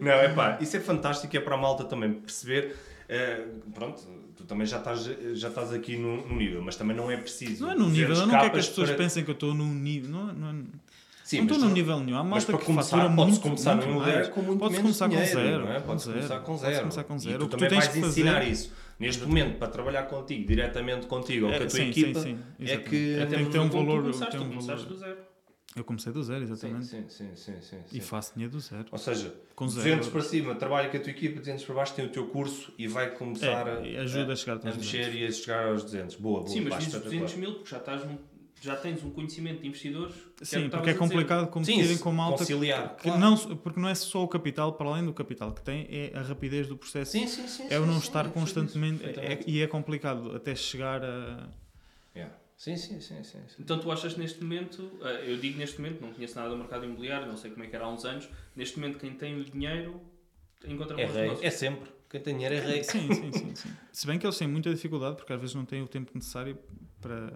Não, 0.00 0.12
é 0.12 0.28
pá, 0.28 0.58
isso 0.60 0.76
é 0.76 0.80
fantástico, 0.80 1.36
é 1.36 1.40
para 1.40 1.54
a 1.54 1.58
malta 1.58 1.84
também 1.84 2.12
perceber. 2.12 2.76
eh, 3.08 3.42
pronto, 3.74 4.02
tu 4.36 4.44
também 4.44 4.66
já 4.66 4.78
estás, 4.78 5.04
já 5.34 5.48
estás 5.48 5.72
aqui 5.72 5.96
num, 5.96 6.36
nível, 6.36 6.62
mas 6.62 6.76
também 6.76 6.96
não 6.96 7.10
é 7.10 7.16
preciso. 7.16 7.64
Não 7.64 7.72
é 7.72 7.74
num 7.74 7.88
nível, 7.88 8.14
eu 8.14 8.26
não 8.26 8.38
quero 8.38 8.52
que 8.52 8.58
as 8.58 8.68
pessoas 8.68 8.88
para- 8.90 8.98
pensem 8.98 9.24
que 9.24 9.30
eu 9.30 9.34
estou 9.34 9.52
num 9.54 9.72
nível. 9.74 10.10
Não, 10.10 10.26
não, 10.32 10.64
Sim, 11.30 11.36
não 11.38 11.44
mas 11.46 11.52
estou 11.56 11.68
num 11.68 11.74
nível 11.74 12.00
nenhum. 12.00 12.16
Há 12.18 12.24
Mas 12.24 12.30
malta 12.30 12.46
para 12.46 12.58
que 12.58 12.64
começar, 12.66 12.96
fatura 12.96 13.14
podes 13.16 13.30
muito, 13.34 13.42
começar 13.42 13.74
muito 13.74 13.84
no 13.86 13.90
imobiliário 13.92 14.22
mais. 14.24 14.34
com 14.34 14.42
muito 14.42 14.58
Podes 14.58 14.78
menos 14.78 14.98
começar 14.98 15.08
dinheiro, 15.08 15.30
com 15.30 15.36
zero. 15.42 15.64
não 15.64 15.72
é? 15.72 15.80
Podes 15.80 16.04
zero. 16.04 16.16
começar 16.16 16.38
com 16.40 16.44
Podes 16.46 16.60
zero. 16.60 16.78
começar 16.80 17.04
com 17.04 17.14
E 17.16 17.18
zero. 17.20 17.38
tu 17.38 17.44
tu 17.46 17.50
também 17.50 17.68
tens 17.68 17.78
vais 17.86 17.88
fazer- 17.88 18.06
ensinar 18.08 18.48
isso. 18.48 18.72
Neste 18.98 19.22
momento, 19.24 19.58
para 19.58 19.68
trabalhar 19.68 20.02
contigo, 20.04 20.46
diretamente 20.46 21.06
contigo, 21.06 21.46
ou 21.46 21.52
É, 21.52 21.58
com 21.58 21.64
a 21.64 21.66
tua 21.68 21.76
sim, 21.78 21.88
equipa, 21.90 22.20
sim, 22.20 22.38
sim, 22.58 22.64
é 22.70 22.76
que... 22.78 23.26
Tem 23.30 23.44
que 23.46 23.50
ter 23.52 23.58
um 23.60 23.68
valor- 23.70 24.02
começaste, 24.02 24.30
tem 24.36 24.40
um 24.40 24.48
começaste 24.48 24.84
valor. 24.84 24.88
do 24.88 24.96
zero. 24.98 25.30
Eu 25.76 25.84
comecei 25.84 26.12
do 26.12 26.20
zero, 26.24 26.42
exatamente. 26.42 26.84
sim, 26.86 27.04
sim, 27.08 27.28
sim, 27.36 27.52
sim, 27.60 27.76
sim. 27.86 27.96
E 27.96 28.00
faço 28.00 28.32
dinheiro 28.34 28.52
do 28.52 28.58
zero. 28.58 28.86
Ou 28.90 28.98
seja, 28.98 29.32
Com 29.54 29.66
200 29.66 30.06
zero. 30.06 30.10
para 30.10 30.20
cima, 30.20 30.54
trabalha 30.56 30.88
com 30.88 30.96
a 30.96 31.00
tua 31.00 31.10
equipa, 31.12 31.38
200 31.38 31.64
para 31.64 31.74
baixo, 31.76 31.94
tem 31.94 32.04
o 32.06 32.08
teu 32.08 32.26
curso 32.26 32.72
e 32.76 32.88
vai 32.88 33.10
começar 33.12 33.68
É, 33.68 33.86
e 33.92 33.96
ajuda 33.96 34.32
a 34.32 34.36
chegar 34.36 34.58
a, 34.60 34.74
mexer 34.74 35.14
e 35.14 35.24
a 35.24 35.30
chegar 35.30 35.66
aos 35.68 35.84
200. 35.84 36.16
Boa, 36.16 36.40
boa. 36.40 36.50
Sim, 36.50 36.62
mas 36.62 36.70
pá, 36.70 36.78
dizes 36.78 36.94
espetacular. 36.94 37.22
200 37.22 37.36
mil 37.40 37.54
porque 37.54 37.70
já, 37.70 37.76
estás 37.76 38.02
já 38.60 38.76
tens 38.76 39.02
um 39.02 39.10
conhecimento 39.10 39.62
de 39.62 39.66
investidores. 39.68 40.14
que 40.14 40.20
é 40.20 40.34
que 40.38 40.44
Sim, 40.46 40.68
porque 40.68 40.90
é 40.90 40.94
complicado 40.94 41.48
competirem 41.48 41.98
com 41.98 42.12
malta 42.12 42.38
conciliar, 42.38 42.96
que 42.96 43.02
claro. 43.04 43.18
não, 43.20 43.36
porque 43.56 43.80
não 43.80 43.88
é 43.88 43.94
só 43.94 44.22
o 44.22 44.28
capital, 44.28 44.74
para 44.74 44.88
além 44.88 45.04
do 45.04 45.12
capital 45.12 45.52
que 45.52 45.62
tem, 45.62 45.86
é 45.90 46.12
a 46.14 46.22
rapidez 46.22 46.68
do 46.68 46.76
processo. 46.76 47.12
Sim, 47.12 47.26
sim, 47.26 47.48
sim. 47.48 47.66
é 47.70 47.78
o 47.78 47.86
não 47.86 47.94
sim, 47.94 48.06
estar 48.06 48.24
isso 48.26 48.34
constantemente. 48.34 49.04
é- 49.04 49.40
e 49.46 49.60
é 49.62 49.66
complicado 49.66 50.34
até 50.36 50.54
chegar 50.54 51.02
a. 51.02 51.48
Yeah. 52.14 52.34
Sim, 52.56 52.76
sim, 52.76 53.00
sim, 53.00 53.24
sim. 53.24 53.38
sim. 53.48 53.56
Então 53.58 53.78
tu 53.78 53.90
achas 53.90 54.16
neste 54.18 54.42
momento, 54.42 54.90
eh, 55.02 55.24
eu 55.32 55.38
digo 55.38 55.58
neste 55.58 55.80
momento, 55.80 56.02
não 56.02 56.12
conheço 56.12 56.36
nada 56.36 56.50
do 56.50 56.58
mercado 56.58 56.84
imobiliário, 56.84 57.26
não 57.26 57.36
sei 57.38 57.50
como 57.50 57.64
é 57.64 57.66
que 57.66 57.74
era 57.74 57.86
há 57.86 57.88
uns 57.88 58.04
anos, 58.04 58.28
neste 58.54 58.78
momento 58.78 58.98
quem 58.98 59.14
tem 59.14 59.40
o 59.40 59.44
dinheiro 59.44 59.98
encontra 60.66 61.00
É 61.00 61.06
bons 61.06 61.12
rei, 61.14 61.22
negócios. 61.22 61.46
é 61.46 61.50
sempre. 61.50 61.90
Quem 62.10 62.20
tem 62.20 62.34
dinheiro 62.34 62.54
é 62.56 62.60
rei. 62.60 62.84
Sim, 62.84 63.08
sim, 63.14 63.32
sim, 63.32 63.54
sim. 63.54 63.70
Se 63.90 64.06
bem 64.06 64.18
que 64.18 64.26
eles 64.26 64.36
têm 64.36 64.46
muita 64.46 64.68
dificuldade, 64.74 65.16
porque 65.16 65.32
às 65.32 65.40
vezes 65.40 65.54
não 65.54 65.64
têm 65.64 65.80
o 65.80 65.88
tempo 65.88 66.10
necessário 66.14 66.58
para, 67.00 67.32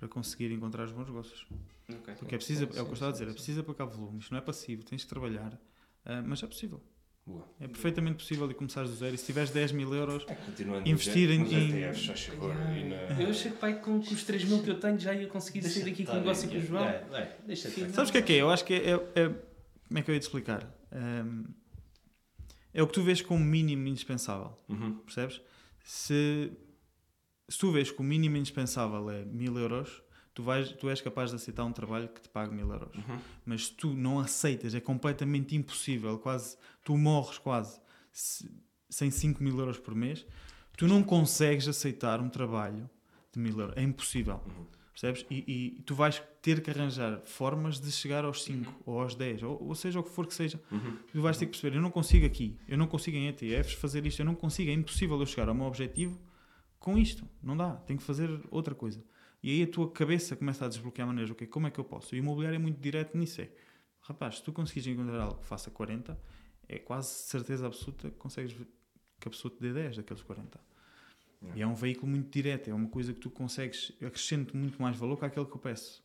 para 0.00 0.08
conseguir 0.08 0.50
encontrar 0.50 0.84
os 0.84 0.92
bons 0.92 1.06
negócios. 1.06 1.46
Ok. 1.88 2.14
Porque 2.18 2.34
é 2.34 2.38
preciso, 2.38 2.64
é 2.64 2.66
o 2.66 2.70
que 2.70 2.78
eu 2.90 2.92
estava 2.94 3.10
a 3.10 3.12
dizer, 3.12 3.28
é 3.28 3.32
preciso 3.34 3.60
aplicar 3.60 3.84
volume. 3.84 4.18
Isto 4.18 4.30
não 4.32 4.38
é 4.38 4.40
passivo, 4.40 4.82
tens 4.82 5.02
que 5.04 5.08
trabalhar, 5.10 5.60
ah, 6.06 6.22
mas 6.22 6.42
é 6.42 6.46
possível. 6.46 6.82
Boa. 7.26 7.46
É 7.60 7.68
perfeitamente 7.68 8.16
possível 8.16 8.50
e 8.50 8.54
começares 8.54 8.88
do 8.90 8.96
zero. 8.96 9.14
E 9.14 9.18
se 9.18 9.26
tiveres 9.26 9.50
10 9.50 9.72
mil 9.72 9.94
euros, 9.94 10.24
É, 10.26 10.88
Investir 10.88 11.30
em- 11.30 11.42
em- 11.54 11.80
na- 12.88 13.20
Eu 13.20 13.28
achei 13.30 13.50
que 13.52 13.58
pai, 13.58 13.78
com, 13.78 14.00
com 14.02 14.14
os 14.14 14.24
3 14.24 14.42
mil 14.44 14.62
que 14.62 14.70
eu 14.70 14.80
tenho 14.80 14.98
já 14.98 15.12
ia 15.14 15.28
conseguir 15.28 15.62
sair 15.62 15.84
daqui 15.84 16.06
com 16.06 16.12
o 16.12 16.16
negócio 16.16 16.48
com 16.48 16.56
o 16.56 16.60
João. 16.60 16.82
é, 16.84 17.04
é, 17.12 17.36
deixa 17.46 17.68
Sabes 17.90 18.08
o 18.08 18.12
que 18.12 18.18
é 18.18 18.22
que 18.22 18.32
é? 18.32 18.36
Eu 18.36 18.50
acho 18.50 18.64
que 18.64 18.72
é. 18.72 18.90
é- 18.92 18.94
é- 19.22 19.28
como 19.86 19.98
é 19.98 20.02
que 20.02 20.10
eu 20.10 20.14
ia 20.14 20.18
te 20.18 20.22
explicar? 20.22 20.66
Ahm, 20.90 21.44
é 22.72 22.82
o 22.82 22.86
que 22.86 22.94
tu 22.94 23.02
vês 23.02 23.20
como 23.20 23.44
mínimo 23.44 23.86
indispensável, 23.86 24.56
Uhum. 24.68 24.94
percebes? 25.00 25.40
Se, 25.84 26.50
se 27.50 27.58
tu 27.58 27.70
vês 27.72 27.90
que 27.90 28.00
o 28.00 28.04
mínimo 28.04 28.36
indispensável 28.36 29.10
é 29.10 29.24
mil 29.24 29.58
euros, 29.58 30.02
tu, 30.32 30.42
vais, 30.42 30.70
tu 30.72 30.88
és 30.88 31.00
capaz 31.00 31.30
de 31.30 31.36
aceitar 31.36 31.64
um 31.64 31.72
trabalho 31.72 32.08
que 32.08 32.20
te 32.22 32.28
pague 32.28 32.54
mil 32.54 32.70
euros. 32.70 32.94
Uhum. 32.94 33.18
Mas 33.44 33.66
se 33.66 33.72
tu 33.74 33.92
não 33.92 34.18
aceitas, 34.20 34.74
é 34.74 34.80
completamente 34.80 35.56
impossível, 35.56 36.18
quase, 36.18 36.56
tu 36.84 36.96
morres 36.96 37.38
quase 37.38 37.80
se- 38.12 38.48
sem 38.88 39.10
5 39.10 39.42
mil 39.42 39.58
euros 39.58 39.78
por 39.78 39.94
mês, 39.94 40.24
tu 40.76 40.86
não 40.86 41.02
consegues 41.02 41.66
aceitar 41.68 42.20
um 42.20 42.28
trabalho 42.28 42.88
de 43.32 43.38
mil 43.38 43.58
euros. 43.58 43.76
É 43.76 43.82
impossível. 43.82 44.40
Uhum. 44.46 44.66
Percebes? 44.92 45.24
E, 45.30 45.44
e 45.78 45.82
tu 45.82 45.94
vais 45.94 46.20
ter 46.42 46.60
que 46.62 46.70
arranjar 46.70 47.22
formas 47.24 47.80
de 47.80 47.90
chegar 47.90 48.24
aos 48.24 48.42
5 48.44 48.82
ou 48.84 49.00
aos 49.00 49.14
10, 49.14 49.42
ou, 49.44 49.62
ou 49.68 49.74
seja 49.74 49.98
o 49.98 50.02
que 50.02 50.10
for 50.10 50.26
que 50.26 50.34
seja. 50.34 50.60
Uhum. 50.70 50.96
Tu 51.12 51.20
vais 51.22 51.36
ter 51.38 51.46
que 51.46 51.52
perceber: 51.52 51.76
eu 51.76 51.82
não 51.82 51.90
consigo 51.90 52.26
aqui, 52.26 52.56
eu 52.68 52.76
não 52.76 52.86
consigo 52.86 53.16
em 53.16 53.28
ETFs 53.28 53.72
fazer 53.74 54.04
isto, 54.06 54.20
eu 54.20 54.26
não 54.26 54.34
consigo, 54.34 54.70
é 54.70 54.74
impossível 54.74 55.18
eu 55.18 55.26
chegar 55.26 55.48
ao 55.48 55.54
meu 55.54 55.64
objetivo 55.66 56.18
com 56.80 56.98
isto. 56.98 57.28
Não 57.40 57.56
dá, 57.56 57.76
tenho 57.76 58.00
que 58.00 58.04
fazer 58.04 58.28
outra 58.50 58.74
coisa. 58.74 59.00
E 59.42 59.50
aí 59.50 59.62
a 59.62 59.66
tua 59.66 59.88
cabeça 59.90 60.34
começa 60.34 60.64
a 60.64 60.68
desbloquear 60.68 61.06
maneiras: 61.06 61.30
ok, 61.30 61.46
como 61.46 61.68
é 61.68 61.70
que 61.70 61.78
eu 61.78 61.84
posso? 61.84 62.14
E 62.14 62.18
o 62.18 62.20
imobiliário 62.20 62.56
é 62.56 62.58
muito 62.58 62.80
direto 62.80 63.16
nisso. 63.16 63.40
É, 63.40 63.48
rapaz, 64.00 64.38
se 64.38 64.42
tu 64.42 64.52
conseguires 64.52 64.88
encontrar 64.88 65.20
algo 65.20 65.38
que 65.38 65.46
faça 65.46 65.70
40, 65.70 66.18
é 66.68 66.78
quase 66.78 67.08
certeza 67.08 67.66
absoluta 67.66 68.10
que 68.10 68.16
consegues 68.16 68.56
que 69.20 69.28
a 69.28 69.30
pessoa 69.30 69.54
te 69.54 69.60
dê 69.60 69.72
10 69.72 69.98
daqueles 69.98 70.22
40. 70.22 70.58
Yeah. 71.42 71.58
E 71.58 71.62
é 71.62 71.66
um 71.66 71.74
veículo 71.74 72.10
muito 72.10 72.30
direto, 72.30 72.68
é 72.68 72.74
uma 72.74 72.88
coisa 72.88 73.12
que 73.12 73.20
tu 73.20 73.30
consegues, 73.30 73.92
acrescento 74.04 74.56
muito 74.56 74.80
mais 74.80 74.96
valor 74.96 75.18
que 75.18 75.24
aquele 75.24 75.46
que 75.46 75.52
eu 75.52 75.58
peço. 75.58 76.02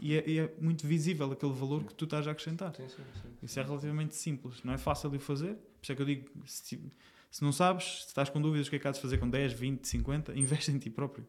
E 0.00 0.14
é, 0.14 0.36
é 0.38 0.54
muito 0.60 0.86
visível 0.86 1.30
aquele 1.30 1.52
valor 1.52 1.84
que 1.84 1.94
tu 1.94 2.04
estás 2.04 2.26
a 2.26 2.30
acrescentar. 2.30 2.74
Sim, 2.74 2.88
sim, 2.88 3.02
sim. 3.22 3.28
Isso 3.42 3.60
é 3.60 3.62
relativamente 3.62 4.14
simples, 4.14 4.62
não 4.62 4.72
é 4.72 4.78
fácil 4.78 5.10
de 5.10 5.16
o 5.16 5.20
fazer. 5.20 5.54
Por 5.54 5.82
isso 5.82 5.92
é 5.92 5.94
que 5.94 6.02
eu 6.02 6.06
digo: 6.06 6.30
se, 6.46 6.92
se 7.32 7.42
não 7.42 7.50
sabes, 7.50 8.02
se 8.02 8.08
estás 8.08 8.28
com 8.28 8.40
dúvidas 8.40 8.66
o 8.68 8.70
que 8.70 8.76
é 8.76 8.78
que 8.78 8.86
há 8.86 8.90
de 8.92 9.00
fazer 9.00 9.18
com 9.18 9.28
10, 9.28 9.52
20, 9.52 9.84
50, 9.88 10.32
investe 10.38 10.70
em 10.70 10.78
ti 10.78 10.88
próprio. 10.90 11.26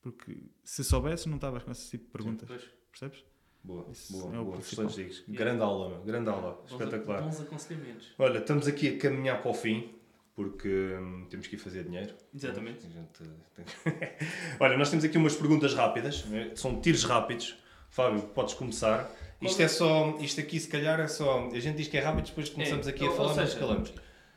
Porque 0.00 0.38
se 0.64 0.82
soubesses, 0.82 1.26
não 1.26 1.34
estavas 1.34 1.62
com 1.62 1.70
esse 1.70 1.90
tipo 1.90 2.04
de 2.06 2.10
perguntas. 2.10 2.48
Pois. 2.48 2.62
Percebes? 2.90 3.24
Boa, 3.62 3.86
Isso 3.92 4.12
boa, 4.14 4.34
é 4.34 4.38
boa. 4.42 4.56
Excelentes 4.58 4.96
dicas. 4.96 5.22
Grande 5.28 5.60
aula, 5.62 5.90
meu. 5.90 6.02
Grande 6.02 6.30
aula. 6.30 6.52
Bons- 6.62 6.72
Espetacular. 6.72 7.22
Bons 7.22 7.40
aconselhamentos. 7.42 8.08
Olha, 8.18 8.38
estamos 8.38 8.66
aqui 8.66 8.88
a 8.88 8.98
caminhar 8.98 9.42
para 9.42 9.50
o 9.50 9.54
fim, 9.54 9.92
porque 10.34 10.94
hum, 10.98 11.26
temos 11.28 11.46
que 11.46 11.56
ir 11.56 11.58
fazer 11.58 11.84
dinheiro. 11.84 12.14
Exatamente. 12.34 12.86
A 12.86 12.88
gente 12.88 13.08
tem- 13.12 14.08
Olha, 14.58 14.78
nós 14.78 14.88
temos 14.88 15.04
aqui 15.04 15.18
umas 15.18 15.34
perguntas 15.34 15.74
rápidas, 15.74 16.24
né? 16.24 16.52
são 16.54 16.80
tiros 16.80 17.04
rápidos. 17.04 17.58
Fábio, 17.90 18.22
podes 18.28 18.54
começar. 18.54 19.10
Isto 19.42 19.60
é 19.62 19.68
só, 19.68 20.16
isto 20.20 20.40
aqui 20.40 20.58
se 20.60 20.68
calhar 20.68 20.98
é 21.00 21.08
só, 21.08 21.48
a 21.48 21.58
gente 21.60 21.76
diz 21.76 21.88
que 21.88 21.96
é 21.96 22.00
rápido, 22.00 22.26
depois 22.26 22.48
começamos 22.48 22.86
É, 22.86 22.90
aqui 22.90 23.04
a 23.04 23.10
ou- 23.10 23.16
falar, 23.16 23.30
ou 23.30 23.36
mas 23.36 23.48
seja, 23.50 23.60
calamos. 23.60 23.92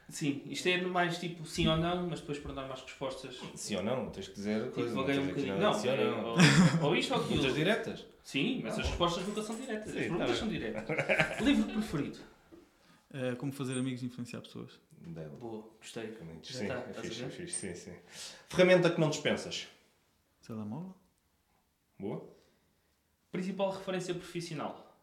Sim, 0.10 0.44
isto 0.46 0.68
é 0.68 0.82
mais 0.82 1.18
tipo 1.18 1.46
sim 1.46 1.68
ou 1.68 1.78
não, 1.78 2.08
mas 2.08 2.20
depois 2.20 2.38
para 2.38 2.54
dar 2.54 2.68
mais 2.68 2.82
respostas. 2.82 3.40
Sim 3.56 3.78
ou 3.78 3.84
não, 3.84 4.10
tens 4.10 4.28
que 4.28 4.36
dizer 4.36 4.64
Tipo, 4.66 4.76
coisa, 4.76 4.96
não 4.96 5.06
tens 5.06 5.18
um 5.18 5.28
bocadinho. 5.28 5.60
Não, 5.60 5.74
sim 5.74 5.88
ou 5.88 5.94
é, 5.94 6.06
não. 6.06 6.26
ou, 6.26 6.38
ou 6.84 6.96
isto 6.96 7.14
ou 7.14 7.20
aquilo. 7.22 7.42
Perguntas 7.42 7.56
diretas? 7.56 8.06
Sim, 8.24 8.62
mas 8.64 8.80
as 8.80 8.88
respostas 8.88 9.28
nunca 9.28 9.42
são 9.42 9.56
diretas. 9.56 9.92
Sim, 9.92 10.00
as 10.00 10.04
perguntas 10.06 10.30
tá 10.30 10.36
são 10.36 10.48
diretas. 10.48 11.40
Livro 11.42 11.74
preferido? 11.74 12.20
É 13.12 13.36
como 13.36 13.52
fazer 13.52 13.78
amigos 13.78 14.02
e 14.02 14.06
influenciar 14.06 14.42
pessoas. 14.42 14.80
Dela. 14.98 15.36
Boa, 15.38 15.70
gostei. 15.80 16.18
Já 16.42 16.60
Sim, 16.60 16.68
tá, 16.68 16.76
é 16.76 16.94
fixe, 16.94 17.24
é 17.24 17.30
fixe, 17.30 17.60
sim, 17.60 17.76
sim. 17.76 17.96
Ferramenta 18.50 18.90
que 18.90 19.00
não 19.00 19.10
dispensas. 19.10 19.68
Telemóvel? 20.46 20.96
Boa. 22.00 22.30
Principal 23.32 23.72
referência 23.72 24.14
profissional? 24.14 24.98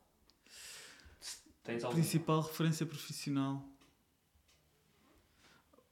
Tens 1.63 1.85
algum? 1.85 1.97
Principal 1.97 2.41
referência 2.41 2.87
profissional. 2.87 3.63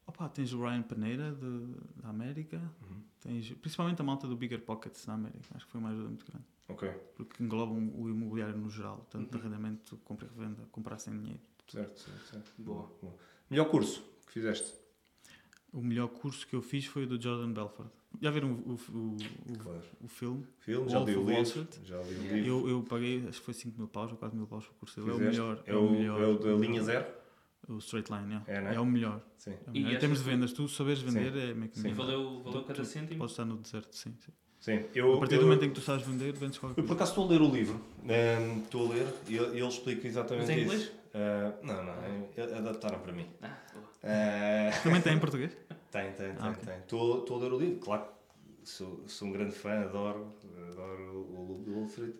Opa, 0.08 0.28
tens 0.28 0.52
o 0.54 0.60
Ryan 0.62 0.82
Peneira 0.82 1.32
de, 1.32 2.00
da 2.02 2.08
América, 2.08 2.56
Uhum. 2.82 3.00
tens 3.20 3.50
principalmente 3.52 4.00
a 4.00 4.04
malta 4.04 4.26
do 4.26 4.34
Bigger 4.36 4.60
Pockets 4.62 5.06
na 5.06 5.14
América. 5.14 5.44
Acho 5.54 5.66
que 5.66 5.70
foi 5.72 5.80
uma 5.80 5.90
ajuda 5.90 6.08
muito 6.08 6.24
grande. 6.26 6.44
Ok, 6.68 6.88
Porque 7.14 7.42
englobam 7.42 7.92
o 7.94 8.08
imobiliário 8.08 8.56
no 8.56 8.68
geral, 8.70 9.06
tanto 9.10 9.24
Uhum. 9.24 9.30
de 9.30 9.46
arrendamento, 9.46 9.96
compra 10.04 10.26
e 10.26 10.38
revenda, 10.38 10.62
comprar 10.72 10.98
sem 10.98 11.16
dinheiro. 11.16 11.40
certo, 11.68 12.00
certo, 12.00 12.26
certo. 12.30 12.52
Boa. 12.58 12.90
Boa. 13.02 13.14
Melhor 13.50 13.66
curso 13.70 14.02
que 14.26 14.32
fizeste? 14.32 14.74
O 15.72 15.82
melhor 15.82 16.08
curso 16.08 16.46
que 16.46 16.56
eu 16.56 16.62
fiz 16.62 16.86
foi 16.86 17.04
o 17.04 17.06
do 17.06 17.20
Jordan 17.20 17.52
Belfort. 17.52 17.90
Já 18.22 18.30
viram 18.30 18.52
o, 18.52 18.72
o, 18.72 18.96
o, 18.96 19.16
o, 19.52 19.58
Claro. 19.58 19.82
o 20.00 20.08
filme? 20.08 20.46
Filme, 20.60 20.88
já 20.88 20.98
li 21.00 21.14
o 21.16 21.24
livro. 21.28 21.68
Já 21.84 22.00
li 22.00 22.14
o 22.14 22.22
livro. 22.22 22.38
Eu, 22.46 22.68
eu 22.70 22.82
paguei, 22.82 23.26
acho 23.28 23.38
que 23.40 23.44
foi 23.44 23.52
5 23.54 23.76
mil 23.76 23.86
paus 23.88 24.10
ou 24.10 24.16
4 24.16 24.34
mil 24.36 24.46
paus 24.46 24.64
por 24.66 24.74
curso. 24.76 24.98
Ele 25.00 25.10
é 25.10 25.12
o 25.12 25.16
Fizeste? 25.18 25.38
melhor. 25.40 25.62
É 25.66 25.76
o, 25.76 25.90
melhor, 25.90 26.20
é 26.22 26.26
o 26.26 26.38
da 26.38 26.44
melhor. 26.46 26.60
linha 26.60 26.82
zero? 26.82 27.06
O 27.68 27.78
straight 27.78 28.10
line, 28.10 28.28
yeah. 28.28 28.44
É, 28.46 28.60
não 28.60 28.70
é? 28.70 28.74
é 28.76 28.80
o 28.80 28.86
melhor. 28.86 29.20
Sim. 29.36 29.50
É 29.66 29.70
o 29.70 29.74
E 29.74 29.80
melhor. 29.80 29.92
Em 29.96 29.98
termos 29.98 30.18
de 30.18 30.24
vendas, 30.24 30.52
tu 30.52 30.66
saberes 30.68 31.00
vender 31.00 31.36
é 31.36 31.54
meio 31.54 31.70
que 31.70 31.78
Sim. 31.78 31.92
Valeu, 31.92 32.42
valeu 32.42 32.64
cada 32.64 32.84
cêntimo? 32.84 33.18
Podes 33.18 33.32
estar 33.32 33.44
no 33.44 33.56
deserto, 33.58 33.94
sim. 33.94 34.14
sim. 34.18 34.32
Sim. 34.60 34.84
Eu, 34.94 35.14
a 35.14 35.18
partir 35.20 35.34
eu, 35.34 35.40
do 35.40 35.46
momento 35.46 35.64
em 35.64 35.68
que 35.68 35.74
tu 35.74 35.80
sabes 35.80 36.04
vender, 36.06 36.32
vendes 36.32 36.58
qualquer 36.58 36.80
eu 36.80 36.84
por 36.84 36.88
coisa. 36.88 36.94
acaso 37.04 37.10
estou 37.12 37.24
a 37.26 37.28
ler 37.28 37.40
o 37.42 37.50
livro. 37.54 37.80
Ehm, 38.08 38.58
Estou 38.64 38.86
a 38.90 38.94
ler 38.94 39.06
e 39.28 39.36
ele, 39.36 39.46
ele 39.58 39.66
explica 39.68 40.06
exatamente 40.08 40.46
Mas 40.46 40.50
em 40.50 40.64
isso. 40.64 40.74
inglês? 40.74 40.92
Ah, 41.14 41.52
não, 41.62 41.84
não, 41.84 41.92
é- 42.36 42.58
adaptaram 42.58 42.98
para 43.00 43.12
mim. 43.12 43.26
Ah. 43.42 43.56
Ah, 44.02 44.70
Também 44.82 45.00
tem 45.00 45.14
em 45.14 45.18
português? 45.18 45.52
Tem, 45.90 46.12
tem, 46.12 46.34
tem. 46.34 46.36
Ah, 46.40 46.52
tem. 46.54 46.78
Estou 46.78 47.20
estou 47.20 47.36
a 47.36 47.40
ler 47.40 47.52
o 47.52 47.58
livro, 47.58 47.78
claro. 47.80 48.04
Sou, 48.64 49.02
sou 49.06 49.28
um 49.28 49.32
grande 49.32 49.52
fã, 49.52 49.80
adoro, 49.82 50.34
adoro 50.70 51.02
o 51.02 51.64
o 51.66 51.74
Wall 51.76 51.86
Street. 51.86 52.14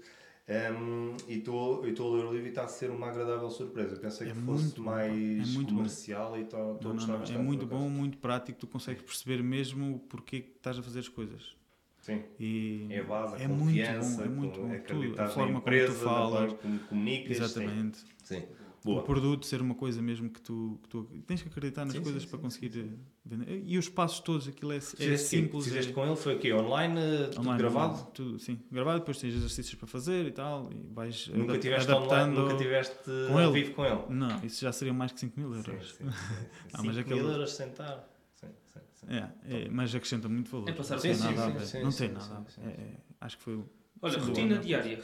Um, 0.48 1.14
e 1.28 1.38
estou 1.38 1.82
a 1.82 2.16
ler 2.16 2.24
o 2.24 2.32
livro 2.32 2.46
e 2.46 2.48
está 2.48 2.64
a 2.64 2.68
ser 2.68 2.90
uma 2.90 3.08
agradável 3.08 3.50
surpresa. 3.50 3.96
Eu 3.96 4.00
pensei 4.00 4.28
É 4.28 4.30
que 4.32 4.36
fosse 4.40 4.62
muito 4.62 4.82
bom, 4.82 4.90
pá. 4.90 4.96
mais 4.96 5.12
É 5.50 5.52
muito 5.52 5.68
bom. 5.70 5.76
comercial 5.76 6.38
e 6.38 6.42
estou 6.42 6.60
a 6.70 6.72
gostar 6.72 6.88
não. 7.12 7.18
bastante. 7.18 7.34
É 7.34 7.38
muito 7.42 7.66
bom, 7.66 7.88
muito 7.90 8.16
prático. 8.16 8.58
Tu 8.58 8.66
consegues 8.66 9.02
perceber 9.02 9.42
mesmo 9.42 9.96
o 9.96 9.98
porquê 9.98 10.40
que 10.40 10.56
estás 10.56 10.78
a 10.78 10.82
fazer 10.82 11.00
as 11.00 11.08
coisas. 11.08 11.54
Sim. 12.00 12.22
E 12.40 12.86
É 12.88 13.00
a 13.00 13.04
base, 13.04 13.34
a 13.34 13.38
é 13.40 13.48
muito 13.48 13.76
bom, 13.76 14.22
é 14.22 14.28
muito 14.28 14.60
bom. 14.60 14.78
Tudo, 14.86 15.20
a 15.20 15.28
forma 15.28 15.58
empresa, 15.58 15.88
como 15.92 15.98
tu 15.98 16.04
falas. 16.04 16.52
como 16.54 16.78
comunicas. 16.80 17.36
sim. 17.36 17.42
Exatamente. 17.42 17.98
Sim. 18.24 18.38
O 18.38 18.57
Boa. 18.84 19.02
produto 19.02 19.44
ser 19.46 19.60
uma 19.60 19.74
coisa 19.74 20.00
mesmo 20.00 20.30
que 20.30 20.40
tu, 20.40 20.78
que 20.82 20.88
tu 20.88 21.04
tens 21.26 21.42
que 21.42 21.48
acreditar 21.48 21.84
nas 21.84 21.94
Sim, 21.94 22.02
coisas 22.02 22.22
sim, 22.22 22.28
para 22.28 22.38
sim, 22.38 22.42
conseguir 22.42 22.72
sim, 22.72 22.98
vender. 23.24 23.62
E 23.66 23.76
os 23.78 23.88
passos 23.88 24.20
todos, 24.20 24.46
aquilo 24.48 24.72
é, 24.72 24.76
é 24.76 24.80
Fizeste, 24.80 25.26
simples. 25.28 25.64
fizeste 25.64 25.90
é, 25.90 25.94
com 25.94 26.06
ele, 26.06 26.16
foi 26.16 26.34
aqui 26.34 26.52
online, 26.52 26.98
eh, 27.00 27.26
tudo 27.28 27.40
online, 27.40 27.58
gravado? 27.58 27.92
online, 27.94 28.08
tudo, 28.14 28.38
sim, 28.38 28.58
gravado, 28.70 28.98
depois 29.00 29.18
tens 29.18 29.34
exercícios 29.34 29.74
para 29.74 29.86
fazer 29.88 30.26
e 30.26 30.32
tal, 30.32 30.70
e 30.72 30.86
vais 30.94 31.28
Nunca 31.28 31.52
adap- 31.52 31.60
tiveste 31.60 31.90
adaptando. 31.90 32.12
online, 32.14 32.34
nunca 32.50 32.56
tiveste 32.62 33.04
com 33.26 33.40
ele? 33.40 33.52
vivo 33.52 33.74
com 33.74 33.84
ele? 33.84 34.02
Não, 34.10 34.44
isso 34.44 34.60
já 34.60 34.72
seriam 34.72 34.94
mais 34.94 35.12
que 35.12 35.20
5 35.20 35.38
mil 35.38 35.54
euros. 35.54 35.90
sim, 35.90 36.04
sim, 36.04 36.10
sim. 36.10 36.34
Ah, 36.72 36.82
mas 36.82 36.96
5 36.96 37.00
aquele- 37.00 37.20
mil 37.20 37.30
euros 37.30 37.50
sentar. 37.52 38.08
Sim, 38.40 38.46
sim, 38.72 38.80
sim. 38.94 39.06
É, 39.08 39.64
é, 39.64 39.68
mas 39.68 39.94
acrescenta 39.94 40.28
muito 40.28 40.50
valor. 40.50 40.68
É 40.68 40.72
passar 40.72 40.94
não 40.94 41.02
sim, 41.02 41.08
tem 41.08 41.16
sim, 41.16 41.24
nada 41.24 41.44
a 41.44 41.48
ver. 41.48 41.54
não 41.60 41.66
sim, 41.66 41.80
tem 41.80 41.90
sim, 41.90 42.08
nada 42.14 42.46
É, 42.62 42.68
é, 42.68 42.94
acho 43.20 43.36
que 43.36 43.42
foi 43.42 43.54
o. 43.56 43.68
Olha, 44.00 44.18
rotina 44.18 44.58
diária. 44.58 45.00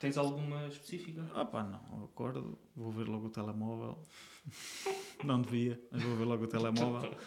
Tens 0.00 0.16
alguma 0.16 0.66
específica? 0.66 1.22
Ah 1.34 1.44
pá, 1.44 1.62
não, 1.62 1.98
eu 1.98 2.04
acordo, 2.06 2.58
vou 2.74 2.90
ver 2.90 3.06
logo 3.06 3.26
o 3.26 3.30
telemóvel. 3.30 3.98
não 5.22 5.42
devia, 5.42 5.78
mas 5.92 6.02
vou 6.02 6.16
ver 6.16 6.24
logo 6.24 6.44
o 6.44 6.48
telemóvel. 6.48 7.14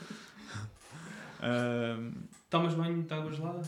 Ahm, 1.46 2.14
Tomas 2.50 2.74
banho 2.74 3.04
de 3.04 3.14
água 3.14 3.32
gelada? 3.32 3.62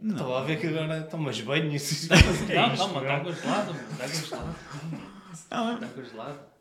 Não. 0.00 0.14
Estava 0.14 0.40
a 0.40 0.44
ver 0.44 0.60
que 0.60 0.68
agora 0.68 1.02
tomas 1.04 1.40
banho 1.40 1.72
e 1.72 1.74
isso. 1.76 2.08
Não, 2.08 2.16
É 2.54 2.76
não, 2.76 2.88
mano, 2.94 3.06
de 3.06 3.12
água 3.12 3.32
gelada, 3.32 3.72
mano. 3.72 3.88
De 3.96 4.02
água 4.02 4.14
gelada. 6.04 6.55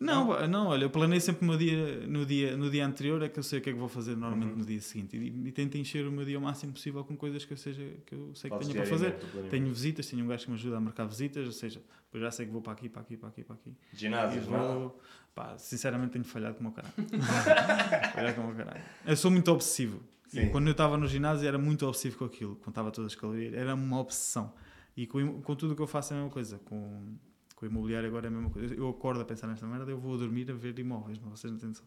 Não. 0.00 0.26
Não, 0.26 0.34
pá, 0.34 0.48
não, 0.48 0.66
olha, 0.68 0.84
eu 0.84 0.90
planeio 0.90 1.20
sempre 1.20 1.44
o 1.44 1.48
meu 1.48 1.58
dia, 1.58 2.06
no, 2.06 2.24
dia, 2.24 2.56
no 2.56 2.70
dia 2.70 2.86
anterior, 2.86 3.22
é 3.22 3.28
que 3.28 3.38
eu 3.38 3.42
sei 3.42 3.58
o 3.58 3.62
que 3.62 3.68
é 3.68 3.72
que 3.74 3.78
vou 3.78 3.88
fazer 3.88 4.12
Uhum. 4.14 4.20
normalmente 4.20 4.56
no 4.56 4.64
dia 4.64 4.80
seguinte. 4.80 5.14
E, 5.16 5.48
e 5.48 5.52
tento 5.52 5.76
encher 5.76 6.06
o 6.06 6.10
meu 6.10 6.24
dia 6.24 6.38
o 6.38 6.42
máximo 6.42 6.72
possível 6.72 7.04
com 7.04 7.14
coisas 7.16 7.44
que 7.44 7.52
eu, 7.52 7.56
seja, 7.58 7.82
que 8.06 8.14
eu 8.14 8.34
sei 8.34 8.50
que 8.50 8.58
tenho 8.60 8.72
para 8.72 8.86
fazer. 8.86 9.16
Tenho 9.50 9.66
visitas, 9.68 10.06
tenho 10.06 10.24
um 10.24 10.28
gajo 10.28 10.44
que 10.44 10.50
me 10.50 10.56
ajuda 10.56 10.78
a 10.78 10.80
marcar 10.80 11.04
visitas, 11.06 11.44
ou 11.44 11.52
seja, 11.52 11.82
eu 12.14 12.18
já 12.20 12.30
sei 12.30 12.46
que 12.46 12.52
vou 12.52 12.62
para 12.62 12.72
aqui, 12.72 12.88
para 12.88 13.02
aqui, 13.02 13.16
para 13.18 13.28
aqui, 13.28 13.44
para 13.44 13.54
aqui. 13.56 13.76
Ginásios, 13.92 14.48
não? 14.48 14.58
vou, 14.80 15.00
pá, 15.34 15.58
sinceramente 15.58 16.12
tenho 16.12 16.24
falhado 16.24 16.54
como 16.56 16.70
o 16.70 16.72
caralho. 16.72 16.94
falhado 18.14 18.34
como 18.36 18.52
o 18.52 18.54
caralho. 18.54 18.82
Eu 19.04 19.16
sou 19.16 19.30
muito 19.30 19.50
obsessivo. 19.52 20.02
E 20.32 20.40
Sim. 20.42 20.48
quando 20.50 20.68
eu 20.68 20.72
estava 20.72 20.96
no 20.96 21.06
ginásio 21.06 21.46
era 21.46 21.58
muito 21.58 21.84
obsessivo 21.86 22.16
com 22.18 22.24
aquilo, 22.24 22.56
contava 22.56 22.90
todas 22.90 23.12
as 23.12 23.18
calorias, 23.18 23.52
era 23.52 23.74
uma 23.74 23.98
obsessão. 23.98 24.54
E 24.96 25.06
com, 25.06 25.42
com 25.42 25.54
tudo 25.56 25.72
o 25.72 25.76
que 25.76 25.82
eu 25.82 25.86
faço 25.86 26.12
é 26.12 26.16
a 26.16 26.20
mesma 26.20 26.32
coisa. 26.32 26.58
Com, 26.64 27.16
com 27.60 27.66
o 27.66 27.68
imobiliário 27.68 28.08
agora 28.08 28.26
é 28.26 28.28
a 28.28 28.30
mesma 28.30 28.48
coisa. 28.50 28.74
Eu 28.74 28.88
acordo 28.88 29.20
a 29.20 29.24
pensar 29.24 29.46
nesta 29.46 29.66
merda, 29.66 29.90
eu 29.90 29.98
vou 29.98 30.16
dormir 30.16 30.50
a 30.50 30.54
ver 30.54 30.76
imóveis, 30.78 31.20
não, 31.20 31.28
vocês 31.30 31.52
não 31.52 31.60
têm 31.60 31.68
noção. 31.68 31.84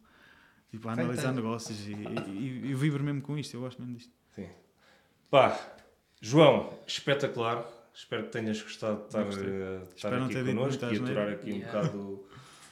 Tipo, 0.69 0.87
a 0.87 0.93
analisar 0.93 1.33
Fantástico. 1.33 1.45
negócios 1.47 1.87
e, 1.87 1.91
e, 2.31 2.65
e 2.67 2.71
eu 2.71 2.77
vibro 2.77 3.03
mesmo 3.03 3.21
com 3.23 3.37
isto, 3.37 3.55
eu 3.55 3.61
gosto 3.61 3.81
mesmo 3.81 3.95
disto. 3.97 4.13
Sim. 4.35 4.47
Pá, 5.29 5.59
João, 6.21 6.77
espetacular. 6.87 7.65
Espero 7.93 8.23
que 8.23 8.29
tenhas 8.29 8.59
gostado 8.61 9.01
de 9.01 9.05
estar, 9.05 9.21
eh, 9.21 9.81
estar 9.95 10.13
aqui 10.13 10.33
connosco 10.43 10.83
e 10.85 10.87
aturar 10.87 10.99
asneira. 11.01 11.31
aqui 11.33 11.51
um 11.51 11.55
Yeah. 11.57 11.79
bocado. 11.81 11.99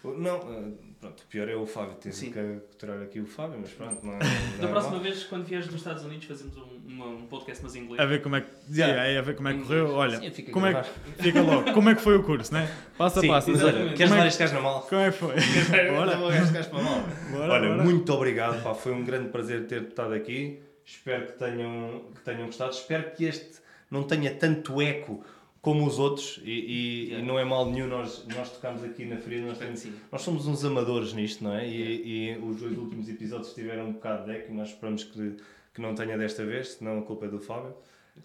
o- 0.04 0.08
o- 0.08 0.18
Não, 0.18 0.38
eh, 0.54 0.74
pronto, 1.02 1.20
o 1.22 1.26
pior 1.28 1.49
é 1.49 1.56
o 1.56 1.66
Fábio. 1.66 1.95
Tens 1.95 2.16
Sim. 2.16 2.32
que 2.32 2.39
aturar 2.39 3.02
aqui 3.02 3.20
o 3.20 3.26
Fábio, 3.26 3.58
mas 3.60 3.72
pronto, 3.72 4.06
não 4.06 4.14
é. 4.14 4.20
Da 4.58 4.62
não 4.64 4.70
é 4.70 4.72
próxima 4.72 4.93
mal. 4.95 5.02
vez, 5.04 5.24
quando 5.26 5.43
vieres 5.45 5.66
dos 5.68 5.76
Estados 5.76 6.04
Unidos, 6.06 6.26
fazemos 6.26 6.56
um, 6.58 6.68
uma- 6.88 7.06
um 7.08 7.26
podcast, 7.28 7.62
mas 7.64 7.76
em 7.76 7.80
inglês. 7.82 7.99
A 7.99 8.06
ver 8.06 8.22
como 8.22 8.36
é 8.38 8.41
que, 8.41 8.47
Yeah. 8.72 8.95
yeah, 9.04 9.20
a 9.20 9.22
ver 9.24 9.36
como 9.36 9.47
é 9.49 9.54
que 9.54 9.60
correu. 9.64 9.89
Olha, 9.93 10.20
Sim, 10.20 10.32
fica 10.32 10.52
como 10.52 10.66
é 10.68 10.82
que, 10.82 10.89
fica 11.24 11.41
logo, 11.41 11.74
como 11.74 11.89
é 11.89 11.95
que 11.95 12.02
foi 12.02 12.16
o 12.16 12.24
curso, 12.24 12.54
né? 12.54 12.70
Passo 12.97 13.20
a 13.20 13.28
passo. 13.28 13.52
mas 13.52 13.62
olha, 13.62 13.70
Exatamente. 13.70 13.95
queres 13.97 14.12
é 14.12 14.16
levar 14.16 14.22
que- 14.22 14.28
este 14.30 14.39
gajo 14.39 14.54
na 14.54 14.62
mala? 14.62 14.82
Como 14.82 15.02
é 15.02 15.12
que 15.12 15.18
foi? 15.18 15.36
Bora. 15.91 16.18
Bora, 16.18 17.54
Olha, 17.54 17.70
bora. 17.70 17.84
muito 17.84 18.14
obrigado, 18.14 18.64
pá. 18.64 18.74
Foi 18.74 18.91
um 18.93 19.04
grande 19.04 19.30
prazer 19.30 19.66
ter 19.68 19.84
estado 19.84 20.14
aqui. 20.14 20.62
Espero 20.86 21.26
que 21.28 21.34
tenham, 21.34 22.06
que 22.14 22.22
tenham 22.22 22.45
gostado. 22.47 22.72
Espero 22.72 23.12
que 23.12 23.26
este 23.26 23.60
não 23.89 24.04
tenha 24.04 24.34
tanto 24.36 24.82
eco 24.82 25.24
como 25.62 25.86
os 25.86 25.99
outros. 25.99 26.39
E, 26.43 26.49
e- 26.51 26.91
Yeah. 27.12 27.24
e 27.24 27.28
não 27.28 27.38
é 27.39 27.43
mal 27.45 27.70
nenhum 27.70 27.88
nós, 27.88 28.26
nós 28.28 28.49
tocamos 28.51 28.84
aqui 28.84 29.05
na 29.05 29.18
ferida. 29.18 29.47
Nós, 29.47 29.57
temos- 29.57 29.80
sim. 29.80 29.93
nós 30.12 30.22
somos 30.22 30.47
uns 30.47 30.64
amadores 30.66 31.14
nisto, 31.14 31.43
não 31.43 31.53
é? 31.55 31.68
E, 31.68 32.32
e 32.34 32.38
os 32.38 32.57
dois 32.57 32.78
últimos 32.78 33.07
episódios 33.09 33.53
tiveram 33.53 33.88
um 33.88 33.93
bocado 33.93 34.26
de 34.26 34.32
eco 34.32 34.51
e 34.51 34.55
nós 34.55 34.70
esperamos 34.70 35.03
que, 35.03 35.38
que 35.74 35.82
não 35.82 35.93
tenha 35.95 36.18
desta 36.18 36.45
vez, 36.45 36.74
senão 36.74 36.99
a 36.99 37.01
culpa 37.03 37.26
é 37.26 37.30
do 37.30 37.39
Fábio. 37.39 37.76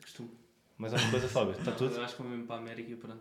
Costumo. 0.00 0.30
Mas 0.78 0.92
alguma 0.92 1.10
coisa, 1.10 1.28
Fábio? 1.28 1.52
Está 1.52 1.72
tudo? 1.72 1.94
Eu 1.94 2.02
acho 2.04 2.16
que 2.16 2.22
vou 2.22 2.30
mesmo 2.30 2.46
para 2.46 2.56
a 2.56 2.58
América 2.58 2.92
e 2.92 2.96
pronto. 2.96 3.20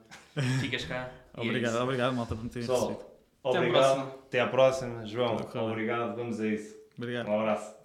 Ficas 0.60 0.84
cá. 0.86 1.10
é 1.36 1.42
Obrigado, 1.42 1.74
isso. 1.74 1.84
obrigado, 1.84 2.14
malta, 2.16 2.36
por 2.36 2.44
me 2.44 2.50
terem 2.50 2.68
recebido. 2.68 2.96
Pessoal, 2.98 3.16
Até 3.46 3.58
à 3.58 3.60
obrigado. 3.62 3.82
próxima. 3.96 4.06
Até 4.28 4.40
à 4.42 4.48
próxima. 4.48 5.06
João, 5.06 5.38
obrigado. 5.72 6.16
Vamos 6.18 6.40
a 6.42 6.48
isso. 6.48 6.76
Obrigado. 6.98 7.30
Um 7.30 7.40
abraço. 7.40 7.76